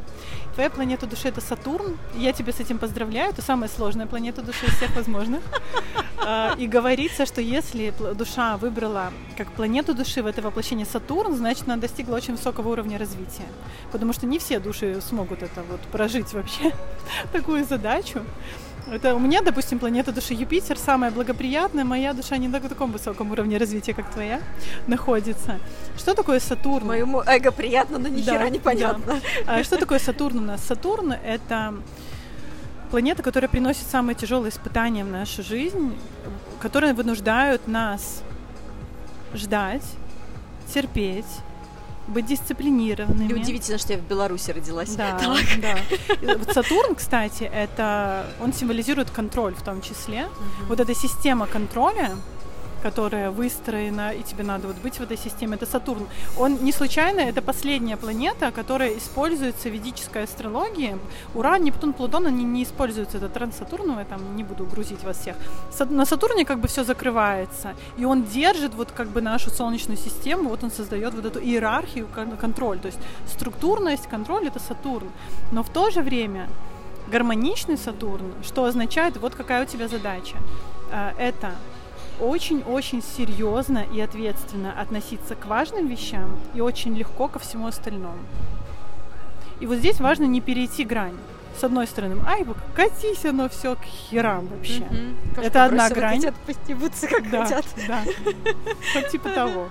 Твоя 0.55 0.71
планета 0.71 1.07
души 1.07 1.29
это 1.29 1.41
Сатурн. 1.41 1.99
Я 2.15 2.33
тебя 2.33 2.53
с 2.53 2.61
этим 2.61 2.79
поздравляю. 2.79 3.31
Это 3.31 3.43
самая 3.43 3.69
сложная 3.69 4.07
планета 4.07 4.43
души 4.43 4.67
из 4.67 4.75
всех 4.77 4.95
возможных. 4.95 5.43
А, 6.27 6.55
и 6.57 6.67
говорится, 6.67 7.27
что 7.27 7.43
если 7.43 7.93
душа 8.15 8.57
выбрала 8.57 9.13
как 9.37 9.53
планету 9.53 9.93
души 9.93 10.23
в 10.23 10.27
это 10.27 10.41
воплощение 10.41 10.87
Сатурн, 10.87 11.37
значит, 11.37 11.65
она 11.67 11.77
достигла 11.77 12.17
очень 12.17 12.37
высокого 12.37 12.71
уровня 12.71 12.97
развития. 12.97 13.45
Потому 13.93 14.15
что 14.15 14.25
не 14.25 14.39
все 14.39 14.59
души 14.59 15.03
смогут 15.03 15.43
это 15.43 15.63
вот 15.71 15.81
прожить 15.93 16.33
вообще, 16.33 16.73
такую 17.33 17.67
задачу. 17.67 18.23
Это 18.91 19.15
у 19.15 19.19
меня, 19.19 19.41
допустим, 19.43 19.79
планета 19.79 20.13
души 20.13 20.35
Юпитер 20.35 20.79
самая 20.79 21.11
благоприятная, 21.11 21.85
моя 21.85 22.13
душа 22.13 22.37
не 22.37 22.49
на 22.49 22.61
таком 22.61 22.93
высоком 22.93 23.31
уровне 23.31 23.57
развития, 23.57 23.95
как 23.95 24.11
твоя, 24.11 24.41
находится. 24.87 25.59
Что 25.97 26.15
такое 26.15 26.39
Сатурн? 26.39 26.87
Моему 26.89 27.23
эго 27.27 27.51
приятно, 27.51 27.99
но 27.99 28.09
ни 28.09 28.23
да, 28.23 28.49
непонятно. 28.49 29.21
Да. 29.47 29.55
А 29.59 29.65
что 29.65 29.79
такое 29.79 29.99
Сатурн 29.99 30.39
у 30.39 30.43
нас? 30.43 30.63
Сатурн— 30.65 31.13
это 31.25 31.75
планета, 32.91 33.23
которая 33.23 33.49
приносит 33.49 33.87
самые 33.87 34.15
тяжелые 34.15 34.51
испытания 34.51 35.05
в 35.05 35.09
нашу 35.09 35.43
жизнь, 35.43 35.97
которые 36.61 36.93
вынуждают 36.93 37.67
нас 37.67 38.23
ждать, 39.35 39.85
терпеть, 40.73 41.25
быть 42.09 42.27
дисциплинированными. 42.27 43.31
И 43.31 43.35
удивительно, 43.35 43.79
что 43.79 43.93
я 43.93 43.99
в 43.99 44.03
Беларуси 44.03 44.51
родилась. 44.51 44.95
Да, 44.95 45.19
да. 45.63 45.77
Вот 46.37 46.53
Сатурн, 46.53 46.95
кстати, 46.95 47.45
это 47.45 48.27
он 48.41 48.53
символизирует 48.53 49.11
контроль 49.11 49.55
в 49.55 49.63
том 49.63 49.81
числе. 49.81 50.25
Угу. 50.27 50.67
Вот 50.69 50.81
эта 50.81 50.95
система 50.95 51.47
контроля, 51.47 52.11
которая 52.85 53.31
выстроена, 53.31 54.13
и 54.13 54.23
тебе 54.23 54.45
надо 54.45 54.67
вот 54.67 54.77
быть 54.77 54.99
в 54.99 55.03
этой 55.03 55.17
системе, 55.17 55.57
это 55.57 55.65
Сатурн. 55.65 56.07
Он 56.37 56.59
не 56.65 56.73
случайно, 56.73 57.21
это 57.21 57.41
последняя 57.41 57.97
планета, 57.97 58.53
которая 58.53 58.99
используется 58.99 59.71
в 59.71 59.73
ведической 59.73 60.25
астрологии. 60.25 60.99
Уран, 61.35 61.65
Нептун, 61.65 61.95
Плутон, 61.95 62.27
они 62.27 62.45
не 62.45 62.63
используются, 62.63 63.17
это 63.17 63.31
Транссатурновый, 63.31 64.05
там 64.05 64.37
не 64.37 64.45
буду 64.45 64.67
грузить 64.67 65.03
вас 65.03 65.19
всех. 65.19 65.37
На 65.91 66.05
Сатурне 66.05 66.45
как 66.45 66.59
бы 66.59 66.69
все 66.69 66.85
закрывается, 66.85 67.75
и 67.97 68.05
он 68.05 68.25
держит 68.25 68.75
вот 68.75 68.93
как 68.93 69.09
бы 69.09 69.23
нашу 69.23 69.51
Солнечную 69.51 69.97
систему, 69.97 70.51
вот 70.51 70.63
он 70.63 70.71
создает 70.71 71.15
вот 71.15 71.25
эту 71.25 71.41
иерархию, 71.41 72.07
контроль, 72.41 72.79
то 72.79 72.89
есть 72.89 72.99
структурность, 73.27 74.07
контроль 74.11 74.47
это 74.47 74.61
Сатурн. 74.61 75.09
Но 75.53 75.63
в 75.63 75.71
то 75.71 75.91
же 75.91 76.03
время 76.03 76.49
гармоничный 77.11 77.79
Сатурн, 77.79 78.35
что 78.43 78.65
означает, 78.65 79.17
вот 79.17 79.35
какая 79.35 79.63
у 79.63 79.67
тебя 79.67 79.89
задача. 79.89 80.37
А, 80.93 81.15
это 81.19 81.53
очень-очень 82.21 83.03
серьезно 83.03 83.85
и 83.93 84.01
ответственно 84.01 84.73
относиться 84.79 85.35
к 85.35 85.47
важным 85.47 85.87
вещам 85.87 86.39
и 86.55 86.61
очень 86.61 86.95
легко 86.95 87.29
ко 87.29 87.39
всему 87.39 87.67
остальному. 87.67 88.19
И 89.61 89.67
вот 89.67 89.79
здесь 89.79 90.01
важно 90.01 90.25
не 90.25 90.41
перейти 90.41 90.85
грань. 90.85 91.17
С 91.59 91.63
одной 91.63 91.87
стороны, 91.87 92.21
ай, 92.27 92.45
катись 92.75 93.25
оно 93.25 93.49
все 93.49 93.77
к 93.77 93.83
херам 93.85 94.49
вообще. 94.49 94.81
Mm-hmm. 94.81 95.43
Это 95.45 95.65
одна 95.65 95.89
грань. 95.89 96.17
Хотят 96.17 96.35
постебаться, 96.35 97.07
как 97.07 97.31
да, 97.31 97.45
хотят. 97.45 97.65
Да, 97.87 98.03
вот 98.95 99.09
типа 99.11 99.29
того. 99.35 99.69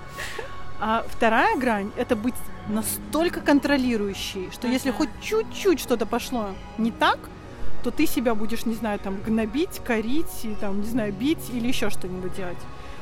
А 0.80 1.04
вторая 1.08 1.56
грань— 1.56 1.92
это 1.96 2.16
быть 2.16 2.34
настолько 2.68 3.40
контролирующей, 3.40 4.50
что 4.50 4.66
если 4.66 4.90
хоть 4.90 5.10
чуть-чуть 5.20 5.80
что-то 5.80 6.06
пошло 6.06 6.48
не 6.78 6.90
так, 6.90 7.18
то 7.84 7.90
ты 7.90 8.06
себя 8.06 8.34
будешь, 8.34 8.64
не 8.64 8.74
знаю, 8.74 8.98
там, 8.98 9.20
гнобить, 9.20 9.80
корить, 9.84 10.44
и, 10.44 10.54
там, 10.54 10.80
не 10.80 10.88
знаю, 10.88 11.12
бить 11.12 11.50
или 11.52 11.68
еще 11.68 11.90
что-нибудь 11.90 12.34
делать. 12.34 12.56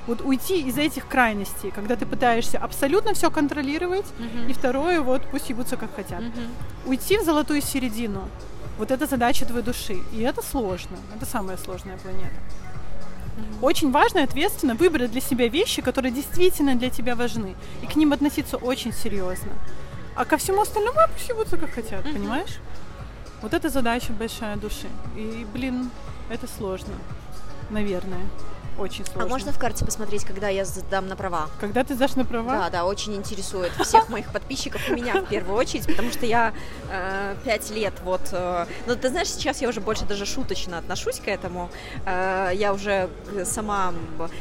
Вот 0.09 0.21
уйти 0.21 0.61
из 0.61 0.77
этих 0.77 1.07
крайностей, 1.07 1.71
когда 1.71 1.95
ты 1.95 2.05
пытаешься 2.05 2.59
абсолютно 2.59 3.15
все 3.15 3.31
контролировать, 3.31 4.07
uh-huh. 4.19 4.51
и 4.51 4.53
второе, 4.53 5.01
вот 5.01 5.23
пусть 5.31 5.49
ебутся 5.51 5.77
как 5.77 5.95
хотят. 5.95 6.21
Uh-huh. 6.21 6.49
Уйти 6.87 7.19
в 7.19 7.23
золотую 7.23 7.63
середину. 7.63 8.29
Вот 8.77 8.91
это 8.91 9.07
задача 9.07 9.47
твоей 9.47 9.65
души. 9.65 9.99
И 10.13 10.21
это 10.23 10.43
сложно. 10.43 10.97
Это 11.15 11.25
самая 11.27 11.57
сложная 11.57 11.97
планета. 11.99 12.35
Uh-huh. 12.35 13.65
Очень 13.65 13.93
важно 13.93 14.19
и 14.19 14.23
ответственно 14.25 14.75
выбрать 14.75 15.13
для 15.13 15.21
себя 15.21 15.47
вещи, 15.47 15.81
которые 15.81 16.11
действительно 16.11 16.75
для 16.75 16.91
тебя 16.91 17.15
важны. 17.15 17.55
И 17.83 17.87
к 17.87 17.95
ним 17.95 18.13
относиться 18.13 18.57
очень 18.57 18.93
серьезно. 18.93 19.53
А 20.17 20.25
ко 20.25 20.37
всему 20.37 20.63
остальному 20.63 20.99
пусть 21.13 21.29
ебутся 21.29 21.57
как 21.57 21.71
хотят, 21.71 22.05
uh-huh. 22.05 22.13
понимаешь? 22.13 22.59
Вот 23.43 23.55
это 23.55 23.69
задача 23.69 24.12
большая 24.12 24.56
души. 24.56 24.89
И, 25.16 25.44
блин, 25.52 25.90
это 26.31 26.47
сложно, 26.47 26.94
наверное. 27.70 28.24
Очень 28.83 29.05
сложно. 29.05 29.25
А 29.25 29.29
можно 29.29 29.53
в 29.53 29.59
карте 29.59 29.85
посмотреть, 29.85 30.25
когда 30.25 30.49
я 30.49 30.65
сдам 30.65 31.07
на 31.07 31.15
права? 31.15 31.49
Когда 31.61 31.85
ты 31.85 31.95
сдашь 31.95 32.17
на 32.17 32.25
права? 32.25 32.53
Да, 32.53 32.71
да, 32.71 32.85
очень 32.85 33.15
интересует 33.15 33.71
всех 33.81 34.09
моих 34.09 34.33
подписчиков 34.33 34.89
и 34.89 34.93
меня 34.93 35.23
в 35.23 35.27
первую 35.27 35.57
очередь, 35.57 35.87
потому 35.87 36.11
что 36.11 36.27
я 36.27 36.53
э, 36.91 37.37
пять 37.45 37.71
лет 37.71 37.95
вот... 38.03 38.21
Э, 38.33 38.67
ну, 38.87 38.97
ты 38.97 39.09
знаешь, 39.09 39.29
сейчас 39.29 39.63
я 39.63 39.69
уже 39.69 39.81
больше 39.81 40.05
даже 40.05 40.27
шуточно 40.27 40.79
отношусь 40.79 41.21
к 41.21 41.29
этому. 41.29 41.71
Э, 42.07 42.51
я 42.55 42.73
уже 42.73 43.09
сама... 43.45 43.95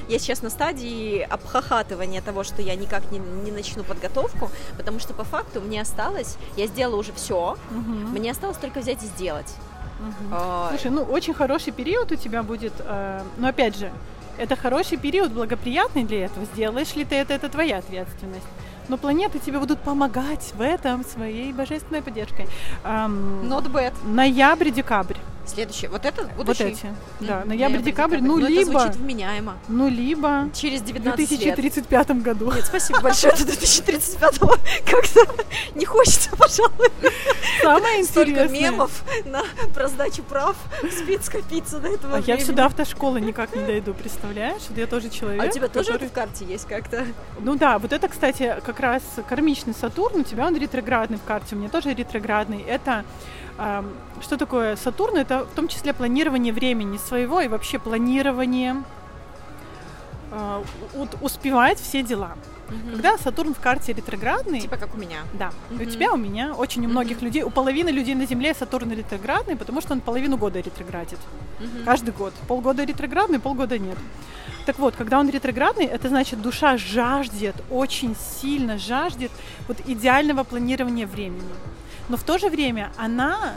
Я 0.08 0.18
сейчас 0.18 0.42
на 0.42 0.50
стадии 0.50 1.22
обхахатывания 1.22 2.22
того, 2.22 2.44
что 2.44 2.64
я 2.64 2.76
никак 2.76 3.12
не, 3.12 3.20
не 3.20 3.52
начну 3.52 3.84
подготовку, 3.84 4.50
потому 4.76 5.00
что 5.00 5.14
по 5.14 5.24
факту 5.24 5.62
мне 5.62 5.82
осталось... 5.82 6.38
Я 6.58 6.66
сделала 6.66 6.96
уже 6.96 7.14
все, 7.14 7.58
угу. 7.70 7.92
мне 8.18 8.32
осталось 8.32 8.58
только 8.58 8.80
взять 8.80 9.04
и 9.04 9.06
сделать. 9.06 9.54
Угу. 10.00 10.36
Слушай, 10.70 10.90
ну 10.90 11.04
очень 11.04 11.34
хороший 11.34 11.72
период 11.72 12.12
у 12.12 12.16
тебя 12.16 12.42
будет, 12.42 12.74
э, 12.80 13.22
но 13.38 13.48
опять 13.48 13.78
же, 13.78 13.92
это 14.42 14.56
хороший 14.56 14.98
период, 14.98 15.32
благоприятный 15.32 16.04
для 16.04 16.26
этого. 16.26 16.46
Сделаешь 16.54 16.96
ли 16.96 17.06
ты 17.06 17.16
это, 17.16 17.34
это 17.34 17.48
твоя 17.48 17.78
ответственность. 17.78 18.48
Но 18.90 18.98
планеты 18.98 19.38
тебе 19.38 19.60
будут 19.60 19.80
помогать 19.80 20.54
в 20.56 20.62
этом 20.62 21.06
своей 21.06 21.54
божественной 21.54 22.02
поддержкой. 22.02 22.48
Um, 22.84 23.48
Not 23.48 23.72
bad. 23.72 23.94
Ноябрь-декабрь. 24.04 25.18
Следующее. 25.46 25.90
Вот 25.90 26.06
это 26.06 26.24
будущий? 26.38 26.64
Вот 26.64 26.74
эти. 26.74 26.94
Да, 27.20 27.44
ноябрь-декабрь. 27.46 28.20
Ну, 28.22 28.38
Но 28.38 28.48
либо... 28.48 28.62
это 28.62 28.80
звучит 28.80 28.96
вменяемо. 28.96 29.58
Ну, 29.68 29.90
либо... 29.90 30.50
Через 30.54 30.82
19 30.82 31.14
В 31.14 31.28
2035 31.30 32.10
лет. 32.10 32.22
году. 32.22 32.52
Нет, 32.52 32.66
спасибо 32.66 33.02
большое. 33.02 33.34
До 33.34 33.46
2035 33.46 34.40
как-то 34.86 35.44
не 35.76 35.86
хочется, 35.86 36.30
пожалуй. 36.36 36.90
Самое 37.62 38.02
интересное. 38.02 38.48
Столько 38.48 38.48
мемов 38.50 39.04
на 39.26 39.44
про 39.74 39.88
сдачу 39.88 40.24
прав 40.24 40.56
спит 40.92 41.26
скопиться 41.26 41.80
до 41.80 41.90
этого 41.90 42.18
А 42.18 42.20
я 42.20 42.38
все 42.38 42.52
до 42.54 42.66
автошколы 42.66 43.22
никак 43.22 43.56
не 43.56 43.64
дойду, 43.64 43.94
представляешь? 43.94 44.62
Я 44.76 44.88
тоже 44.88 45.10
человек. 45.10 45.42
А 45.42 45.46
у 45.46 45.50
тебя 45.50 45.68
тоже 45.68 45.94
это 45.94 46.08
в 46.08 46.12
карте 46.12 46.46
есть 46.46 46.68
как-то? 46.68 47.06
Ну 47.40 47.56
да, 47.56 47.80
вот 47.80 47.94
это, 47.94 48.08
кстати, 48.08 48.56
как 48.66 48.80
раз 48.80 49.02
кармичный 49.28 49.74
Сатурн. 49.74 50.22
У 50.22 50.24
тебя 50.24 50.48
он 50.48 50.56
ретроградный 50.58 51.18
в 51.18 51.24
карте, 51.24 51.56
у 51.56 51.60
меня 51.60 51.70
тоже 51.70 51.94
ретроградный. 51.94 52.62
Это 52.62 53.06
что 54.22 54.38
такое 54.38 54.76
Сатурн? 54.76 55.18
Это 55.18 55.46
в 55.46 55.56
том 55.56 55.68
числе 55.68 55.94
планирование 55.94 56.54
времени 56.54 56.98
своего 56.98 57.42
и 57.42 57.48
вообще 57.48 57.80
планирование 57.80 58.84
а, 60.32 60.64
успевать 61.22 61.80
все 61.80 62.04
дела. 62.04 62.38
Угу. 62.70 62.92
Когда 62.92 63.18
Сатурн 63.18 63.54
в 63.54 63.60
карте 63.60 63.94
ретроградный... 63.94 64.62
Типа 64.62 64.78
как 64.78 64.96
у 64.96 64.98
меня. 64.98 65.20
Да. 65.34 65.52
Угу. 65.72 65.84
У 65.84 65.86
тебя, 65.86 66.14
у 66.14 66.18
меня, 66.18 66.54
очень 66.54 66.86
у 66.86 66.90
многих 66.90 67.18
угу. 67.18 67.26
людей, 67.26 67.44
у 67.44 67.50
половины 67.50 67.90
людей 67.90 68.16
на 68.16 68.26
Земле 68.26 68.54
Сатурн 68.54 68.92
ретроградный, 68.92 69.56
потому 69.56 69.82
что 69.82 69.94
он 69.94 70.02
половину 70.02 70.38
года 70.38 70.60
ретроградит. 70.60 71.20
Угу. 71.60 71.86
Каждый 71.86 72.14
год. 72.14 72.34
Полгода 72.48 72.84
ретроградный, 72.84 73.40
полгода 73.40 73.78
нет. 73.78 73.98
Так 74.66 74.80
вот, 74.80 74.96
когда 74.96 75.20
он 75.20 75.30
ретроградный, 75.30 75.86
это 75.86 76.08
значит, 76.08 76.42
душа 76.42 76.78
жаждет, 76.78 77.56
очень 77.70 78.16
сильно 78.16 78.78
жаждет 78.78 79.32
вот 79.68 79.78
идеального 79.86 80.44
планирования 80.44 81.08
времени. 81.08 81.42
Но 82.10 82.18
в 82.18 82.24
то 82.24 82.38
же 82.38 82.50
время 82.50 82.92
она 82.98 83.54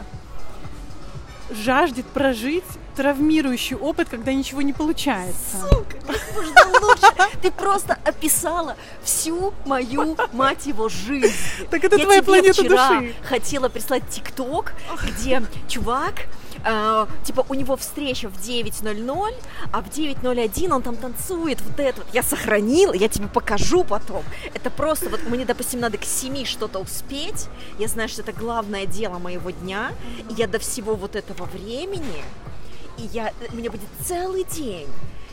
жаждет 1.51 2.07
прожить 2.07 2.65
травмирующий 2.97 3.77
опыт, 3.77 4.09
когда 4.09 4.33
ничего 4.33 4.63
не 4.63 4.73
получается. 4.73 5.59
Сука, 5.69 5.97
как 6.07 6.35
можно 6.35 6.81
лучше. 6.81 7.39
Ты 7.43 7.51
просто 7.51 7.99
описала 8.05 8.77
всю 9.03 9.53
мою, 9.67 10.17
мать 10.33 10.67
его, 10.67 10.89
жизнь. 10.89 11.35
Так 11.71 11.85
это 11.85 11.97
Я 11.97 12.05
твоя 12.05 12.23
планета 12.23 12.63
вчера 12.63 13.01
души. 13.01 13.15
хотела 13.25 13.69
прислать 13.69 14.09
тикток, 14.09 14.75
где 15.05 15.43
чувак 15.69 16.27
э, 16.65 17.07
типа 17.25 17.45
у 17.49 17.55
него 17.55 17.77
встреча 17.77 18.29
в 18.29 18.39
9.00, 18.39 19.35
а 19.73 19.81
в 19.81 19.89
9.01 19.89 20.73
он 20.73 20.83
там 20.83 20.97
танцует 20.97 21.61
вот 21.63 21.79
это 21.79 22.03
вот. 22.03 22.15
Я 22.15 22.23
сохранила, 22.23 22.93
я 22.93 23.09
тебе 23.09 23.29
покажу 23.29 23.85
потом. 23.85 24.23
Это 24.53 24.71
просто, 24.71 25.09
вот 25.09 25.23
мне, 25.29 25.45
допустим, 25.45 25.81
надо 25.81 25.99
к 25.99 26.05
7 26.05 26.45
что-то 26.45 26.79
успеть. 26.79 27.49
Я 27.79 27.89
знаю, 27.89 28.09
что 28.09 28.23
это 28.23 28.33
главное 28.33 28.87
дело 28.87 29.19
моего 29.19 29.51
дня. 29.51 29.93
И 30.31 30.35
я 30.35 30.47
до 30.47 30.59
всего 30.59 30.95
вот 30.95 31.17
этого 31.17 31.45
времени, 31.45 32.25
и 32.99 33.03
я, 33.13 33.33
у 33.53 33.57
меня 33.57 33.71
будет 33.71 33.89
целый 34.07 34.45
день. 34.45 34.89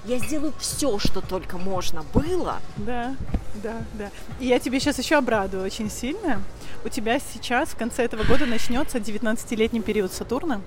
Я 0.06 0.18
сделаю 0.18 0.54
все, 0.60 0.98
что 0.98 1.22
только 1.22 1.58
можно 1.58 2.04
было. 2.14 2.60
Да, 2.78 3.16
да, 3.56 3.76
да. 3.94 4.10
И 4.40 4.48
я 4.48 4.60
тебе 4.60 4.80
сейчас 4.80 4.98
еще 5.00 5.16
обрадую 5.16 5.64
очень 5.66 5.90
сильно. 5.90 6.42
У 6.86 6.90
тебя 6.90 7.20
сейчас 7.20 7.70
в 7.70 7.78
конце 7.78 8.04
этого 8.04 8.24
года 8.24 8.46
начнется 8.46 8.98
19-летний 8.98 9.82
период 9.82 10.12
Сатурна. 10.12 10.62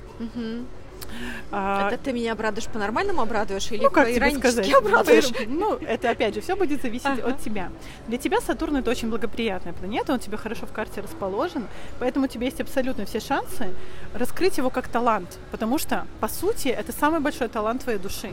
А, 1.52 1.88
Это 1.90 2.02
ты 2.02 2.12
меня 2.12 2.32
обрадуешь 2.32 2.66
по-нормальному 2.66 3.20
обрадуешь 3.22 3.70
или 3.70 3.82
ну, 3.82 3.90
как 3.90 4.08
тебе 4.08 4.30
сказать? 4.32 4.72
обрадуешь? 4.72 5.28
По- 5.28 5.44
Ну, 5.46 5.74
это 5.76 6.10
опять 6.10 6.34
же, 6.34 6.40
все 6.40 6.56
будет 6.56 6.82
зависеть 6.82 7.06
Ага. 7.06 7.28
от 7.28 7.40
тебя. 7.40 7.70
Для 8.08 8.18
тебя 8.18 8.40
Сатурн 8.40 8.76
это 8.76 8.90
очень 8.90 9.10
благоприятная 9.10 9.72
планета, 9.74 10.12
он 10.12 10.18
тебе 10.18 10.36
хорошо 10.36 10.66
в 10.66 10.72
карте 10.72 11.00
расположен, 11.02 11.66
поэтому 12.00 12.24
у 12.24 12.28
тебя 12.28 12.46
есть 12.46 12.60
абсолютно 12.60 13.04
все 13.06 13.20
шансы 13.20 13.68
раскрыть 14.14 14.56
его 14.58 14.70
как 14.70 14.88
талант, 14.88 15.38
потому 15.52 15.78
что, 15.78 16.06
по 16.20 16.28
сути, 16.28 16.68
это 16.68 16.90
самый 16.92 17.20
большой 17.20 17.48
талант 17.48 17.82
твоей 17.84 17.98
души. 17.98 18.32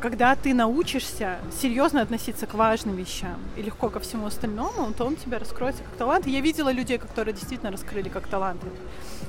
Когда 0.00 0.34
ты 0.36 0.54
научишься 0.54 1.38
серьезно 1.60 2.02
относиться 2.02 2.46
к 2.46 2.54
важным 2.54 2.96
вещам 2.96 3.36
и 3.56 3.62
легко 3.62 3.88
ко 3.90 3.98
всему 4.00 4.26
остальному, 4.26 4.92
то 4.96 5.04
он 5.04 5.16
тебя 5.16 5.38
раскроется 5.38 5.82
как 5.82 5.92
талант. 5.96 6.26
И 6.26 6.30
я 6.30 6.40
видела 6.40 6.70
людей, 6.72 6.98
которые 6.98 7.34
действительно 7.34 7.70
раскрыли 7.70 8.08
как 8.08 8.26
таланты. 8.28 8.66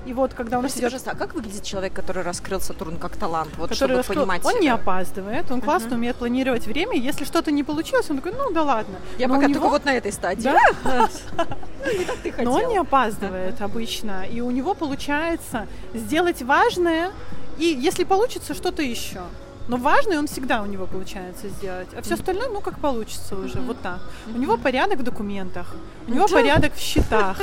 И 0.06 0.14
вот 0.14 0.34
когда 0.34 0.60
у 0.60 0.62
нас 0.62 0.72
Прости, 0.72 0.80
идет 0.80 0.92
пожалуйста, 0.92 1.12
а 1.12 1.16
как 1.16 1.34
выглядит 1.36 1.64
человек, 1.64 1.94
который 1.94 2.24
раскрыл 2.24 2.62
Сатурн 2.62 2.98
как 2.98 3.16
талант? 3.18 3.50
Вот 3.58 3.70
который 3.70 3.76
чтобы 3.76 3.94
раскрыл- 3.96 4.22
понимать. 4.22 4.46
Он 4.46 4.60
не 4.60 4.68
э, 4.68 4.72
опаздывает, 4.74 5.52
он 5.52 5.62
классно 5.62 5.90
Мгм. 5.90 5.98
умеет 5.98 6.16
планировать 6.16 6.66
время. 6.68 6.96
Если 6.98 7.26
что-то 7.26 7.52
не 7.52 7.64
получилось, 7.64 8.10
он 8.10 8.18
такой, 8.18 8.34
ну 8.38 8.52
да 8.52 8.64
ладно. 8.64 8.96
Я 9.18 9.28
Но 9.28 9.36
пока 9.36 9.48
него- 9.48 9.60
только 9.60 9.70
вот 9.72 9.86
на 9.86 9.94
этой 9.94 10.12
стадии. 10.12 10.44
Да? 10.44 10.60
Не 11.86 12.06
ты 12.32 12.44
Но 12.44 12.52
он 12.54 12.68
не 12.70 12.78
опаздывает 12.78 13.62
обычно, 13.62 14.26
и 14.26 14.42
у 14.42 14.52
него 14.52 14.74
получается 14.74 15.66
сделать 15.94 16.42
важное, 16.42 17.12
и 17.58 17.66
если 17.66 18.04
получится, 18.04 18.54
что-то 18.54 18.82
еще. 18.82 19.22
Но 19.70 19.78
важное 19.78 20.18
он 20.18 20.26
всегда 20.26 20.64
у 20.64 20.66
него 20.66 20.88
получается 20.88 21.48
сделать, 21.48 21.88
а 21.96 22.02
все 22.02 22.16
остальное, 22.16 22.50
ну, 22.50 22.60
как 22.60 22.80
получится 22.80 23.36
уже, 23.36 23.60
вот 23.60 23.80
так. 23.82 24.00
У 24.34 24.38
него 24.40 24.58
порядок 24.58 25.00
в 25.00 25.04
документах, 25.04 25.76
у 26.08 26.12
него 26.12 26.28
порядок 26.28 26.74
в 26.74 26.80
счетах, 26.80 27.38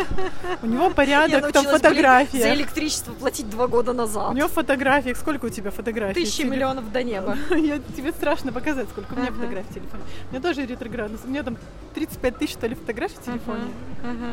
у 0.60 0.66
него 0.66 0.84
Я 0.88 0.90
порядок 0.90 1.52
там 1.52 1.64
блин, 1.64 2.26
за 2.32 2.52
электричество 2.54 3.12
платить 3.12 3.48
два 3.48 3.68
года 3.68 3.92
У 3.92 3.94
назад. 3.94 4.34
него 4.34 4.48
в 4.48 4.52
фотографиях, 4.52 5.16
сколько 5.16 5.46
у 5.46 5.50
тебя 5.50 5.70
фотографий? 5.70 6.24
Тысячи 6.24 6.42
миллионов 6.42 6.90
до 6.90 7.04
неба. 7.04 7.36
Я, 7.50 7.78
тебе 7.96 8.10
страшно 8.10 8.52
показать, 8.52 8.88
сколько 8.88 9.14
у 9.14 9.16
меня 9.18 9.30
фотографий 9.30 9.70
в 9.70 9.74
телефоне. 9.74 10.02
У 10.28 10.32
меня 10.32 10.42
тоже 10.42 10.66
ретроградность. 10.66 11.24
У 11.24 11.28
меня 11.28 11.44
там 11.44 11.56
35 11.94 12.38
тысяч, 12.38 12.54
что 12.54 12.66
ли, 12.66 12.74
фотографий 12.74 13.16
в 13.18 13.24
телефоне. 13.24 13.68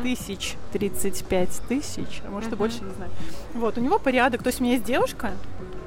Тысяч. 0.02 0.56
35 0.72 1.48
тысяч. 1.68 2.22
А 2.26 2.30
может, 2.30 2.52
и 2.52 2.56
больше, 2.56 2.82
не 2.82 2.92
знаю. 2.92 3.12
Вот, 3.54 3.78
у 3.78 3.80
него 3.80 4.00
порядок. 4.00 4.42
То 4.42 4.48
есть 4.48 4.60
у 4.60 4.64
меня 4.64 4.74
есть 4.74 4.84
девушка, 4.84 5.30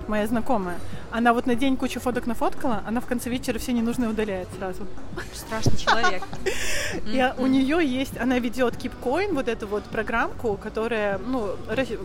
моя 0.08 0.28
знакомая. 0.28 0.78
Она 1.12 1.34
вот 1.34 1.46
на 1.46 1.56
день 1.56 1.78
кучу 1.78 2.00
фоток 2.00 2.28
нафоткала, 2.28 2.84
она 2.86 3.00
в 3.02 3.06
конце 3.06 3.30
вечера 3.30 3.60
все 3.60 3.72
ненужные 3.74 4.10
удаляет 4.10 4.48
сразу. 4.58 4.86
Страшный 5.34 5.78
человек. 5.78 6.24
И 7.06 7.34
у 7.38 7.48
нее 7.48 7.86
есть, 7.86 8.18
она 8.20 8.40
ведет 8.40 8.76
KeepCoin, 8.76 9.34
вот 9.34 9.48
эту 9.48 9.68
вот 9.68 9.84
программку, 9.86 10.58
которая, 10.62 11.18
ну, 11.18 11.56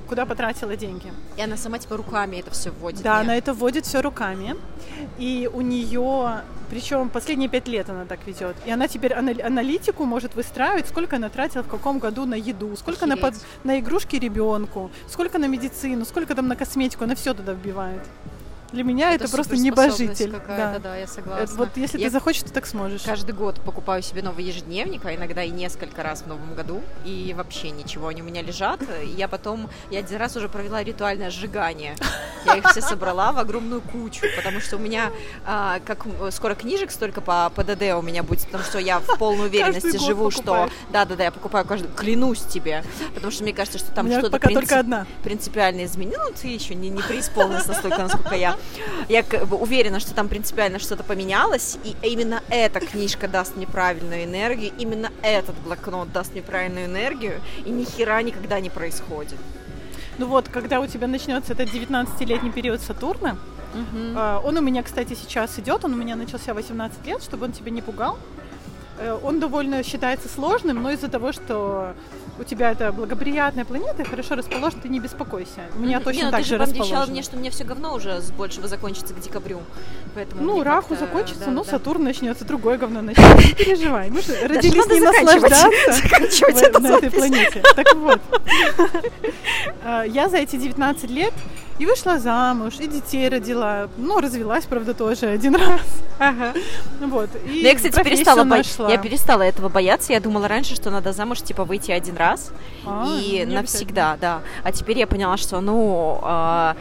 куда 0.08 0.26
потратила 0.26 0.76
деньги. 0.76 1.12
И 1.36 1.42
она 1.42 1.56
сама 1.56 1.78
типа 1.78 1.96
руками 1.96 2.36
это 2.36 2.50
все 2.50 2.70
вводит. 2.70 3.02
Да, 3.02 3.20
она 3.20 3.36
это 3.36 3.52
вводит 3.54 3.86
все 3.86 4.00
руками. 4.00 4.56
И 5.18 5.50
у 5.52 5.60
нее, 5.60 6.42
причем 6.70 7.08
последние 7.08 7.48
пять 7.48 7.68
лет 7.68 7.90
она 7.90 8.04
так 8.04 8.20
ведет. 8.26 8.56
И 8.66 8.70
она 8.70 8.88
теперь 8.88 9.12
анали- 9.12 9.42
аналитику 9.42 10.04
может 10.04 10.34
выстраивать, 10.34 10.88
сколько 10.88 11.16
она 11.16 11.28
тратила 11.28 11.62
в 11.62 11.68
каком 11.68 11.98
году 11.98 12.24
на 12.24 12.34
еду, 12.34 12.76
сколько 12.76 13.06
на, 13.06 13.16
на 13.64 13.78
игрушки 13.78 14.16
ребенку, 14.16 14.90
сколько 15.08 15.38
на 15.38 15.46
медицину, 15.46 16.04
сколько 16.04 16.34
там 16.34 16.48
на 16.48 16.56
косметику, 16.56 17.04
она 17.04 17.14
все 17.14 17.34
туда 17.34 17.52
вбивает 17.52 17.91
знают. 17.92 18.08
Для 18.72 18.84
меня 18.84 19.14
это, 19.14 19.28
просто 19.28 19.56
суперспособность 19.56 20.00
небожитель. 20.20 20.32
какая-то, 20.32 20.78
Да. 20.80 20.88
да, 20.90 20.96
я 20.96 21.02
Это 21.04 21.12
согласна. 21.12 21.56
вот 21.58 21.68
если 21.76 21.98
Я 21.98 22.06
ты 22.06 22.12
захочешь, 22.12 22.42
ты 22.42 22.50
так 22.50 22.66
сможешь. 22.66 23.02
Каждый 23.02 23.32
год 23.34 23.60
покупаю 23.60 24.02
себе 24.02 24.22
новый 24.22 24.44
ежедневник, 24.44 25.04
а 25.04 25.14
иногда 25.14 25.42
и 25.42 25.50
несколько 25.50 26.02
раз 26.02 26.22
в 26.22 26.26
новом 26.26 26.54
году, 26.54 26.80
и 27.04 27.34
вообще 27.36 27.70
ничего, 27.70 28.08
они 28.08 28.22
у 28.22 28.24
меня 28.24 28.42
лежат, 28.42 28.80
и 29.04 29.08
я 29.08 29.28
потом, 29.28 29.68
я 29.90 29.98
один 30.00 30.16
раз 30.18 30.36
уже 30.36 30.48
провела 30.48 30.82
ритуальное 30.82 31.30
сжигание, 31.30 31.96
я 32.46 32.56
их 32.56 32.68
все 32.70 32.80
собрала 32.80 33.32
в 33.32 33.38
огромную 33.38 33.80
кучу, 33.82 34.26
потому 34.36 34.60
что 34.60 34.76
у 34.76 34.78
меня, 34.78 35.10
а, 35.44 35.78
как 35.84 36.06
скоро 36.30 36.54
книжек 36.54 36.90
столько 36.90 37.20
по 37.20 37.50
ПДД 37.54 37.82
у 37.96 38.02
меня 38.02 38.22
будет, 38.22 38.44
потому 38.46 38.64
что 38.64 38.78
я 38.78 39.00
в 39.00 39.18
полной 39.18 39.46
уверенности 39.46 39.98
живу, 39.98 40.30
что, 40.30 40.42
покупаешь. 40.42 40.72
да-да-да, 40.90 41.24
я 41.24 41.30
покупаю 41.30 41.64
каждый, 41.66 41.88
клянусь 41.94 42.40
тебе, 42.40 42.82
потому 43.14 43.30
что 43.30 43.42
мне 43.42 43.52
кажется, 43.52 43.78
что 43.78 43.92
там 43.92 44.10
что-то 44.10 44.38
принцип- 44.38 45.06
принципиально 45.22 45.84
изменила, 45.84 46.22
ну, 46.28 46.34
ты 46.40 46.48
еще 46.48 46.74
не, 46.74 46.88
не 46.88 47.02
преисполнилась 47.02 47.66
настолько, 47.66 47.98
насколько 47.98 48.34
я. 48.34 48.56
Я 49.08 49.24
уверена, 49.50 50.00
что 50.00 50.14
там 50.14 50.28
принципиально 50.28 50.78
что-то 50.78 51.04
поменялось, 51.04 51.78
и 51.84 51.94
именно 52.06 52.42
эта 52.48 52.80
книжка 52.80 53.28
даст 53.28 53.56
мне 53.56 53.66
правильную 53.66 54.24
энергию, 54.24 54.72
именно 54.78 55.10
этот 55.22 55.56
блокнот 55.58 56.12
даст 56.12 56.32
мне 56.32 56.42
правильную 56.42 56.86
энергию, 56.86 57.40
и 57.64 57.70
ни 57.70 57.84
хера 57.84 58.22
никогда 58.22 58.60
не 58.60 58.70
происходит. 58.70 59.38
Ну 60.18 60.26
вот, 60.26 60.48
когда 60.48 60.80
у 60.80 60.86
тебя 60.86 61.06
начнется 61.06 61.52
этот 61.52 61.68
19-летний 61.68 62.50
период 62.50 62.80
Сатурна, 62.80 63.36
А, 64.16 64.40
Он 64.44 64.56
у 64.58 64.60
меня, 64.60 64.82
кстати, 64.82 65.14
сейчас 65.14 65.58
идет, 65.58 65.84
он 65.84 65.94
у 65.94 65.96
меня 65.96 66.14
начался 66.16 66.52
18 66.52 67.06
лет, 67.06 67.22
чтобы 67.22 67.46
он 67.46 67.52
тебя 67.52 67.70
не 67.70 67.80
пугал. 67.80 68.18
Э, 68.98 69.18
Он 69.22 69.40
довольно 69.40 69.82
считается 69.82 70.28
сложным, 70.28 70.82
но 70.82 70.90
из-за 70.90 71.08
того, 71.08 71.32
что 71.32 71.94
у 72.38 72.44
тебя 72.44 72.72
это 72.72 72.92
благоприятная 72.92 73.64
планета, 73.64 74.04
хорошо 74.04 74.34
расположен, 74.36 74.80
ты 74.80 74.88
не 74.88 75.00
беспокойся. 75.00 75.60
У 75.76 75.80
меня 75.80 75.98
Мгм. 75.98 76.04
точно 76.04 76.18
не, 76.18 76.24
ну 76.24 76.30
так 76.30 76.40
ты 76.40 76.46
же 76.46 76.58
расположено. 76.58 77.06
мне, 77.06 77.22
что 77.22 77.36
мне 77.36 77.50
все 77.50 77.64
говно 77.64 77.94
уже 77.94 78.20
с 78.20 78.30
большего 78.30 78.68
закончится 78.68 79.12
к 79.14 79.20
декабрю. 79.20 79.60
Поэтому 80.14 80.42
Ну, 80.42 80.62
Раху 80.62 80.96
закончится, 80.96 81.46
да, 81.46 81.50
ну, 81.50 81.64
да. 81.64 81.70
Сатурн 81.70 82.04
начнется, 82.04 82.44
другое 82.44 82.78
говно 82.78 83.02
начнется. 83.02 83.46
Не 83.48 83.54
переживай, 83.54 84.10
мы 84.10 84.22
же 84.22 84.34
родились 84.46 84.86
не 84.86 85.00
наслаждаться 85.00 85.68
на 86.80 86.86
этой 86.96 87.10
планете. 87.10 87.62
Так 87.76 87.94
вот, 87.94 88.20
А, 89.84 90.04
я 90.04 90.28
за 90.28 90.38
эти 90.38 90.56
19 90.56 91.10
лет 91.10 91.32
и 91.82 91.86
вышла 91.86 92.18
замуж, 92.18 92.74
и 92.80 92.86
детей 92.86 93.28
родила. 93.28 93.88
Ну, 93.96 94.20
развелась, 94.20 94.64
правда, 94.66 94.94
тоже 94.94 95.26
один 95.26 95.56
раз. 95.56 95.80
Ага. 96.18 96.52
Вот. 97.00 97.30
И 97.44 97.48
Ну, 97.48 97.68
я, 97.68 97.74
кстати, 97.74 98.02
перестала, 98.04 98.44
бо- 98.44 98.56
нашла. 98.58 98.88
я 98.90 98.98
перестала 98.98 99.42
этого 99.42 99.68
бояться. 99.68 100.12
Я 100.12 100.20
думала 100.20 100.46
раньше, 100.48 100.76
что 100.76 100.90
надо 100.90 101.12
замуж, 101.12 101.40
типа, 101.42 101.64
выйти 101.64 101.90
один 101.90 102.16
раз 102.16 102.52
А, 102.86 103.06
и 103.20 103.44
навсегда, 103.44 104.16
да. 104.20 104.40
А 104.62 104.70
теперь 104.70 104.98
я 104.98 105.06
поняла, 105.06 105.36
что, 105.36 105.60
ну, 105.60 106.20
а, 106.22 106.76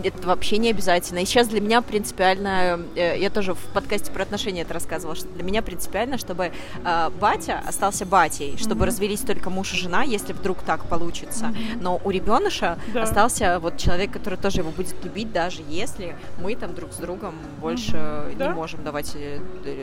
это 0.00 0.26
вообще 0.26 0.58
не 0.58 0.70
обязательно. 0.70 1.18
И 1.20 1.24
сейчас 1.24 1.48
для 1.48 1.60
меня 1.60 1.82
принципиально, 1.82 2.80
э, 2.96 3.18
я 3.18 3.30
тоже 3.30 3.54
в 3.54 3.58
подкасте 3.74 4.10
про 4.12 4.22
отношения 4.22 4.62
это 4.62 4.74
рассказывала, 4.74 5.14
что 5.16 5.28
для 5.28 5.42
меня 5.42 5.62
принципиально, 5.62 6.18
чтобы 6.18 6.52
а, 6.84 7.10
батя 7.10 7.60
остался 7.66 8.06
батей, 8.06 8.56
чтобы 8.56 8.76
Мгм. 8.76 8.84
развелись 8.84 9.20
только 9.20 9.50
муж 9.50 9.72
и 9.74 9.76
жена, 9.76 10.02
если 10.02 10.32
вдруг 10.32 10.62
так 10.62 10.84
получится. 10.86 11.54
Но 11.80 12.00
у 12.04 12.10
ребеныша 12.10 12.78
Да. 12.92 13.02
остался 13.02 13.58
вот 13.60 13.76
человек, 13.78 14.12
который 14.12 14.38
тоже 14.38 14.58
его 14.60 14.70
будет 14.70 14.94
любить, 15.04 15.32
даже 15.32 15.62
если 15.68 16.16
мы 16.40 16.54
там 16.56 16.74
друг 16.74 16.92
с 16.92 16.96
другом 16.96 17.34
больше 17.60 18.24
не 18.30 18.34
Да. 18.36 18.50
можем 18.52 18.82
давать 18.84 19.12
э, 19.14 19.40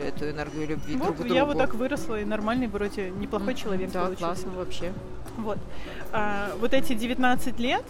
эту 0.08 0.30
энергию 0.30 0.66
любви 0.68 0.96
Вот 0.96 1.06
друг 1.08 1.18
другу. 1.18 1.34
я 1.34 1.44
вот 1.44 1.58
так 1.58 1.74
выросла, 1.74 2.20
и 2.20 2.24
нормальный 2.24 2.66
вроде 2.66 3.10
неплохой 3.10 3.54
человек 3.54 3.90
Да, 3.92 4.00
получился. 4.06 4.24
классно 4.26 4.50
вообще. 4.56 4.92
Вот. 5.36 5.58
А, 6.12 6.50
вот 6.60 6.74
эти 6.74 6.92
19 6.94 7.58
лет, 7.60 7.84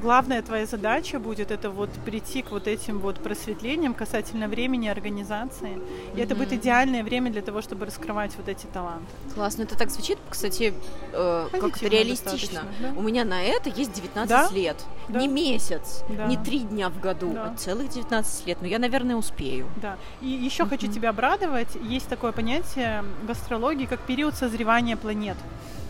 главная 0.00 0.42
твоя 0.42 0.66
задача 0.66 1.18
будет 1.18 1.50
это 1.50 1.70
вот 1.70 1.90
прийти 2.04 2.42
к 2.42 2.50
вот 2.50 2.66
этим 2.66 2.98
вот 2.98 3.16
просветлениям 3.16 3.94
касательно 3.94 4.48
времени 4.48 4.88
организации. 4.88 5.78
И 6.16 6.20
это 6.20 6.34
будет 6.34 6.52
идеальное 6.52 7.02
время 7.02 7.30
для 7.30 7.42
того, 7.42 7.62
чтобы 7.62 7.86
раскрывать 7.86 8.32
вот 8.36 8.48
эти 8.48 8.66
таланты. 8.66 9.06
Классно. 9.34 9.62
Это 9.62 9.76
так 9.76 9.90
звучит, 9.90 10.18
кстати, 10.28 10.74
э, 11.12 11.48
как-то 11.52 11.88
реалистично. 11.88 12.62
да. 12.80 12.92
У 12.96 13.02
меня 13.02 13.24
на 13.24 13.42
это 13.42 13.70
есть 13.70 13.92
19 13.92 14.28
Да? 14.28 14.48
лет. 14.54 14.76
Да. 15.08 15.18
Не 15.20 15.28
месяц, 15.28 16.02
Да. 16.08 16.26
не 16.26 16.36
три 16.36 16.60
дня 16.60 16.88
в 16.88 17.00
году, 17.00 17.32
Да. 17.32 17.52
а 17.52 17.56
целых 17.56 17.88
19 17.88 18.46
лет. 18.46 18.58
Но 18.60 18.66
я, 18.66 18.78
наверное, 18.78 19.16
успею. 19.16 19.66
Да. 19.80 19.96
И 20.20 20.28
еще 20.28 20.66
хочу 20.66 20.86
Мгм. 20.86 20.94
тебя 20.94 21.10
обрадовать. 21.10 21.68
Есть 21.82 22.08
такое 22.08 22.32
понятие 22.32 23.04
в 23.26 23.30
астрологии, 23.30 23.86
как 23.86 24.00
период 24.00 24.34
созревания 24.34 24.96
планет. 24.96 25.36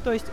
То 0.04 0.12
есть 0.12 0.26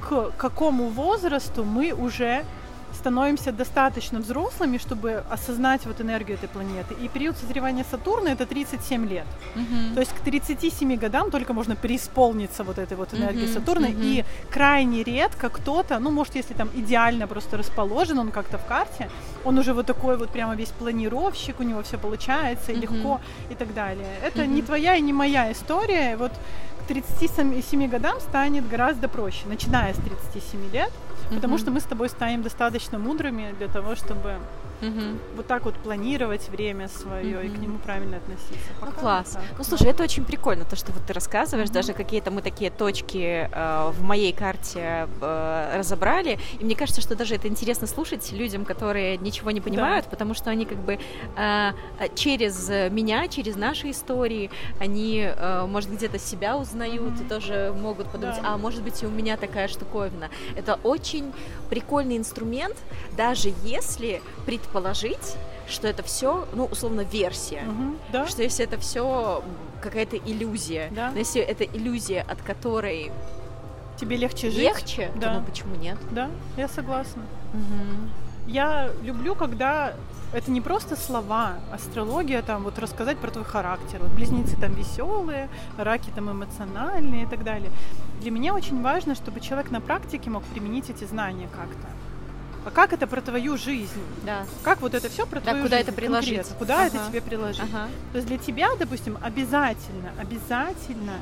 к 0.00 0.30
какому 0.36 0.88
возрасту 0.88 1.64
мы 1.64 1.92
уже 1.92 2.44
становимся 2.94 3.52
достаточно 3.52 4.18
взрослыми, 4.20 4.78
чтобы 4.78 5.22
осознать 5.30 5.86
вот 5.86 6.00
энергию 6.00 6.36
этой 6.36 6.48
планеты. 6.48 6.94
И 7.04 7.08
период 7.08 7.36
созревания 7.36 7.84
Сатурна 7.90 8.30
это 8.30 8.46
37 8.46 9.06
лет. 9.08 9.26
Мгм. 9.54 9.94
То 9.94 10.00
есть 10.00 10.12
к 10.12 10.20
37 10.20 10.96
годам 10.96 11.30
только 11.30 11.52
можно 11.52 11.76
преисполниться 11.76 12.64
вот 12.64 12.78
этой 12.78 12.96
вот 12.96 13.14
энергией 13.14 13.44
Мгм, 13.46 13.54
Сатурна. 13.54 13.88
мгм. 13.88 14.02
И 14.02 14.24
крайне 14.50 15.02
редко 15.02 15.48
кто-то, 15.48 15.98
ну, 15.98 16.10
может, 16.10 16.34
если 16.36 16.54
там 16.54 16.68
идеально 16.74 17.26
просто 17.26 17.56
расположен 17.56 18.18
он 18.18 18.30
как-то 18.30 18.58
в 18.58 18.64
карте, 18.66 19.10
он 19.44 19.58
уже 19.58 19.72
вот 19.74 19.86
такой 19.86 20.16
вот 20.16 20.30
прямо 20.30 20.54
весь 20.56 20.70
планировщик, 20.70 21.60
у 21.60 21.62
него 21.62 21.82
все 21.82 21.98
получается, 21.98 22.72
и 22.72 22.76
легко, 22.76 23.20
и 23.50 23.54
так 23.54 23.74
далее. 23.74 24.06
Это 24.24 24.42
Мгм. 24.42 24.54
не 24.54 24.62
твоя 24.62 24.96
и 24.96 25.00
не 25.02 25.12
моя 25.12 25.52
история. 25.52 26.16
Вот 26.16 26.32
к 26.32 26.86
37 26.88 27.86
годам 27.88 28.18
станет 28.20 28.68
гораздо 28.68 29.08
проще, 29.08 29.46
начиная 29.46 29.92
с 29.92 29.96
37 29.98 30.70
лет, 30.72 30.90
потому 31.30 31.58
что 31.58 31.70
мы 31.70 31.80
с 31.80 31.84
тобой 31.84 32.08
станем 32.08 32.42
достаточно 32.42 32.98
мудрыми 32.98 33.54
для 33.58 33.68
того, 33.68 33.94
чтобы 33.94 34.36
Мгм. 34.80 35.18
вот 35.36 35.46
так 35.46 35.64
вот 35.64 35.74
планировать 35.76 36.48
время 36.48 36.88
свое 36.88 37.46
и 37.46 37.48
к 37.48 37.58
нему 37.58 37.78
правильно 37.78 38.18
относиться. 38.18 38.54
Ну, 38.80 38.80
Пока 38.80 38.92
вот 38.92 39.00
класс. 39.00 39.30
так, 39.32 39.42
Ну, 39.52 39.58
да. 39.58 39.64
слушай, 39.64 39.88
это 39.88 40.02
очень 40.04 40.24
прикольно, 40.24 40.64
то, 40.64 40.76
что 40.76 40.92
вот 40.92 41.02
ты 41.06 41.12
рассказываешь, 41.12 41.68
Мгм. 41.68 41.74
даже 41.74 41.92
какие-то 41.94 42.30
мы 42.30 42.42
такие 42.42 42.70
точки 42.70 43.48
э, 43.52 43.90
в 43.90 44.02
моей 44.02 44.32
карте 44.32 45.08
э, 45.20 45.74
разобрали, 45.78 46.38
и 46.60 46.64
мне 46.64 46.76
кажется, 46.76 47.00
что 47.00 47.14
даже 47.16 47.34
это 47.34 47.48
интересно 47.48 47.86
слушать 47.86 48.30
людям, 48.32 48.64
которые 48.64 49.16
ничего 49.16 49.50
не 49.50 49.60
понимают, 49.60 50.06
потому 50.06 50.34
что 50.34 50.50
они 50.50 50.64
как 50.64 50.78
бы 50.78 50.98
э, 51.36 51.72
э, 51.98 52.08
через 52.14 52.68
меня, 52.90 53.26
через 53.28 53.56
наши 53.56 53.90
истории, 53.90 54.50
они, 54.78 55.28
э, 55.34 55.66
может, 55.66 55.90
где-то 55.90 56.18
себя 56.18 56.56
узнают 56.56 57.14
Мгм. 57.14 57.26
и 57.26 57.28
тоже 57.28 57.74
могут 57.76 58.08
подумать, 58.10 58.36
Да. 58.42 58.54
а 58.54 58.58
может 58.58 58.82
быть 58.82 59.02
и 59.02 59.06
у 59.06 59.10
меня 59.10 59.36
такая 59.36 59.66
штуковина. 59.68 60.28
Это 60.56 60.78
очень 60.84 61.32
прикольный 61.68 62.16
инструмент, 62.16 62.76
даже 63.16 63.52
если 63.64 64.22
предположить, 64.46 64.67
что 65.68 65.86
это 65.86 66.02
все, 66.02 66.46
ну, 66.54 66.64
условно, 66.66 67.02
версия. 67.02 67.62
Мгм, 67.62 67.98
да? 68.12 68.26
Что 68.26 68.42
если 68.42 68.64
это 68.64 68.78
все 68.78 69.42
какая-то 69.82 70.16
иллюзия, 70.16 70.88
Да. 70.90 71.10
но 71.10 71.18
если 71.18 71.40
это 71.40 71.64
иллюзия, 71.64 72.24
от 72.28 72.40
которой 72.42 73.12
Тебе 74.00 74.16
легче 74.16 74.50
жить? 74.50 74.58
легче, 74.60 75.10
Да. 75.16 75.34
то 75.34 75.40
ну 75.40 75.46
почему 75.46 75.74
нет? 75.76 75.98
Да, 76.10 76.30
я 76.56 76.68
согласна. 76.68 77.22
Я 78.46 78.90
люблю, 79.02 79.34
когда 79.34 79.92
это 80.32 80.50
не 80.50 80.60
просто 80.62 80.96
слова, 80.96 81.54
астрология, 81.72 82.40
там 82.42 82.64
вот 82.64 82.78
рассказать 82.78 83.18
про 83.18 83.30
твой 83.30 83.44
характер. 83.44 83.98
Вот 84.02 84.10
близнецы 84.12 84.56
там 84.56 84.72
веселые, 84.74 85.48
раки 85.76 86.10
там 86.14 86.30
эмоциональные 86.30 87.24
и 87.24 87.26
так 87.26 87.44
далее. 87.44 87.70
Для 88.22 88.30
меня 88.30 88.54
очень 88.54 88.82
важно, 88.82 89.14
чтобы 89.14 89.40
человек 89.40 89.70
на 89.70 89.80
практике 89.80 90.30
мог 90.30 90.42
применить 90.44 90.88
эти 90.90 91.04
знания 91.04 91.48
как-то. 91.54 91.86
А 92.68 92.70
как 92.70 92.92
это 92.92 93.06
про 93.06 93.22
твою 93.22 93.56
жизнь? 93.56 94.02
Да. 94.26 94.44
Как 94.62 94.82
вот 94.82 94.92
это 94.92 95.08
все 95.08 95.24
про 95.26 95.40
Да, 95.40 95.52
твою 95.52 95.64
куда 95.64 95.78
жизнь 95.78 95.88
это 95.88 95.96
приложить? 95.96 96.34
конкретно? 96.34 96.56
Куда 96.58 96.86
это 96.86 96.96
Ага. 96.98 97.08
тебе 97.08 97.22
приложить? 97.22 97.62
Ага. 97.62 97.88
То 98.12 98.18
есть 98.18 98.28
для 98.28 98.36
тебя, 98.36 98.68
допустим, 98.78 99.16
обязательно, 99.22 100.10
обязательно 100.20 101.14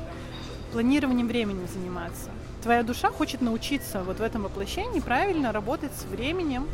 планированием 0.73 1.25
времени 1.29 1.65
заниматься. 1.73 2.31
Твоя 2.63 2.83
душа 2.83 3.11
хочет 3.11 3.39
научиться 3.39 4.03
вот 4.03 4.19
в 4.19 4.21
этом 4.21 4.43
воплощении 4.43 4.99
правильно 4.99 5.53
работать 5.53 5.93
с 5.93 6.03
временем 6.03 6.67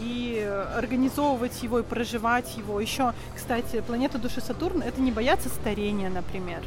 и 0.00 0.40
организовывать 0.74 1.62
его 1.62 1.80
и 1.80 1.82
проживать 1.82 2.56
его. 2.56 2.80
Еще, 2.80 3.12
кстати, 3.34 3.82
планета 3.82 4.16
души 4.16 4.40
Сатурн 4.40 4.80
это 4.80 4.98
не 5.02 5.12
бояться 5.12 5.50
старения, 5.50 6.08
например. 6.08 6.62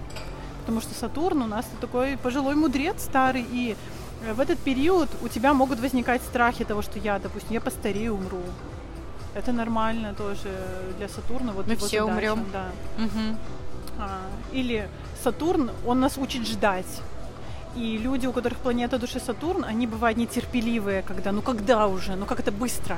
Потому 0.62 0.82
что 0.82 0.94
Сатурн 0.94 1.42
у 1.42 1.48
нас 1.48 1.66
такой 1.82 2.16
пожилой 2.18 2.54
мудрец 2.54 3.02
старый, 3.02 3.44
и 3.50 3.76
в 4.22 4.40
этот 4.40 4.60
период 4.60 5.10
у 5.22 5.28
тебя 5.28 5.54
могут 5.54 5.80
возникать 5.80 6.22
страхи 6.22 6.66
того, 6.66 6.82
что 6.82 7.00
я, 7.00 7.20
допустим, 7.20 7.52
я 7.54 7.62
постарею, 7.62 8.14
умру. 8.16 8.42
Это 9.36 9.52
нормально 9.52 10.14
тоже 10.14 10.50
для 10.98 11.08
Сатурна. 11.08 11.54
Вот 11.54 11.68
Мы 11.68 11.76
все 11.76 12.06
задача, 12.06 12.14
умрем. 12.34 12.46
Да. 12.52 12.66
Мгм. 12.98 13.38
А, 14.00 14.20
Или 14.52 14.90
Сатурн, 15.24 15.72
он 15.86 16.00
нас 16.00 16.18
учит 16.18 16.48
ждать. 16.48 17.02
И 17.76 17.98
люди, 17.98 18.28
у 18.28 18.34
которых 18.34 18.58
планета 18.58 18.98
души 18.98 19.20
Сатурн, 19.20 19.64
они 19.64 19.88
бывают 19.88 20.18
нетерпеливые, 20.18 21.04
когда, 21.04 21.32
ну 21.32 21.42
когда 21.42 21.88
уже, 21.88 22.16
ну 22.16 22.26
как 22.26 22.40
это 22.40 22.52
быстро. 22.52 22.98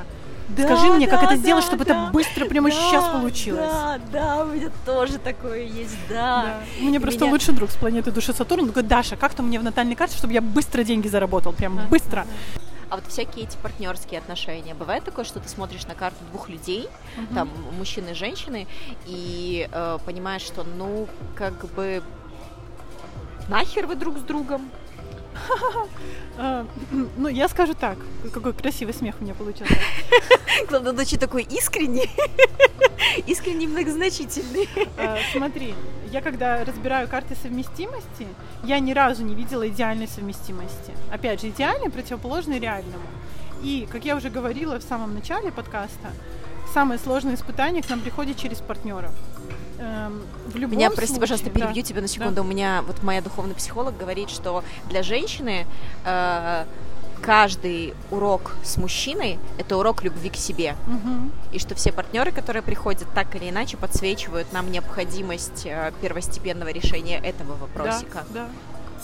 Скажи 0.58 0.88
мне, 0.92 1.08
как 1.08 1.24
это 1.24 1.36
сделать, 1.38 1.64
чтобы 1.64 1.84
это 1.84 2.10
быстро 2.12 2.46
прямо 2.46 2.70
сейчас 2.72 3.08
получилось. 3.10 3.70
Да, 3.72 4.00
да, 4.12 4.44
у 4.44 4.48
меня 4.48 4.70
тоже 4.86 5.18
такое 5.18 5.64
есть, 5.64 5.96
да. 6.10 6.44
Да. 6.44 6.58
У 6.80 6.84
меня 6.86 6.98
И 6.98 7.02
просто 7.02 7.22
меня- 7.26 7.32
лучший 7.34 7.54
друг 7.54 7.72
с 7.72 7.76
планеты 7.76 8.12
души 8.12 8.34
Сатурн, 8.34 8.64
он 8.66 8.72
говорит, 8.72 8.90
Даша, 8.90 9.16
как 9.16 9.34
то 9.34 9.44
мне 9.44 9.60
в 9.60 9.64
натальной 9.64 9.96
карте, 9.96 10.18
чтобы 10.18 10.34
я 10.34 10.42
быстро 10.42 10.84
деньги 10.84 11.08
заработал, 11.08 11.54
прям 11.54 11.78
Ага. 11.78 11.88
быстро. 11.90 12.28
А 12.90 12.96
вот 12.98 13.06
всякие 13.08 13.46
эти 13.46 13.56
партнерские 13.56 14.20
отношения, 14.20 14.74
бывает 14.74 15.06
такое, 15.06 15.24
что 15.24 15.40
ты 15.40 15.48
смотришь 15.48 15.86
на 15.88 15.96
карту 15.96 16.18
двух 16.32 16.50
людей, 16.50 16.90
там 17.34 17.50
мужчины 17.78 18.10
и 18.10 18.14
женщины, 18.14 18.68
и 19.06 19.70
э, 19.72 19.98
понимаешь, 20.06 20.42
что 20.42 20.64
ну 20.78 21.08
как 21.36 21.54
бы 21.74 22.04
нахер 23.48 23.88
вы 23.88 23.96
друг 23.96 24.18
с 24.18 24.22
другом? 24.22 24.70
А, 26.38 26.66
Ну, 27.18 27.28
я 27.28 27.48
скажу 27.50 27.74
так, 27.74 27.98
какой 28.34 28.54
красивый 28.54 28.94
смех 28.94 29.16
у 29.20 29.24
меня 29.24 29.34
получился. 29.34 29.76
Главное, 30.70 30.94
ночи 30.94 31.18
такой 31.18 31.44
искренний, 31.44 32.10
искренний, 33.28 33.68
многозначительный. 33.68 34.68
А, 34.98 35.18
Смотри, 35.34 35.76
я 36.12 36.22
когда 36.22 36.64
разбираю 36.64 37.08
карты 37.08 37.36
совместимости, 37.36 38.28
я 38.64 38.80
ни 38.80 38.94
разу 38.94 39.24
не 39.24 39.36
видела 39.36 39.68
идеальной 39.68 40.08
совместимости. 40.08 40.94
Опять 41.12 41.42
же, 41.42 41.50
идеальной 41.50 41.90
противоположной 41.90 42.60
реальному. 42.60 43.04
И, 43.64 43.88
как 43.92 44.06
я 44.06 44.16
уже 44.16 44.30
говорила 44.30 44.80
в 44.80 44.84
самом 44.84 45.14
начале 45.14 45.52
подкаста, 45.52 46.12
самое 46.74 47.00
сложное 47.00 47.36
испытание 47.36 47.84
к 47.84 47.90
нам 47.90 48.00
приходит 48.00 48.38
через 48.38 48.58
партнеров. 48.60 49.12
Эм, 49.82 50.22
В 50.48 50.56
любом 50.58 50.78
Меня, 50.78 50.90
прости, 50.90 51.08
случае- 51.16 51.20
пожалуйста, 51.22 51.50
да. 51.50 51.60
перебью 51.60 51.84
тебя 51.84 52.02
на 52.02 52.08
секунду. 52.08 52.42
У 52.42 52.46
меня 52.46 52.84
вот 52.86 53.02
моя 53.04 53.22
духовный 53.22 53.56
психолог 53.56 53.98
говорит, 53.98 54.30
что 54.30 54.64
для 54.90 55.02
женщины 55.02 55.66
э, 56.06 56.66
каждый 57.22 57.94
урок 58.12 58.56
с 58.64 58.78
мужчиной 58.78 59.40
это 59.58 59.78
урок 59.78 60.04
любви 60.04 60.30
к 60.30 60.36
себе. 60.36 60.76
Мгм. 60.88 61.32
И 61.52 61.60
что 61.60 61.74
все 61.76 61.92
партнеры, 61.92 62.32
которые 62.32 62.62
приходят, 62.64 63.08
так 63.16 63.36
или 63.36 63.50
иначе 63.50 63.78
подсвечивают 63.78 64.52
нам 64.54 64.72
необходимость 64.72 65.66
э, 65.66 65.92
первостепенного 66.02 66.70
решения 66.70 67.18
этого 67.20 67.54
вопросика. 67.56 68.24
Да, 68.30 68.48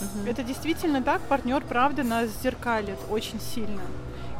да. 0.00 0.06
Мгм. 0.20 0.30
Это 0.30 0.42
действительно 0.44 1.02
так. 1.02 1.20
Партнер, 1.22 1.60
правда, 1.62 2.04
нас 2.04 2.28
зеркалит 2.42 2.98
очень 3.10 3.40
сильно. 3.40 3.80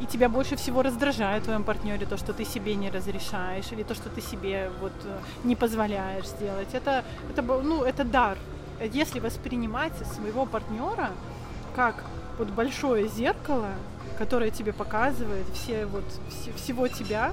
И 0.01 0.07
тебя 0.07 0.29
больше 0.29 0.57
всего 0.57 0.83
раздражает 0.83 1.43
в 1.43 1.45
твоем 1.47 1.65
партнере 1.65 2.07
то, 2.07 2.17
что 2.17 2.33
ты 2.33 2.45
себе 2.45 2.75
не 2.77 2.91
разрешаешь, 2.91 3.73
или 3.73 3.83
то, 3.83 3.95
что 3.95 4.09
ты 4.09 4.21
себе 4.21 4.71
вот 4.81 4.93
э, 5.05 5.19
не 5.45 5.57
позволяешь 5.57 6.27
сделать. 6.27 6.69
Это, 6.73 7.05
это, 7.31 7.43
ну, 7.43 7.83
это 7.83 8.05
дар. 8.05 8.39
Если 8.81 9.19
воспринимать 9.21 9.93
своего 10.15 10.47
партнера 10.47 11.11
как 11.75 12.05
вот 12.39 12.49
большое 12.49 13.09
зеркало, 13.09 13.71
которое 14.19 14.51
тебе 14.51 14.73
показывает 14.73 15.47
все 15.55 15.87
вот 15.87 16.05
все- 16.31 16.53
всего 16.53 16.89
тебя, 16.89 17.33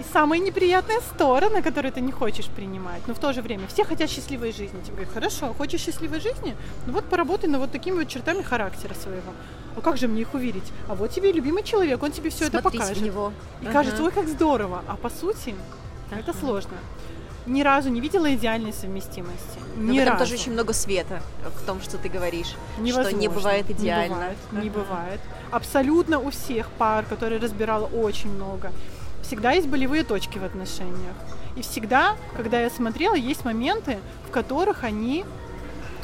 и 0.00 0.02
самые 0.12 0.40
неприятные 0.40 1.00
стороны, 1.00 1.62
которые 1.62 1.92
ты 1.92 2.00
не 2.00 2.12
хочешь 2.12 2.46
принимать. 2.46 3.06
Но 3.06 3.14
в 3.14 3.18
то 3.18 3.32
же 3.32 3.42
время 3.42 3.66
все 3.68 3.84
хотят 3.84 4.10
счастливой 4.10 4.52
жизни. 4.52 4.80
Тебе 4.82 4.94
говорят, 4.96 5.12
хорошо, 5.14 5.54
хочешь 5.54 5.80
счастливой 5.82 6.20
жизни? 6.20 6.54
Ну 6.86 6.92
вот 6.92 7.04
поработай 7.04 7.48
над 7.48 7.60
вот 7.60 7.72
такими 7.72 7.96
вот 7.98 8.08
чертами 8.08 8.42
характера 8.42 8.94
своего. 8.94 9.32
А 9.76 9.80
как 9.80 9.96
же 9.98 10.08
мне 10.08 10.22
их 10.22 10.34
увидеть? 10.34 10.72
А 10.88 10.94
вот 10.94 11.10
тебе 11.10 11.32
любимый 11.32 11.62
человек, 11.62 12.02
он 12.02 12.10
тебе 12.12 12.30
все 12.30 12.46
это 12.46 12.62
покажет. 12.62 12.96
в 12.98 13.02
него. 13.02 13.32
И 13.60 13.64
Ага. 13.64 13.72
кажется, 13.72 14.02
ой, 14.02 14.10
как 14.10 14.28
здорово. 14.28 14.82
А 14.88 14.96
по 14.96 15.10
сути, 15.10 15.54
это 16.10 16.30
Ага. 16.30 16.38
сложно. 16.38 16.72
Ни 17.44 17.62
разу 17.62 17.88
не 17.88 18.00
видела 18.00 18.32
идеальной 18.32 18.72
совместимости. 18.72 19.58
Но 19.76 19.92
Ни 19.92 19.98
этом 19.98 20.12
разу. 20.14 20.24
тоже 20.24 20.34
очень 20.40 20.52
много 20.52 20.72
света 20.72 21.20
в 21.60 21.66
том, 21.66 21.80
что 21.82 21.98
ты 21.98 22.08
говоришь. 22.08 22.46
Что 22.74 22.80
не 22.82 22.90
Невозможно. 22.92 23.30
бывает 23.30 23.70
идеально. 23.70 24.02
Не 24.02 24.08
бывает. 24.14 24.36
Не 24.52 24.70
бывает. 24.70 25.20
Абсолютно 25.50 26.18
у 26.20 26.30
всех 26.30 26.70
пар, 26.78 27.04
которые 27.04 27.40
разбирала 27.40 27.86
очень 27.86 28.30
много, 28.30 28.70
всегда 29.22 29.52
есть 29.52 29.68
болевые 29.68 30.04
точки 30.04 30.38
в 30.38 30.44
отношениях. 30.44 31.14
И 31.56 31.62
всегда, 31.62 32.16
когда 32.36 32.60
я 32.60 32.70
смотрела, 32.70 33.14
есть 33.14 33.44
моменты, 33.44 33.98
в 34.28 34.30
которых 34.30 34.84
они 34.84 35.24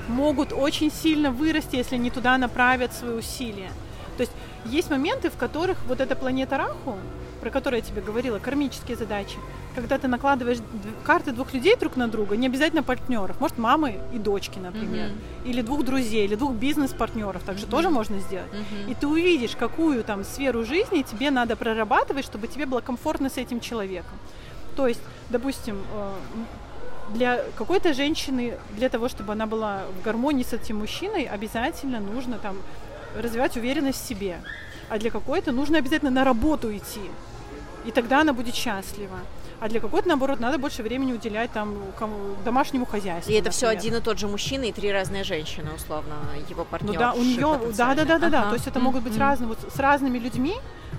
могут 0.08 0.52
очень 0.52 0.90
сильно 0.90 1.30
вырасти, 1.30 1.76
если 1.76 1.96
они 1.96 2.10
туда 2.10 2.38
направят 2.38 2.92
свои 2.92 3.12
усилия. 3.12 3.70
То 4.16 4.22
есть 4.22 4.32
есть 4.64 4.90
моменты, 4.90 5.30
в 5.30 5.36
которых 5.36 5.78
вот 5.86 6.00
эта 6.00 6.16
планета 6.16 6.58
Раху, 6.58 6.96
про 7.40 7.50
которую 7.50 7.80
я 7.80 7.86
тебе 7.86 8.02
говорила, 8.02 8.38
кармические 8.38 8.96
задачи, 8.96 9.36
когда 9.74 9.98
ты 9.98 10.08
накладываешь 10.08 10.58
карты 11.04 11.32
двух 11.32 11.54
людей 11.54 11.76
друг 11.76 11.96
на 11.96 12.08
друга, 12.08 12.36
не 12.36 12.46
обязательно 12.46 12.82
партнеров, 12.82 13.40
может 13.40 13.58
мамы 13.58 14.00
и 14.12 14.18
дочки, 14.18 14.58
например, 14.58 15.10
Мгм. 15.10 15.18
или 15.50 15.62
двух 15.62 15.84
друзей, 15.84 16.24
или 16.24 16.34
двух 16.34 16.54
бизнес-партнеров, 16.54 17.42
так 17.44 17.58
же 17.58 17.64
Мгм. 17.66 17.70
тоже 17.70 17.90
можно 17.90 18.18
сделать. 18.20 18.52
Мгм. 18.52 18.90
И 18.90 18.94
ты 18.94 19.06
увидишь, 19.06 19.56
какую 19.56 20.02
там 20.04 20.24
сферу 20.24 20.64
жизни 20.64 21.02
тебе 21.02 21.30
надо 21.30 21.54
прорабатывать, 21.56 22.24
чтобы 22.24 22.48
тебе 22.48 22.66
было 22.66 22.80
комфортно 22.80 23.28
с 23.30 23.36
этим 23.36 23.60
человеком. 23.60 24.18
То 24.76 24.86
есть, 24.88 25.00
допустим, 25.30 25.76
э, 25.94 26.12
для 27.14 27.42
какой-то 27.56 27.94
женщины, 27.94 28.54
для 28.76 28.88
того, 28.88 29.08
чтобы 29.08 29.32
она 29.32 29.46
была 29.46 29.82
в 30.00 30.04
гармонии 30.04 30.42
с 30.42 30.52
этим 30.52 30.78
мужчиной, 30.78 31.24
обязательно 31.24 32.00
нужно 32.00 32.38
там 32.38 32.56
развивать 33.16 33.56
уверенность 33.56 34.04
в 34.04 34.06
себе. 34.08 34.36
А 34.90 34.98
для 34.98 35.10
какой-то 35.10 35.52
нужно 35.52 35.78
обязательно 35.78 36.10
на 36.10 36.24
работу 36.24 36.74
идти. 36.74 37.00
И 37.84 37.90
тогда 37.90 38.20
она 38.20 38.32
будет 38.32 38.54
счастлива. 38.54 39.18
А 39.60 39.68
для 39.68 39.80
какой-то, 39.80 40.08
наоборот, 40.08 40.38
надо 40.38 40.58
больше 40.58 40.82
времени 40.82 41.12
уделять 41.12 41.50
там 41.50 41.74
кому, 41.98 42.36
домашнему 42.44 42.86
хозяйству. 42.86 43.32
И 43.32 43.34
это 43.34 43.46
например. 43.46 43.52
все 43.52 43.66
один 43.68 43.96
и 43.96 44.00
тот 44.00 44.18
же 44.18 44.28
мужчина 44.28 44.64
и 44.64 44.72
три 44.72 44.92
разные 44.92 45.24
женщины, 45.24 45.70
условно, 45.74 46.14
его 46.48 46.64
партнер. 46.64 46.92
Ну 46.92 46.98
да, 46.98 47.12
у 47.12 47.22
нее, 47.22 47.58
да, 47.76 47.94
да, 47.94 48.04
да, 48.04 48.18
да, 48.18 48.30
да. 48.30 48.48
То 48.50 48.54
есть 48.54 48.68
это 48.68 48.78
могут 48.78 49.02
быть 49.02 49.18
разные, 49.18 49.48
вот 49.48 49.58
с 49.74 49.78
разными 49.78 50.18
людьми. 50.18 50.54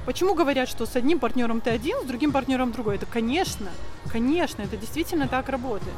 Почему 0.06 0.34
говорят, 0.34 0.68
что 0.68 0.86
с 0.86 0.96
одним 0.96 1.20
партнером 1.20 1.62
ты 1.62 1.70
один, 1.70 2.02
с 2.02 2.04
другим 2.04 2.32
партнером 2.32 2.72
другой? 2.72 2.96
Это, 2.96 3.06
конечно, 3.06 3.68
конечно, 4.12 4.62
это 4.62 4.76
действительно 4.76 5.28
так 5.28 5.48
работает. 5.48 5.96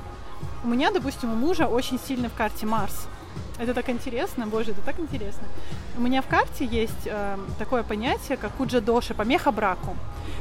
У 0.64 0.68
меня, 0.68 0.92
допустим, 0.92 1.32
у 1.32 1.36
мужа 1.36 1.68
очень 1.68 2.00
сильно 2.00 2.30
в 2.30 2.34
карте 2.34 2.66
Марс. 2.68 3.08
Это 3.58 3.74
так 3.74 3.90
интересно, 3.90 4.48
боже, 4.48 4.72
это 4.72 4.82
так 4.82 5.00
интересно. 5.00 5.44
У 5.96 6.02
меня 6.02 6.22
в 6.22 6.28
карте 6.28 6.66
есть 6.66 7.06
э, 7.06 7.38
такое 7.60 7.84
понятие, 7.84 8.38
как 8.38 8.52
куджа 8.54 8.82
доши, 8.82 9.14
помеха 9.14 9.52
браку. 9.52 9.96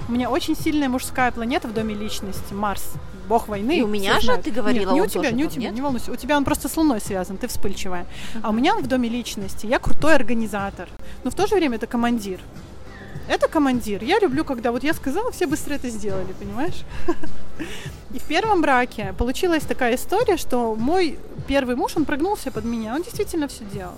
У 0.09 0.12
меня 0.12 0.31
очень 0.31 0.57
сильная 0.57 0.89
мужская 0.89 1.31
планета 1.31 1.69
в 1.69 1.75
доме 1.75 1.95
личности, 1.95 2.55
Марс, 2.55 2.95
бог 3.29 3.49
войны. 3.49 3.79
И 3.79 3.83
у 3.83 3.87
меня 3.87 4.21
же 4.21 4.27
знают. 4.27 4.45
ты 4.45 4.51
говорила, 4.51 4.93
нет, 4.93 4.95
не 4.95 5.03
у 5.03 5.07
тебя, 5.07 5.31
не 5.31 5.45
у 5.45 5.49
тебя, 5.49 5.65
нет? 5.65 5.75
не 5.75 5.83
волнуйся. 5.83 6.11
У 6.12 6.17
тебя 6.17 6.37
он 6.37 6.45
просто 6.45 6.69
с 6.69 6.77
Луной 6.77 7.01
связан, 7.01 7.37
ты 7.37 7.47
вспыльчивая. 7.47 8.07
А 8.43 8.51
у 8.51 8.53
меня 8.53 8.75
он 8.75 8.83
в 8.83 8.87
доме 8.87 9.09
личности, 9.09 9.67
я 9.67 9.79
крутой 9.79 10.15
организатор. 10.15 10.89
Но 11.23 11.31
в 11.31 11.35
то 11.35 11.47
же 11.47 11.55
время 11.55 11.77
это 11.77 11.87
командир. 11.87 12.41
Это 13.31 13.47
командир. 13.48 14.02
Я 14.02 14.19
люблю, 14.19 14.44
когда 14.44 14.73
вот 14.73 14.82
я 14.85 14.93
сказала, 14.93 15.31
все 15.31 15.47
быстро 15.47 15.74
это 15.74 15.89
сделали, 15.89 16.32
понимаешь? 16.40 16.82
И 18.15 18.19
в 18.19 18.23
первом 18.23 18.61
браке 18.61 19.15
получилась 19.19 19.62
такая 19.62 19.94
история, 19.94 20.36
что 20.36 20.74
мой 20.74 21.16
первый 21.47 21.77
муж, 21.77 21.93
он 21.97 22.05
прогнулся 22.05 22.51
под 22.51 22.65
меня, 22.65 22.94
он 22.94 23.02
действительно 23.02 23.47
все 23.47 23.65
делал. 23.73 23.94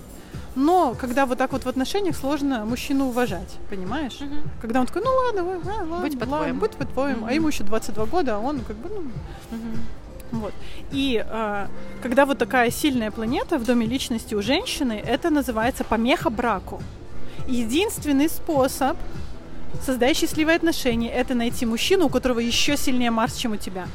Но 0.55 0.95
когда 1.01 1.25
вот 1.25 1.39
так 1.39 1.53
вот 1.53 1.65
в 1.65 1.69
отношениях 1.69 2.15
сложно 2.17 2.67
мужчину 2.67 3.07
уважать, 3.07 3.57
понимаешь? 3.71 4.19
Мгм. 4.21 4.43
Когда 4.61 4.81
он 4.81 4.87
такой, 4.87 5.03
ну 5.03 5.11
ладно, 5.11 5.43
вы- 5.45 5.71
а, 5.71 5.77
ладно, 5.85 6.01
Будь 6.09 6.19
по-твоему. 6.19 6.61
будь 6.61 6.73
по-твоему. 6.73 7.21
А 7.25 7.29
Мгм. 7.29 7.35
ему 7.35 7.49
еще 7.49 7.65
22 7.65 8.05
года, 8.05 8.37
а 8.37 8.39
он 8.39 8.61
как 8.61 8.77
бы, 8.77 8.91
ну, 8.91 9.01
Мгм. 9.57 9.79
вот. 10.43 10.53
И 10.93 11.25
а, 11.27 11.69
когда 12.03 12.27
вот 12.27 12.37
такая 12.37 12.71
сильная 12.71 13.11
планета 13.11 13.57
в 13.59 13.65
доме 13.65 13.87
личности 13.87 14.35
у 14.35 14.43
женщины, 14.43 15.03
это 15.07 15.31
называется 15.31 15.85
помеха 15.85 16.29
браку. 16.29 16.83
Единственный 17.47 18.29
способ 18.29 18.97
создать 19.85 20.17
счастливые 20.17 20.57
отношения, 20.57 21.11
это 21.11 21.35
найти 21.35 21.67
мужчину, 21.67 22.07
у 22.07 22.09
которого 22.09 22.39
еще 22.39 22.77
сильнее 22.77 23.11
Марс, 23.11 23.37
чем 23.37 23.53
у 23.53 23.57
тебя. 23.57 23.87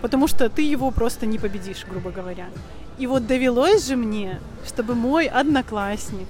Потому 0.00 0.26
что 0.28 0.48
ты 0.48 0.62
его 0.62 0.90
просто 0.90 1.26
не 1.26 1.38
победишь, 1.38 1.84
грубо 1.88 2.10
говоря. 2.10 2.46
И 2.98 3.06
вот 3.06 3.26
довелось 3.26 3.86
же 3.86 3.96
мне, 3.96 4.40
чтобы 4.66 4.94
мой 4.94 5.26
одноклассник, 5.26 6.28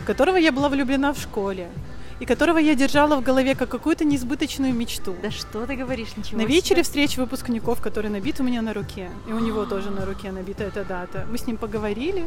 в 0.00 0.04
которого 0.04 0.36
я 0.36 0.52
была 0.52 0.68
влюблена 0.68 1.12
в 1.12 1.18
школе, 1.18 1.68
и 2.20 2.24
которого 2.24 2.58
я 2.58 2.74
держала 2.74 3.16
в 3.16 3.22
голове 3.22 3.54
как 3.54 3.68
какую-то 3.68 4.04
несбыточную 4.04 4.72
мечту, 4.72 5.14
Да 5.22 5.30
что 5.30 5.66
ты 5.66 5.74
говоришь, 5.74 6.16
ничего 6.16 6.38
на 6.38 6.44
себе. 6.44 6.54
вечере 6.54 6.82
встреч 6.82 7.16
выпускников, 7.16 7.82
который 7.82 8.10
набит 8.10 8.40
у 8.40 8.42
меня 8.42 8.62
на 8.62 8.72
руке, 8.72 9.10
и 9.28 9.32
у 9.32 9.38
него 9.38 9.66
тоже 9.66 9.90
на 9.90 10.06
руке 10.06 10.32
набита 10.32 10.64
эта 10.64 10.84
дата, 10.84 11.26
мы 11.30 11.36
с 11.36 11.46
ним 11.46 11.58
поговорили, 11.58 12.24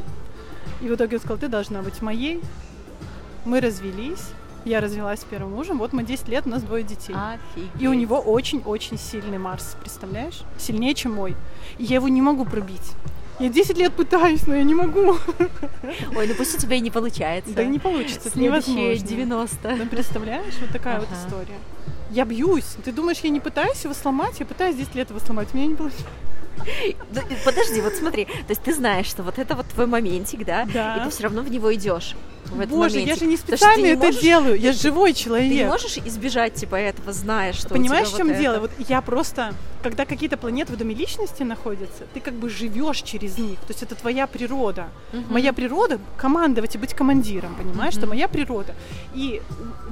и 0.81 0.87
в 0.87 0.95
итоге 0.95 1.17
он 1.17 1.19
сказал, 1.21 1.37
ты 1.37 1.47
должна 1.47 1.81
быть 1.81 2.01
моей. 2.01 2.41
Мы 3.45 3.61
развелись, 3.61 4.29
я 4.65 4.81
развелась 4.81 5.21
с 5.21 5.23
первым 5.23 5.53
мужем, 5.53 5.79
вот 5.79 5.93
мы 5.93 6.03
10 6.03 6.27
лет, 6.27 6.45
у 6.45 6.49
нас 6.49 6.61
двое 6.63 6.83
детей. 6.83 7.15
Офигеть. 7.15 7.69
И 7.81 7.87
у 7.87 7.93
него 7.93 8.19
очень-очень 8.19 8.97
сильный 8.97 9.37
Марс, 9.37 9.75
представляешь? 9.79 10.41
Сильнее, 10.57 10.93
чем 10.93 11.13
мой. 11.13 11.35
И 11.77 11.85
я 11.85 11.95
его 11.95 12.07
не 12.09 12.21
могу 12.21 12.45
пробить. 12.45 12.93
Я 13.39 13.47
10 13.47 13.77
лет 13.77 13.93
пытаюсь, 13.93 14.45
но 14.47 14.55
я 14.55 14.63
не 14.63 14.75
могу. 14.75 15.15
Ой, 16.15 16.27
ну 16.27 16.33
пусть 16.35 16.55
у 16.55 16.57
тебя 16.57 16.75
и 16.75 16.81
не 16.81 16.91
получается. 16.91 17.53
Да 17.53 17.63
не 17.63 17.79
получится, 17.79 18.27
это 18.27 18.37
невозможно. 18.39 18.95
90. 19.07 19.75
Ну, 19.77 19.85
представляешь, 19.85 20.55
вот 20.59 20.69
такая 20.71 20.99
вот 20.99 21.07
Ага. 21.09 21.25
история. 21.25 21.57
Я 22.11 22.25
бьюсь. 22.25 22.75
Ты 22.83 22.91
думаешь, 22.91 23.19
я 23.19 23.29
не 23.29 23.39
пытаюсь 23.39 23.81
его 23.85 23.93
сломать? 23.93 24.39
Я 24.41 24.45
пытаюсь 24.45 24.75
10 24.75 24.93
лет 24.95 25.09
его 25.11 25.19
сломать. 25.19 25.47
У 25.53 25.57
меня 25.57 25.67
не 25.67 25.75
получается. 25.75 26.05
И 26.85 26.95
Подожди, 27.45 27.81
вот 27.81 27.93
смотри, 27.95 28.25
то 28.25 28.31
есть 28.49 28.61
ты 28.61 28.73
знаешь, 28.73 29.05
что 29.07 29.23
вот 29.23 29.39
это 29.39 29.55
вот 29.55 29.65
твой 29.67 29.87
моментик, 29.87 30.45
да? 30.45 30.67
Да. 30.73 30.97
И 30.97 31.03
ты 31.05 31.09
все 31.09 31.23
равно 31.23 31.41
в 31.41 31.49
него 31.49 31.73
идешь. 31.73 32.15
В 32.45 32.59
этот 32.59 32.71
Боже, 32.71 32.95
я 32.95 33.01
моментик. 33.01 33.19
же 33.23 33.25
не 33.29 33.37
специально 33.37 33.83
не 33.83 33.89
это 33.91 34.05
можешь- 34.07 34.21
делаю. 34.21 34.59
Я 34.59 34.73
живой 34.73 35.13
Ты 35.13 35.19
не 35.19 35.23
человек. 35.23 35.67
можешь 35.67 35.97
избежать 35.97 36.55
типа 36.55 36.75
этого, 36.75 37.13
зная, 37.13 37.53
что 37.53 37.69
Понимаешь, 37.69 38.07
в 38.09 38.17
чем 38.17 38.27
вот 38.29 38.37
дело? 38.37 38.53
это. 38.53 38.61
Вот 38.61 38.71
я 38.89 39.01
просто, 39.01 39.53
когда 39.83 40.05
какие-то 40.05 40.37
планеты 40.37 40.73
в 40.73 40.77
доме 40.77 40.93
личности 40.95 41.43
находятся, 41.43 42.03
ты 42.13 42.19
как 42.19 42.33
бы 42.33 42.49
живешь 42.49 43.01
через 43.01 43.37
них. 43.37 43.59
То 43.59 43.73
есть 43.73 43.83
это 43.83 43.95
твоя 43.95 44.27
природа. 44.27 44.87
Мгм. 45.13 45.33
Моя 45.33 45.53
природа 45.53 45.99
командовать 46.17 46.75
и 46.75 46.77
быть 46.77 46.93
командиром, 46.93 47.55
понимаешь? 47.55 47.93
Это 47.93 48.01
Мгм. 48.05 48.09
моя 48.09 48.27
природа. 48.27 48.73
И 49.15 49.41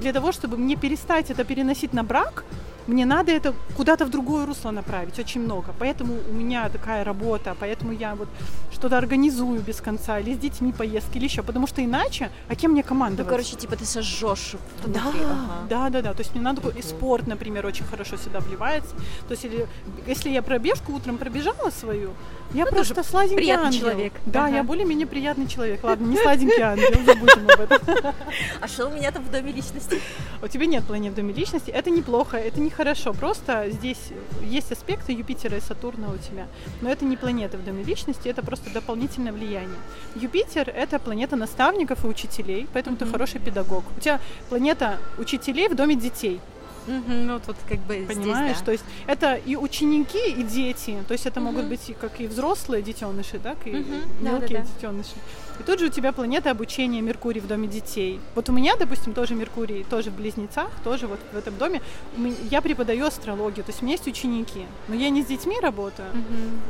для 0.02 0.14
того, 0.14 0.32
чтобы 0.32 0.58
мне 0.58 0.76
перестать 0.76 1.32
это 1.32 1.44
переносить 1.44 1.94
на 1.94 2.04
брак, 2.04 2.44
мне 2.88 3.06
надо 3.06 3.32
это 3.34 3.54
куда-то 3.76 4.06
в 4.06 4.10
другое 4.10 4.46
русло 4.46 4.72
направить, 4.72 5.20
очень 5.20 5.42
много. 5.42 5.74
Поэтому 5.80 6.14
у 6.30 6.34
меня 6.34 6.70
такая 6.70 7.04
работа, 7.04 7.54
поэтому 7.60 7.92
я 7.92 8.16
вот 8.16 8.30
что-то 8.72 8.98
организую 8.98 9.60
без 9.60 9.82
конца, 9.82 10.20
или 10.20 10.34
с 10.34 10.38
детьми 10.38 10.72
поездки, 10.72 11.18
или 11.18 11.26
еще. 11.26 11.42
Потому 11.44 11.68
что 11.68 11.82
иначе, 11.84 12.30
а 12.48 12.56
кем 12.56 12.72
мне 12.72 12.82
Ну, 12.84 12.88
командовать? 12.88 13.30
короче, 13.30 13.58
типа 13.58 13.76
ты 13.76 13.86
сожжешь 13.86 14.56
Да. 14.86 15.02
Ага. 15.10 15.68
да, 15.70 15.90
да, 15.90 16.02
да. 16.02 16.14
То 16.14 16.22
есть 16.24 16.34
мне 16.36 16.42
надо 16.44 16.62
и 16.70 16.82
спорт, 16.82 17.28
например, 17.28 17.66
очень 17.66 17.86
хорошо 17.86 18.16
сюда 18.18 18.40
вливается. 18.40 18.96
То 19.28 19.32
есть 19.34 19.44
или, 19.46 19.68
если 20.06 20.30
я 20.30 20.42
пробежку 20.42 20.94
утром 20.94 21.18
пробежала 21.18 21.70
свою, 21.70 22.14
я 22.54 22.64
Ну, 22.64 22.72
просто 22.72 23.04
сладенький 23.04 23.38
приятный 23.38 23.68
ангел. 23.68 23.80
человек. 23.82 24.14
Да, 24.26 24.46
Ага. 24.46 24.56
я 24.58 24.64
более-менее 24.64 25.06
приятный 25.06 25.48
человек. 25.48 25.84
Ладно, 25.84 26.06
не 26.08 26.16
сладенький 26.18 26.62
ангел, 26.62 26.88
забудем 27.06 27.50
об 27.50 27.60
этом. 27.60 28.14
А 28.62 28.68
что 28.70 28.88
у 28.88 28.90
меня 28.92 29.12
там 29.12 29.24
в 29.24 29.32
доме 29.32 29.52
личности? 29.52 30.00
У 30.42 30.48
тебя 30.48 30.66
нет 30.66 30.86
планет 30.86 31.12
в 31.12 31.16
доме 31.16 31.34
личности. 31.34 31.72
Это 31.72 31.90
неплохо, 31.90 32.38
это 32.38 32.62
нехорошо. 32.62 33.14
Просто 33.14 33.70
здесь 33.70 34.00
есть 34.44 34.72
аспекты 34.72 35.12
Юпитера 35.12 35.58
и 35.58 35.60
Сатурна 35.62 36.08
у 36.10 36.18
тебя. 36.18 36.48
Но 36.82 36.90
это 36.90 37.04
не 37.04 37.18
планеты 37.18 37.58
в 37.58 37.66
доме 37.66 37.84
личности, 37.84 38.30
это 38.30 38.42
просто 38.42 38.70
дополнительное 38.70 39.34
влияние. 39.34 39.78
Юпитер— 40.16 40.70
это 40.76 41.00
планета 41.00 41.36
наставников 41.36 42.06
и 42.06 42.08
учителей, 42.08 42.66
поэтому 42.72 42.96
ты 42.96 43.06
хороший 43.06 43.40
педагог. 43.42 43.84
У 43.98 44.00
тебя 44.00 44.22
планета 44.48 44.98
учителей 45.18 45.68
в 45.68 45.76
доме 45.76 45.96
детей. 45.96 46.40
Мгм, 46.88 47.34
Вот, 47.34 47.42
вот 47.48 47.56
как 47.68 47.80
бы 47.80 48.06
Понимаешь? 48.08 48.56
здесь, 48.58 48.66
То 48.66 48.72
есть 48.72 48.84
это 49.08 49.36
и 49.36 49.56
ученики, 49.56 50.30
и 50.32 50.44
дети. 50.44 50.98
То 51.08 51.12
есть 51.14 51.26
это 51.26 51.40
могут 51.40 51.62
Мгм. 51.64 51.70
быть 51.70 51.90
и 51.90 51.94
как 51.94 52.20
и 52.22 52.28
взрослые 52.28 52.82
детеныши, 52.82 53.40
так 53.40 53.58
и 53.68 53.72
Мгм. 53.72 53.92
мелкие 54.22 54.60
Да-да-да. 54.60 54.66
детеныши. 54.76 55.16
И 55.60 55.64
тут 55.64 55.80
же 55.80 55.88
у 55.88 55.90
тебя 55.90 56.12
планета 56.14 56.52
обучения 56.52 57.02
Меркурий 57.02 57.42
в 57.42 57.48
доме 57.48 57.68
детей. 57.68 58.20
Вот 58.36 58.48
у 58.50 58.54
меня, 58.54 58.76
допустим, 58.76 59.14
тоже 59.14 59.36
Меркурий, 59.36 59.84
тоже 59.90 60.12
в 60.12 60.16
близнецах, 60.16 60.70
тоже 60.84 61.08
вот 61.08 61.20
в 61.34 61.38
этом 61.38 61.58
доме. 61.58 61.82
У 62.16 62.22
меня- 62.22 62.36
Я 62.52 62.62
преподаю 62.62 63.06
астрологию, 63.08 63.64
то 63.66 63.72
есть 63.72 63.82
у 63.82 63.86
меня 63.86 63.96
есть 63.96 64.08
ученики. 64.08 64.66
Но 64.88 64.96
я 64.96 65.10
не 65.10 65.24
с 65.24 65.26
детьми 65.26 65.56
работаю, 65.62 66.10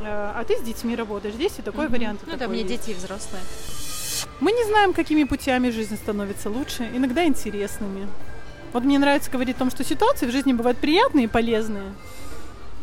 да. 0.02 0.08
Э, 0.08 0.40
а 0.40 0.44
ты 0.44 0.56
с 0.56 0.62
детьми 0.62 0.96
работаешь. 0.96 1.34
Здесь 1.34 1.52
и 1.58 1.62
такой 1.62 1.84
Мгм. 1.84 1.92
вариант. 1.94 2.20
Ну 2.26 2.32
да, 2.32 2.38
такой 2.38 2.54
мне 2.54 2.62
есть. 2.62 2.86
дети 2.86 2.90
и 2.90 2.94
взрослые. 2.94 3.42
Мы 4.40 4.52
не 4.52 4.64
знаем, 4.64 4.92
какими 4.94 5.24
путями 5.24 5.70
жизнь 5.70 5.96
становится 5.96 6.50
лучше, 6.50 6.88
иногда 6.94 7.24
интересными. 7.24 8.08
Вот 8.72 8.84
мне 8.84 8.98
нравится 8.98 9.30
говорить 9.30 9.56
о 9.56 9.58
том, 9.60 9.70
что 9.70 9.84
ситуации 9.84 10.26
в 10.26 10.30
жизни 10.30 10.52
бывают 10.52 10.78
приятные 10.78 11.24
и 11.24 11.28
полезные. 11.28 11.94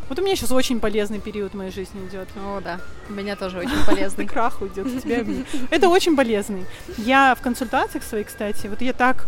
Вот 0.08 0.18
у 0.18 0.22
меня 0.22 0.36
сейчас 0.36 0.52
очень 0.52 0.78
полезный 0.78 1.18
период 1.20 1.52
в 1.52 1.56
моей 1.56 1.72
жизни 1.72 2.06
идет. 2.06 2.28
О, 2.36 2.60
да. 2.60 2.80
У 3.08 3.12
меня 3.12 3.34
тоже 3.34 3.58
очень 3.58 3.84
полезный. 3.84 4.26
крах 4.28 4.60
уйдет 4.62 4.86
у 4.86 5.00
тебя. 5.00 5.24
Это 5.70 5.88
очень 5.88 6.14
полезный. 6.16 6.64
Я 6.96 7.34
в 7.34 7.42
консультациях 7.42 8.04
своих, 8.04 8.28
кстати, 8.28 8.66
вот 8.68 8.80
я 8.82 8.92
так... 8.92 9.26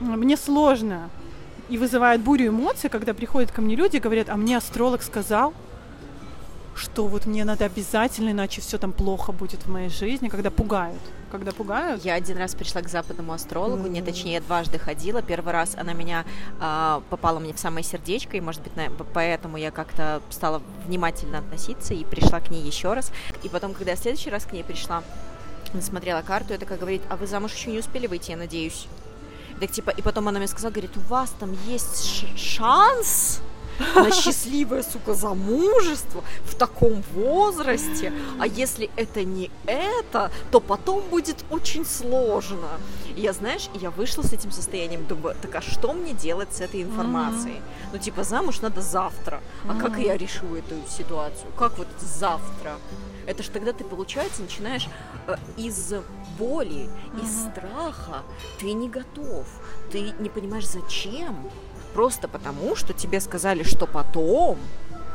Мне 0.00 0.36
сложно 0.36 1.10
и 1.68 1.78
вызывает 1.78 2.20
бурю 2.20 2.48
эмоций, 2.48 2.88
когда 2.88 3.12
приходят 3.12 3.50
ко 3.50 3.60
мне 3.60 3.76
люди 3.76 3.96
и 3.96 4.00
говорят, 4.00 4.28
а 4.28 4.36
мне 4.36 4.56
астролог 4.56 5.02
сказал, 5.02 5.52
что 6.74 7.06
вот 7.06 7.26
мне 7.26 7.44
надо 7.44 7.64
обязательно, 7.64 8.30
иначе 8.30 8.60
все 8.60 8.78
там 8.78 8.92
плохо 8.92 9.32
будет 9.32 9.66
в 9.66 9.70
моей 9.70 9.88
жизни, 9.88 10.28
когда 10.28 10.50
пугают. 10.50 11.00
Когда 11.36 11.52
пугают, 11.52 12.02
Я 12.02 12.14
один 12.14 12.38
раз 12.38 12.54
пришла 12.54 12.80
к 12.80 12.88
западному 12.88 13.32
астрологу, 13.34 13.86
не 13.88 14.00
М. 14.00 14.06
точнее, 14.06 14.34
я 14.34 14.40
дважды 14.40 14.78
ходила. 14.78 15.20
Первый 15.20 15.52
раз 15.52 15.74
она 15.76 15.92
меня 15.92 16.24
а, 16.60 17.02
попала 17.10 17.38
мне 17.38 17.52
в 17.52 17.58
самое 17.58 17.84
сердечко, 17.84 18.38
и, 18.38 18.40
может 18.40 18.62
быть, 18.62 18.74
на- 18.74 18.88
поэтому 19.12 19.58
я 19.58 19.70
как-то 19.70 20.22
стала 20.30 20.62
внимательно 20.86 21.38
относиться 21.40 21.92
и 21.92 22.04
пришла 22.04 22.40
к 22.40 22.50
ней 22.50 22.62
еще 22.62 22.94
раз. 22.94 23.12
И 23.42 23.50
потом, 23.50 23.74
когда 23.74 23.90
я 23.90 23.96
в 23.96 24.00
следующий 24.00 24.30
раз 24.30 24.44
к 24.46 24.52
ней 24.52 24.64
пришла, 24.64 25.02
смотрела 25.82 26.22
карту, 26.22 26.54
и 26.54 26.56
такая 26.56 26.78
говорит, 26.78 27.02
а 27.10 27.16
вы 27.16 27.26
замуж 27.26 27.52
еще 27.52 27.70
не 27.70 27.78
успели 27.80 28.06
выйти, 28.06 28.30
я 28.30 28.38
надеюсь. 28.38 28.86
Так 29.60 29.70
типа, 29.70 29.90
и 29.90 30.00
потом 30.00 30.28
она 30.28 30.38
мне 30.38 30.48
сказала, 30.48 30.70
говорит, 30.72 30.96
у 30.96 31.00
вас 31.00 31.34
там 31.38 31.54
есть 31.66 32.24
шанс, 32.38 33.40
на 33.94 34.10
счастливое, 34.10 34.82
сука, 34.82 35.14
замужество 35.14 36.24
в 36.44 36.54
таком 36.54 37.02
возрасте, 37.14 38.12
а 38.38 38.46
если 38.46 38.90
это 38.96 39.24
не 39.24 39.50
это, 39.66 40.30
то 40.50 40.60
потом 40.60 41.02
будет 41.10 41.44
очень 41.50 41.84
сложно. 41.84 42.68
И 43.16 43.20
я, 43.20 43.32
знаешь, 43.32 43.68
я 43.74 43.90
вышла 43.90 44.22
с 44.22 44.32
этим 44.32 44.50
состоянием, 44.50 45.06
думаю, 45.06 45.36
так 45.40 45.54
а 45.54 45.60
что 45.62 45.92
мне 45.92 46.12
делать 46.12 46.52
с 46.52 46.60
этой 46.60 46.82
информацией? 46.82 47.56
Mm-hmm. 47.56 47.92
Ну, 47.92 47.98
типа, 47.98 48.24
замуж 48.24 48.60
надо 48.60 48.80
завтра. 48.80 49.40
А 49.64 49.72
mm-hmm. 49.72 49.80
как 49.80 49.98
я 49.98 50.16
решу 50.16 50.54
эту 50.54 50.74
ситуацию? 50.88 51.50
Как 51.58 51.78
вот 51.78 51.88
завтра? 51.98 52.76
Это 53.26 53.42
ж 53.42 53.48
тогда 53.48 53.72
ты, 53.72 53.84
получается, 53.84 54.42
начинаешь 54.42 54.88
э, 55.26 55.36
из 55.56 55.94
боли, 56.38 56.88
mm-hmm. 56.88 57.24
из 57.24 57.40
страха, 57.40 58.22
ты 58.58 58.72
не 58.72 58.88
готов, 58.88 59.46
ты 59.90 60.12
не 60.20 60.28
понимаешь, 60.28 60.66
зачем, 60.66 61.50
просто 61.96 62.28
потому, 62.28 62.76
что 62.76 62.92
тебе 62.92 63.20
сказали, 63.20 63.62
что 63.62 63.86
потом, 63.86 64.58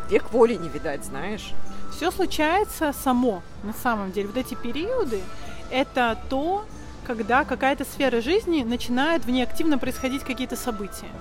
век 0.10 0.32
воли 0.32 0.56
не 0.56 0.68
видать, 0.68 1.06
знаешь. 1.06 1.54
Все 1.96 2.10
случается 2.10 2.92
само, 3.04 3.44
на 3.62 3.74
самом 3.74 4.12
деле. 4.12 4.30
Вот 4.30 4.38
эти 4.38 4.56
периоды, 4.56 5.22
это 5.70 6.18
то, 6.28 6.66
когда 7.06 7.44
какая-то 7.44 7.86
сфера 7.86 8.20
жизни 8.20 8.64
начинает 8.64 9.26
в 9.26 9.30
ней 9.30 9.44
активно 9.44 9.78
происходить 9.78 10.24
какие-то 10.24 10.56
события. 10.56 11.12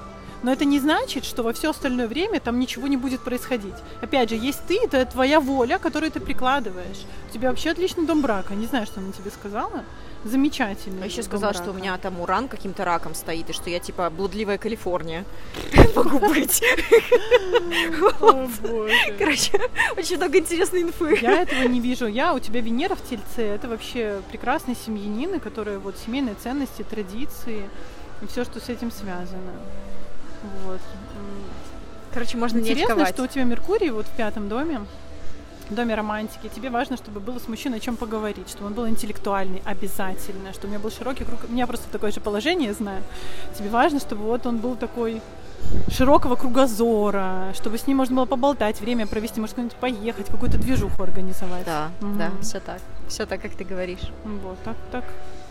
Но 0.43 0.51
это 0.51 0.65
не 0.65 0.81
значит, 0.81 1.27
что 1.27 1.43
во 1.43 1.53
все 1.53 1.69
остальное 1.69 2.09
время 2.09 2.41
там 2.41 2.59
ничего 2.59 2.89
не 2.89 2.97
будет 2.97 3.21
происходить. 3.21 3.77
Опять 4.01 4.31
же, 4.31 4.37
есть 4.37 4.63
ты, 4.67 4.79
это 4.83 5.05
твоя 5.05 5.41
воля, 5.41 5.79
которую 5.79 6.11
ты 6.11 6.21
прикладываешь. 6.21 7.05
У 7.29 7.35
тебя 7.35 7.51
вообще 7.51 7.73
отличный 7.73 8.07
дом 8.07 8.23
брака. 8.23 8.55
Не 8.55 8.65
знаю, 8.65 8.87
что 8.87 9.01
она 9.01 9.13
тебе 9.13 9.31
сказала. 9.31 9.85
Замечательно. 10.25 11.03
А 11.03 11.07
еще 11.07 11.23
сказала, 11.23 11.55
что 11.55 11.71
у 11.71 11.73
меня 11.73 11.97
там 11.97 12.21
уран 12.21 12.49
каким-то 12.49 12.85
раком 12.85 13.15
стоит, 13.15 13.49
и 13.49 13.53
что 13.55 13.71
я 13.71 13.79
типа 13.79 14.11
блудливая 14.11 14.59
Калифорния 14.59 15.25
могу 15.97 16.19
быть. 16.19 16.61
Короче, 19.19 19.59
очень 19.97 20.19
много 20.19 20.39
интересной 20.39 20.83
инфы. 20.83 21.19
Я 21.23 21.43
этого 21.43 21.63
не 21.63 21.81
вижу. 21.81 22.07
Я, 22.07 22.35
у 22.35 22.39
тебя 22.39 22.61
Венера 22.61 22.95
в 22.95 23.03
Тельце, 23.03 23.43
это 23.43 23.69
вообще 23.69 24.21
прекрасные 24.31 24.77
семьянины, 24.77 25.41
которые 25.41 25.79
вот 25.79 25.97
семейные 25.97 26.35
ценности, 26.35 26.83
традиции 26.83 27.71
и 28.21 28.27
все, 28.27 28.45
что 28.45 28.61
с 28.61 28.69
этим 28.69 28.91
связано. 28.91 29.53
Вот. 30.67 30.81
Короче, 32.13 32.37
можно 32.37 32.59
Интересно, 32.59 32.95
не 32.95 33.07
что 33.07 33.23
у 33.23 33.27
тебя 33.27 33.45
Меркурий 33.45 33.91
вот 33.91 34.07
в 34.07 34.17
пятом 34.17 34.49
доме 34.49 34.81
доме 35.75 35.95
романтики, 35.95 36.49
тебе 36.55 36.71
важно, 36.71 36.97
чтобы 36.97 37.21
было 37.21 37.39
с 37.39 37.49
мужчиной 37.49 37.79
о 37.79 37.81
чем 37.81 37.97
поговорить, 37.97 38.49
чтобы 38.49 38.67
он 38.67 38.75
был 38.75 38.89
интеллектуальный, 38.89 39.63
обязательно, 39.65 40.53
чтобы 40.53 40.67
у 40.67 40.71
меня 40.71 40.79
был 40.81 40.91
широкий 40.91 41.25
круг. 41.25 41.41
У 41.49 41.53
меня 41.53 41.67
просто 41.67 41.89
такое 41.91 42.13
же 42.13 42.21
положение, 42.21 42.73
знаю. 42.73 43.03
Тебе 43.57 43.71
важно, 43.71 44.01
чтобы 44.01 44.25
вот 44.25 44.47
он 44.47 44.59
был 44.59 44.77
такой 44.77 45.21
широкого 45.91 46.37
кругозора, 46.37 47.53
чтобы 47.55 47.79
с 47.79 47.87
ним 47.87 47.99
можно 47.99 48.17
было 48.17 48.27
поболтать, 48.27 48.81
время 48.81 49.07
провести, 49.07 49.41
может, 49.41 49.55
куда-нибудь 49.55 49.77
поехать, 49.77 50.27
какую-то 50.27 50.59
движуху 50.59 51.03
организовать. 51.03 51.65
Да, 51.65 51.91
угу. 52.01 52.15
да, 52.17 52.31
все 52.43 52.61
так. 52.61 52.81
Все 53.09 53.27
так, 53.27 53.41
как 53.41 53.55
ты 53.55 53.65
говоришь. 53.65 54.11
Вот, 54.25 54.59
так, 54.65 54.77
так. 54.91 55.05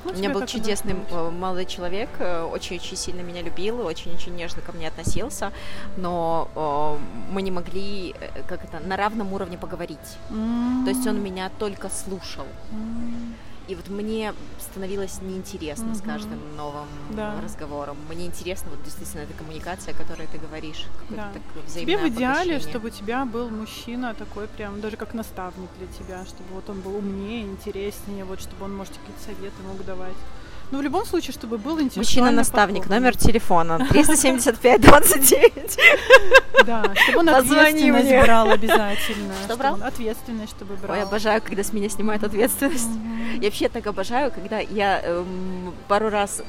Ну, 0.05 0.11
У 0.11 0.13
меня 0.15 0.29
был 0.29 0.45
чудесный 0.45 0.95
молодой 1.31 1.65
человек, 1.65 2.09
очень-очень 2.19 2.93
э, 2.93 2.97
сильно 2.97 3.21
меня 3.21 3.41
любил, 3.41 3.85
очень-очень 3.85 4.35
нежно 4.35 4.61
ко 4.61 4.71
мне 4.71 4.87
относился, 4.87 5.51
но 5.97 6.47
э, 6.55 7.33
мы 7.33 7.41
не 7.41 7.51
могли, 7.51 8.15
э, 8.19 8.43
как 8.47 8.63
это, 8.63 8.79
на 8.79 8.95
равном 8.95 9.33
уровне 9.33 9.57
поговорить. 9.57 9.99
Mm-hmm. 10.29 10.83
То 10.85 10.89
есть 10.89 11.07
он 11.07 11.21
меня 11.21 11.51
только 11.59 11.89
слушал. 11.89 12.45
Mm-hmm. 12.71 13.48
И 13.69 13.75
вот 13.75 13.87
мне 13.87 14.33
становилось 14.59 15.21
неинтересно 15.21 15.89
mm-hmm. 15.89 15.95
с 15.95 16.01
каждым 16.01 16.39
новым 16.57 16.87
да. 17.11 17.39
разговором. 17.39 17.97
Мне 18.09 18.25
интересно 18.25 18.71
вот 18.71 18.81
действительно 18.83 19.21
эта 19.21 19.33
коммуникация, 19.33 19.93
о 19.93 19.97
которой 19.97 20.25
ты 20.25 20.39
говоришь, 20.39 20.87
да. 21.09 21.31
Тебе 21.67 21.99
в 21.99 22.07
идеале, 22.07 22.59
чтобы 22.59 22.87
у 22.87 22.89
тебя 22.89 23.25
был 23.25 23.49
мужчина 23.51 24.15
такой 24.15 24.47
прям, 24.47 24.81
даже 24.81 24.97
как 24.97 25.13
наставник 25.13 25.69
для 25.77 25.87
тебя, 25.87 26.25
чтобы 26.25 26.49
вот 26.55 26.67
он 26.67 26.81
был 26.81 26.95
умнее, 26.95 27.43
интереснее, 27.43 28.25
вот 28.25 28.41
чтобы 28.41 28.65
он, 28.65 28.75
может, 28.75 28.93
какие-то 28.93 29.21
советы 29.23 29.61
мог 29.67 29.85
давать. 29.85 30.17
Ну, 30.71 30.79
в 30.79 30.81
любом 30.81 31.05
случае, 31.05 31.33
чтобы 31.33 31.57
был 31.57 31.79
интеллектуально 31.79 31.99
Мужчина-наставник, 31.99 32.87
номер 32.87 33.17
телефона 33.17 33.87
375-29. 33.91 35.79
Да, 36.65 36.93
чтобы 36.95 37.19
он 37.19 37.29
ответственность 37.29 38.25
брал 38.25 38.49
обязательно. 38.49 39.33
Что 39.45 39.57
брал? 39.57 39.79
Ответственность, 39.83 40.51
чтобы 40.51 40.75
брал. 40.75 40.97
Ой, 40.97 41.03
обожаю, 41.03 41.41
когда 41.41 41.63
с 41.63 41.73
меня 41.73 41.89
снимают 41.89 42.23
ответственность. 42.23 42.89
Я 43.35 43.45
вообще 43.45 43.69
так 43.69 43.87
обожаю, 43.87 44.31
когда 44.31 44.59
я 44.59 45.01
эм, 45.03 45.73
пару 45.87 46.09
раз 46.09 46.43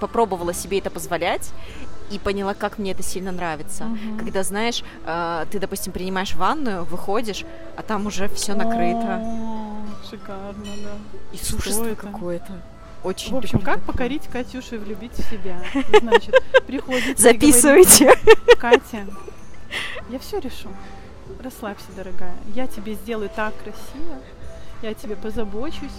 попробовала 0.00 0.54
себе 0.54 0.78
это 0.78 0.90
позволять, 0.90 1.52
и 2.10 2.18
поняла, 2.18 2.54
как 2.54 2.78
мне 2.78 2.92
это 2.92 3.02
сильно 3.02 3.32
нравится. 3.32 3.84
Угу. 3.84 4.18
Когда, 4.18 4.42
знаешь, 4.42 4.82
э, 5.04 5.44
ты, 5.50 5.58
допустим, 5.58 5.92
принимаешь 5.92 6.34
ванную, 6.34 6.84
выходишь, 6.84 7.44
а 7.76 7.82
там 7.82 8.06
уже 8.06 8.28
все 8.28 8.54
накрыто. 8.54 9.20
О, 9.22 9.76
шикарно, 10.08 10.54
да. 10.84 10.90
И 11.32 11.36
сушество 11.36 11.94
какое-то. 11.94 12.62
Очень 13.06 13.34
В 13.34 13.36
общем, 13.36 13.60
как 13.60 13.84
покорить 13.84 14.24
Катюшу 14.26 14.74
и 14.74 14.78
влюбить 14.78 15.12
в 15.12 15.30
себя? 15.30 15.62
Значит, 16.00 16.34
приходите 16.66 17.14
Записывайте. 17.16 18.06
Говорите, 18.06 18.56
Катя, 18.58 19.06
я 20.10 20.18
все 20.18 20.40
решу. 20.40 20.68
Расслабься, 21.40 21.86
дорогая. 21.94 22.34
Я 22.52 22.66
тебе 22.66 22.94
сделаю 22.94 23.30
так 23.30 23.54
красиво. 23.58 24.16
Я 24.82 24.92
тебе 24.92 25.14
позабочусь. 25.14 25.94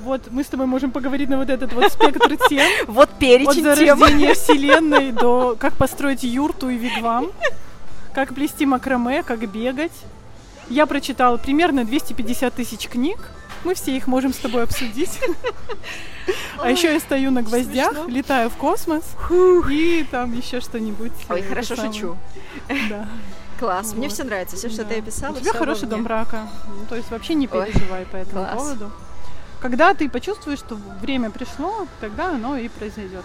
Вот 0.00 0.30
мы 0.30 0.44
с 0.44 0.48
тобой 0.48 0.66
можем 0.66 0.90
поговорить 0.90 1.30
на 1.30 1.38
вот 1.38 1.48
этот 1.48 1.72
вот 1.72 1.90
спектр 1.90 2.36
тем. 2.50 2.70
Вот 2.86 3.08
перечень 3.18 3.66
От 3.66 3.78
зарождения 3.78 4.34
вселенной 4.34 5.10
до 5.10 5.56
как 5.58 5.74
построить 5.78 6.22
юрту 6.22 6.68
и 6.68 6.76
вигвам, 6.76 7.30
как 8.12 8.34
плести 8.34 8.66
макраме, 8.66 9.22
как 9.22 9.50
бегать. 9.50 9.92
Я 10.68 10.84
прочитала 10.84 11.38
примерно 11.38 11.86
250 11.86 12.52
тысяч 12.52 12.88
книг. 12.88 13.30
Мы 13.64 13.74
все 13.74 13.96
их 13.96 14.06
можем 14.06 14.32
с 14.32 14.38
тобой 14.38 14.62
обсудить. 14.64 15.20
А 16.58 16.70
еще 16.70 16.90
я 16.90 17.00
стою 17.00 17.30
на 17.30 17.42
гвоздях, 17.42 18.08
летаю 18.08 18.48
в 18.48 18.56
космос 18.56 19.04
и 19.68 20.06
там 20.10 20.32
еще 20.34 20.60
что-нибудь. 20.60 21.12
Ой, 21.28 21.42
хорошо 21.42 21.76
шучу. 21.76 22.16
Да. 22.88 23.06
Класс, 23.58 23.92
мне 23.94 24.08
все 24.08 24.24
нравится, 24.24 24.56
все, 24.56 24.70
что 24.70 24.84
ты 24.84 24.98
описала. 24.98 25.36
У 25.36 25.40
тебя 25.40 25.52
хороший 25.52 25.86
дом 25.86 26.02
брака, 26.02 26.48
ну, 26.66 26.86
то 26.88 26.96
есть 26.96 27.10
вообще 27.10 27.34
не 27.34 27.46
переживай 27.46 28.06
по 28.06 28.16
этому 28.16 28.46
поводу. 28.46 28.90
Когда 29.60 29.94
ты 29.94 30.08
почувствуешь, 30.08 30.58
что 30.58 30.76
время 31.00 31.30
пришло, 31.30 31.86
тогда 32.00 32.30
оно 32.30 32.56
и 32.56 32.68
произойдет. 32.68 33.24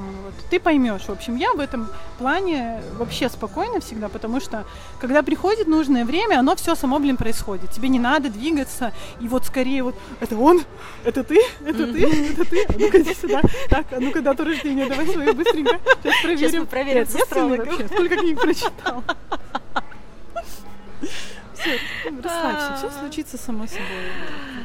Вот. 0.00 0.34
Ты 0.48 0.58
поймешь. 0.58 1.02
В 1.02 1.10
общем, 1.10 1.36
я 1.36 1.52
в 1.52 1.60
этом 1.60 1.88
плане 2.18 2.80
вообще 2.96 3.28
спокойна 3.28 3.80
всегда, 3.80 4.08
потому 4.08 4.40
что 4.40 4.64
когда 4.98 5.22
приходит 5.22 5.66
нужное 5.66 6.04
время, 6.04 6.38
оно 6.38 6.56
все 6.56 6.74
само, 6.74 6.98
блин, 6.98 7.16
происходит. 7.16 7.70
Тебе 7.70 7.88
не 7.88 7.98
надо 7.98 8.30
двигаться, 8.30 8.92
и 9.20 9.28
вот 9.28 9.44
скорее 9.44 9.82
вот 9.82 9.94
это 10.20 10.36
он, 10.36 10.62
это 11.04 11.22
ты, 11.22 11.40
это 11.64 11.86
ты, 11.86 12.04
это 12.32 12.44
ты, 12.44 12.64
а 12.64 12.72
ну-ка 12.78 13.02
иди 13.02 13.14
сюда. 13.14 13.42
Так, 13.68 13.86
а 13.92 14.00
ну-ка 14.00 14.22
дату 14.22 14.44
рождения, 14.44 14.86
давай 14.86 15.06
свою 15.06 15.34
быстренько. 15.34 15.78
Сейчас 16.02 16.22
проверим. 16.22 16.38
Сейчас 16.38 16.52
мы 16.60 16.66
проверим 16.66 17.06
с 17.06 17.14
вообще, 17.14 17.86
сколько 17.88 18.16
книг 18.16 18.40
прочитал. 18.40 19.04
Все, 21.54 21.78
расслабься, 22.22 22.76
все 22.78 22.98
случится 22.98 23.36
само 23.36 23.66
собой, 23.66 23.84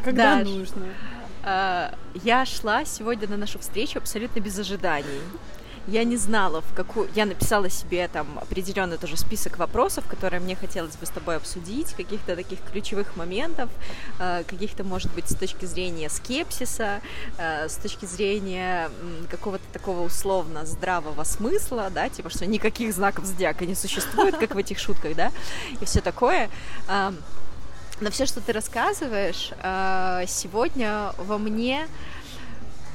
когда 0.04 0.38
нужно. 0.40 0.86
А, 1.48 1.94
я 2.24 2.44
шла 2.46 2.86
сегодня 2.86 3.28
на 3.28 3.38
нашу 3.38 3.60
встречу 3.60 4.00
абсолютно 4.00 4.40
без 4.40 4.58
ожиданий. 4.58 5.22
Я 5.88 6.04
не 6.04 6.18
знала, 6.18 6.62
в 6.62 6.74
какую... 6.74 7.08
Я 7.14 7.28
написала 7.28 7.70
себе 7.70 8.08
там 8.08 8.40
определенный 8.40 8.98
тоже 8.98 9.16
список 9.16 9.60
вопросов, 9.60 10.08
которые 10.08 10.40
мне 10.40 10.56
хотелось 10.56 10.96
бы 10.96 11.06
с 11.06 11.12
тобой 11.12 11.38
обсудить, 11.38 11.94
каких-то 11.94 12.36
таких 12.36 12.60
ключевых 12.72 13.16
моментов, 13.16 13.70
а, 14.20 14.44
каких-то, 14.44 14.84
может 14.84 15.14
быть, 15.14 15.30
с 15.30 15.36
точки 15.36 15.66
зрения 15.66 16.10
скепсиса, 16.10 17.02
а, 17.38 17.70
с 17.70 17.76
точки 17.76 18.06
зрения 18.06 18.90
какого-то 19.30 19.66
такого 19.72 20.02
условно 20.02 20.66
здравого 20.66 21.24
смысла, 21.24 21.92
да, 21.94 22.10
типа, 22.10 22.32
что 22.32 22.48
никаких 22.48 22.92
знаков 22.92 23.26
зодиака 23.26 23.68
не 23.68 23.76
существует, 23.76 24.36
как 24.38 24.56
в 24.56 24.58
этих 24.58 24.80
шутках, 24.80 25.16
да, 25.16 25.32
и 25.80 25.86
все 25.86 26.02
такое. 26.02 26.50
Но 28.02 28.12
все, 28.12 28.26
что 28.26 28.42
ты 28.42 28.52
рассказываешь, 28.52 29.52
э, 29.62 30.26
сегодня 30.28 31.14
во 31.18 31.38
мне 31.38 31.88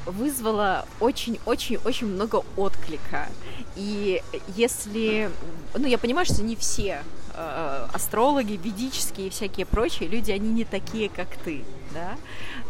вызвало 0.06 0.86
очень-очень-очень 0.98 2.06
много 2.06 2.42
отклика. 2.56 3.28
И 3.76 4.22
если... 4.48 5.30
Ну, 5.74 5.86
я 5.86 5.98
понимаю, 5.98 6.26
что 6.26 6.42
не 6.42 6.56
все 6.56 7.02
э, 7.34 7.86
астрологи, 7.92 8.60
ведические 8.62 9.28
и 9.28 9.30
всякие 9.30 9.66
прочие 9.66 10.08
люди, 10.08 10.30
они 10.30 10.50
не 10.50 10.64
такие, 10.64 11.08
как 11.08 11.28
ты, 11.44 11.64
да? 11.92 12.16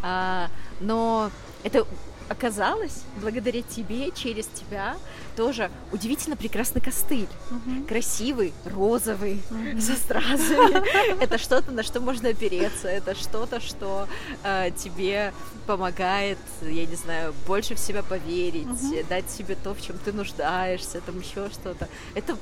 А, 0.01 0.49
но 0.79 1.31
это 1.63 1.85
оказалось, 2.29 3.03
благодаря 3.21 3.61
тебе, 3.61 4.11
через 4.11 4.47
тебя, 4.47 4.95
тоже 5.35 5.71
удивительно 5.91 6.35
прекрасный 6.35 6.81
костыль. 6.81 7.27
Угу. 7.49 7.87
Красивый, 7.87 8.53
розовый, 8.65 9.41
угу. 9.49 9.81
со 9.81 9.95
стразами. 9.95 11.21
Это 11.23 11.37
что-то, 11.37 11.71
на 11.71 11.83
что 11.83 11.99
можно 11.99 12.29
опереться. 12.29 12.87
Это 12.87 13.15
что-то, 13.15 13.59
что 13.59 14.07
э, 14.43 14.71
тебе 14.71 15.33
помогает, 15.65 16.37
я 16.61 16.85
не 16.85 16.95
знаю, 16.95 17.33
больше 17.47 17.75
в 17.75 17.79
себя 17.79 18.03
поверить, 18.03 18.67
угу. 18.67 18.95
дать 19.09 19.29
себе 19.29 19.55
то, 19.55 19.73
в 19.73 19.81
чем 19.81 19.97
ты 19.97 20.11
нуждаешься, 20.11 21.01
там 21.01 21.19
еще 21.19 21.49
что-то. 21.49 21.87
Это 22.15 22.37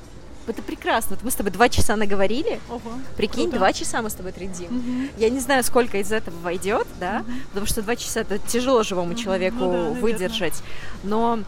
это 0.50 0.62
прекрасно. 0.62 1.16
Вот 1.16 1.24
мы 1.24 1.32
с 1.32 1.36
тобой 1.36 1.52
два 1.52 1.70
часа 1.70 1.96
наговорили. 1.96 2.60
Ого, 2.70 2.82
Прикинь, 3.16 3.44
круто. 3.44 3.58
два 3.58 3.74
часа 3.74 4.02
мы 4.02 4.10
с 4.10 4.14
тобой 4.14 4.32
трендим. 4.32 4.68
Мгм. 4.74 5.10
Я 5.18 5.30
не 5.30 5.40
знаю, 5.40 5.64
сколько 5.64 5.98
из 5.98 6.12
этого 6.12 6.36
войдет, 6.40 6.88
да, 7.00 7.24
потому 7.50 7.66
что 7.66 7.82
два 7.82 7.96
часа 7.96 8.22
это 8.22 8.40
тяжело 8.40 8.84
живому 8.84 9.12
Мгм. 9.12 9.16
человеку 9.18 9.58
Ну 9.60 9.94
да, 9.94 10.00
выдержать. 10.02 10.64
Но 11.04 11.40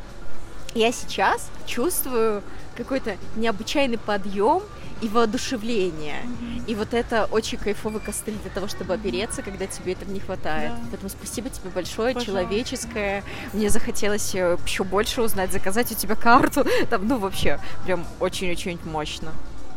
я 0.74 0.92
сейчас 0.92 1.50
чувствую 1.66 2.44
какой-то 2.76 3.18
необычайный 3.36 3.98
подъем 3.98 4.64
и 5.02 5.08
воодушевление. 5.08 6.22
И 6.68 6.76
вот 6.76 6.94
это 6.94 7.26
очень 7.26 7.58
кайфовый 7.58 8.00
костыль 8.02 8.36
для 8.44 8.52
того, 8.52 8.68
чтобы 8.68 8.94
опереться, 8.94 9.42
когда 9.42 9.66
тебе 9.66 9.94
этого 9.94 10.12
не 10.12 10.20
хватает. 10.20 10.72
Да. 10.74 10.80
Поэтому 10.92 11.10
спасибо 11.10 11.50
тебе 11.50 11.70
большое, 11.72 12.14
Пожалуйста. 12.14 12.26
человеческое. 12.26 13.24
Мне 13.54 13.70
захотелось 13.70 14.34
еще 14.34 14.84
больше 14.84 15.22
узнать, 15.22 15.52
заказать 15.52 15.92
у 15.92 15.96
тебя 15.96 16.16
карту. 16.16 16.66
Там, 16.90 17.08
ну, 17.08 17.18
вообще, 17.18 17.60
прям 17.86 18.06
очень-очень 18.20 18.80
мощно. 18.86 19.32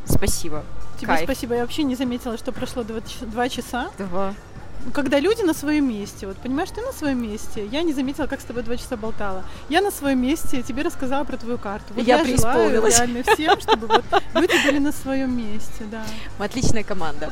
Спасибо. 0.07 0.63
Тебе 0.99 1.07
Кайф. 1.07 1.25
спасибо. 1.25 1.55
Я 1.55 1.63
вообще 1.63 1.83
не 1.85 1.95
заметила, 1.95 2.37
что 2.37 2.53
прошло 2.53 2.83
два, 2.85 3.01
два 3.23 3.49
часа. 3.49 3.91
Да. 3.99 4.35
Когда 4.93 5.19
люди 5.19 5.43
на 5.43 5.55
своем 5.55 5.89
месте, 5.89 6.27
вот 6.27 6.37
понимаешь, 6.37 6.71
ты 6.71 6.83
на 6.83 6.93
своем 6.93 7.23
месте. 7.23 7.67
Я 7.67 7.83
не 7.83 7.93
заметила, 7.93 8.27
как 8.27 8.41
с 8.41 8.45
тобой 8.45 8.63
два 8.63 8.77
часа 8.77 8.97
болтала. 8.97 9.45
Я 9.69 9.81
на 9.81 9.91
своем 9.91 10.21
месте, 10.21 10.63
тебе 10.63 10.83
рассказала 10.83 11.25
про 11.25 11.37
твою 11.37 11.59
карту. 11.59 11.95
Вот 11.95 12.07
Я 12.07 12.21
я, 12.21 12.37
желаю 12.37 12.83
реально 12.87 13.23
всем, 13.23 13.61
чтобы 13.61 13.87
вот 13.87 14.05
люди 14.35 14.67
были 14.67 14.79
на 14.79 14.93
своем 14.93 15.37
месте, 15.37 15.85
да. 15.91 16.05
Мы 16.39 16.45
отличная 16.45 16.85
команда. 16.85 17.29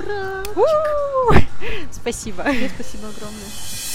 Ура! 0.56 1.42
Спасибо. 1.90 2.44
Тебе 2.44 2.70
спасибо 2.74 3.08
огромное. 3.08 3.91